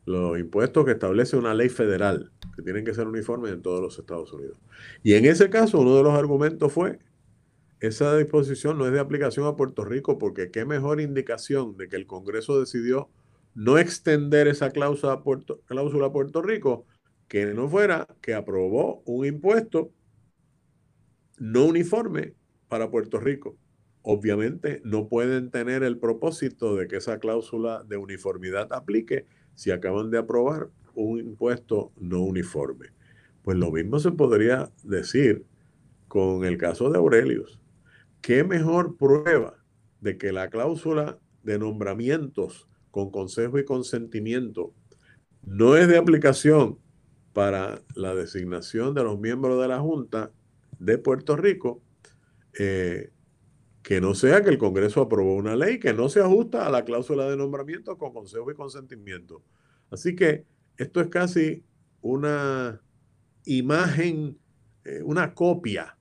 Los 0.07 0.39
impuestos 0.39 0.87
que 0.87 0.93
establece 0.93 1.37
una 1.37 1.53
ley 1.53 1.69
federal, 1.69 2.33
que 2.57 2.63
tienen 2.63 2.87
que 2.87 2.95
ser 2.95 3.07
uniformes 3.07 3.53
en 3.53 3.61
todos 3.61 3.83
los 3.83 3.99
Estados 3.99 4.33
Unidos. 4.33 4.59
Y 5.03 5.13
en 5.13 5.27
ese 5.27 5.51
caso, 5.51 5.79
uno 5.79 5.95
de 5.95 6.05
los 6.05 6.15
argumentos 6.15 6.73
fue 6.73 7.01
esa 7.81 8.17
disposición 8.17 8.79
no 8.79 8.87
es 8.87 8.93
de 8.93 9.01
aplicación 9.01 9.47
a 9.47 9.57
Puerto 9.57 9.85
Rico 9.85 10.19
porque 10.19 10.51
qué 10.51 10.65
mejor 10.65 11.01
indicación 11.01 11.77
de 11.77 11.89
que 11.89 11.97
el 11.97 12.07
Congreso 12.07 12.59
decidió 12.59 13.11
no 13.55 13.79
extender 13.79 14.49
esa 14.49 14.71
cláusula 14.71 15.15
a 15.15 15.23
Puerto, 15.23 15.61
Puerto 16.13 16.43
Rico 16.43 16.87
que 17.29 17.47
no 17.47 17.69
fuera 17.69 18.07
que 18.21 18.35
aprobó 18.35 19.03
un 19.05 19.27
impuesto 19.27 19.91
no 21.39 21.67
uniforme 21.67 22.35
para 22.69 22.91
Puerto 22.91 23.19
Rico. 23.19 23.57
Obviamente 24.03 24.81
no 24.85 25.09
pueden 25.09 25.51
tener 25.51 25.83
el 25.83 25.99
propósito 25.99 26.77
de 26.77 26.87
que 26.87 26.97
esa 26.97 27.19
cláusula 27.19 27.83
de 27.85 27.97
uniformidad 27.97 28.73
aplique 28.73 29.27
si 29.55 29.71
acaban 29.71 30.11
de 30.11 30.19
aprobar 30.19 30.71
un 30.95 31.19
impuesto 31.19 31.93
no 31.99 32.23
uniforme. 32.23 32.89
Pues 33.43 33.59
lo 33.59 33.71
mismo 33.71 33.99
se 33.99 34.13
podría 34.13 34.71
decir 34.83 35.45
con 36.09 36.45
el 36.45 36.57
caso 36.57 36.91
de 36.91 36.99
Aurelius. 36.99 37.61
¿Qué 38.27 38.43
mejor 38.43 38.97
prueba 38.97 39.63
de 40.01 40.19
que 40.19 40.33
la 40.33 40.51
cláusula 40.51 41.21
de 41.45 41.61
nombramientos 41.61 42.67
con 42.91 43.13
consejo 43.13 43.57
y 43.57 43.65
consentimiento 43.65 44.75
no 45.45 45.77
es 45.77 45.87
de 45.87 45.97
aplicación 45.97 46.81
para 47.33 47.85
la 47.95 48.17
designación 48.17 48.95
de 48.95 49.05
los 49.05 49.21
miembros 49.21 49.63
de 49.63 49.69
la 49.69 49.79
Junta 49.79 50.33
de 50.81 50.99
Puerto 50.99 51.37
Rico, 51.37 51.85
eh, 52.59 53.13
que 53.85 54.01
no 54.01 54.17
sea 54.17 54.43
que 54.43 54.51
el 54.51 54.59
Congreso 54.59 55.03
aprobó 55.03 55.37
una 55.37 55.55
ley 55.55 55.79
que 55.79 55.95
no 55.95 56.09
se 56.09 56.19
ajusta 56.19 56.67
a 56.67 56.71
la 56.71 56.85
cláusula 56.85 57.31
de 57.31 57.37
nombramiento 57.37 57.97
con 57.97 58.13
consejo 58.13 58.51
y 58.51 58.57
consentimiento. 58.57 59.45
Así 59.89 60.17
que 60.17 60.45
esto 60.79 61.01
es 61.01 61.07
casi 61.11 61.63
una 62.01 62.83
imagen, 63.45 64.37
eh, 64.85 65.01
una 65.05 65.33
copia 65.33 65.96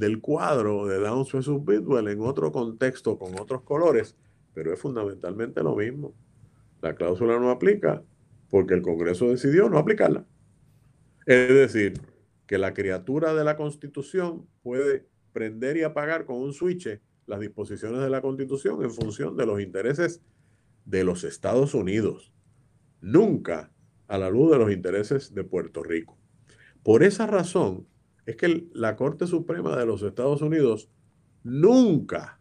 del 0.00 0.20
cuadro 0.20 0.86
de 0.86 0.98
Downs 0.98 1.30
vs. 1.30 1.64
Bidwell 1.64 2.08
en 2.08 2.22
otro 2.22 2.50
contexto, 2.50 3.18
con 3.18 3.38
otros 3.38 3.62
colores, 3.62 4.16
pero 4.54 4.72
es 4.72 4.80
fundamentalmente 4.80 5.62
lo 5.62 5.76
mismo. 5.76 6.14
La 6.80 6.94
cláusula 6.94 7.38
no 7.38 7.50
aplica 7.50 8.02
porque 8.48 8.74
el 8.74 8.82
Congreso 8.82 9.28
decidió 9.28 9.68
no 9.68 9.78
aplicarla. 9.78 10.24
Es 11.26 11.48
decir, 11.48 12.00
que 12.46 12.56
la 12.56 12.72
criatura 12.72 13.34
de 13.34 13.44
la 13.44 13.56
Constitución 13.56 14.46
puede 14.62 15.06
prender 15.32 15.76
y 15.76 15.82
apagar 15.82 16.24
con 16.24 16.38
un 16.38 16.54
switch 16.54 16.98
las 17.26 17.38
disposiciones 17.38 18.00
de 18.00 18.10
la 18.10 18.22
Constitución 18.22 18.82
en 18.82 18.90
función 18.90 19.36
de 19.36 19.46
los 19.46 19.60
intereses 19.60 20.22
de 20.86 21.04
los 21.04 21.24
Estados 21.24 21.74
Unidos, 21.74 22.32
nunca 23.02 23.70
a 24.08 24.18
la 24.18 24.30
luz 24.30 24.50
de 24.50 24.58
los 24.58 24.72
intereses 24.72 25.34
de 25.34 25.44
Puerto 25.44 25.82
Rico. 25.82 26.18
Por 26.82 27.04
esa 27.04 27.26
razón, 27.26 27.86
es 28.26 28.36
que 28.36 28.66
la 28.72 28.96
Corte 28.96 29.26
Suprema 29.26 29.76
de 29.76 29.86
los 29.86 30.02
Estados 30.02 30.42
Unidos 30.42 30.90
nunca 31.42 32.40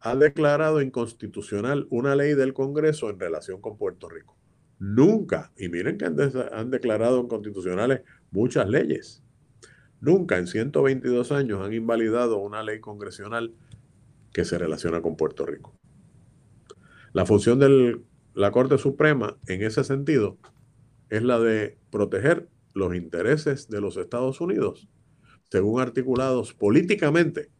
ha 0.00 0.16
declarado 0.16 0.80
inconstitucional 0.80 1.86
una 1.90 2.14
ley 2.14 2.34
del 2.34 2.54
Congreso 2.54 3.10
en 3.10 3.18
relación 3.18 3.60
con 3.60 3.76
Puerto 3.76 4.08
Rico. 4.08 4.36
Nunca. 4.78 5.52
Y 5.56 5.68
miren 5.68 5.98
que 5.98 6.04
han, 6.04 6.70
declarado 6.70 7.20
inconstitucionales 7.20 8.02
muchas 8.30 8.68
leyes. 8.68 9.24
Nunca 10.00 10.38
en 10.38 10.46
122 10.46 11.32
años 11.32 11.64
han 11.64 11.72
invalidado 11.72 12.38
una 12.38 12.62
ley 12.62 12.78
congresional 12.78 13.54
que 14.32 14.44
se 14.44 14.56
relaciona 14.56 15.02
con 15.02 15.16
Puerto 15.16 15.44
Rico. 15.44 15.74
La 17.12 17.26
función 17.26 17.58
de 17.58 18.00
la 18.34 18.52
Corte 18.52 18.78
Suprema 18.78 19.36
en 19.46 19.62
ese 19.62 19.82
sentido 19.82 20.38
es 21.08 21.22
la 21.22 21.40
de 21.40 21.76
proteger 21.90 22.48
los 22.74 22.94
intereses 22.94 23.68
de 23.68 23.80
los 23.80 23.96
Estados 23.96 24.40
Unidos 24.40 24.88
según 25.50 25.80
articulados 25.80 26.54
políticamente 26.54 27.50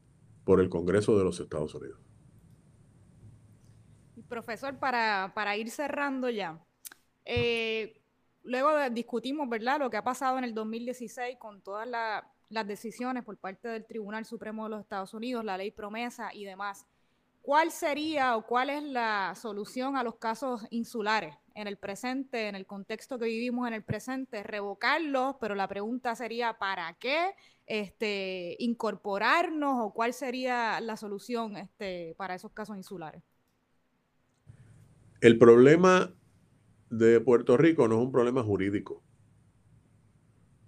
por 0.44 0.60
el 0.60 0.68
Congreso 0.68 1.18
de 1.18 1.24
los 1.24 1.40
Estados 1.40 1.74
Unidos. 1.74 2.00
Profesor, 4.28 4.78
para, 4.78 5.56
ir 5.56 5.70
cerrando 5.70 6.28
ya, 6.28 6.62
eh, 7.24 8.00
luego 8.42 8.70
discutimos, 8.90 9.48
¿verdad?, 9.48 9.78
lo 9.80 9.90
que 9.90 9.96
ha 9.96 10.04
pasado 10.04 10.38
en 10.38 10.44
el 10.44 10.54
2016 10.54 11.36
con 11.38 11.62
todas 11.62 11.88
las 12.50 12.66
decisiones 12.66 13.24
por 13.24 13.38
parte 13.38 13.68
del 13.68 13.86
Tribunal 13.86 14.26
Supremo 14.26 14.64
de 14.64 14.70
los 14.70 14.80
Estados 14.80 15.14
Unidos, 15.14 15.44
la 15.44 15.56
ley 15.56 15.70
promesa 15.70 16.32
y 16.34 16.44
demás. 16.44 16.86
¿Cuál 17.40 17.70
sería 17.70 18.36
o 18.36 18.44
cuál 18.44 18.68
es 18.68 18.82
la 18.82 19.34
solución 19.34 19.96
a 19.96 20.02
los 20.02 20.16
casos 20.16 20.66
insulares 20.68 21.34
en 21.54 21.66
el 21.66 21.78
presente, 21.78 22.48
en 22.48 22.54
el 22.54 22.66
contexto 22.66 23.18
que 23.18 23.24
vivimos 23.24 23.66
en 23.66 23.72
el 23.72 23.82
presente? 23.82 24.42
Revocarlos, 24.42 25.36
pero 25.40 25.54
la 25.54 25.66
pregunta 25.66 26.14
sería, 26.14 26.58
¿para 26.58 26.92
qué? 26.94 27.34
Este, 27.68 28.56
incorporarnos 28.58 29.76
o 29.80 29.92
cuál 29.92 30.12
sería 30.12 30.80
la 30.80 30.96
solución 30.96 31.56
este, 31.56 32.14
para 32.16 32.34
esos 32.34 32.52
casos 32.52 32.76
insulares? 32.76 33.22
El 35.20 35.38
problema 35.38 36.14
de 36.90 37.20
Puerto 37.20 37.56
Rico 37.56 37.86
no 37.88 37.96
es 37.96 38.02
un 38.02 38.12
problema 38.12 38.42
jurídico. 38.42 39.02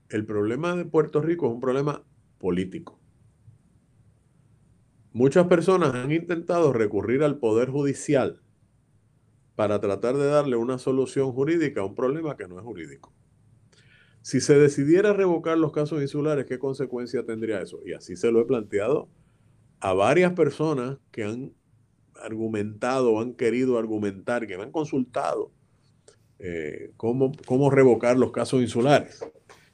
El 0.09 0.27
problema 0.27 0.77
de 0.77 0.85
Puerto 0.85 1.23
Rico 1.23 1.47
es 1.47 1.53
un 1.53 1.61
problema 1.61 2.05
político. 2.39 2.99
Muchas 5.13 5.47
personas 5.47 5.95
han 5.95 6.13
intentado 6.13 6.73
recurrir 6.73 7.23
al 7.23 7.39
Poder 7.39 7.71
Judicial 7.71 8.43
para 9.57 9.81
tratar 9.81 10.17
de 10.17 10.27
darle 10.27 10.57
una 10.57 10.79
solución 10.79 11.33
jurídica 11.33 11.81
a 11.81 11.85
un 11.85 11.95
problema 11.95 12.37
que 12.37 12.49
no 12.49 12.59
es 12.59 12.65
jurídico. 12.65 13.13
Si 14.31 14.41
se 14.41 14.57
decidiera 14.57 15.13
revocar 15.13 15.59
los 15.59 15.73
casos 15.73 16.01
insulares, 16.01 16.47
¿qué 16.47 16.61
consecuencia 16.61 17.25
tendría 17.25 17.61
eso? 17.61 17.81
Y 17.85 17.95
así 17.95 18.15
se 18.15 18.31
lo 18.31 18.41
he 18.41 18.45
planteado 18.45 19.09
a 19.81 19.93
varias 19.93 20.35
personas 20.35 20.99
que 21.11 21.25
han 21.25 21.53
argumentado, 22.15 23.19
han 23.19 23.35
querido 23.35 23.77
argumentar, 23.77 24.47
que 24.47 24.57
me 24.57 24.63
han 24.63 24.71
consultado 24.71 25.51
eh, 26.39 26.93
cómo, 26.97 27.33
cómo 27.45 27.71
revocar 27.71 28.17
los 28.19 28.31
casos 28.31 28.63
insulares. 28.63 29.19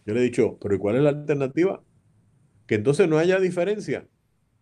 Yo 0.06 0.14
le 0.14 0.20
he 0.20 0.22
dicho, 0.22 0.56
pero 0.58 0.74
¿y 0.74 0.78
cuál 0.78 0.96
es 0.96 1.02
la 1.02 1.10
alternativa? 1.10 1.84
Que 2.66 2.76
entonces 2.76 3.10
no 3.10 3.18
haya 3.18 3.38
diferencia 3.38 4.08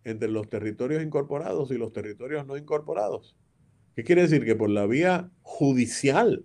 entre 0.03 0.27
los 0.27 0.49
territorios 0.49 1.03
incorporados 1.03 1.71
y 1.71 1.77
los 1.77 1.93
territorios 1.93 2.45
no 2.45 2.57
incorporados. 2.57 3.37
¿Qué 3.95 4.03
quiere 4.03 4.23
decir? 4.23 4.43
Que 4.43 4.57
por 4.57 4.69
la 4.69 4.87
vía 4.87 5.31
judicial 5.41 6.43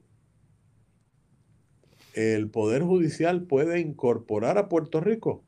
el 2.21 2.51
Poder 2.51 2.83
Judicial 2.83 3.43
puede 3.43 3.81
incorporar 3.81 4.59
a 4.59 4.69
Puerto 4.69 5.01
Rico. 5.01 5.45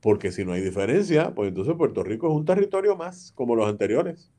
Porque 0.00 0.32
si 0.32 0.44
no 0.44 0.52
hay 0.52 0.62
diferencia, 0.62 1.34
pues 1.34 1.48
entonces 1.48 1.74
Puerto 1.76 2.02
Rico 2.02 2.28
es 2.28 2.34
un 2.34 2.44
territorio 2.44 2.96
más, 2.96 3.32
como 3.32 3.54
los 3.54 3.68
anteriores. 3.68 4.30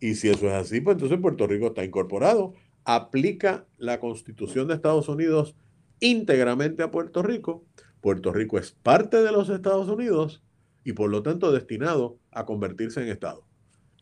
Y 0.00 0.14
si 0.14 0.28
eso 0.28 0.46
es 0.46 0.52
así, 0.52 0.80
pues 0.80 0.94
entonces 0.94 1.18
Puerto 1.20 1.46
Rico 1.46 1.68
está 1.68 1.84
incorporado. 1.84 2.54
Aplica 2.84 3.66
la 3.78 4.00
constitución 4.00 4.68
de 4.68 4.74
Estados 4.74 5.08
Unidos 5.08 5.56
íntegramente 6.00 6.82
a 6.82 6.90
Puerto 6.90 7.22
Rico. 7.22 7.64
Puerto 8.00 8.32
Rico 8.32 8.58
es 8.58 8.72
parte 8.72 9.22
de 9.22 9.32
los 9.32 9.48
Estados 9.48 9.88
Unidos 9.88 10.42
y 10.84 10.92
por 10.92 11.10
lo 11.10 11.22
tanto 11.22 11.52
destinado 11.52 12.18
a 12.30 12.44
convertirse 12.44 13.02
en 13.02 13.08
Estado. 13.08 13.46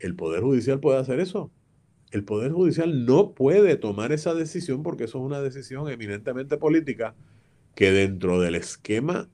¿El 0.00 0.16
Poder 0.16 0.42
Judicial 0.42 0.80
puede 0.80 0.98
hacer 0.98 1.20
eso? 1.20 1.52
El 2.12 2.24
Poder 2.24 2.52
Judicial 2.52 3.06
no 3.06 3.32
puede 3.32 3.76
tomar 3.76 4.12
esa 4.12 4.34
decisión 4.34 4.82
porque 4.82 5.04
eso 5.04 5.18
es 5.18 5.24
una 5.24 5.40
decisión 5.40 5.88
eminentemente 5.88 6.58
política 6.58 7.14
que 7.74 7.90
dentro 7.90 8.38
del 8.38 8.54
esquema 8.54 9.30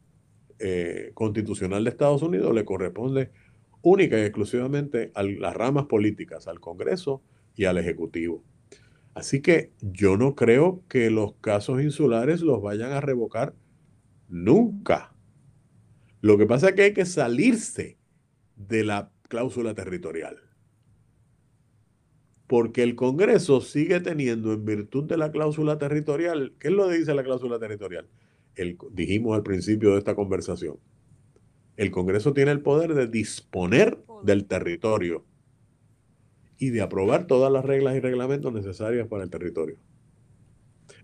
eh, 0.61 1.11
constitucional 1.15 1.83
de 1.83 1.91
Estados 1.91 2.23
Unidos 2.23 2.55
le 2.55 2.65
corresponde 2.65 3.33
única 3.83 4.17
y 4.17 4.23
exclusivamente 4.23 5.11
a 5.15 5.25
las 5.25 5.55
ramas 5.55 5.87
políticas, 5.87 6.47
al 6.47 6.61
Congreso 6.61 7.21
y 7.57 7.65
al 7.65 7.79
Ejecutivo. 7.79 8.45
Así 9.13 9.43
que 9.43 9.73
yo 9.81 10.17
no 10.17 10.37
creo 10.37 10.85
que 10.89 11.11
los 11.11 11.35
casos 11.41 11.83
insulares 11.83 12.43
los 12.43 12.63
vayan 12.63 12.93
a 12.93 13.01
revocar 13.01 13.55
nunca. 14.29 15.13
Lo 16.21 16.39
que 16.39 16.47
pasa 16.47 16.69
es 16.69 16.75
que 16.77 16.83
hay 16.83 16.95
que 16.95 17.07
salirse 17.07 17.99
de 18.55 18.85
la 18.85 19.11
cláusula 19.29 19.75
territorial. 19.75 20.48
Porque 22.49 22.83
el 22.83 22.97
Congreso 22.97 23.61
sigue 23.61 24.01
teniendo, 24.01 24.55
en 24.55 24.65
virtud 24.65 25.05
de 25.05 25.19
la 25.19 25.31
cláusula 25.31 25.79
territorial, 25.79 26.55
¿qué 26.59 26.69
es 26.69 26.75
lo 26.75 26.89
que 26.89 26.99
dice 26.99 27.15
la 27.15 27.23
cláusula 27.23 27.59
territorial? 27.59 28.09
El, 28.57 28.79
dijimos 28.91 29.37
al 29.37 29.43
principio 29.43 29.93
de 29.93 29.99
esta 29.99 30.17
conversación. 30.17 30.79
El 31.77 31.91
Congreso 31.91 32.33
tiene 32.33 32.51
el 32.51 32.63
poder 32.63 32.95
de 32.95 33.07
disponer 33.07 33.99
del 34.25 34.47
territorio 34.47 35.25
y 36.57 36.71
de 36.71 36.81
aprobar 36.81 37.27
todas 37.27 37.53
las 37.53 37.65
reglas 37.65 37.97
y 37.97 38.01
reglamentos 38.01 38.53
necesarias 38.53 39.07
para 39.07 39.25
el 39.25 39.31
territorio. 39.31 39.77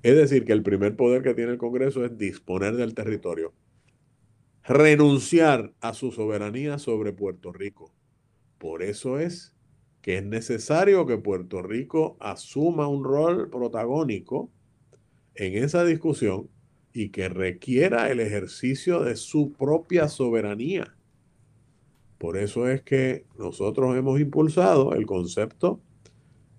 Es 0.03 0.17
decir, 0.17 0.45
que 0.45 0.53
el 0.53 0.63
primer 0.63 0.97
poder 0.97 1.23
que 1.23 1.35
tiene 1.35 1.53
el 1.53 1.59
Congreso 1.59 2.05
es 2.05 2.17
disponer 2.17 2.75
del 2.77 2.95
territorio, 2.95 3.53
renunciar 4.65 5.75
a 5.81 5.93
su 5.93 6.11
soberanía 6.11 6.79
sobre 6.79 7.13
Puerto 7.13 7.53
Rico. 7.53 7.93
Por 8.59 8.83
eso 8.83 9.19
es 9.19 9.54
que 10.05 10.19
es 10.19 10.25
necesario 10.27 11.07
que 11.07 11.17
Puerto 11.17 11.63
Rico 11.63 12.19
asuma 12.21 12.87
un 12.89 13.05
rol 13.05 13.49
protagónico 13.49 14.51
en 15.35 15.65
esa 15.65 15.83
discusión 15.83 16.51
y 16.93 17.09
que 17.09 17.31
requiera 17.31 18.11
el 18.11 18.21
ejercicio 18.21 19.01
de 19.01 19.17
su 19.17 19.55
propia 19.55 20.09
soberanía. 20.09 20.95
Por 22.19 22.37
eso 22.37 22.69
es 22.69 22.83
que 22.83 23.25
nosotros 23.39 23.97
hemos 23.97 24.21
impulsado 24.21 24.93
el 24.93 25.07
concepto 25.07 25.81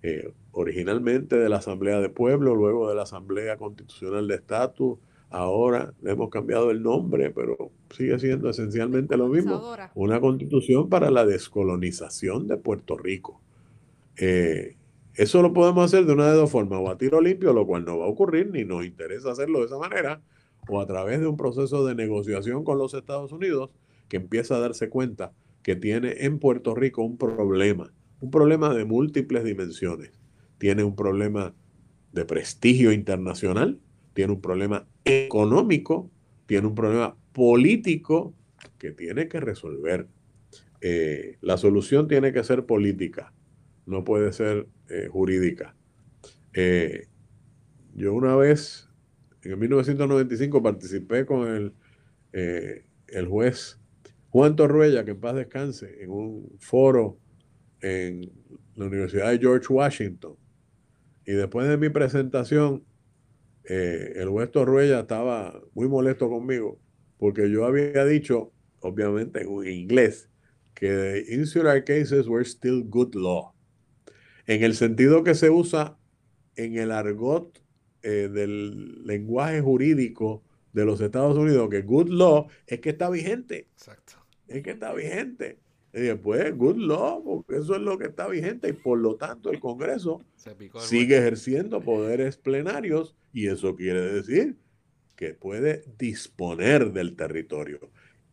eh, 0.02 0.34
originalmente 0.52 1.38
de 1.38 1.48
la 1.48 1.58
Asamblea 1.58 2.00
de 2.00 2.10
Pueblo, 2.10 2.56
luego 2.56 2.90
de 2.90 2.96
la 2.96 3.04
Asamblea 3.04 3.58
Constitucional 3.58 4.28
de 4.28 4.36
Estatus, 4.38 4.98
ahora 5.30 5.94
le 6.02 6.12
hemos 6.12 6.30
cambiado 6.30 6.72
el 6.72 6.82
nombre, 6.82 7.32
pero 7.32 7.72
sigue 7.96 8.18
siendo 8.20 8.50
esencialmente 8.50 9.18
lo 9.18 9.28
mismo. 9.28 9.76
Una 9.94 10.20
constitución 10.20 10.90
para 10.90 11.12
la 11.12 11.26
descolonización 11.26 12.48
de 12.48 12.58
Puerto 12.58 12.98
Rico. 12.98 13.42
Eh, 14.18 14.76
eso 15.16 15.42
lo 15.42 15.54
podemos 15.54 15.86
hacer 15.86 16.06
de 16.06 16.14
una 16.14 16.30
de 16.30 16.36
dos 16.36 16.52
formas, 16.52 16.80
o 16.82 16.90
a 16.90 16.98
tiro 16.98 17.22
limpio, 17.22 17.54
lo 17.54 17.66
cual 17.66 17.86
no 17.86 18.00
va 18.00 18.06
a 18.06 18.10
ocurrir, 18.10 18.50
ni 18.52 18.66
nos 18.66 18.86
interesa 18.86 19.32
hacerlo 19.32 19.60
de 19.60 19.66
esa 19.66 19.78
manera, 19.78 20.22
o 20.68 20.82
a 20.82 20.86
través 20.86 21.20
de 21.20 21.28
un 21.28 21.38
proceso 21.38 21.86
de 21.86 21.96
negociación 21.96 22.64
con 22.64 22.78
los 22.78 22.94
Estados 22.94 23.32
Unidos 23.32 23.72
que 24.10 24.18
empieza 24.18 24.56
a 24.56 24.60
darse 24.60 24.90
cuenta 24.90 25.32
que 25.64 25.76
tiene 25.76 26.26
en 26.26 26.40
Puerto 26.40 26.76
Rico 26.76 27.02
un 27.02 27.18
problema, 27.18 27.92
un 28.20 28.30
problema 28.30 28.74
de 28.74 28.86
múltiples 28.86 29.44
dimensiones. 29.44 30.12
Tiene 30.58 30.84
un 30.84 30.96
problema 30.96 31.54
de 32.12 32.26
prestigio 32.26 32.92
internacional, 32.92 33.80
tiene 34.16 34.34
un 34.34 34.42
problema 34.42 34.88
económico, 35.04 36.10
tiene 36.48 36.68
un 36.68 36.74
problema 36.74 37.16
político 37.34 38.34
que 38.80 38.92
tiene 38.92 39.28
que 39.28 39.42
resolver. 39.42 40.08
Eh, 40.82 41.38
la 41.42 41.58
solución 41.58 42.08
tiene 42.08 42.32
que 42.32 42.44
ser 42.44 42.66
política, 42.66 43.34
no 43.86 44.04
puede 44.06 44.32
ser 44.32 44.68
eh, 44.90 45.10
jurídica. 45.12 45.76
Eh, 46.54 47.08
yo 47.94 48.14
una 48.14 48.36
vez, 48.38 48.90
en 49.44 49.60
1995, 49.60 50.64
participé 50.64 51.26
con 51.26 51.48
el, 51.48 51.74
el 53.08 53.28
juez 53.28 53.80
Juan 54.30 54.56
Torruella, 54.56 55.04
que 55.04 55.12
en 55.12 55.20
paz 55.20 55.36
descanse, 55.36 56.04
en 56.04 56.10
un 56.10 56.56
foro 56.60 57.18
en 57.82 58.32
la 58.76 58.86
Universidad 58.86 59.32
de 59.32 59.40
George 59.40 59.68
Washington. 59.72 60.36
Y 61.26 61.34
después 61.34 61.68
de 61.68 61.78
mi 61.78 61.90
presentación, 61.90 62.84
eh, 63.68 64.14
el 64.16 64.30
juez 64.30 64.52
Torruella 64.52 65.02
estaba 65.02 65.62
muy 65.74 65.88
molesto 65.88 66.30
conmigo 66.30 66.80
porque 67.18 67.50
yo 67.50 67.66
había 67.66 68.06
dicho, 68.06 68.52
obviamente 68.80 69.42
en 69.42 69.68
inglés, 69.68 70.30
que 70.74 71.26
insular 71.30 71.84
cases 71.84 72.28
were 72.28 72.46
still 72.46 72.84
good 72.84 73.16
law. 73.16 73.54
En 74.46 74.64
el 74.64 74.76
sentido 74.76 75.24
que 75.24 75.34
se 75.34 75.50
usa 75.50 75.98
en 76.56 76.78
el 76.78 76.92
argot 76.92 77.64
eh, 78.04 78.30
del 78.32 79.06
lenguaje 79.06 79.62
jurídico 79.62 80.44
de 80.74 80.86
los 80.86 81.00
Estados 81.02 81.38
Unidos, 81.38 81.70
que 81.70 81.82
good 81.82 82.10
law 82.10 82.48
es 82.68 82.82
que 82.82 82.90
está 82.90 83.10
vigente. 83.10 83.70
Exacto 83.74 84.26
es 84.48 84.64
que 84.64 84.72
está 84.72 84.94
vigente. 84.94 85.60
Y 85.96 86.02
después, 86.02 86.58
good 86.58 86.76
law, 86.76 87.24
porque 87.24 87.56
eso 87.56 87.74
es 87.76 87.82
lo 87.82 87.98
que 87.98 88.08
está 88.08 88.28
vigente 88.28 88.68
y 88.68 88.74
por 88.74 89.00
lo 89.00 89.16
tanto 89.16 89.50
el 89.50 89.62
Congreso 89.62 90.22
sigue 90.80 91.18
ejerciendo 91.18 91.80
poderes 91.80 92.36
plenarios 92.36 93.16
y 93.32 93.48
eso 93.48 93.78
quiere 93.78 94.02
decir 94.02 94.58
que 95.16 95.34
puede 95.34 95.86
disponer 95.98 96.92
del 96.92 97.16
territorio. 97.16 97.80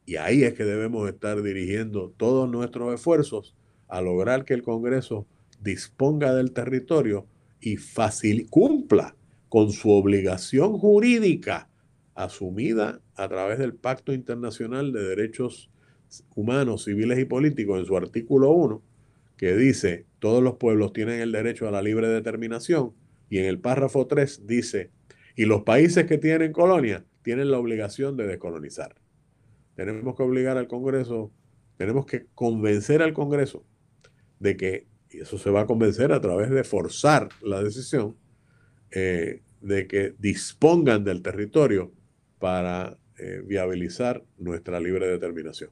Y 0.04 0.16
ahí 0.16 0.42
es 0.42 0.54
que 0.54 0.64
debemos 0.64 1.08
estar 1.08 1.40
dirigiendo 1.40 2.12
todos 2.16 2.50
nuestros 2.50 2.92
esfuerzos 2.92 3.54
a 3.86 4.00
lograr 4.00 4.44
que 4.44 4.54
el 4.54 4.64
Congreso 4.64 5.28
disponga 5.60 6.34
del 6.34 6.50
territorio 6.50 7.26
y 7.60 7.76
fácil 7.76 8.50
cumpla 8.50 9.14
con 9.48 9.70
su 9.70 9.90
obligación 9.90 10.76
jurídica 10.78 11.68
asumida 12.16 13.00
a 13.14 13.28
través 13.28 13.60
del 13.60 13.74
Pacto 13.74 14.12
Internacional 14.12 14.92
de 14.92 15.02
Derechos 15.02 15.70
humanos, 16.34 16.84
civiles 16.84 17.18
y 17.18 17.24
políticos 17.24 17.80
en 17.80 17.86
su 17.86 17.96
artículo 17.96 18.50
1, 18.50 18.82
que 19.36 19.56
dice, 19.56 20.06
todos 20.18 20.42
los 20.42 20.54
pueblos 20.54 20.92
tienen 20.92 21.20
el 21.20 21.32
derecho 21.32 21.66
a 21.66 21.70
la 21.70 21.82
libre 21.82 22.08
determinación, 22.08 22.92
y 23.28 23.38
en 23.38 23.46
el 23.46 23.58
párrafo 23.58 24.06
3 24.06 24.46
dice, 24.46 24.90
y 25.36 25.46
los 25.46 25.62
países 25.62 26.06
que 26.06 26.18
tienen 26.18 26.52
colonia 26.52 27.04
tienen 27.22 27.50
la 27.50 27.58
obligación 27.58 28.16
de 28.16 28.26
descolonizar. 28.26 28.94
Tenemos 29.74 30.14
que 30.16 30.22
obligar 30.22 30.58
al 30.58 30.68
Congreso, 30.68 31.32
tenemos 31.76 32.06
que 32.06 32.26
convencer 32.34 33.02
al 33.02 33.14
Congreso 33.14 33.64
de 34.38 34.56
que, 34.56 34.86
y 35.10 35.20
eso 35.20 35.38
se 35.38 35.50
va 35.50 35.62
a 35.62 35.66
convencer 35.66 36.12
a 36.12 36.20
través 36.20 36.50
de 36.50 36.64
forzar 36.64 37.28
la 37.42 37.62
decisión, 37.62 38.16
eh, 38.90 39.40
de 39.60 39.86
que 39.86 40.14
dispongan 40.18 41.04
del 41.04 41.22
territorio 41.22 41.92
para 42.38 42.98
eh, 43.18 43.42
viabilizar 43.46 44.24
nuestra 44.36 44.80
libre 44.80 45.06
determinación. 45.06 45.70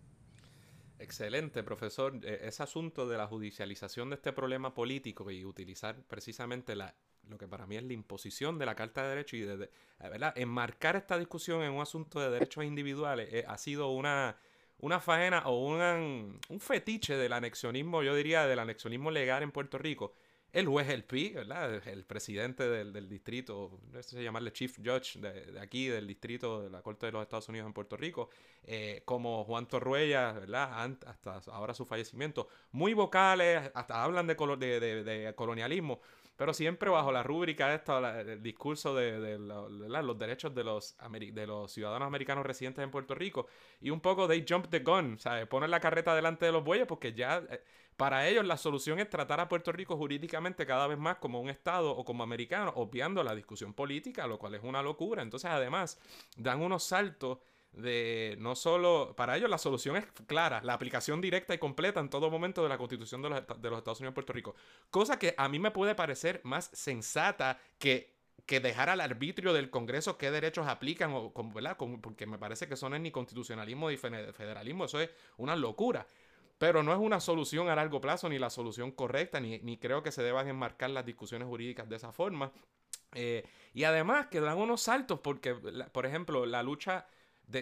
Excelente, 1.01 1.63
profesor. 1.63 2.21
E, 2.23 2.47
ese 2.47 2.63
asunto 2.63 3.09
de 3.09 3.17
la 3.17 3.27
judicialización 3.27 4.11
de 4.11 4.17
este 4.17 4.33
problema 4.35 4.75
político 4.75 5.31
y 5.31 5.47
utilizar 5.47 5.97
precisamente 6.07 6.77
la, 6.77 6.95
lo 7.27 7.39
que 7.39 7.49
para 7.49 7.67
mí 7.67 7.77
es 7.77 7.85
la 7.85 7.95
imposición 7.95 8.59
de 8.59 8.67
la 8.67 8.75
Carta 8.75 9.03
de 9.03 9.09
Derechos 9.09 9.39
y 9.39 9.41
de, 9.41 9.71
¿verdad? 9.99 10.35
enmarcar 10.37 10.97
esta 10.97 11.19
discusión 11.19 11.63
en 11.63 11.73
un 11.73 11.81
asunto 11.81 12.21
de 12.21 12.29
derechos 12.29 12.65
individuales 12.65 13.33
eh, 13.33 13.45
ha 13.49 13.57
sido 13.57 13.89
una, 13.89 14.37
una 14.79 15.01
faena 15.01 15.43
o 15.47 15.65
un, 15.67 16.39
un 16.51 16.61
fetiche 16.61 17.17
del 17.17 17.33
anexionismo, 17.33 18.03
yo 18.03 18.15
diría, 18.15 18.47
del 18.47 18.59
anexionismo 18.59 19.11
legal 19.11 19.43
en 19.43 19.53
Puerto 19.53 19.79
Rico 19.79 20.13
el 20.53 20.67
juez 20.67 20.89
El 20.89 21.05
¿verdad? 21.35 21.87
El 21.87 22.05
presidente 22.05 22.69
del, 22.69 23.09
distrito, 23.09 23.81
no 23.93 24.03
sé 24.03 24.17
si 24.17 24.23
llamarle 24.23 24.53
chief 24.53 24.79
judge 24.79 25.19
de, 25.21 25.61
aquí, 25.61 25.87
del 25.87 26.07
distrito 26.07 26.63
de 26.63 26.71
la 26.71 26.83
Corte 26.83 27.07
de 27.07 27.13
los 27.13 27.23
Estados 27.23 27.49
Unidos 27.49 27.67
en 27.67 27.73
Puerto 27.73 27.97
Rico, 27.97 28.31
eh, 28.65 29.03
como 29.05 29.45
Juan 29.45 29.67
Torruella, 29.67 30.33
¿verdad? 30.33 30.97
hasta 31.07 31.41
ahora 31.53 31.73
su 31.73 31.87
fallecimiento, 31.87 32.49
muy 32.73 32.95
vocales, 32.95 33.71
hasta 33.75 34.03
hablan 34.03 34.27
de, 34.27 34.35
de, 34.35 35.35
colonialismo, 35.35 36.01
pero 36.37 36.53
siempre 36.53 36.91
bajo 36.91 37.13
la 37.13 37.23
rúbrica 37.23 37.73
esta, 37.73 38.21
el 38.21 38.43
discurso 38.43 38.95
de, 38.95 39.39
los 39.39 40.19
derechos 40.19 40.55
de 40.55 40.65
los, 40.65 40.97
de 41.33 41.47
los 41.47 41.71
ciudadanos 41.71 42.07
americanos 42.07 42.45
residentes 42.45 42.83
en 42.83 42.91
Puerto 42.91 43.15
Rico, 43.15 43.47
y 43.81 43.91
un 43.91 44.01
poco 44.01 44.27
they 44.27 44.45
jump 44.49 44.67
the 44.69 44.81
gun, 44.81 45.15
o 45.15 45.19
sea, 45.19 45.47
ponen 45.49 45.71
la 45.71 45.79
carreta 45.79 46.15
delante 46.15 46.47
de 46.47 46.53
los 46.53 46.65
bueyes 46.65 46.89
porque 46.89 47.13
ya... 47.13 47.41
Eh, 47.49 47.61
para 48.01 48.27
ellos 48.27 48.47
la 48.47 48.57
solución 48.57 48.99
es 48.99 49.11
tratar 49.11 49.41
a 49.41 49.49
Puerto 49.51 49.73
Rico 49.73 49.95
jurídicamente 49.95 50.65
cada 50.65 50.87
vez 50.87 50.97
más 50.97 51.19
como 51.19 51.39
un 51.39 51.51
Estado 51.51 51.95
o 51.95 52.03
como 52.03 52.23
americano, 52.23 52.73
obviando 52.77 53.23
la 53.23 53.35
discusión 53.35 53.75
política, 53.75 54.27
lo 54.27 54.39
cual 54.39 54.55
es 54.55 54.63
una 54.65 54.81
locura. 54.81 55.23
Entonces, 55.23 55.51
además, 55.51 55.99
dan 56.35 56.63
unos 56.63 56.83
saltos 56.83 57.41
de 57.73 58.37
no 58.39 58.57
solo, 58.57 59.13
para 59.15 59.37
ellos 59.37 59.51
la 59.51 59.59
solución 59.59 59.97
es 59.97 60.07
clara, 60.27 60.63
la 60.65 60.73
aplicación 60.73 61.21
directa 61.21 61.53
y 61.53 61.59
completa 61.59 62.01
en 62.01 62.09
todo 62.09 62.31
momento 62.31 62.63
de 62.63 62.71
la 62.71 62.79
constitución 62.79 63.21
de 63.21 63.29
los, 63.29 63.47
de 63.47 63.69
los 63.69 63.79
Estados 63.81 64.01
Unidos 64.01 64.13
de 64.13 64.15
Puerto 64.15 64.33
Rico. 64.33 64.55
Cosa 64.89 65.19
que 65.19 65.35
a 65.37 65.51
mí 65.51 65.59
me 65.59 65.71
puede 65.71 65.95
parecer 65.95 66.41
más 66.43 66.71
sensata 66.73 67.61
que 67.79 68.19
que 68.47 68.59
dejar 68.59 68.89
al 68.89 69.01
arbitrio 69.01 69.53
del 69.53 69.71
Congreso 69.71 70.19
qué 70.19 70.31
derechos 70.31 70.67
aplican, 70.67 71.13
o, 71.13 71.33
porque 71.33 72.27
me 72.27 72.39
parece 72.39 72.67
que 72.67 72.75
eso 72.75 72.89
no 72.89 72.97
es 72.97 73.03
ni 73.03 73.13
constitucionalismo 73.13 73.91
ni 73.91 73.97
federalismo, 73.97 74.87
eso 74.87 74.99
es 74.99 75.11
una 75.37 75.55
locura. 75.55 76.07
Pero 76.61 76.83
no 76.83 76.93
es 76.93 76.99
una 76.99 77.21
solución 77.21 77.71
a 77.71 77.75
largo 77.75 78.03
plazo, 78.03 78.29
ni 78.29 78.39
la 78.39 78.51
solución 78.51 78.91
correcta, 78.91 79.41
ni, 79.41 79.79
creo 79.79 80.03
que 80.03 80.13
se 80.13 80.23
deban 80.23 80.47
enmarcar 80.47 80.91
las 80.91 81.07
discusiones 81.07 81.49
jurídicas 81.49 81.89
de 81.89 81.97
esa 81.97 82.13
forma. 82.13 82.53
Eh, 83.15 83.49
y 83.73 83.85
además 83.85 84.27
que 84.27 84.41
dan 84.41 84.59
unos 84.59 84.83
saltos, 84.83 85.21
porque, 85.21 85.55
por 85.55 86.05
ejemplo, 86.05 86.45
la 86.45 86.63
lucha 86.63 87.07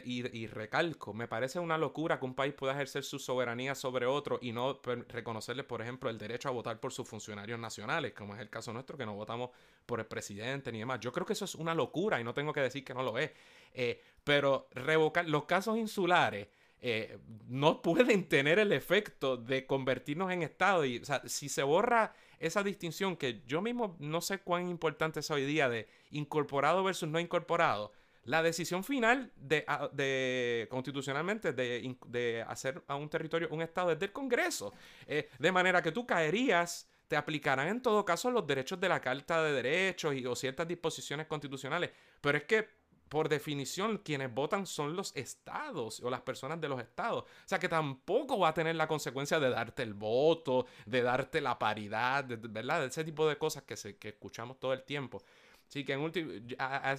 y, 0.05 0.47
recalco, 0.49 1.15
me 1.15 1.29
parece 1.29 1.61
una 1.61 1.79
locura 1.79 2.19
que 2.19 2.25
un 2.25 2.35
país 2.35 2.55
pueda 2.55 2.73
ejercer 2.73 3.05
su 3.05 3.21
soberanía 3.21 3.77
sobre 3.77 4.05
otro 4.05 4.41
y 4.43 4.51
no 4.51 4.81
reconocerle, 4.83 5.63
por 5.63 5.81
ejemplo, 5.81 6.11
el 6.11 6.19
derecho 6.19 6.49
a 6.49 6.53
votar 6.53 6.81
por 6.81 6.93
sus 6.93 7.09
funcionarios 7.09 7.61
nacionales, 7.61 8.15
como 8.15 8.35
es 8.35 8.41
el 8.41 8.51
caso 8.51 8.73
nuestro, 8.73 8.99
que 8.99 9.07
no 9.07 9.15
votamos 9.15 9.51
por 9.87 10.01
el 10.01 10.07
presidente 10.07 10.73
ni 10.73 10.81
demás. 10.81 10.99
Yo 10.99 11.13
creo 11.13 11.25
que 11.25 11.35
eso 11.35 11.45
es 11.45 11.55
una 11.55 11.73
locura 11.73 12.21
y 12.21 12.25
no 12.25 12.35
tengo 12.35 12.53
que 12.53 12.63
decir 12.63 12.85
que 12.85 12.95
no 12.95 13.05
lo 13.05 13.17
es. 13.17 13.31
Eh, 13.73 14.03
pero 14.25 14.67
revocar 14.73 15.29
los 15.29 15.45
casos 15.45 15.79
insulares 15.79 16.49
eh, 16.81 17.19
no 17.49 17.83
pueden 17.83 18.29
tener 18.29 18.59
el 18.59 18.73
efecto 18.73 19.37
de 19.37 19.67
convertirnos 19.67 20.31
en 20.31 20.43
Estado. 20.43 20.85
Y, 20.85 21.03
si 21.27 21.49
se 21.49 21.63
borra 21.63 22.15
esa 22.39 22.63
distinción 22.63 23.17
que 23.17 23.43
yo 23.47 23.61
mismo 23.61 23.97
no 23.99 24.21
sé 24.21 24.39
cuán 24.39 24.69
importante 24.69 25.21
es 25.21 25.31
hoy 25.31 25.45
día 25.45 25.69
de 25.69 25.89
incorporado 26.11 26.85
versus 26.85 27.09
no 27.09 27.19
incorporado, 27.19 27.93
la 28.25 28.43
decisión 28.43 28.85
final 28.85 29.33
de, 29.37 29.65
de 29.93 30.69
constitucionalmente 30.71 31.53
de, 31.53 32.45
hacer 32.47 32.83
a 32.87 32.95
un 32.95 33.09
territorio 33.09 33.49
un 33.51 33.63
Estado 33.63 33.93
es 33.93 33.99
del 33.99 34.13
Congreso. 34.13 34.73
Eh, 35.07 35.31
de 35.39 35.51
manera 35.51 35.81
que 35.81 35.93
tú 35.93 36.07
caerías, 36.07 36.89
te 37.09 37.17
aplicarán 37.17 37.69
en 37.69 37.81
todo 37.81 38.05
caso 38.05 38.31
los 38.31 38.47
derechos 38.47 38.79
de 38.79 38.89
la 38.91 39.01
Carta 39.01 39.43
de 39.43 39.53
Derechos 39.53 40.15
y, 40.15 40.27
o 40.27 40.37
ciertas 40.37 40.69
disposiciones 40.69 41.27
constitucionales. 41.27 41.91
Pero 42.21 42.37
es 42.37 42.45
que 42.45 42.69
por 43.09 43.29
definición, 43.29 43.99
quienes 43.99 44.33
votan 44.33 44.67
son 44.67 44.95
los 44.97 45.15
estados 45.17 46.01
o 46.01 46.11
las 46.11 46.21
personas 46.23 46.61
de 46.61 46.69
los 46.69 46.81
estados. 46.81 47.25
O 47.25 47.49
sea 47.49 47.59
que 47.59 47.69
tampoco 47.69 48.39
va 48.39 48.49
a 48.49 48.55
tener 48.55 48.77
la 48.77 48.89
consecuencia 48.89 49.41
de 49.41 49.51
darte 49.51 49.83
el 49.83 49.95
voto, 49.95 50.67
de 50.87 51.03
darte 51.03 51.41
la 51.41 51.59
paridad, 51.59 52.25
¿verdad? 52.27 52.81
De 52.81 52.87
ese 52.87 53.05
tipo 53.05 53.29
de 53.29 53.39
cosas 53.39 53.63
que, 53.65 53.77
se, 53.77 53.97
que 53.97 54.09
escuchamos 54.11 54.59
todo 54.59 54.73
el 54.73 54.83
tiempo. 54.85 55.23
Sí, 55.69 55.85
que 55.85 55.93
en 55.93 56.01
último, 56.01 56.31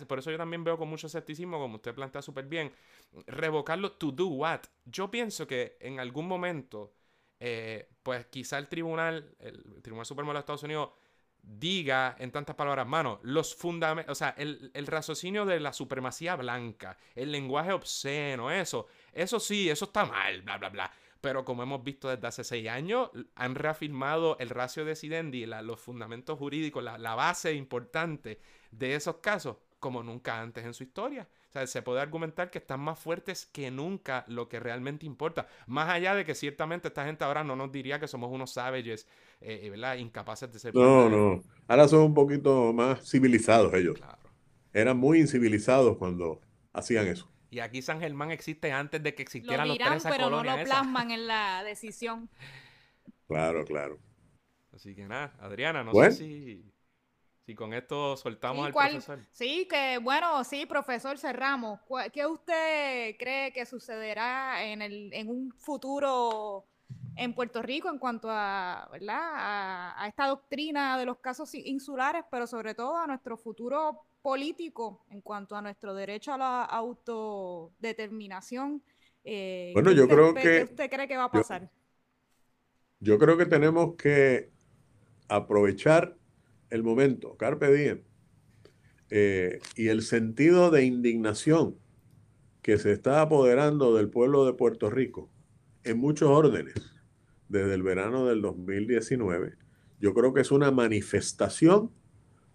por 0.08 0.20
eso 0.20 0.30
yo 0.30 0.38
también 0.38 0.64
veo 0.64 0.78
con 0.78 0.88
mucho 0.88 1.08
escepticismo, 1.08 1.58
como 1.60 1.78
usted 1.78 1.94
plantea 1.96 2.22
súper 2.22 2.46
bien, 2.46 2.72
revocarlo 3.26 3.94
to 3.94 4.12
do 4.12 4.28
what. 4.28 4.62
Yo 4.86 5.10
pienso 5.10 5.48
que 5.48 5.76
en 5.80 6.00
algún 6.00 6.28
momento, 6.28 6.94
eh, 7.40 7.90
pues 8.04 8.28
quizá 8.28 8.60
el 8.60 8.68
tribunal, 8.68 9.36
el 9.40 9.82
Tribunal 9.82 10.06
Supremo 10.06 10.30
de 10.32 10.34
los 10.36 10.42
Estados 10.42 10.64
Unidos, 10.64 10.92
diga 11.44 12.16
en 12.20 12.32
tantas 12.32 12.56
palabras, 12.56 12.88
mano, 12.88 13.20
los 13.24 13.56
fundamentos, 13.56 14.12
o 14.12 14.16
sea, 14.16 14.36
el, 14.38 14.72
raciocinio 14.88 15.46
de 15.46 15.60
la 15.60 15.74
supremacía 15.74 16.36
blanca, 16.36 16.98
el 17.16 17.32
lenguaje 17.32 17.72
obsceno, 17.72 18.52
eso, 18.52 18.88
eso 19.14 19.40
sí, 19.40 19.70
eso 19.70 19.86
está 19.86 20.06
mal, 20.06 20.42
bla, 20.42 20.58
bla, 20.58 20.70
bla. 20.70 20.92
Pero 21.22 21.44
como 21.44 21.64
hemos 21.64 21.84
visto 21.84 22.08
desde 22.08 22.28
hace 22.28 22.44
seis 22.44 22.70
años, 22.70 23.10
han 23.36 23.56
reafirmado 23.56 24.38
el 24.40 24.50
ratio 24.50 24.86
decidendi, 24.86 25.46
la, 25.46 25.62
los 25.62 25.80
fundamentos 25.80 26.38
jurídicos, 26.40 26.84
la, 26.84 26.98
la 26.98 27.16
base 27.16 27.54
importante 27.54 28.40
de 28.72 28.96
esos 28.96 29.18
casos 29.18 29.58
como 29.80 30.04
nunca 30.04 30.40
antes 30.40 30.66
en 30.66 30.74
su 30.74 30.84
historia. 30.84 31.28
O 31.50 31.52
sea, 31.52 31.66
se 31.66 31.82
puede 31.82 32.00
argumentar 32.00 32.52
que 32.52 32.60
están 32.60 32.80
más 32.80 33.00
fuertes 33.00 33.48
que 33.48 33.72
nunca 33.72 34.24
lo 34.28 34.48
que 34.48 34.60
realmente 34.60 35.06
importa. 35.06 35.48
Más 35.66 35.90
allá 35.90 36.14
de 36.14 36.24
que 36.24 36.36
ciertamente 36.36 36.90
esta 36.90 37.06
gente 37.06 37.24
ahora 37.24 37.44
no 37.44 37.56
nos 37.56 37.72
diría 37.72 38.00
que 38.00 38.08
somos 38.08 38.32
unos 38.32 38.52
savages, 38.52 39.08
eh, 39.42 39.62
eh, 39.64 39.70
¿verdad? 39.70 39.96
Incapaces 39.96 40.52
de 40.52 40.60
ser... 40.60 40.76
No, 40.76 41.10
no. 41.10 41.42
Ahora 41.68 41.88
son 41.88 42.02
un 42.02 42.14
poquito 42.14 42.74
más 42.74 43.10
civilizados 43.10 43.74
ellos. 43.74 43.98
Claro. 43.98 44.18
Eran 44.74 44.98
muy 44.98 45.20
incivilizados 45.20 45.98
cuando 45.98 46.42
hacían 46.74 47.08
eso. 47.08 47.30
Y 47.50 47.60
aquí 47.60 47.82
San 47.82 48.00
Germán 48.00 48.32
existe 48.32 48.72
antes 48.72 49.02
de 49.02 49.16
que 49.16 49.24
existieran 49.24 49.68
lo 49.68 49.76
los 49.76 50.04
pero 50.04 50.30
no 50.30 50.44
lo 50.44 50.64
plasman 50.64 51.12
en 51.12 51.28
la 51.28 51.64
decisión. 51.64 52.30
Claro, 53.28 53.66
claro. 53.66 54.00
Así 54.74 54.96
que 54.96 55.08
nada, 55.08 55.36
Adriana, 55.40 55.84
no 55.84 55.94
sé 55.94 56.12
si 56.12 56.72
y 57.50 57.56
con 57.56 57.74
esto 57.74 58.16
soltamos 58.16 58.68
al 58.68 58.74
profesor. 58.74 59.26
Sí, 59.32 59.68
que 59.68 59.98
bueno, 59.98 60.44
sí, 60.44 60.68
profesor, 60.68 61.18
cerramos. 61.18 61.80
¿Qué 62.14 62.24
usted 62.28 63.16
cree 63.18 63.52
que 63.52 63.66
sucederá 63.66 64.64
en, 64.64 64.84
el, 64.84 65.12
en 65.14 65.30
un 65.30 65.52
futuro 65.54 66.68
en 67.16 67.34
Puerto 67.34 67.62
Rico 67.62 67.90
en 67.90 68.00
cuanto 68.00 68.28
a, 68.30 68.90
¿verdad? 68.92 69.20
A, 69.22 70.06
esta 70.08 70.28
doctrina 70.28 70.98
de 70.98 71.06
los 71.06 71.20
casos 71.20 71.54
insulares, 71.56 72.24
pero 72.32 72.48
sobre 72.48 72.76
todo 72.76 72.98
a 72.98 73.08
nuestro 73.08 73.38
futuro 73.38 74.02
político 74.22 75.06
en 75.10 75.22
cuanto 75.22 75.56
a 75.56 75.62
nuestro 75.62 75.94
derecho 75.94 76.34
a 76.34 76.38
la 76.38 76.64
autodeterminación? 76.64 78.84
Eh, 79.24 79.72
bueno, 79.74 79.92
yo 79.92 80.08
creo 80.08 80.34
que... 80.34 80.42
¿Qué 80.42 80.64
usted 80.64 80.90
cree 80.90 81.08
que 81.08 81.18
va 81.18 81.26
a 81.26 81.32
pasar? 81.32 81.70
yo 83.00 83.18
creo 83.18 83.38
que 83.38 83.46
tenemos 83.46 83.96
que 83.96 84.52
aprovechar 85.28 86.18
el 86.70 86.84
momento, 86.84 87.38
carpe 87.38 87.72
diem, 87.72 88.04
eh, 89.10 89.60
y 89.76 89.88
el 89.88 90.02
sentido 90.02 90.70
de 90.70 90.84
indignación 90.84 91.78
que 92.62 92.78
se 92.78 92.92
está 92.92 93.22
apoderando 93.22 93.96
del 93.96 94.10
pueblo 94.10 94.46
de 94.46 94.54
Puerto 94.54 94.90
Rico 94.90 95.32
en 95.84 95.98
muchos 95.98 96.30
órdenes 96.30 96.76
desde 97.50 97.74
el 97.74 97.84
verano 97.84 98.26
del 98.28 98.42
2019, 98.42 99.56
yo 100.00 100.14
creo 100.14 100.34
que 100.34 100.42
es 100.42 100.52
una 100.52 100.72
manifestación 100.72 101.92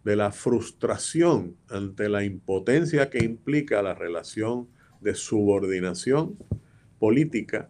de 0.05 0.17
la 0.17 0.33
frustración 0.33 1.57
ante 1.69 2.09
la 2.09 2.25
impotencia 2.25 3.11
que 3.11 3.25
implica 3.25 3.83
la 3.83 3.95
relación 3.95 4.69
de 5.01 5.15
subordinación 5.15 6.39
política, 6.99 7.69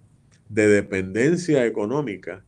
de 0.49 0.69
dependencia 0.69 1.67
económica, 1.67 2.45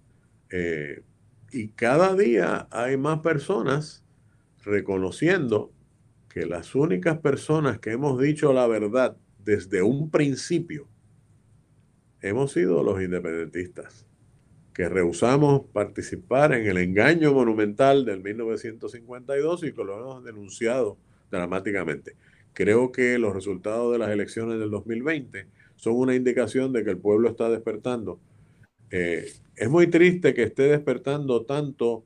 eh, 0.50 1.02
y 1.50 1.68
cada 1.68 2.14
día 2.14 2.68
hay 2.70 2.96
más 2.96 3.20
personas 3.20 4.04
reconociendo 4.64 5.72
que 6.28 6.44
las 6.44 6.74
únicas 6.74 7.18
personas 7.18 7.78
que 7.78 7.92
hemos 7.92 8.20
dicho 8.20 8.52
la 8.52 8.66
verdad 8.66 9.16
desde 9.44 9.82
un 9.82 10.10
principio 10.10 10.88
hemos 12.20 12.52
sido 12.52 12.82
los 12.82 13.00
independentistas, 13.00 14.06
que 14.76 14.90
rehusamos 14.90 15.62
participar 15.72 16.52
en 16.52 16.66
el 16.66 16.76
engaño 16.76 17.32
monumental 17.32 18.04
del 18.04 18.22
1952 18.22 19.64
y 19.64 19.72
que 19.72 19.82
lo 19.82 19.98
hemos 19.98 20.22
denunciado 20.22 20.98
dramáticamente. 21.30 22.14
Creo 22.52 22.92
que 22.92 23.18
los 23.18 23.34
resultados 23.34 23.90
de 23.92 23.98
las 23.98 24.10
elecciones 24.10 24.58
del 24.58 24.70
2020 24.70 25.46
son 25.76 25.94
una 25.94 26.14
indicación 26.14 26.74
de 26.74 26.84
que 26.84 26.90
el 26.90 26.98
pueblo 26.98 27.30
está 27.30 27.48
despertando 27.48 28.20
eh, 28.90 29.32
es 29.56 29.70
muy 29.70 29.88
triste 29.88 30.34
que 30.34 30.44
esté 30.44 30.64
despertando 30.64 31.44
tanto 31.44 32.04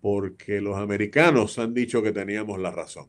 porque 0.00 0.60
los 0.60 0.76
americanos 0.76 1.58
han 1.58 1.74
dicho 1.74 2.02
que 2.02 2.12
teníamos 2.12 2.60
la 2.60 2.70
razón. 2.70 3.08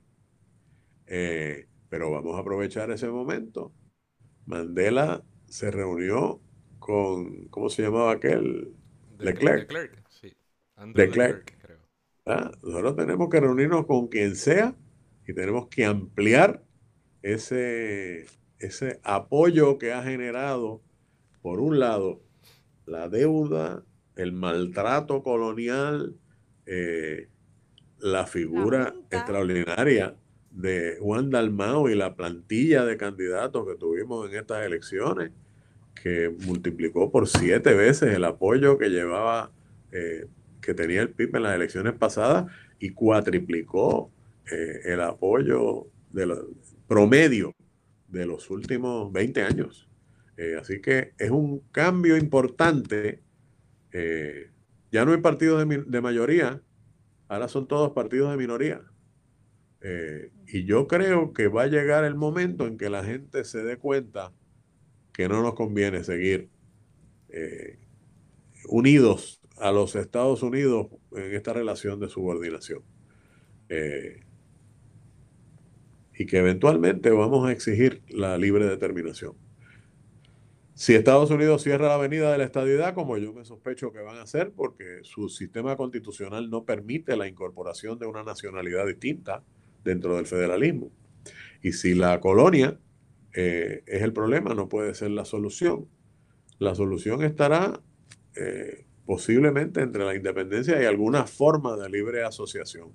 Eh, 1.07 1.67
pero 1.89 2.11
vamos 2.11 2.35
a 2.35 2.39
aprovechar 2.39 2.91
ese 2.91 3.09
momento. 3.09 3.73
Mandela 4.45 5.23
se 5.45 5.71
reunió 5.71 6.39
con, 6.85 7.47
¿cómo 7.47 7.69
se 7.69 7.81
llamaba 7.81 8.11
aquel? 8.11 8.73
Leclerc. 9.17 9.71
Leclerc, 9.71 10.03
sí. 10.09 10.33
Leclerc. 10.93 11.57
creo. 11.61 11.77
Ah, 12.25 12.51
nosotros 12.61 12.97
tenemos 12.97 13.29
que 13.29 13.39
reunirnos 13.39 13.85
con 13.85 14.07
quien 14.07 14.35
sea 14.35 14.75
y 15.25 15.33
tenemos 15.33 15.67
que 15.69 15.85
ampliar 15.85 16.61
ese, 17.21 18.25
ese 18.59 18.99
apoyo 19.03 19.77
que 19.77 19.93
ha 19.93 20.03
generado, 20.03 20.81
por 21.41 21.61
un 21.61 21.79
lado, 21.79 22.21
la 22.85 23.07
deuda, 23.07 23.85
el 24.17 24.33
maltrato 24.33 25.23
colonial, 25.23 26.17
eh, 26.65 27.29
la 27.99 28.25
figura 28.25 28.93
extraordinaria 29.09 30.17
de 30.51 30.97
Juan 30.99 31.29
Dalmao 31.29 31.89
y 31.89 31.95
la 31.95 32.15
plantilla 32.15 32.83
de 32.83 32.97
candidatos 32.97 33.65
que 33.65 33.75
tuvimos 33.75 34.29
en 34.29 34.37
estas 34.37 34.65
elecciones, 34.65 35.31
que 36.01 36.29
multiplicó 36.45 37.11
por 37.11 37.27
siete 37.27 37.73
veces 37.73 38.15
el 38.15 38.25
apoyo 38.25 38.77
que 38.77 38.89
llevaba, 38.89 39.51
eh, 39.91 40.27
que 40.61 40.73
tenía 40.73 41.01
el 41.01 41.09
PIB 41.09 41.37
en 41.37 41.43
las 41.43 41.55
elecciones 41.55 41.93
pasadas 41.93 42.51
y 42.79 42.89
cuatriplicó 42.89 44.11
eh, 44.51 44.81
el 44.85 45.01
apoyo 45.01 45.87
de 46.11 46.35
promedio 46.87 47.55
de 48.07 48.25
los 48.25 48.49
últimos 48.49 49.11
20 49.11 49.43
años. 49.43 49.89
Eh, 50.37 50.57
así 50.59 50.81
que 50.81 51.13
es 51.17 51.31
un 51.31 51.59
cambio 51.71 52.17
importante. 52.17 53.21
Ya 54.91 55.05
no 55.05 55.11
hay 55.11 55.21
partidos 55.21 55.67
de, 55.67 56.01
mayoría, 56.01 56.61
ahora 57.27 57.47
son 57.47 57.67
todos 57.67 57.91
partidos 57.91 58.31
de 58.31 58.37
minoría. 58.37 58.81
Y 60.47 60.65
yo 60.65 60.87
creo 60.87 61.33
que 61.33 61.47
va 61.47 61.63
a 61.63 61.67
llegar 61.67 62.03
el 62.03 62.15
momento 62.15 62.65
en 62.65 62.77
que 62.77 62.89
la 62.89 63.03
gente 63.03 63.43
se 63.43 63.63
dé 63.63 63.77
cuenta 63.77 64.31
que 65.13 65.29
no 65.29 65.41
nos 65.41 65.53
conviene 65.53 66.03
seguir 66.03 66.49
eh, 67.29 67.77
unidos 68.67 69.39
a 69.57 69.71
los 69.71 69.95
Estados 69.95 70.43
Unidos 70.43 70.87
en 71.15 71.33
esta 71.33 71.53
relación 71.53 71.99
de 71.99 72.09
subordinación. 72.09 72.81
Eh, 73.69 74.21
y 76.15 76.25
que 76.25 76.37
eventualmente 76.37 77.09
vamos 77.11 77.47
a 77.47 77.51
exigir 77.51 78.01
la 78.09 78.37
libre 78.37 78.65
determinación. 78.65 79.33
Si 80.75 80.95
Estados 80.95 81.29
Unidos 81.29 81.61
cierra 81.61 81.87
la 81.87 81.95
avenida 81.95 82.31
de 82.31 82.37
la 82.39 82.43
estadidad, 82.45 82.95
como 82.95 83.17
yo 83.17 83.31
me 83.31 83.45
sospecho 83.45 83.91
que 83.91 83.99
van 83.99 84.17
a 84.17 84.23
hacer, 84.23 84.51
porque 84.55 84.99
su 85.03 85.29
sistema 85.29 85.75
constitucional 85.77 86.49
no 86.49 86.65
permite 86.65 87.15
la 87.15 87.27
incorporación 87.27 87.99
de 87.99 88.07
una 88.07 88.23
nacionalidad 88.23 88.87
distinta 88.87 89.43
dentro 89.83 90.15
del 90.15 90.25
federalismo. 90.25 90.91
Y 91.61 91.73
si 91.73 91.93
la 91.93 92.19
colonia 92.19 92.79
eh, 93.33 93.83
es 93.87 94.01
el 94.01 94.13
problema, 94.13 94.53
no 94.53 94.69
puede 94.69 94.93
ser 94.93 95.11
la 95.11 95.25
solución. 95.25 95.87
La 96.59 96.75
solución 96.75 97.23
estará 97.23 97.81
eh, 98.35 98.85
posiblemente 99.05 99.81
entre 99.81 100.05
la 100.05 100.15
independencia 100.15 100.81
y 100.81 100.85
alguna 100.85 101.25
forma 101.25 101.75
de 101.75 101.89
libre 101.89 102.23
asociación. 102.23 102.93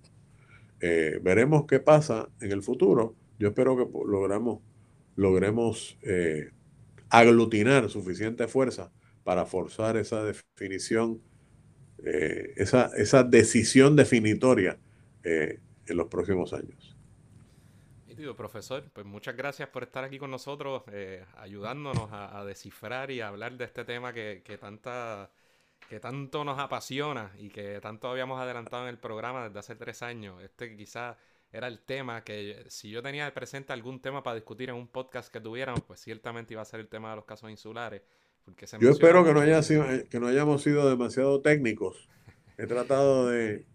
Eh, 0.81 1.19
veremos 1.23 1.66
qué 1.66 1.81
pasa 1.81 2.28
en 2.40 2.52
el 2.52 2.62
futuro. 2.62 3.16
Yo 3.39 3.48
espero 3.48 3.77
que 3.77 3.86
logremos 5.16 5.98
aglutinar 7.10 7.89
suficiente 7.89 8.47
fuerza 8.48 8.93
para 9.24 9.44
forzar 9.44 9.97
esa 9.97 10.24
definición, 10.24 11.20
esa, 12.56 12.90
esa, 12.97 13.23
decisión 13.23 13.97
definitoria 13.97 14.78
en 15.23 15.97
los 15.97 16.09
próximos 16.09 16.52
años. 16.52 16.98
Profesor, 18.36 18.85
pues 18.93 19.07
muchas 19.07 19.36
gracias 19.36 19.69
por 19.69 19.82
estar 19.82 20.05
aquí 20.05 20.19
con 20.19 20.31
nosotros, 20.31 20.82
ayudándonos 21.36 22.09
a, 22.12 22.45
descifrar 22.45 23.11
y 23.11 23.20
a 23.20 23.28
hablar 23.28 23.57
de 23.57 23.65
este 23.65 23.85
tema 23.85 24.12
que, 24.12 24.43
que 24.45 24.59
tanta 24.59 25.31
que 25.89 26.01
tanto 26.01 26.45
nos 26.45 26.59
apasiona 26.59 27.32
y 27.39 27.49
que 27.49 27.81
tanto 27.81 28.09
habíamos 28.09 28.40
adelantado 28.40 28.82
en 28.85 28.90
el 28.90 28.99
programa 28.99 29.45
desde 29.45 29.59
hace 29.59 29.74
tres 29.74 30.03
años. 30.03 30.43
Este 30.43 30.77
quizás 30.77 31.16
era 31.51 31.66
el 31.66 31.81
tema 31.81 32.23
que 32.24 32.65
si 32.69 32.90
yo 32.90 33.03
tenía 33.03 33.32
presente 33.32 33.73
algún 33.73 34.01
tema 34.01 34.23
para 34.23 34.35
discutir 34.36 34.69
en 34.69 34.74
un 34.77 34.86
podcast 34.86 35.32
que 35.32 35.40
tuviéramos, 35.40 35.82
pues 35.82 36.01
ciertamente 36.01 36.53
iba 36.53 36.62
a 36.62 36.66
ser 36.66 36.81
el 36.81 36.89
tema 36.89 37.11
de 37.11 37.16
los 37.16 37.24
casos 37.24 37.51
insulares. 37.51 38.03
Porque 38.45 38.66
yo 38.81 38.90
espero 38.90 39.24
que 39.24 39.32
no, 39.32 39.40
haya 39.40 39.62
sido, 39.62 39.85
eh, 39.90 40.07
que 40.11 40.20
no 40.20 40.27
hayamos 40.27 40.62
sido 40.62 40.89
demasiado 40.89 41.40
técnicos. 41.40 42.09
He 42.57 42.66
tratado 42.66 43.28
de 43.28 43.66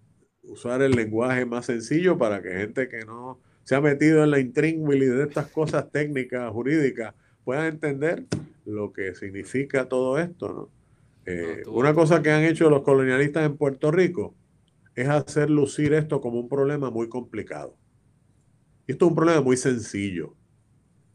usar 0.44 0.82
el 0.82 0.92
lenguaje 0.92 1.46
más 1.46 1.68
sencillo 1.68 2.18
para 2.18 2.42
que 2.42 2.50
gente 2.50 2.90
que 2.90 3.06
no 3.06 3.40
se 3.64 3.76
ha 3.76 3.82
metido 3.82 4.24
en 4.24 4.32
la 4.32 4.40
intríngulis 4.40 5.10
de 5.10 5.24
estas 5.24 5.48
cosas 5.48 5.92
técnicas, 5.92 6.52
jurídicas, 6.52 7.14
pueda 7.44 7.68
entender 7.68 8.26
lo 8.66 8.94
que 8.94 9.16
significa 9.16 9.88
todo 9.88 10.20
esto, 10.20 10.54
¿no? 10.54 10.84
Eh, 11.26 11.64
una 11.68 11.94
cosa 11.94 12.22
que 12.22 12.32
han 12.32 12.44
hecho 12.44 12.70
los 12.70 12.84
colonialistas 12.84 13.46
en 13.46 13.56
Puerto 13.56 13.92
Rico 13.92 14.36
es 14.94 15.08
hacer 15.08 15.50
lucir 15.50 15.94
esto 15.94 16.20
como 16.20 16.40
un 16.40 16.50
problema 16.50 16.90
muy 16.90 17.08
complicado. 17.08 17.78
Esto 18.88 19.06
es 19.06 19.10
un 19.10 19.16
problema 19.16 19.42
muy 19.42 19.56
sencillo. 19.56 20.36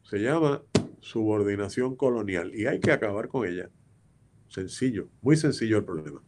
Se 0.03 0.19
llama 0.19 0.63
subordinación 1.01 1.95
colonial 1.95 2.55
y 2.55 2.67
hay 2.67 2.81
que 2.81 2.91
acabar 2.91 3.29
con 3.29 3.47
ella. 3.47 3.69
Sencillo, 4.49 5.09
muy 5.21 5.37
sencillo 5.37 5.77
el 5.77 5.85
problema. 5.85 6.23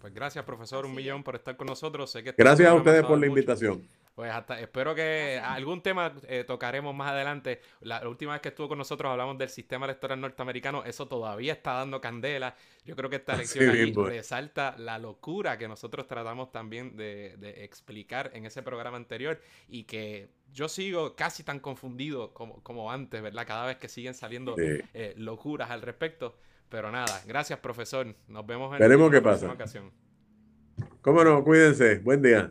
pues 0.00 0.12
gracias, 0.12 0.44
profesor, 0.44 0.84
un 0.84 0.94
millón 0.94 1.22
por 1.22 1.36
estar 1.36 1.56
con 1.56 1.68
nosotros. 1.68 2.12
que 2.12 2.34
gracias 2.36 2.68
a 2.68 2.74
ustedes 2.74 3.04
por 3.04 3.18
la 3.18 3.26
invitación. 3.26 3.82
Pues 4.14 4.30
hasta 4.30 4.60
espero 4.60 4.94
que 4.94 5.40
algún 5.42 5.82
tema 5.82 6.14
eh, 6.28 6.44
tocaremos 6.46 6.94
más 6.94 7.10
adelante. 7.10 7.60
La, 7.80 8.08
última 8.08 8.32
vez 8.32 8.42
que 8.42 8.50
estuvo 8.50 8.68
con 8.68 8.78
nosotros 8.78 9.10
hablamos 9.10 9.36
del 9.38 9.48
sistema 9.48 9.86
electoral 9.86 10.20
norteamericano. 10.20 10.84
Eso 10.84 11.08
todavía 11.08 11.52
está 11.52 11.72
dando 11.72 12.00
candela. 12.00 12.54
Yo 12.84 12.94
creo 12.94 13.10
que 13.10 13.16
esta 13.16 13.34
elección 13.34 13.70
aquí 13.70 13.92
resalta 13.92 14.76
la 14.78 14.98
locura 14.98 15.58
que 15.58 15.66
nosotros 15.66 16.06
tratamos 16.06 16.52
también 16.52 16.96
de, 16.96 17.34
explicar 17.64 18.30
en 18.34 18.46
ese 18.46 18.62
programa 18.62 18.96
anterior 18.96 19.40
y 19.68 19.82
que 19.82 20.28
yo 20.52 20.68
sigo 20.68 21.16
casi 21.16 21.42
tan 21.42 21.58
confundido 21.58 22.32
como, 22.32 22.62
como 22.62 22.92
antes, 22.92 23.20
¿verdad? 23.20 23.44
Cada 23.46 23.66
vez 23.66 23.78
que 23.78 23.88
siguen 23.88 24.14
saliendo 24.14 24.54
eh, 24.58 25.14
locuras 25.16 25.70
al 25.70 25.82
respecto. 25.82 26.36
Pero 26.68 26.92
nada, 26.92 27.20
gracias 27.26 27.58
profesor. 27.58 28.14
Nos 28.28 28.46
vemos 28.46 28.78
en, 28.78 28.88
la 28.88 29.20
próxima 29.20 29.52
ocasión. 29.52 29.90
Cómo 31.02 31.24
no, 31.24 31.42
cuídense. 31.42 31.98
Buen 31.98 32.22
día. 32.22 32.50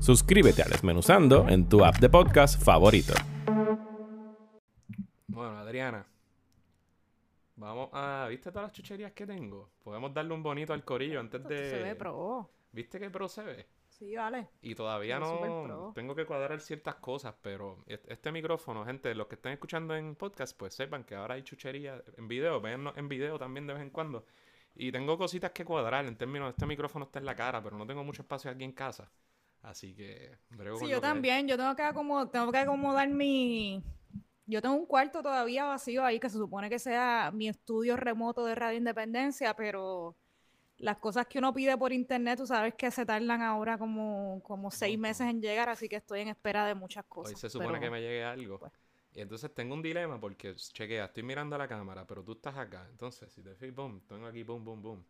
Suscríbete 0.00 0.62
a 0.62 0.64
Desmenuzando 0.64 1.46
en 1.46 1.68
tu 1.68 1.84
app 1.84 1.96
de 1.98 2.08
podcast 2.08 2.60
favorito. 2.62 3.12
Bueno, 5.26 5.58
Adriana. 5.58 6.06
Vamos 7.56 7.90
a. 7.92 8.26
¿Viste 8.30 8.50
todas 8.50 8.68
las 8.68 8.72
chucherías 8.72 9.12
que 9.12 9.26
tengo? 9.26 9.68
Podemos 9.84 10.14
darle 10.14 10.32
un 10.32 10.42
bonito 10.42 10.72
al 10.72 10.84
corillo 10.86 11.20
antes 11.20 11.46
de. 11.46 11.70
Se 11.70 11.82
ve 11.82 11.94
pro. 11.94 12.50
¿Viste 12.72 12.98
qué 12.98 13.10
pro 13.10 13.28
se 13.28 13.42
ve? 13.42 13.66
Sí, 13.90 14.16
vale. 14.16 14.48
Y 14.62 14.74
todavía 14.74 15.20
no. 15.20 15.92
Tengo 15.94 16.14
que 16.14 16.24
cuadrar 16.24 16.60
ciertas 16.60 16.94
cosas, 16.94 17.34
pero 17.42 17.84
este 17.86 18.32
micrófono, 18.32 18.86
gente, 18.86 19.14
los 19.14 19.26
que 19.26 19.34
están 19.34 19.52
escuchando 19.52 19.94
en 19.94 20.16
podcast, 20.16 20.56
pues 20.56 20.72
sepan 20.72 21.04
que 21.04 21.14
ahora 21.14 21.34
hay 21.34 21.42
chucherías 21.42 22.02
en 22.16 22.26
video. 22.26 22.58
Ven 22.62 22.88
en 22.96 23.06
video 23.06 23.38
también 23.38 23.66
de 23.66 23.74
vez 23.74 23.82
en 23.82 23.90
cuando. 23.90 24.24
Y 24.74 24.90
tengo 24.92 25.18
cositas 25.18 25.50
que 25.50 25.66
cuadrar 25.66 26.06
en 26.06 26.16
términos 26.16 26.46
de 26.46 26.50
este 26.52 26.64
micrófono 26.64 27.04
está 27.04 27.18
en 27.18 27.26
la 27.26 27.34
cara, 27.34 27.62
pero 27.62 27.76
no 27.76 27.86
tengo 27.86 28.02
mucho 28.02 28.22
espacio 28.22 28.50
aquí 28.50 28.64
en 28.64 28.72
casa. 28.72 29.10
Así 29.62 29.94
que... 29.94 30.38
sí, 30.78 30.88
yo 30.88 31.00
también. 31.00 31.46
Yo 31.46 31.56
tengo 31.56 31.74
que, 31.76 31.82
acomodar, 31.82 32.30
tengo 32.30 32.50
que 32.50 32.58
acomodar 32.58 33.08
mi... 33.08 33.82
Yo 34.46 34.60
tengo 34.60 34.74
un 34.74 34.86
cuarto 34.86 35.22
todavía 35.22 35.64
vacío 35.64 36.04
ahí 36.04 36.18
que 36.18 36.28
se 36.28 36.36
supone 36.36 36.68
que 36.68 36.78
sea 36.78 37.30
mi 37.32 37.48
estudio 37.48 37.96
remoto 37.96 38.44
de 38.44 38.56
Radio 38.56 38.78
Independencia, 38.78 39.54
pero 39.54 40.16
las 40.80 40.96
cosas 40.96 41.26
que 41.26 41.38
uno 41.38 41.54
pide 41.54 41.76
por 41.76 41.92
internet, 41.92 42.38
tú 42.38 42.46
sabes 42.46 42.74
que 42.74 42.90
se 42.90 43.06
tardan 43.06 43.42
ahora 43.42 43.78
como, 43.78 44.42
como 44.42 44.70
seis 44.70 44.98
meses 44.98 45.28
en 45.28 45.40
llegar, 45.40 45.68
así 45.68 45.88
que 45.88 45.96
estoy 45.96 46.20
en 46.20 46.28
espera 46.28 46.66
de 46.66 46.74
muchas 46.74 47.04
cosas. 47.04 47.34
Hoy 47.34 47.40
se 47.40 47.50
supone 47.50 47.78
que 47.78 47.90
me 47.90 48.00
llegue 48.00 48.24
algo. 48.24 48.58
Pues. 48.58 48.72
Y 49.12 49.20
entonces 49.20 49.52
tengo 49.54 49.74
un 49.74 49.82
dilema 49.82 50.18
porque, 50.18 50.54
chequea, 50.54 51.06
estoy 51.06 51.22
mirando 51.22 51.56
a 51.56 51.58
la 51.58 51.68
cámara, 51.68 52.06
pero 52.06 52.24
tú 52.24 52.32
estás 52.32 52.56
acá. 52.56 52.86
Entonces, 52.90 53.32
si 53.32 53.42
te 53.42 53.54
fijas, 53.54 53.74
boom, 53.74 54.00
tengo 54.06 54.26
aquí, 54.26 54.42
boom, 54.42 54.64
boom, 54.64 54.82
boom. 54.82 55.06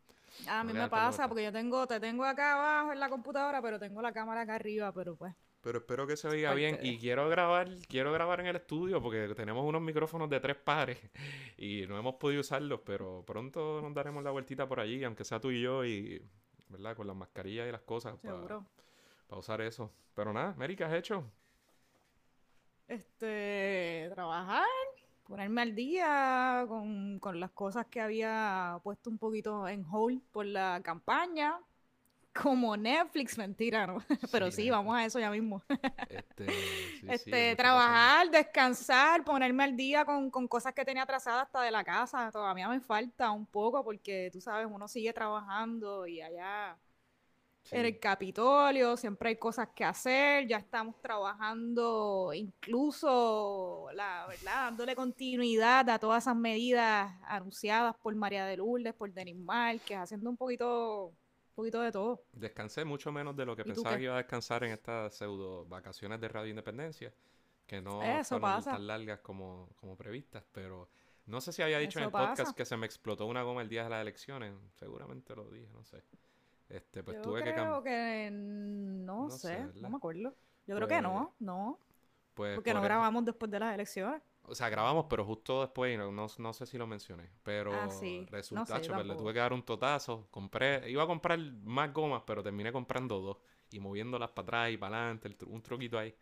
A 0.49 0.65
mí 0.65 0.73
me 0.73 0.89
pasa 0.89 1.29
porque 1.29 1.45
yo 1.45 1.53
tengo, 1.53 1.87
te 1.87 2.01
tengo 2.01 2.25
acá 2.25 2.55
abajo 2.55 2.93
en 2.93 3.01
la 3.01 3.09
computadora, 3.09 3.61
pero 3.61 3.79
tengo 3.79 4.01
la 4.03 4.13
cámara 4.13 4.43
acá 4.43 4.55
arriba, 4.55 4.93
pero 4.93 5.17
pues. 5.17 5.35
Pero 5.61 5.79
espero 5.79 6.07
que 6.07 6.17
se 6.17 6.27
oiga 6.29 6.55
bien. 6.55 6.79
Y 6.83 6.99
quiero 6.99 7.29
grabar, 7.29 7.69
quiero 7.87 8.13
grabar 8.13 8.41
en 8.41 8.47
el 8.47 8.57
estudio 8.57 9.03
porque 9.03 9.35
tenemos 9.35 9.65
unos 9.67 9.83
micrófonos 9.83 10.31
de 10.31 10.41
tres 10.41 10.57
pares 10.57 10.99
y 11.59 11.87
no 11.87 11.99
hemos 11.99 12.15
podido 12.15 12.41
usarlos, 12.41 12.81
pero 12.85 13.23
pronto 13.27 13.81
nos 13.83 13.93
daremos 13.93 14.25
la 14.25 14.31
vueltita 14.31 14.67
por 14.67 14.81
allí, 14.81 15.05
aunque 15.05 15.25
sea 15.25 15.41
tú 15.41 15.51
y 15.51 15.61
yo, 15.61 15.85
y 15.85 16.23
¿verdad? 16.69 16.97
Con 16.97 17.07
las 17.07 17.17
mascarillas 17.17 17.69
y 17.69 17.73
las 17.73 17.83
cosas. 17.83 18.17
Para, 18.19 18.47
para 19.27 19.39
usar 19.39 19.61
eso. 19.61 19.93
Pero 20.15 20.33
nada, 20.33 20.55
Mary, 20.57 20.77
¿qué 20.77 20.85
has 20.85 20.95
hecho? 20.95 21.31
Este, 22.89 24.11
trabajar, 24.15 24.67
ponerme 25.31 25.63
al 25.63 25.77
día 25.77 26.67
con, 26.67 27.21
las 27.35 27.53
cosas 27.53 27.87
que 27.87 28.01
había 28.01 28.81
puesto 28.83 29.09
un 29.09 29.17
poquito 29.17 29.69
en 29.69 29.87
hold 29.89 30.21
por 30.33 30.45
la 30.45 30.81
campaña. 30.83 31.57
Como 32.35 32.77
Netflix, 32.77 33.39
mentira, 33.39 33.87
¿no? 33.87 34.03
Pero 34.33 34.51
sí, 34.51 34.71
vamos 34.71 34.97
a 34.97 35.05
eso 35.05 35.21
ya 35.21 35.31
mismo. 35.31 35.63
Este, 36.11 36.47
este 37.09 37.57
trabajar, 37.57 38.29
descansar, 38.31 39.25
ponerme 39.25 39.63
al 39.63 39.77
día 39.77 40.05
con, 40.05 40.31
con 40.31 40.49
cosas 40.49 40.75
que 40.75 40.85
tenía 40.85 41.05
atrasadas 41.05 41.45
hasta 41.45 41.63
de 41.63 41.71
la 41.71 41.85
casa. 41.85 42.31
Todavía 42.33 42.69
me 42.69 42.81
falta 42.81 43.31
un 43.31 43.47
poco 43.47 43.85
porque 43.85 44.31
tú 44.33 44.41
sabes, 44.41 44.67
uno 44.69 44.89
sigue 44.89 45.13
trabajando 45.13 46.07
y 46.07 46.21
allá 46.21 46.77
en 47.71 47.87
el 47.87 47.99
Capitolio, 47.99 48.97
siempre 48.97 49.31
hay 49.31 49.37
cosas 49.37 49.69
que 49.75 49.85
hacer, 49.85 50.47
ya 50.49 50.57
estamos 50.57 51.01
trabajando 51.01 52.33
incluso, 52.35 53.89
la 53.95 54.27
verdad, 54.27 54.65
dándole 54.67 54.97
continuidad 54.97 55.89
a 55.89 55.99
todas 55.99 56.25
esas 56.25 56.37
medidas 56.37 57.13
anunciadas 57.25 57.97
por 57.97 58.15
María 58.17 58.45
de 58.47 58.57
Lourdes, 58.57 58.95
por 58.95 59.13
Denis 59.13 59.37
Márquez, 59.37 59.99
haciendo 59.99 60.31
un 60.31 60.37
poquito 60.37 61.07
un 61.07 61.55
poquito 61.55 61.81
de 61.81 61.93
todo. 61.93 62.25
Descansé 62.33 62.85
mucho 62.85 63.13
menos 63.13 63.37
de 63.37 63.45
lo 63.45 63.55
que 63.55 63.63
¿Y 63.63 63.65
tú 63.67 63.75
pensaba 63.75 63.97
que 63.97 64.05
iba 64.05 64.15
a 64.15 64.19
descansar 64.19 64.65
en 64.65 64.73
estas 64.73 65.15
pseudo 65.15 65.67
vacaciones 65.67 66.21
de 66.21 66.29
Radio 66.29 66.51
Independencia, 66.51 67.13
que 67.67 67.81
no 67.81 68.03
Eso 68.03 68.41
fueron 68.41 68.65
tan 68.65 68.87
largas 68.87 69.21
como, 69.21 69.69
como 69.77 69.97
previstas, 69.97 70.45
pero 70.53 70.89
no 71.27 71.41
sé 71.41 71.53
si 71.53 71.63
había 71.63 71.79
dicho 71.79 71.99
en 71.99 72.07
el 72.07 72.11
podcast 72.11 72.57
que 72.57 72.65
se 72.65 72.77
me 72.77 72.87
explotó 72.87 73.27
una 73.27 73.43
goma 73.43 73.63
el 73.63 73.69
día 73.69 73.85
de 73.85 73.91
las 73.91 74.03
elecciones, 74.03 74.55
seguramente 74.75 75.37
lo 75.37 75.49
dije, 75.51 75.69
no 75.73 75.85
sé. 75.85 76.03
Este, 76.71 77.03
pues 77.03 77.17
Yo 77.17 77.23
tuve 77.23 77.43
que 77.43 77.53
creo 77.53 77.83
que 77.83 78.31
no, 78.33 79.27
No 79.27 79.31
sé, 79.31 79.67
no 79.81 79.91
me 79.91 79.97
acuerdo. 79.97 80.35
Yo 80.67 80.77
creo 80.77 80.89
que 80.89 80.95
Pues, 80.95 81.03
no, 81.03 81.35
no, 81.41 81.79
pues 82.35 82.55
porque 82.55 82.71
por 82.71 82.75
no 82.75 82.83
grabamos 82.83 83.25
después 83.25 83.51
de 83.51 83.61
las 83.61 83.75
elecciones. 83.75 84.23
O 84.45 84.55
sea, 84.55 84.69
grabamos, 84.69 85.07
pero 85.09 85.25
justo 85.25 85.61
después, 85.61 85.95
y 85.95 85.97
no, 85.97 86.11
no, 86.11 86.27
no 86.39 86.53
sé 86.53 86.67
si 86.67 86.77
lo 86.77 86.87
mencioné, 86.87 87.31
pero 87.45 87.71
Ah, 87.73 87.89
sí. 87.91 88.27
No 88.29 88.31
resulta, 88.33 88.67
sé, 88.67 88.81
chacho, 88.81 88.95
pues, 88.95 89.07
le 89.07 89.15
tuve 89.17 89.33
que 89.33 89.39
dar 89.39 89.53
un 89.53 89.63
totazo, 89.63 90.27
compré, 90.31 90.91
iba 90.91 91.03
a 91.05 91.07
comprar 91.07 91.39
más 91.63 91.93
gomas, 91.93 92.23
pero 92.27 92.43
terminé 92.43 92.73
comprando 92.73 93.21
dos 93.21 93.37
y 93.71 93.79
moviéndolas 93.81 94.31
para 94.31 94.43
atrás 94.47 94.71
y 94.73 94.77
para 94.77 94.97
adelante, 95.05 95.29
el 95.29 95.37
un 95.47 95.63
truquito 95.63 95.99
ahí. 95.99 96.15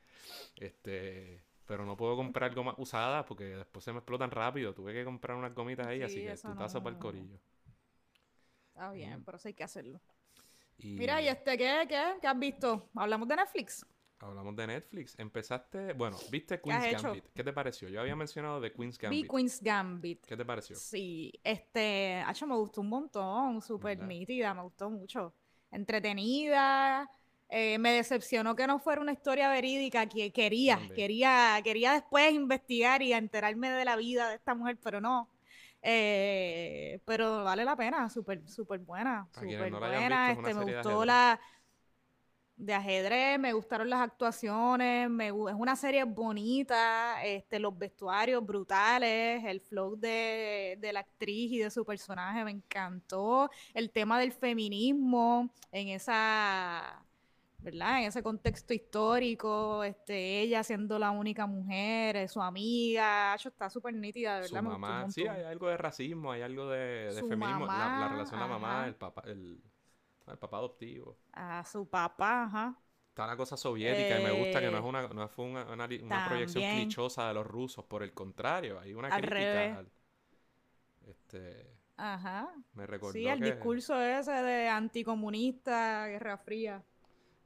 Este, 0.56 1.42
pero 1.66 1.86
no 1.86 1.96
puedo 1.96 2.16
comprar 2.16 2.54
gomas 2.54 2.76
usadas 2.78 3.24
porque 3.26 3.44
después 3.44 3.84
se 3.84 3.92
me 3.92 3.98
explotan 4.00 4.30
rápido, 4.30 4.74
tuve 4.74 4.92
que 4.94 5.04
comprar 5.04 5.36
unas 5.38 5.54
gomitas 5.54 5.86
ahí, 5.88 6.02
así 6.02 6.20
Sí, 6.20 6.26
que 6.26 6.36
totazo 6.38 6.82
para 6.82 6.92
el 6.92 6.98
no- 6.98 7.00
corillo. 7.00 7.38
Está 8.72 8.92
bien, 8.92 9.20
Mm. 9.20 9.24
pero 9.24 9.36
eso 9.36 9.48
hay 9.48 9.54
que 9.54 9.64
hacerlo. 9.64 10.00
Y 10.78 10.96
Mira, 10.96 11.20
¿y 11.22 11.28
este 11.28 11.56
qué, 11.58 11.86
qué? 11.88 12.18
¿Qué 12.20 12.26
has 12.26 12.38
visto? 12.38 12.90
Hablamos 12.94 13.28
de 13.28 13.36
Netflix. 13.36 13.84
hablamos 14.20 14.56
de 14.56 14.66
Netflix, 14.66 15.18
empezaste, 15.18 15.92
bueno, 15.92 16.24
viste 16.30 16.60
¿Qué 16.66 16.72
has 16.72 16.86
Queen's 16.86 16.86
hecho? 16.86 17.08
Gambit, 17.08 17.26
¿qué 17.34 17.44
te 17.44 17.52
pareció? 17.52 17.88
Yo 17.88 18.00
había 18.00 18.16
mencionado 18.16 18.60
de 18.60 18.72
Queen's 18.72 18.98
Vi 19.08 19.24
Gambit, 19.24 19.30
Queen's 19.30 19.60
Gambit. 19.62 20.26
¿qué 20.26 20.36
te 20.36 20.44
pareció? 20.44 20.82
Sí, 20.82 21.32
este, 21.44 22.22
hecho 22.22 22.46
me 22.46 22.56
gustó 22.56 22.80
un 22.80 22.88
montón, 22.88 23.60
súper 23.62 23.98
nítida, 24.00 24.54
me 24.54 24.62
gustó 24.62 24.90
mucho. 24.90 25.34
Entretenida, 25.70 27.10
eh, 27.48 27.78
me 27.78 27.92
decepcionó 27.92 28.54
que 28.56 28.66
no 28.66 28.78
fuera 28.78 29.00
una 29.00 29.12
historia 29.12 29.48
verídica, 29.50 30.06
que 30.08 30.32
quería, 30.32 30.78
También. 30.78 30.94
quería, 30.94 31.60
quería 31.64 31.92
después 31.94 32.32
investigar 32.32 33.02
y 33.02 33.12
enterarme 33.12 33.70
de 33.70 33.84
la 33.84 33.96
vida 33.96 34.28
de 34.28 34.36
esta 34.36 34.54
mujer, 34.54 34.78
pero 34.82 35.00
no. 35.00 35.28
Eh, 35.82 37.00
pero 37.04 37.44
vale 37.44 37.64
la 37.64 37.76
pena, 37.76 38.10
súper, 38.10 38.48
súper 38.48 38.80
buena, 38.80 39.28
súper 39.32 39.70
no 39.70 39.78
buena. 39.78 40.28
visto, 40.28 40.48
Este, 40.48 40.54
me 40.54 40.64
de 40.64 40.74
gustó 40.74 41.04
la 41.04 41.40
de 42.56 42.74
ajedrez, 42.74 43.38
me 43.38 43.52
gustaron 43.52 43.88
las 43.88 44.00
actuaciones, 44.00 45.08
me, 45.08 45.28
es 45.28 45.32
una 45.32 45.76
serie 45.76 46.02
bonita, 46.02 47.24
este, 47.24 47.60
los 47.60 47.78
vestuarios 47.78 48.44
brutales, 48.44 49.44
el 49.44 49.60
flow 49.60 49.96
de, 49.96 50.76
de 50.80 50.92
la 50.92 51.00
actriz 51.00 51.52
y 51.52 51.58
de 51.58 51.70
su 51.70 51.84
personaje 51.84 52.42
me 52.44 52.50
encantó, 52.50 53.48
el 53.74 53.92
tema 53.92 54.18
del 54.18 54.32
feminismo 54.32 55.50
en 55.70 55.88
esa, 55.88 57.00
¿verdad? 57.58 58.00
En 58.00 58.04
ese 58.08 58.22
contexto 58.22 58.72
histórico, 58.74 59.82
este, 59.84 60.40
ella 60.42 60.62
siendo 60.64 60.98
la 60.98 61.10
única 61.10 61.46
mujer, 61.46 62.16
eh, 62.16 62.28
su 62.28 62.40
amiga, 62.42 63.34
está 63.34 63.68
súper 63.70 63.94
nítida, 63.94 64.40
Su 64.40 64.40
verdad, 64.40 64.64
un 64.64 64.70
mamá, 64.70 65.08
sí, 65.08 65.26
hay 65.26 65.42
algo 65.44 65.68
de 65.68 65.76
racismo, 65.76 66.32
hay 66.32 66.42
algo 66.42 66.68
de, 66.68 67.12
de 67.14 67.22
Su 67.22 67.24
feminismo, 67.24 67.66
la, 67.66 67.90
la 67.90 68.08
relación 68.08 68.38
de 68.38 68.44
la 68.44 68.48
mamá, 68.48 68.86
ajá. 68.86 68.88
el 68.88 68.96
papá, 68.96 69.22
el, 69.26 69.62
el 70.28 70.38
papá 70.38 70.58
adoptivo. 70.58 71.18
A 71.32 71.64
su 71.64 71.86
papá, 71.88 72.44
ajá. 72.44 72.82
Está 73.10 73.24
una 73.26 73.36
cosa 73.36 73.56
soviética 73.58 74.16
y 74.16 74.20
me 74.20 74.30
gusta 74.32 74.60
que 74.62 74.70
no 74.70 74.78
es 74.78 74.82
Eh, 74.82 74.84
una, 74.84 75.08
no 75.08 75.28
fue 75.28 75.44
una, 75.44 75.64
una, 75.66 75.86
li- 75.86 76.00
una 76.02 76.22
proyección 76.22 76.64
clichosa 76.64 77.28
de 77.28 77.34
los 77.34 77.46
rusos, 77.46 77.84
por 77.84 78.02
el 78.02 78.14
contrario, 78.14 78.78
hay 78.80 78.94
una 78.94 79.12
Al 79.16 79.22
crítica 79.22 79.60
revés. 79.62 79.78
al- 79.78 79.90
este, 81.06 81.76
Ajá. 81.96 82.48
me 82.74 82.86
recordó 82.86 83.18
Sí, 83.18 83.28
el 83.28 83.40
que, 83.40 83.42
discurso 83.42 84.00
ese 84.00 84.32
de 84.32 84.68
anticomunista, 84.68 86.06
Guerra 86.08 86.38
Fría. 86.38 86.84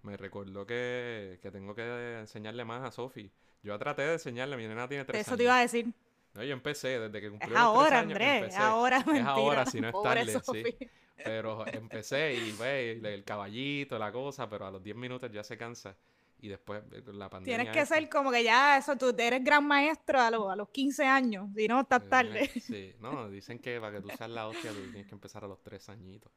Me 0.03 0.17
recordó 0.17 0.67
que, 0.67 1.39
que 1.41 1.51
tengo 1.51 1.75
que 1.75 2.19
enseñarle 2.21 2.65
más 2.65 2.83
a 2.83 2.91
Sofi. 2.91 3.31
Yo 3.63 3.79
traté 3.79 4.03
de 4.03 4.13
enseñarle, 4.15 4.57
mi 4.57 4.67
nena 4.67 4.89
tiene 4.89 5.05
tres 5.05 5.23
Eso 5.23 5.31
años. 5.33 5.39
te 5.39 5.45
iba 5.45 5.59
a 5.59 5.61
decir. 5.61 5.87
No, 6.35 6.43
yo 6.43 6.53
empecé 6.53 6.99
desde 6.99 7.21
que 7.21 7.31
cumplió 7.31 7.55
Es 7.57 7.63
los 7.63 7.73
tres 7.73 7.77
ahora, 7.77 7.99
años, 7.99 8.13
Andrés. 8.13 8.35
empecé. 8.35 8.57
Es 8.57 8.63
ahora, 8.63 9.05
Es 9.15 9.23
ahora, 9.25 9.67
si 9.67 9.81
no 9.81 9.89
es 9.89 9.95
tarde, 10.03 10.41
sí. 10.41 10.89
Pero 11.25 11.67
empecé 11.67 12.35
y 12.35 12.53
ve 12.53 12.93
el, 12.93 13.25
caballito, 13.25 13.99
la 13.99 14.11
cosa, 14.11 14.49
pero 14.49 14.67
a 14.67 14.71
los 14.71 14.83
10 14.83 14.97
minutos 14.97 15.31
ya 15.31 15.45
se 15.45 15.57
cansa. 15.57 15.97
Y 16.41 16.49
después 16.49 16.83
eh, 16.91 17.03
la 17.13 17.31
pandemia. 17.31 17.59
Tienes 17.59 17.73
que 17.73 17.87
ser 17.87 18.09
como 18.09 18.33
que 18.33 18.43
ya, 18.43 18.77
eso, 18.77 18.97
tú 18.97 19.15
eres 19.17 19.45
gran 19.45 19.65
maestro 19.65 20.21
a, 20.21 20.31
los 20.31 20.51
a 20.51 20.57
los 20.57 20.71
15 20.71 21.05
años. 21.05 21.49
Si 21.55 21.69
no, 21.69 21.83
estás 21.83 22.03
eh, 22.03 22.07
tarde. 22.09 22.51
Sí, 22.61 22.95
no, 22.99 23.31
dicen 23.31 23.61
que 23.61 23.79
para 23.79 23.93
que 23.93 24.01
tú 24.01 24.09
seas 24.17 24.31
la 24.31 24.49
hostia, 24.49 24.73
tú 24.73 24.81
tienes 24.91 25.07
que 25.07 25.15
empezar 25.15 25.45
a 25.45 25.47
los 25.47 25.63
3 25.63 25.91
añitos. 25.91 26.33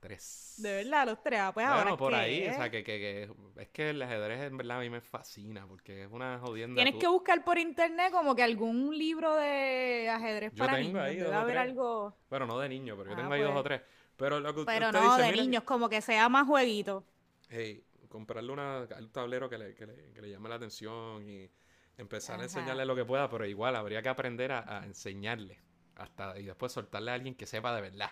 3. 0.00 0.54
De 0.56 0.72
verdad, 0.84 1.06
los 1.06 1.22
tres. 1.22 1.40
ah, 1.40 1.52
Pues 1.54 1.66
ahora 1.66 1.84
Bueno, 1.84 1.90
es 1.92 1.98
por 1.98 2.14
ahí, 2.14 2.46
o 2.48 2.52
¿eh? 2.52 2.52
sea, 2.52 2.70
que, 2.70 2.82
que, 2.84 2.98
que 2.98 3.62
es 3.62 3.68
que 3.70 3.90
el 3.90 4.02
ajedrez 4.02 4.40
en 4.42 4.56
verdad 4.56 4.78
a 4.78 4.80
mí 4.80 4.90
me 4.90 5.00
fascina 5.00 5.66
porque 5.66 6.04
es 6.04 6.10
una 6.10 6.38
jodienda. 6.40 6.74
Tienes 6.76 6.90
tú- 6.90 6.98
que 7.00 7.08
buscar 7.08 7.44
por 7.44 7.58
internet 7.58 8.12
como 8.12 8.34
que 8.34 8.42
algún 8.42 8.96
libro 8.96 9.34
de 9.34 10.08
ajedrez 10.10 10.52
Yo 10.52 10.56
para 10.56 10.76
tengo 10.76 10.98
niños. 10.98 10.98
ahí 10.98 11.20
o 11.22 11.32
haber 11.34 11.56
tres. 11.56 11.58
algo. 11.58 12.16
Bueno, 12.30 12.46
no 12.46 12.58
de 12.58 12.68
niño, 12.68 12.96
pero 12.96 13.10
yo 13.10 13.16
Ah, 13.16 13.16
tengo 13.16 13.32
ahí 13.34 13.42
dos 13.42 13.54
o 13.56 13.62
pues. 13.62 13.64
tres. 13.64 13.82
Pero 14.16 14.40
lo 14.40 14.54
que 14.54 14.60
Pero 14.64 14.86
usted 14.86 14.92
no 14.92 15.00
dice, 15.00 15.22
de 15.22 15.32
mira, 15.32 15.44
niños, 15.44 15.64
como 15.64 15.88
que 15.88 16.00
sea 16.02 16.28
más 16.28 16.46
jueguito. 16.46 17.04
hey, 17.48 17.84
comprarle 18.08 18.52
una, 18.52 18.88
un 18.98 19.10
tablero 19.12 19.48
que 19.48 19.58
le, 19.58 19.74
que, 19.74 19.86
le, 19.86 20.12
que 20.12 20.22
le 20.22 20.30
llame 20.30 20.48
la 20.48 20.56
atención 20.56 21.28
y 21.28 21.50
empezar 21.96 22.36
Ajá. 22.36 22.40
a 22.40 22.44
enseñarle 22.44 22.84
lo 22.86 22.94
que 22.96 23.04
pueda, 23.04 23.28
pero 23.28 23.44
igual 23.46 23.76
habría 23.76 24.02
que 24.02 24.08
aprender 24.08 24.52
a, 24.52 24.80
a 24.80 24.84
enseñarle 24.86 25.60
hasta 25.96 26.38
y 26.38 26.44
después 26.44 26.72
soltarle 26.72 27.10
a 27.10 27.14
alguien 27.14 27.34
que 27.34 27.46
sepa 27.46 27.74
de 27.74 27.82
verdad. 27.82 28.10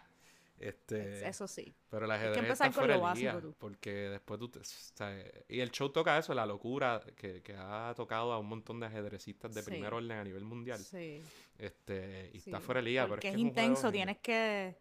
Este, 0.58 1.28
Eso 1.28 1.46
sí. 1.46 1.74
pero 1.90 2.06
el 2.06 2.10
que 2.10 2.16
ajedrez 2.16 2.36
empezar 2.38 2.52
está 2.52 2.64
con 2.66 2.72
fuera 2.72 2.96
lo 2.96 3.02
básico, 3.02 3.40
tú. 3.40 3.54
porque 3.58 3.90
después 4.08 4.40
tú 4.40 4.48
te- 4.48 4.60
o 4.60 4.64
sea, 4.64 5.22
y 5.48 5.60
el 5.60 5.70
show 5.70 5.90
toca 5.90 6.16
eso, 6.18 6.32
la 6.34 6.46
locura 6.46 7.02
que, 7.14 7.42
que 7.42 7.54
ha 7.54 7.92
tocado 7.94 8.32
a 8.32 8.38
un 8.38 8.46
montón 8.48 8.80
de 8.80 8.86
ajedrecistas 8.86 9.52
de 9.54 9.62
Sí. 9.62 9.70
primer 9.70 9.92
orden 9.92 10.12
a 10.18 10.24
nivel 10.24 10.44
mundial. 10.44 10.78
Sí. 10.78 11.22
Este, 11.58 12.30
y 12.32 12.38
está 12.38 12.58
sí, 12.58 12.64
fuera 12.64 12.80
de 12.80 12.86
liga, 12.86 13.02
pero 13.04 13.16
Porque 13.16 13.28
es 13.28 13.34
es, 13.34 13.36
que 13.36 13.46
es 13.46 13.52
juego 13.52 13.60
intenso, 13.66 13.90
genial. 13.90 13.92
tienes 13.92 14.18
que, 14.22 14.76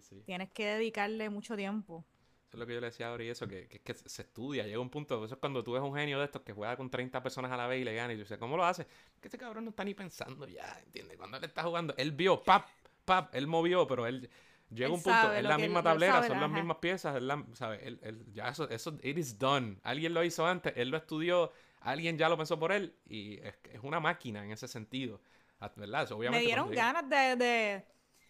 Sí, 0.00 0.22
tienes 0.24 0.50
que 0.50 0.66
dedicarle 0.66 1.30
mucho 1.30 1.54
tiempo. 1.56 2.04
Eso 2.48 2.56
es 2.56 2.58
lo 2.60 2.66
que 2.66 2.74
yo 2.74 2.80
le 2.80 2.86
decía 2.86 3.08
ahora 3.08 3.24
y 3.24 3.28
eso, 3.28 3.46
que, 3.46 3.68
que, 3.68 3.80
que 3.80 3.94
se 3.94 4.22
estudia, 4.22 4.64
llega 4.64 4.78
un 4.80 4.90
punto, 4.90 5.24
eso 5.24 5.34
es 5.34 5.40
cuando 5.40 5.62
tú 5.62 5.72
ves 5.72 5.82
un 5.82 5.94
genio 5.94 6.18
de 6.18 6.24
estos 6.24 6.42
que 6.42 6.52
juega 6.52 6.76
con 6.76 6.88
30 6.90 7.22
personas 7.22 7.50
a 7.52 7.56
la 7.56 7.66
vez 7.66 7.80
y 7.80 7.84
le 7.84 7.94
gana 7.94 8.12
y 8.12 8.16
tú 8.16 8.22
dices, 8.22 8.38
¿cómo 8.38 8.56
lo 8.56 8.64
hace? 8.64 8.86
Que 9.20 9.28
este 9.28 9.38
cabrón 9.38 9.64
no 9.64 9.70
está 9.70 9.84
ni 9.84 9.94
pensando 9.94 10.46
ya, 10.48 10.80
¿entiendes? 10.84 11.16
Cuando 11.16 11.36
él 11.36 11.44
está 11.44 11.62
jugando, 11.62 11.94
él 11.96 12.12
vio, 12.12 12.42
pap, 12.42 12.66
pap, 13.04 13.34
él 13.34 13.46
movió, 13.46 13.86
pero 13.86 14.06
él 14.06 14.28
llega 14.70 14.86
Él 14.86 14.92
un 14.92 15.02
punto, 15.02 15.32
es 15.32 15.42
la 15.44 15.58
misma 15.58 15.78
él- 15.80 15.84
tablera, 15.84 16.22
son 16.22 16.40
las 16.40 16.44
ajá. 16.50 16.54
mismas 16.54 16.76
piezas, 16.78 17.22
la- 17.22 17.44
¿sabe? 17.52 17.86
Él, 17.86 18.24
ya 18.32 18.48
eso, 18.48 18.68
eso, 18.68 18.98
it 19.02 19.18
is 19.18 19.38
done. 19.38 19.78
Alguien 19.82 20.14
lo 20.14 20.22
hizo 20.24 20.46
antes, 20.46 20.72
él 20.76 20.88
lo 20.90 20.96
estudió, 20.96 21.52
alguien 21.80 22.16
ya 22.18 22.28
lo 22.28 22.36
pensó 22.36 22.58
por 22.58 22.72
él 22.72 22.96
y 23.06 23.38
es, 23.40 23.54
es 23.72 23.80
una 23.82 24.00
máquina 24.00 24.44
en 24.44 24.50
ese 24.52 24.66
sentido, 24.68 25.20
ah, 25.60 25.70
¿verdad? 25.76 26.04
Eso, 26.04 26.14
Me 26.14 26.20
obviamente, 26.20 26.46
dieron 26.46 26.64
cuando 26.66 26.80
llega- 26.80 26.92
ganas 27.02 27.38
de, 27.38 27.44
de- 27.44 27.84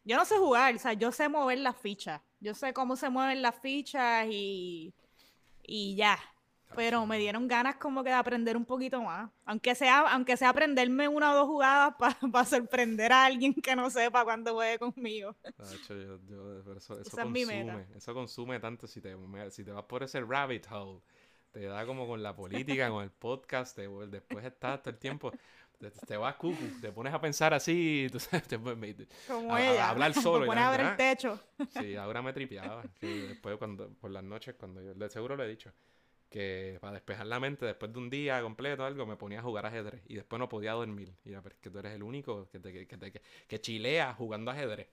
Yo 0.05 0.17
no 0.17 0.25
sé 0.25 0.37
jugar, 0.39 0.75
o 0.75 0.79
sea, 0.79 0.93
yo 0.93 1.11
sé 1.13 1.29
mover 1.29 1.59
las 1.59 1.77
fichas. 1.77 2.21
Yo 2.41 2.55
sé 2.55 2.75
cómo 2.75 2.95
se 2.97 3.09
mueven 3.09 3.41
las 3.41 3.55
fichas 3.59 4.27
y... 4.29 4.93
Y 5.67 5.97
ya. 5.97 6.19
Pero 6.77 7.07
me 7.07 7.19
dieron 7.19 7.47
ganas 7.49 7.77
como 7.77 8.03
que 8.03 8.11
de 8.11 8.17
aprender 8.17 8.57
un 8.57 8.65
poquito 8.65 9.01
más. 9.03 9.31
Aunque 9.45 9.75
sea, 9.75 10.01
aunque 10.13 10.37
sea 10.37 10.51
aprenderme 10.51 11.09
una 11.09 11.33
o 11.33 11.35
dos 11.35 11.47
jugadas 11.47 11.95
para 11.99 12.15
sorprender 12.45 13.13
a 13.13 13.25
alguien 13.27 13.55
que 13.55 13.77
no 13.77 13.91
sepa 13.91 14.25
cuando 14.25 14.55
juegue 14.55 14.79
conmigo. 14.79 15.35
Tacho, 15.57 15.95
yo- 15.95 16.75
eso, 16.77 16.99
eso 17.01 17.01
Esa 17.01 17.23
es 17.23 17.29
mi 17.29 17.45
consume, 17.45 17.65
meta. 17.75 17.87
eso 17.99 18.15
consume 18.15 18.61
tanto 18.61 18.87
si 18.87 19.01
te, 19.01 19.17
si 19.51 19.65
te 19.65 19.71
vas 19.73 19.85
por 19.85 20.03
ese 20.03 20.21
rabbit 20.21 20.67
hole, 20.71 21.01
te 21.53 21.67
da 21.67 21.87
como 21.87 22.07
con 22.07 22.23
la 22.23 22.35
política, 22.35 22.89
con 22.91 23.05
el 23.05 23.11
podcast, 23.11 23.77
te 23.77 23.89
después 24.09 24.45
estás 24.45 24.83
todo 24.83 24.91
el 24.91 24.99
tiempo, 24.99 25.31
te, 25.79 25.91
te 25.91 26.17
vas 26.17 26.35
cucu, 26.35 26.81
te 26.81 26.91
pones 26.91 27.15
a 27.15 27.21
pensar 27.21 27.55
así, 27.55 28.09
tú 28.13 28.19
sabes, 28.19 28.49
te, 28.49 28.59
te- 28.59 29.09
Como 29.29 29.55
A- 29.55 29.91
hablar 29.91 30.15
solo 30.15 30.41
Me 30.41 30.47
y 30.47 30.49
pone 30.49 30.61
la 30.61 30.69
a 30.69 30.71
ver 30.73 30.81
el 30.81 30.97
techo. 30.97 31.39
sí, 31.79 31.95
ahora 31.97 32.23
me 32.23 32.33
tripeaba, 32.33 32.83
después 33.01 33.57
cuando, 33.59 33.89
por 33.95 34.11
las 34.11 34.25
noches, 34.25 34.57
cuando 34.59 34.83
yo, 34.83 34.95
de 34.95 35.09
seguro 35.09 35.37
le 35.37 35.45
he 35.45 35.49
dicho, 35.49 35.73
que 36.35 36.79
para 36.81 36.95
despejar 36.95 37.27
la 37.27 37.41
mente 37.41 37.65
después 37.67 37.93
de 37.93 37.99
un 37.99 38.11
día 38.11 38.43
completo 38.43 38.83
o 38.83 38.87
algo, 38.87 39.07
me 39.07 39.17
ponía 39.17 39.39
a 39.41 39.43
jugar 39.43 39.67
ajedrez 39.67 40.03
y 40.09 40.15
después 40.17 40.39
no 40.41 40.49
podía 40.49 40.73
dormir, 40.73 41.15
y 41.25 41.31
ya, 41.31 41.43
pero 41.43 41.55
es 41.55 41.61
que 41.61 41.71
tú 41.71 41.79
eres 41.79 41.93
el 41.95 42.03
único 42.03 42.49
que, 42.51 42.59
te, 42.61 42.73
que, 42.73 42.87
que, 42.87 42.97
te- 42.99 43.13
que- 43.13 43.23
que 43.49 43.61
chilea 43.61 44.15
jugando 44.15 44.51
ajedrez. 44.51 44.89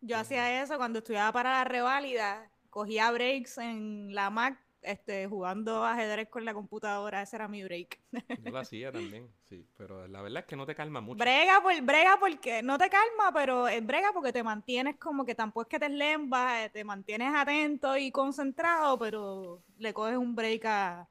Yo 0.00 0.16
Este, 0.16 0.16
hacía 0.16 0.62
eso 0.62 0.76
cuando 0.78 0.98
estudiaba 1.00 1.32
para 1.32 1.50
la 1.52 1.64
reválida. 1.64 2.50
Cogía 2.70 3.10
breaks 3.10 3.58
en 3.58 4.14
la 4.14 4.30
Mac, 4.30 4.58
este, 4.82 5.26
jugando 5.26 5.84
ajedrez 5.84 6.28
con 6.28 6.44
la 6.44 6.54
computadora. 6.54 7.22
Ese 7.22 7.36
era 7.36 7.48
mi 7.48 7.62
break. 7.62 8.00
Yo 8.42 8.50
lo 8.50 8.58
hacía 8.58 8.92
también, 8.92 9.28
sí, 9.48 9.66
pero 9.76 10.06
la 10.08 10.22
verdad 10.22 10.40
es 10.40 10.46
que 10.46 10.56
no 10.56 10.66
te 10.66 10.74
calma 10.74 11.00
mucho. 11.00 11.18
Brega, 11.18 11.60
por, 11.62 11.80
brega 11.82 12.16
porque 12.18 12.62
no 12.62 12.78
te 12.78 12.90
calma, 12.90 13.32
pero 13.32 13.68
es 13.68 13.84
brega 13.84 14.12
porque 14.12 14.32
te 14.32 14.42
mantienes 14.42 14.96
como 14.96 15.24
que 15.24 15.34
tampoco 15.34 15.62
es 15.62 15.68
que 15.68 15.78
te 15.78 15.88
lembas, 15.88 16.66
eh, 16.66 16.70
te 16.70 16.84
mantienes 16.84 17.34
atento 17.34 17.96
y 17.96 18.10
concentrado, 18.10 18.98
pero 18.98 19.62
le 19.78 19.94
coges 19.94 20.16
un 20.16 20.34
break 20.34 20.64
a, 20.66 21.08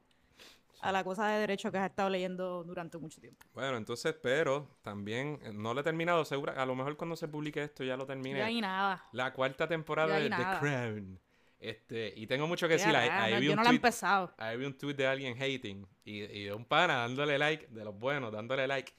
a 0.82 0.92
la 0.92 1.04
cosa 1.04 1.28
de 1.28 1.40
derecho 1.40 1.70
que 1.70 1.78
has 1.78 1.88
estado 1.88 2.10
leyendo 2.10 2.64
durante 2.64 2.98
mucho 2.98 3.20
tiempo. 3.20 3.46
Bueno, 3.54 3.76
entonces, 3.76 4.14
pero 4.20 4.68
también 4.82 5.38
eh, 5.42 5.52
no 5.52 5.72
lo 5.72 5.80
he 5.80 5.84
terminado, 5.84 6.24
segura, 6.24 6.60
a 6.60 6.66
lo 6.66 6.74
mejor 6.74 6.96
cuando 6.96 7.16
se 7.16 7.28
publique 7.28 7.62
esto 7.62 7.84
ya 7.84 7.96
lo 7.96 8.04
termine. 8.04 8.40
Ya 8.40 8.50
y 8.50 8.60
nada. 8.60 9.04
La 9.12 9.32
cuarta 9.32 9.66
temporada 9.68 10.18
de 10.18 10.28
The. 10.28 10.58
Crown. 10.60 11.20
Este, 11.62 12.12
y 12.16 12.26
tengo 12.26 12.48
mucho 12.48 12.66
que 12.66 12.74
decir. 12.74 12.94
Ahí, 12.96 13.40
vi 13.40 13.48
un 13.48 13.62
tweet, 13.62 13.76
empezado. 13.76 14.34
ahí 14.36 14.56
vi 14.56 14.64
un 14.64 14.76
tweet 14.76 14.94
de 14.94 15.06
alguien 15.06 15.36
hating 15.40 15.86
y, 16.04 16.22
y 16.24 16.44
de 16.46 16.52
un 16.52 16.64
pana 16.64 16.96
dándole 16.96 17.38
like, 17.38 17.68
de 17.68 17.84
los 17.84 17.96
buenos, 17.96 18.32
dándole 18.32 18.66
like. 18.66 18.92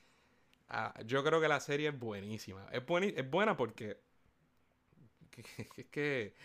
Ah, 0.70 0.94
yo 1.06 1.24
creo 1.26 1.42
que 1.42 1.50
la 1.50 1.60
serie 1.60 1.90
es 1.90 2.00
buenísima. 2.00 2.66
Es, 2.72 2.82
es 3.18 3.30
buena 3.30 3.58
porque 3.58 3.98
es 5.78 5.86
que 5.92 6.36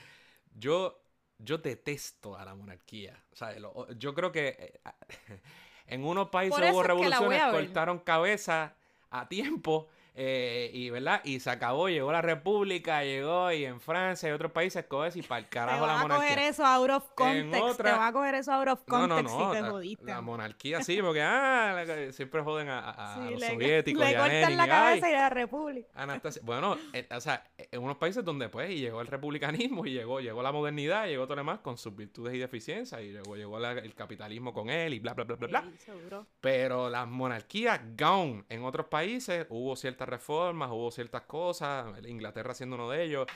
yo, 0.55 1.01
yo 1.39 1.59
detesto 1.59 2.37
a 2.37 2.45
la 2.45 2.55
monarquía. 2.57 3.23
O 3.33 3.37
sea, 3.37 3.57
lo- 3.61 3.91
yo 3.93 4.13
creo 4.13 4.33
que 4.33 4.49
eh, 4.59 4.81
en 5.87 6.05
unos 6.05 6.31
países 6.31 6.59
hubo 6.73 6.83
revoluciones, 6.83 7.43
cortaron 7.53 8.01
cabeza 8.01 8.75
a 9.11 9.29
tiempo. 9.29 9.89
Eh, 10.21 10.71
y 10.75 10.91
verdad 10.91 11.21
y 11.23 11.39
se 11.39 11.49
acabó, 11.49 11.89
llegó 11.89 12.11
la 12.11 12.21
república, 12.23 13.05
llegó 13.05 13.53
y 13.53 13.65
en 13.65 13.81
Francia 13.81 14.29
y 14.29 14.33
otros 14.33 14.51
países 14.51 14.85
coges 14.87 15.15
y 15.17 15.23
para 15.23 15.39
el 15.39 15.45
Te 15.45 15.51
carajo 15.51 15.87
la 15.87 16.01
a 16.01 16.03
monarquía. 16.03 16.29
coger 16.31 16.39
eso 16.51 16.65
out 16.67 16.91
of 16.91 17.05
context. 17.15 17.63
otra- 17.63 17.93
Te 17.93 17.97
van 17.99 18.09
a 18.09 18.13
coger 18.13 18.35
eso 18.35 18.53
out 18.53 18.69
of 18.69 18.81
No, 18.89 19.07
no, 19.07 19.15
context 19.15 19.35
no. 19.39 19.49
y 19.51 19.55
te 19.55 19.63
la, 19.63 19.71
jodiste. 19.71 20.05
la 20.07 20.21
monarquía 20.21 20.83
sí, 20.83 21.01
porque 21.01 21.23
ah, 21.23 21.85
la- 21.87 22.13
siempre 22.13 22.43
joden 22.43 22.69
a, 22.69 22.81
a- 22.81 23.15
a 23.15 23.31
los 23.31 23.41
le, 23.41 23.49
soviéticos 23.51 24.05
le 24.05 24.11
y 24.11 24.15
a 24.15 24.19
cortan 24.19 24.41
Lenin, 24.41 24.57
la 24.57 24.65
y, 24.65 24.69
cabeza 24.69 25.07
ay, 25.07 25.13
y 25.13 25.15
la 25.17 25.31
república. 25.31 25.89
Anastasia- 25.95 26.43
Bueno, 26.45 26.77
eh, 26.93 27.07
o 27.15 27.21
sea, 27.21 27.45
en 27.57 27.81
unos 27.81 27.97
países 27.99 28.25
donde 28.25 28.49
pues 28.49 28.71
y 28.71 28.81
llegó 28.81 29.01
el 29.01 29.07
republicanismo 29.07 29.87
y 29.87 29.93
llegó, 29.93 30.21
llegó 30.21 30.43
la 30.43 30.51
modernidad, 30.51 31.07
llegó 31.07 31.25
todo 31.27 31.37
lo 31.37 31.41
demás 31.43 31.61
con 31.61 31.79
sus 31.79 31.95
virtudes 31.95 32.35
y 32.35 32.39
deficiencias 32.39 33.01
y 33.03 33.13
luego 33.13 33.37
llegó 33.37 33.59
la- 33.61 33.73
el 33.73 33.95
capitalismo 33.95 34.53
con 34.53 34.69
él 34.69 34.95
y 34.95 34.99
bla, 34.99 35.15
bla, 35.15 35.25
bla, 35.25 35.37
bla, 35.37 35.47
bla. 35.47 35.65
Seguro. 35.79 36.27
Pero 36.41 36.91
las 36.91 37.07
monarquías, 37.07 37.81
gone. 37.97 38.45
En 38.49 38.65
otros 38.65 38.87
países 38.87 39.47
hubo 39.51 39.77
ciertas 40.09 40.21
reformas, 40.21 40.71
hubo 40.71 40.91
ciertas 40.91 41.23
cosas, 41.23 41.87
Inglaterra 42.07 42.55
siendo 42.55 42.77
uno 42.77 42.89
de 42.91 43.05
ellos. 43.05 43.27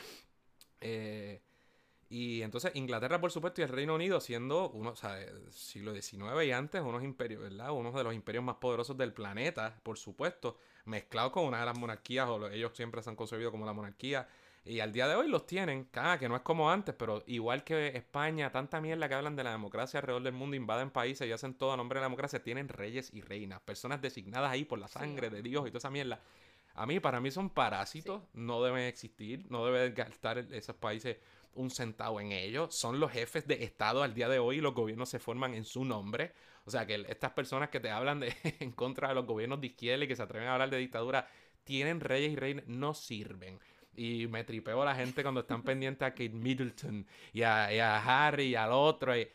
Eh, 0.80 1.40
y 2.08 2.42
entonces 2.42 2.72
Inglaterra, 2.74 3.20
por 3.20 3.30
supuesto, 3.30 3.60
y 3.62 3.64
el 3.64 3.70
Reino 3.70 3.94
Unido 3.94 4.20
siendo, 4.20 4.70
uno, 4.70 4.90
o 4.90 4.96
sea, 4.96 5.20
eh, 5.20 5.32
siglo 5.50 5.92
XIX 5.94 6.44
y 6.44 6.52
antes, 6.52 6.82
unos 6.82 7.02
imperios, 7.02 7.40
¿verdad? 7.42 7.70
Unos 7.72 7.94
de 7.94 8.04
los 8.04 8.14
imperios 8.14 8.44
más 8.44 8.56
poderosos 8.56 8.96
del 8.98 9.12
planeta, 9.14 9.78
por 9.82 9.96
supuesto, 9.98 10.58
mezclados 10.84 11.32
con 11.32 11.44
una 11.46 11.60
de 11.60 11.66
las 11.66 11.78
monarquías, 11.78 12.28
o 12.28 12.38
lo- 12.38 12.50
ellos 12.50 12.72
siempre 12.74 13.02
se 13.02 13.08
han 13.10 13.16
concebido 13.16 13.50
como 13.50 13.64
la 13.64 13.72
monarquía. 13.72 14.28
Y 14.64 14.78
al 14.80 14.92
día 14.92 15.08
de 15.08 15.16
hoy 15.16 15.26
los 15.28 15.46
tienen, 15.46 15.88
ah, 15.94 16.18
que 16.20 16.28
no 16.28 16.36
es 16.36 16.42
como 16.42 16.70
antes, 16.70 16.94
pero 16.94 17.24
igual 17.26 17.64
que 17.64 17.88
España, 17.96 18.52
tanta 18.52 18.80
mierda 18.80 19.08
que 19.08 19.14
hablan 19.14 19.34
de 19.34 19.42
la 19.42 19.50
democracia 19.50 19.98
alrededor 19.98 20.22
del 20.22 20.34
mundo, 20.34 20.54
invaden 20.54 20.90
países 20.90 21.26
y 21.26 21.32
hacen 21.32 21.54
todo 21.54 21.72
a 21.72 21.76
nombre 21.76 21.96
de 21.98 22.02
la 22.02 22.06
democracia, 22.06 22.42
tienen 22.44 22.68
reyes 22.68 23.10
y 23.12 23.22
reinas, 23.22 23.60
personas 23.62 24.00
designadas 24.02 24.52
ahí 24.52 24.64
por 24.64 24.78
la 24.78 24.86
sangre 24.86 25.30
de 25.30 25.42
Dios 25.42 25.64
y 25.66 25.70
toda 25.70 25.78
esa 25.78 25.90
mierda. 25.90 26.20
A 26.74 26.86
mí, 26.86 27.00
para 27.00 27.20
mí 27.20 27.30
son 27.30 27.50
parásitos, 27.50 28.22
no 28.32 28.62
deben 28.62 28.82
existir, 28.84 29.44
no 29.50 29.64
deben 29.66 29.94
gastar 29.94 30.38
esos 30.38 30.76
países 30.76 31.18
un 31.54 31.70
centavo 31.70 32.20
en 32.20 32.32
ellos. 32.32 32.74
Son 32.74 32.98
los 32.98 33.10
jefes 33.12 33.46
de 33.46 33.62
Estado 33.64 34.02
al 34.02 34.14
día 34.14 34.28
de 34.28 34.38
hoy 34.38 34.56
y 34.58 34.60
los 34.60 34.74
gobiernos 34.74 35.08
se 35.10 35.18
forman 35.18 35.54
en 35.54 35.64
su 35.64 35.84
nombre. 35.84 36.32
O 36.64 36.70
sea 36.70 36.86
que 36.86 37.04
estas 37.08 37.32
personas 37.32 37.68
que 37.68 37.80
te 37.80 37.90
hablan 37.90 38.20
de, 38.20 38.34
en 38.60 38.72
contra 38.72 39.08
de 39.08 39.14
los 39.14 39.26
gobiernos 39.26 39.60
de 39.60 39.66
izquierda 39.68 40.04
y 40.04 40.08
que 40.08 40.16
se 40.16 40.22
atreven 40.22 40.48
a 40.48 40.54
hablar 40.54 40.70
de 40.70 40.78
dictadura, 40.78 41.28
tienen 41.64 42.00
reyes 42.00 42.32
y 42.32 42.36
reinas, 42.36 42.66
no 42.66 42.94
sirven. 42.94 43.58
Y 43.94 44.26
me 44.28 44.44
tripeo 44.44 44.80
a 44.80 44.86
la 44.86 44.94
gente 44.94 45.22
cuando 45.22 45.40
están 45.40 45.62
pendientes 45.64 46.06
a 46.06 46.12
Kate 46.12 46.30
Middleton 46.30 47.06
y 47.32 47.42
a, 47.42 47.72
y 47.74 47.78
a 47.78 48.26
Harry 48.26 48.44
y 48.46 48.54
al 48.54 48.72
otro. 48.72 49.16
y- 49.16 49.28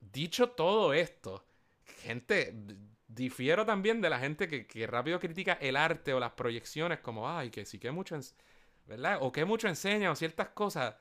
Dicho 0.00 0.50
todo 0.50 0.92
esto, 0.92 1.44
gente, 2.02 2.54
difiero 3.08 3.66
también 3.66 4.00
de 4.02 4.10
la 4.10 4.20
gente 4.20 4.48
que, 4.48 4.66
que 4.66 4.86
rápido 4.86 5.20
critica 5.20 5.54
el 5.60 5.76
arte 5.76 6.14
o 6.14 6.20
las 6.20 6.32
proyecciones 6.32 7.00
como, 7.00 7.28
ay, 7.30 7.50
que 7.50 7.64
sí 7.66 7.78
que 7.80 7.90
mucho, 7.90 8.18
¿verdad? 8.86 9.18
O 9.22 9.32
que 9.32 9.44
mucho 9.46 9.68
enseña 9.68 10.10
o 10.12 10.16
ciertas 10.16 10.50
cosas. 10.50 10.96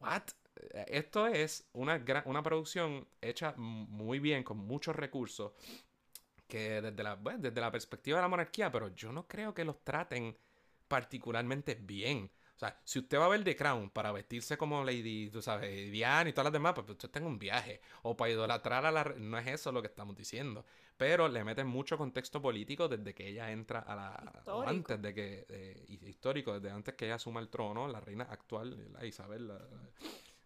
What? 0.00 0.24
Esto 0.88 1.26
es 1.28 1.68
una, 1.74 1.98
gran- 1.98 2.24
una 2.26 2.42
producción 2.42 3.08
hecha 3.20 3.54
muy 3.56 4.18
bien, 4.20 4.44
con 4.44 4.58
muchos 4.58 4.96
recursos, 4.96 5.52
que 6.46 6.80
desde 6.80 7.02
la, 7.02 7.14
bueno, 7.16 7.40
desde 7.40 7.60
la 7.60 7.70
perspectiva 7.70 8.18
de 8.18 8.22
la 8.22 8.28
monarquía, 8.28 8.70
pero 8.70 8.88
yo 8.94 9.12
no 9.12 9.26
creo 9.26 9.54
que 9.54 9.64
los 9.64 9.82
traten 9.84 10.36
particularmente 10.88 11.74
bien. 11.74 12.30
O 12.58 12.60
sea, 12.60 12.76
si 12.82 12.98
usted 12.98 13.16
va 13.20 13.26
a 13.26 13.28
ver 13.28 13.44
The 13.44 13.54
Crown 13.54 13.88
para 13.90 14.10
vestirse 14.10 14.58
como 14.58 14.82
Lady, 14.82 15.30
tú 15.30 15.40
sabes, 15.40 15.92
Diana 15.92 16.28
y 16.28 16.32
todas 16.32 16.46
las 16.46 16.52
demás, 16.52 16.72
pues 16.74 16.90
usted 16.90 17.06
está 17.06 17.20
en 17.20 17.26
un 17.26 17.38
viaje. 17.38 17.80
O 18.02 18.16
para 18.16 18.32
idolatrar 18.32 18.84
a 18.84 18.90
la... 18.90 19.04
No 19.16 19.38
es 19.38 19.46
eso 19.46 19.70
lo 19.70 19.80
que 19.80 19.86
estamos 19.86 20.16
diciendo. 20.16 20.66
Pero 20.96 21.28
le 21.28 21.44
meten 21.44 21.68
mucho 21.68 21.96
contexto 21.96 22.42
político 22.42 22.88
desde 22.88 23.14
que 23.14 23.28
ella 23.28 23.52
entra 23.52 23.78
a 23.78 23.94
la... 23.94 24.32
Histórico. 24.40 24.68
antes 24.70 25.00
de 25.02 25.14
que... 25.14 25.46
eh, 25.48 25.98
histórico, 26.08 26.58
desde 26.58 26.74
antes 26.74 26.94
que 26.96 27.04
ella 27.04 27.14
asuma 27.14 27.38
el 27.38 27.48
trono, 27.48 27.86
la 27.86 28.00
reina 28.00 28.24
actual, 28.28 28.92
la 28.92 29.06
Isabel 29.06 29.46
la- 29.46 29.68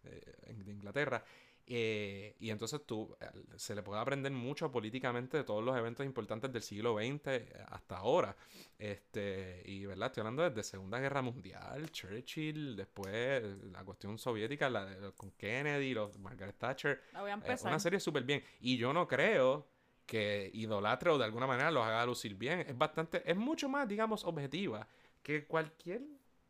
eh, 0.05 0.55
de 0.55 0.71
Inglaterra. 0.71 1.25
Eh, 1.67 2.35
y 2.41 2.51
entonces 2.51 2.85
tú 2.85 3.17
eh, 3.21 3.27
se 3.57 3.75
le 3.75 3.83
puede 3.83 4.01
aprender 4.01 4.33
mucho 4.33 4.71
políticamente 4.73 5.37
de 5.39 5.45
todos 5.45 5.63
los 5.65 5.77
eventos 5.77 6.05
importantes 6.05 6.53
del 6.53 6.63
siglo 6.63 6.97
XX 6.99 7.43
hasta 7.69 7.99
ahora. 7.99 8.37
Este, 8.79 9.63
y 9.65 9.87
verdad, 9.87 10.07
estoy 10.09 10.23
hablando 10.23 10.43
desde 10.43 10.63
Segunda 10.65 10.99
Guerra 10.99 11.23
Mundial, 11.23 11.91
Churchill, 11.93 12.75
después 12.77 13.43
la 13.71 13.85
cuestión 13.85 14.19
soviética, 14.19 14.69
la 14.69 14.85
de- 14.85 15.13
con 15.13 15.31
Kennedy, 15.33 15.95
los 15.95 16.19
Margaret 16.19 16.57
Thatcher. 16.59 17.01
La 17.13 17.21
voy 17.21 17.31
a 17.31 17.35
Eh, 17.35 17.37
empezar. 17.37 17.71
una 17.71 17.79
serie 17.79 18.01
súper 18.01 18.25
bien. 18.25 18.43
Y 18.61 18.77
yo 18.77 18.93
no 18.93 19.07
creo 19.07 19.69
que 20.05 20.51
idolatre 20.53 21.11
o 21.11 21.17
de 21.19 21.25
alguna 21.25 21.47
manera 21.47 21.71
los 21.71 21.85
haga 21.87 22.05
lucir 22.05 22.35
bien. 22.35 22.61
Es 22.61 22.77
bastante, 22.77 23.23
es 23.25 23.37
mucho 23.37 23.69
más, 23.69 23.87
digamos, 23.89 24.25
objetiva 24.25 24.87
que 25.23 25.47
cualquier 25.47 26.03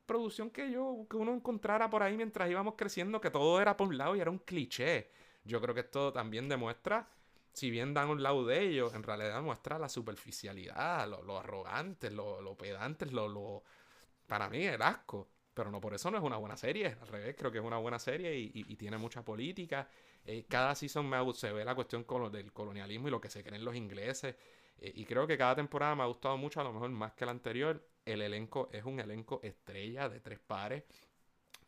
producción 0.07 0.51
que 0.51 0.71
yo, 0.71 1.07
que 1.11 1.17
uno 1.17 1.33
encontrara 1.35 1.91
por 1.91 2.03
ahí 2.03 2.17
mientras 2.17 2.51
íbamos 2.51 2.75
creciendo, 2.77 3.21
que 3.21 3.31
todo 3.31 3.61
era 3.61 3.77
por 3.77 3.89
un 3.89 3.99
lado 3.99 4.17
y 4.17 4.21
era 4.21 4.31
un 4.31 4.39
cliché. 4.39 5.11
Yo 5.45 5.61
creo 5.61 5.75
que 5.75 5.81
esto 5.83 6.13
también 6.13 6.49
demuestra, 6.49 7.09
si 7.53 7.71
bien 7.71 7.95
dan 7.95 8.09
un 8.11 8.23
lado 8.23 8.45
de 8.47 8.61
ellos, 8.63 8.95
en 8.95 9.03
realidad 9.03 9.43
muestra 9.43 9.79
la 9.79 9.89
superficialidad, 9.89 11.09
lo, 11.09 11.23
lo 11.23 11.39
arrogante, 11.39 12.11
lo, 12.11 12.41
lo 12.41 12.57
pedantes, 12.57 13.13
lo, 13.13 13.29
lo, 13.29 13.63
para 14.27 14.49
mí 14.49 14.65
el 14.65 14.83
asco. 14.83 15.29
Pero 15.55 15.71
no 15.71 15.81
por 15.81 15.93
eso 15.95 16.11
no 16.11 16.17
es 16.19 16.25
una 16.25 16.37
buena 16.39 16.57
serie. 16.57 16.97
Al 17.01 17.09
revés, 17.09 17.37
creo 17.39 17.53
que 17.53 17.59
es 17.59 17.65
una 17.65 17.77
buena 17.79 17.99
serie 17.99 18.35
y, 18.39 18.51
y- 18.55 18.77
tiene 18.77 18.97
mucha 18.97 19.23
política. 19.23 19.87
Eh, 20.25 20.47
cada 20.49 20.75
season 20.75 21.07
me 21.09 21.19
se 21.35 21.53
ve 21.53 21.65
la 21.65 21.75
cuestión 21.75 22.07
del 22.33 22.53
colonialismo 22.53 23.09
y 23.09 23.11
lo 23.11 23.21
que 23.21 23.29
se 23.29 23.45
creen 23.45 23.65
los 23.65 23.77
ingleses. 23.77 24.35
Eh, 24.79 24.93
y 24.95 25.05
creo 25.05 25.27
que 25.27 25.37
cada 25.37 25.55
temporada 25.57 25.95
me 25.95 26.03
ha 26.05 26.07
gustado 26.07 26.39
mucho, 26.39 26.61
a 26.61 26.65
lo 26.65 26.73
mejor 26.73 26.89
más 26.91 27.13
que 27.13 27.27
la 27.27 27.33
anterior. 27.33 27.87
El 28.05 28.23
elenco 28.23 28.69
es 28.73 28.85
un 28.85 28.99
elenco 29.01 29.41
estrella 29.43 30.09
de 30.09 30.21
tres 30.21 30.39
pares. 30.41 30.85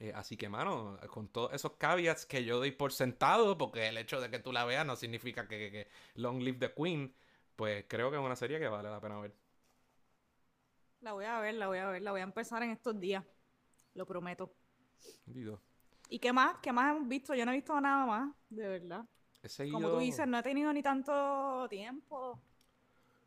Eh, 0.00 0.12
así 0.14 0.36
que, 0.36 0.48
mano, 0.48 0.98
con 1.08 1.28
todos 1.28 1.52
esos 1.52 1.72
caveats 1.72 2.26
que 2.26 2.44
yo 2.44 2.58
doy 2.58 2.72
por 2.72 2.92
sentado, 2.92 3.56
porque 3.56 3.86
el 3.88 3.96
hecho 3.96 4.20
de 4.20 4.28
que 4.30 4.40
tú 4.40 4.52
la 4.52 4.64
veas 4.64 4.84
no 4.84 4.96
significa 4.96 5.46
que, 5.46 5.58
que- 5.58 5.70
que 5.70 5.88
Long 6.20 6.40
Live 6.42 6.58
the 6.58 6.74
Queen, 6.74 7.14
pues 7.54 7.84
creo 7.88 8.10
que 8.10 8.16
es 8.16 8.22
una 8.22 8.34
serie 8.36 8.58
que 8.58 8.66
vale 8.68 8.90
la 8.90 9.00
pena 9.00 9.20
ver. 9.20 9.32
La 11.00 11.12
voy 11.12 11.24
a 11.26 11.38
ver, 11.38 11.54
la 11.54 11.66
voy 11.68 11.78
a 11.78 11.88
ver, 11.90 12.02
la 12.02 12.10
voy 12.10 12.20
a 12.20 12.24
empezar 12.24 12.62
en 12.62 12.70
estos 12.70 12.98
días. 12.98 13.24
Lo 13.94 14.06
prometo. 14.06 14.52
Digo, 15.26 15.60
¿Y 16.08 16.18
qué 16.18 16.32
más? 16.32 16.56
¿Qué 16.60 16.72
más 16.72 16.94
hemos 16.96 17.08
visto? 17.08 17.34
Yo 17.34 17.44
no 17.46 17.52
he 17.52 17.56
visto 17.56 17.78
nada 17.80 18.04
más, 18.06 18.34
de 18.50 18.66
verdad. 18.68 19.04
he 19.42 19.48
seguido... 19.48 19.78
Como 19.78 19.90
tú 19.90 19.98
dices, 19.98 20.26
no 20.26 20.38
he 20.38 20.42
tenido 20.42 20.72
ni 20.72 20.82
tanto 20.82 21.66
tiempo. 21.68 22.40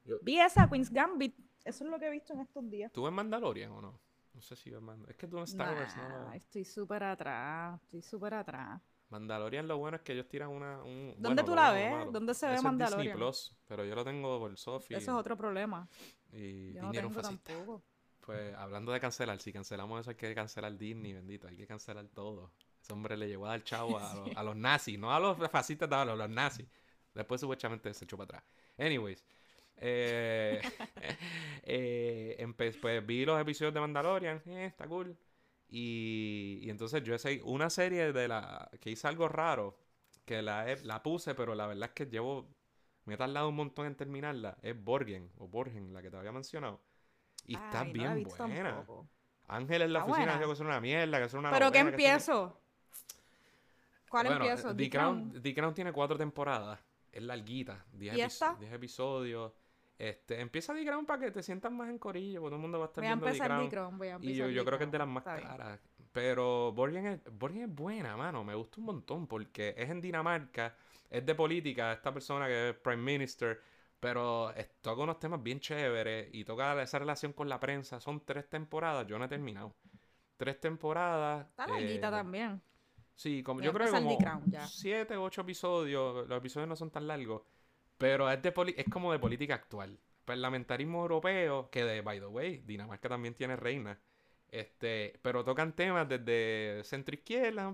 Yo- 0.06 0.18
Vi 0.22 0.40
esa 0.40 0.68
Queen's 0.70 0.92
Gambit. 0.92 1.36
Eso 1.68 1.84
es 1.84 1.89
lo 1.89 1.99
que 1.99 2.07
he 2.07 2.10
visto 2.11 2.34
en 2.34 2.39
estos 2.41 2.69
días. 2.69 2.91
¿Tú 2.91 3.03
ves 3.03 3.14
Mandalorian 3.14 3.72
o 3.72 3.81
no? 3.81 3.99
No 4.34 4.41
sé 4.41 4.56
si 4.56 4.69
ves 4.69 4.81
Mandalorian. 4.81 5.11
Es 5.11 5.18
que 5.18 5.27
tú 5.27 5.38
en 5.38 5.44
Star 5.44 5.76
Wars 5.76 5.95
Nah, 5.95 6.10
no... 6.26 6.34
estoy 6.34 6.65
súper 6.65 7.03
atrás, 7.03 7.81
estoy 7.84 8.02
súper 8.02 8.34
atrás. 8.35 8.81
Mandalorian 9.10 9.68
lo 9.68 9.77
bueno 9.77 9.98
es 9.98 10.03
que 10.03 10.14
ellos 10.14 10.27
tiran 10.27 10.49
una... 10.49 10.84
Un, 10.84 11.15
¿Dónde 11.18 11.41
bueno, 11.41 11.45
tú 11.45 11.56
la 11.56 11.72
ves? 11.72 11.91
malo. 11.91 12.11
¿Dónde 12.11 12.34
se 12.34 12.48
ve 12.48 12.56
Eso 12.56 12.68
es 12.68 12.77
Disney 12.77 13.11
Mandalorian? 13.11 13.18
Plus, 13.18 13.56
pero 13.65 13.85
yo 13.85 13.95
lo 13.95 14.03
tengo 14.03 14.39
por 14.39 14.57
Sophie. 14.57 14.98
Ese 14.98 15.11
es 15.11 15.15
otro 15.15 15.38
problema. 15.38 15.88
Y 16.31 16.73
Yo 16.73 16.81
no 16.81 16.91
dinero 16.91 17.10
tengo 17.10 17.22
fascista. 17.22 17.53
tampoco. 17.53 17.84
Pues 18.19 18.53
hablando 18.56 18.91
de 18.91 18.99
cancelar, 18.99 19.39
si 19.39 19.53
cancelamos 19.53 20.02
eso 20.02 20.10
hay 20.10 20.15
que 20.18 20.35
cancelar 20.35 20.77
Disney, 20.77 21.14
bendito, 21.14 21.48
hay 21.48 21.56
que 21.56 21.65
cancelar 21.65 22.07
todo. 22.10 22.52
Ese 22.81 22.91
hombre 22.94 23.15
le 23.15 23.27
llevó 23.30 23.45
a 23.45 23.49
dar 23.52 23.64
chavo 23.64 23.98
a, 23.98 24.14
los, 24.15 24.35
a 24.35 24.44
los 24.44 24.56
nazis, 24.57 24.99
no 24.99 25.14
a 25.14 25.19
los 25.19 25.38
fascistas, 25.49 25.89
no, 25.89 25.95
a 25.95 26.06
los, 26.06 26.14
a 26.15 26.18
los 26.18 26.30
nazis. 26.30 26.68
Después 27.14 27.39
supuestamente 27.39 27.94
se 27.94 28.03
echó 28.03 28.18
para 28.18 28.39
atrás. 28.39 28.44
Anyways, 28.77 29.23
eh, 29.78 30.62
eh, 31.64 32.54
pues 32.82 33.06
vi 33.06 33.26
los 33.26 33.40
episodios 33.40 33.74
de 33.74 33.80
Mandalorian, 33.80 34.41
eh, 34.45 34.66
está 34.66 34.88
cool. 34.88 35.18
Y, 35.70 36.60
y 36.64 36.70
entonces 36.70 37.04
yo 37.04 37.18
sé 37.18 37.41
una 37.44 37.70
serie 37.70 38.14
de 38.14 38.28
la 38.28 38.70
que 38.80 38.90
hice 38.91 39.08
algo 39.08 39.28
raro, 39.28 39.78
que 40.26 40.41
la, 40.41 40.66
la 40.84 41.04
puse, 41.04 41.36
pero 41.36 41.56
la 41.56 41.68
verdad 41.68 41.90
es 41.90 41.95
que 41.95 42.06
llevo, 42.06 42.48
me 43.06 43.16
he 43.16 43.18
tardado 43.18 43.49
un 43.49 43.56
montón 43.56 43.86
en 43.86 43.95
terminarla. 43.95 44.58
Es 44.62 44.82
Borgen, 44.82 45.32
o 45.38 45.48
Borgen, 45.48 45.94
la 45.94 46.02
que 46.02 46.10
te 46.10 46.18
había 46.18 46.32
mencionado. 46.32 46.82
Y 47.45 47.56
está 47.56 47.84
no 47.84 47.94
bien 47.94 48.24
buena. 48.24 48.72
tampoco. 48.72 49.08
Ángel 49.48 49.82
en 49.84 49.94
la 49.94 50.04
oficina 50.04 50.40
que 50.40 50.52
es 50.52 50.60
una 50.60 50.82
mierda, 50.82 51.20
que 51.20 51.26
es 51.26 51.34
una 51.34 51.52
¿Pero 51.52 51.72
qué 51.72 51.80
novela, 51.80 51.98
que 51.98 52.04
empiezo? 52.04 52.60
¿Cuál 54.10 54.28
Bueno, 54.28 54.45
empiezo? 54.45 54.76
The 54.76 54.90
Crown, 54.90 55.30
Crown. 55.30 55.41
The 55.44 55.54
Crown 55.54 55.74
tiene 55.74 55.94
cuatro 55.94 56.18
temporadas. 56.18 56.80
Es 57.12 57.24
larguita. 57.24 57.86
10 57.94 58.16
¿Y 58.16 58.20
epi- 58.20 58.26
esta? 58.26 58.56
10 58.56 58.74
episodios. 58.74 59.54
Este, 59.98 60.40
empieza 60.41 60.74
The 60.76 60.86
Crown 60.86 61.06
para 61.06 61.26
que 61.26 61.32
te 61.32 61.41
sientas 61.44 61.72
más 61.72 61.90
en 61.90 61.98
corillo, 61.98 62.41
porque 62.41 62.52
todo 62.52 62.56
el 62.57 62.61
mundo 62.61 62.80
va 62.80 62.86
a 62.86 62.88
estar 62.90 63.02
Voy 63.02 63.07
a 63.07 63.10
viendo 63.15 63.26
empezar 63.28 63.49
Crown. 63.69 63.98
Voy 63.98 64.07
a 64.10 64.11
Y 64.11 64.15
empezar 64.15 64.36
yo, 64.36 64.49
yo 64.49 64.61
The 64.61 64.65
creo 64.65 64.78
que 64.78 64.84
es 64.86 64.91
de 64.91 64.98
las 64.99 65.07
más 65.07 65.22
está 65.26 65.36
bien. 65.38 65.48
caras. 65.48 65.80
Pero 66.11 66.72
Borgen 66.74 67.06
es, 67.07 67.19
Borgen 67.32 67.64
es 67.64 67.74
buena, 67.76 68.15
mano. 68.18 68.44
Me 68.44 68.56
gusta 68.56 68.80
un 68.80 68.86
montón 68.88 69.28
porque 69.28 69.74
es 69.78 69.90
en 69.90 70.02
Dinamarca, 70.02 70.76
es 71.10 71.26
de 71.26 71.36
política, 71.36 71.94
esta 71.94 72.14
persona 72.14 72.48
que 72.48 72.69
es 72.69 72.76
Prime 72.76 72.98
Minister, 73.03 73.60
pero 73.99 74.52
es- 74.52 74.69
toca 74.82 75.03
unos 75.03 75.19
temas 75.19 75.41
bien 75.44 75.60
chéveres 75.60 76.30
y 76.34 76.44
toca 76.44 76.82
esa 76.82 76.99
relación 76.99 77.34
con 77.34 77.49
la 77.49 77.60
prensa. 77.60 77.99
Son 77.99 78.24
tres 78.26 78.49
temporadas, 78.49 79.06
yo 79.07 79.18
no 79.19 79.26
he 79.26 79.28
terminado. 79.28 79.74
Tres 80.38 80.60
temporadas. 80.60 81.48
Está 81.48 81.68
larguita 81.68 82.07
eh, 82.07 82.11
también. 82.11 82.61
Sí, 83.15 83.41
como, 83.44 83.60
Voy 83.60 83.65
yo 83.65 83.72
a 83.72 83.74
creo 83.74 83.88
que 83.88 83.94
como 83.94 84.18
siete, 84.68 85.18
ocho 85.18 85.41
episodios. 85.41 86.28
Los 86.28 86.38
episodios 86.38 86.69
no 86.69 86.76
son 86.76 86.91
tan 86.91 87.07
largos. 87.07 87.41
Pero 87.98 88.30
es, 88.32 88.41
de 88.41 88.52
poli- 88.52 88.76
es 88.78 88.88
como 88.88 89.11
de 89.11 89.19
política 89.19 89.56
actual. 89.56 89.99
Parlamentarismo 90.26 91.02
europeo, 91.02 91.69
que 91.72 91.84
de, 91.84 92.02
by 92.02 92.19
the 92.19 92.28
way, 92.28 92.57
Dinamarca 92.65 93.10
también 93.10 93.34
tiene 93.34 93.56
reina. 93.56 93.99
Este, 94.49 95.19
pero 95.22 95.44
tocan 95.44 95.76
temas 95.76 96.07
desde 96.07 96.84
centro 96.84 97.15
izquierda, 97.15 97.74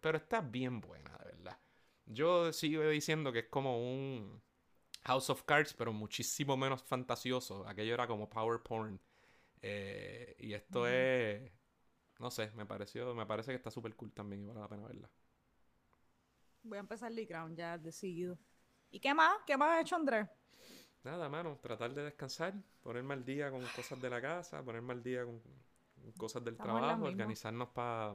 pero 0.00 0.18
está 0.18 0.40
bien 0.40 0.80
buena, 0.80 1.16
de 1.18 1.24
verdad. 1.32 1.58
Yo 2.06 2.52
sigo 2.52 2.82
diciendo 2.88 3.32
que 3.32 3.40
es 3.40 3.46
como 3.48 3.78
un 3.80 4.42
House 5.04 5.30
of 5.30 5.44
Cards, 5.44 5.74
pero 5.74 5.92
muchísimo 5.92 6.56
menos 6.56 6.82
fantasioso. 6.82 7.66
Aquello 7.68 7.94
era 7.94 8.06
como 8.06 8.28
power 8.30 8.60
porn. 8.62 9.00
Eh, 9.62 10.36
y 10.40 10.54
esto 10.54 10.88
es, 10.88 11.50
no 12.20 12.30
sé, 12.30 12.50
me 12.56 12.66
pareció, 12.66 13.14
me 13.14 13.26
parece 13.26 13.52
que 13.52 13.56
está 13.56 13.70
súper 13.70 13.94
cool 13.96 14.12
también 14.12 14.42
y 14.44 14.46
vale 14.46 14.60
la 14.60 14.68
pena 14.68 14.86
verla. 14.86 15.10
Voy 16.62 16.78
a 16.78 16.80
empezar 16.80 17.14
The 17.14 17.26
Crown 17.26 17.54
ya 17.54 17.76
decidido. 17.78 18.38
¿Y 18.90 19.00
qué 19.00 19.14
más? 19.14 19.36
¿Qué 19.46 19.56
más 19.56 19.70
ha 19.70 19.80
hecho 19.80 19.96
Andrés? 19.96 20.28
Nada, 21.02 21.28
mano, 21.28 21.58
tratar 21.62 21.94
de 21.94 22.04
descansar, 22.04 22.54
ponerme 22.82 23.14
al 23.14 23.24
día 23.24 23.50
con 23.50 23.62
cosas 23.74 24.00
de 24.00 24.10
la 24.10 24.20
casa, 24.20 24.62
ponerme 24.62 24.92
al 24.92 25.02
día 25.02 25.24
con 25.24 25.40
cosas 26.16 26.44
del 26.44 26.54
Estamos 26.54 26.80
trabajo, 26.80 27.04
organizarnos 27.04 27.68
para 27.68 28.14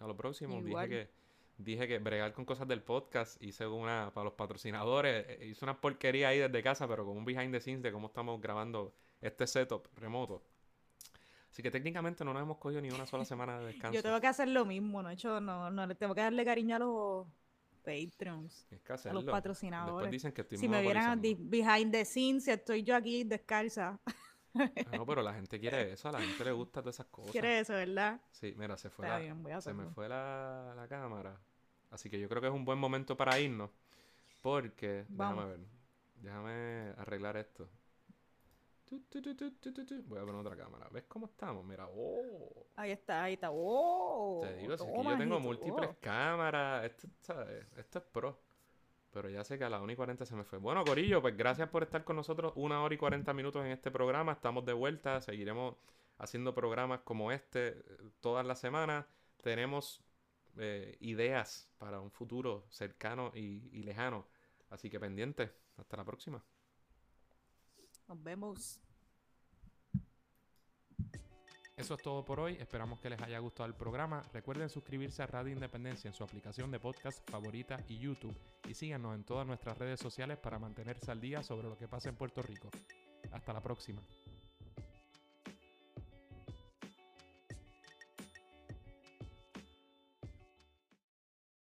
lo 0.00 0.16
próximo. 0.16 0.60
Dije 0.62 0.88
que, 0.88 1.10
dije 1.56 1.88
que 1.88 1.98
bregar 1.98 2.32
con 2.32 2.44
cosas 2.44 2.68
del 2.68 2.82
podcast, 2.82 3.42
hice 3.42 3.66
una 3.66 4.10
para 4.12 4.24
los 4.24 4.34
patrocinadores, 4.34 5.26
eh, 5.28 5.46
hice 5.46 5.64
una 5.64 5.80
porquería 5.80 6.28
ahí 6.28 6.38
desde 6.38 6.62
casa, 6.62 6.86
pero 6.86 7.06
con 7.06 7.16
un 7.16 7.24
behind 7.24 7.52
the 7.52 7.60
scenes 7.60 7.82
de 7.82 7.92
cómo 7.92 8.08
estamos 8.08 8.40
grabando 8.40 8.92
este 9.22 9.46
setup 9.46 9.86
remoto. 9.96 10.42
Así 11.50 11.62
que 11.62 11.70
técnicamente 11.70 12.24
no 12.24 12.32
nos 12.32 12.42
hemos 12.42 12.58
cogido 12.58 12.80
ni 12.80 12.90
una 12.90 13.06
sola 13.06 13.24
semana 13.24 13.58
de 13.58 13.66
descanso. 13.66 13.94
Yo 13.94 14.02
tengo 14.02 14.20
que 14.20 14.26
hacer 14.26 14.48
lo 14.48 14.64
mismo, 14.64 15.02
no 15.02 15.10
he 15.10 15.14
hecho, 15.14 15.40
no, 15.40 15.70
no, 15.70 15.86
le 15.86 15.94
tengo 15.94 16.14
que 16.14 16.20
darle 16.20 16.44
cariño 16.44 16.76
a 16.76 16.78
los 16.78 17.26
Patreons. 17.80 18.66
Que 18.84 18.92
hacerlo. 18.92 19.24
patrocinadores. 19.24 19.94
Después 19.96 20.10
dicen 20.10 20.32
que 20.32 20.42
estoy 20.42 20.58
Si 20.58 20.68
me 20.68 20.82
vieran 20.82 21.20
behind 21.20 21.92
the 21.92 22.04
scenes, 22.04 22.44
si 22.44 22.50
estoy 22.50 22.82
yo 22.82 22.94
aquí 22.96 23.24
descalza. 23.24 23.98
Ah, 24.54 24.96
No, 24.96 25.06
pero 25.06 25.22
la 25.22 25.34
gente 25.34 25.58
quiere 25.60 25.92
eso, 25.92 26.08
a 26.08 26.12
la 26.12 26.20
gente 26.20 26.44
le 26.44 26.52
gusta 26.52 26.80
todas 26.80 26.96
esas 26.96 27.06
cosas. 27.06 27.30
Quiere 27.32 27.60
eso, 27.60 27.72
¿verdad? 27.72 28.20
Sí, 28.32 28.54
mira, 28.56 28.76
se 28.76 28.90
fue 28.90 29.06
Está 29.06 29.18
la, 29.18 29.24
bien, 29.24 29.42
voy 29.42 29.52
a 29.52 29.60
se 29.60 29.72
me 29.72 29.86
fue 29.90 30.08
la, 30.08 30.74
la 30.76 30.88
cámara. 30.88 31.40
Así 31.90 32.08
que 32.10 32.18
yo 32.20 32.28
creo 32.28 32.40
que 32.40 32.48
es 32.48 32.52
un 32.54 32.64
buen 32.64 32.78
momento 32.78 33.16
para 33.16 33.38
irnos. 33.38 33.70
Porque, 34.42 35.04
Vamos. 35.08 35.44
déjame 35.44 35.56
ver. 35.58 35.66
Déjame 36.22 36.94
arreglar 36.98 37.36
esto. 37.36 37.68
Tu, 37.68 38.12
tu, 38.12 38.22
tu, 38.22 38.34
tu, 38.34 38.48
tu, 38.48 38.58
tu, 38.58 38.68
tu. 38.74 38.79
Voy 38.90 40.18
a 40.18 40.24
poner 40.24 40.34
otra 40.34 40.56
cámara. 40.56 40.88
¿Ves 40.90 41.04
cómo 41.06 41.26
estamos? 41.26 41.64
Mira, 41.64 41.88
oh. 41.94 42.66
Ahí 42.74 42.90
está, 42.90 43.24
ahí 43.24 43.34
está. 43.34 43.50
¡Oh! 43.52 44.40
Te 44.42 44.54
digo, 44.56 44.76
si 44.76 44.84
es 44.84 44.90
que 44.90 45.04
yo 45.04 45.16
tengo 45.16 45.38
múltiples 45.38 45.90
oh. 45.90 45.96
cámaras. 46.00 46.86
Esto, 46.86 47.08
¿sabes? 47.20 47.66
Esto 47.76 47.98
es 48.00 48.04
pro. 48.06 48.40
Pero 49.12 49.28
ya 49.28 49.44
sé 49.44 49.58
que 49.58 49.64
a 49.64 49.70
la 49.70 49.80
1 49.80 49.92
y 49.92 49.96
40 49.96 50.26
se 50.26 50.34
me 50.34 50.44
fue. 50.44 50.58
Bueno, 50.58 50.84
Corillo, 50.84 51.20
pues 51.20 51.36
gracias 51.36 51.68
por 51.68 51.82
estar 51.82 52.04
con 52.04 52.16
nosotros 52.16 52.52
una 52.56 52.82
hora 52.82 52.94
y 52.94 52.98
40 52.98 53.32
minutos 53.32 53.64
en 53.64 53.72
este 53.72 53.90
programa. 53.90 54.32
Estamos 54.32 54.64
de 54.64 54.72
vuelta. 54.72 55.20
Seguiremos 55.20 55.76
haciendo 56.18 56.54
programas 56.54 57.00
como 57.00 57.30
este 57.30 57.68
eh, 57.68 57.82
todas 58.20 58.44
las 58.44 58.58
semanas. 58.58 59.06
Tenemos 59.42 60.02
eh, 60.58 60.96
ideas 61.00 61.68
para 61.78 62.00
un 62.00 62.10
futuro 62.10 62.66
cercano 62.70 63.30
y, 63.34 63.68
y 63.72 63.82
lejano. 63.82 64.26
Así 64.68 64.90
que 64.90 64.98
pendientes. 64.98 65.50
Hasta 65.76 65.96
la 65.96 66.04
próxima. 66.04 66.42
Nos 68.10 68.24
vemos. 68.24 68.80
Eso 71.76 71.94
es 71.94 72.02
todo 72.02 72.24
por 72.24 72.40
hoy. 72.40 72.54
Esperamos 72.54 72.98
que 72.98 73.08
les 73.08 73.22
haya 73.22 73.38
gustado 73.38 73.68
el 73.68 73.76
programa. 73.76 74.24
Recuerden 74.32 74.68
suscribirse 74.68 75.22
a 75.22 75.28
Radio 75.28 75.52
Independencia 75.52 76.08
en 76.08 76.14
su 76.14 76.24
aplicación 76.24 76.72
de 76.72 76.80
podcast 76.80 77.30
favorita 77.30 77.76
y 77.86 78.00
YouTube. 78.00 78.36
Y 78.68 78.74
síganos 78.74 79.14
en 79.14 79.22
todas 79.22 79.46
nuestras 79.46 79.78
redes 79.78 80.00
sociales 80.00 80.38
para 80.38 80.58
mantenerse 80.58 81.08
al 81.12 81.20
día 81.20 81.44
sobre 81.44 81.68
lo 81.68 81.78
que 81.78 81.86
pasa 81.86 82.08
en 82.08 82.16
Puerto 82.16 82.42
Rico. 82.42 82.68
Hasta 83.30 83.52
la 83.52 83.62
próxima. 83.62 84.02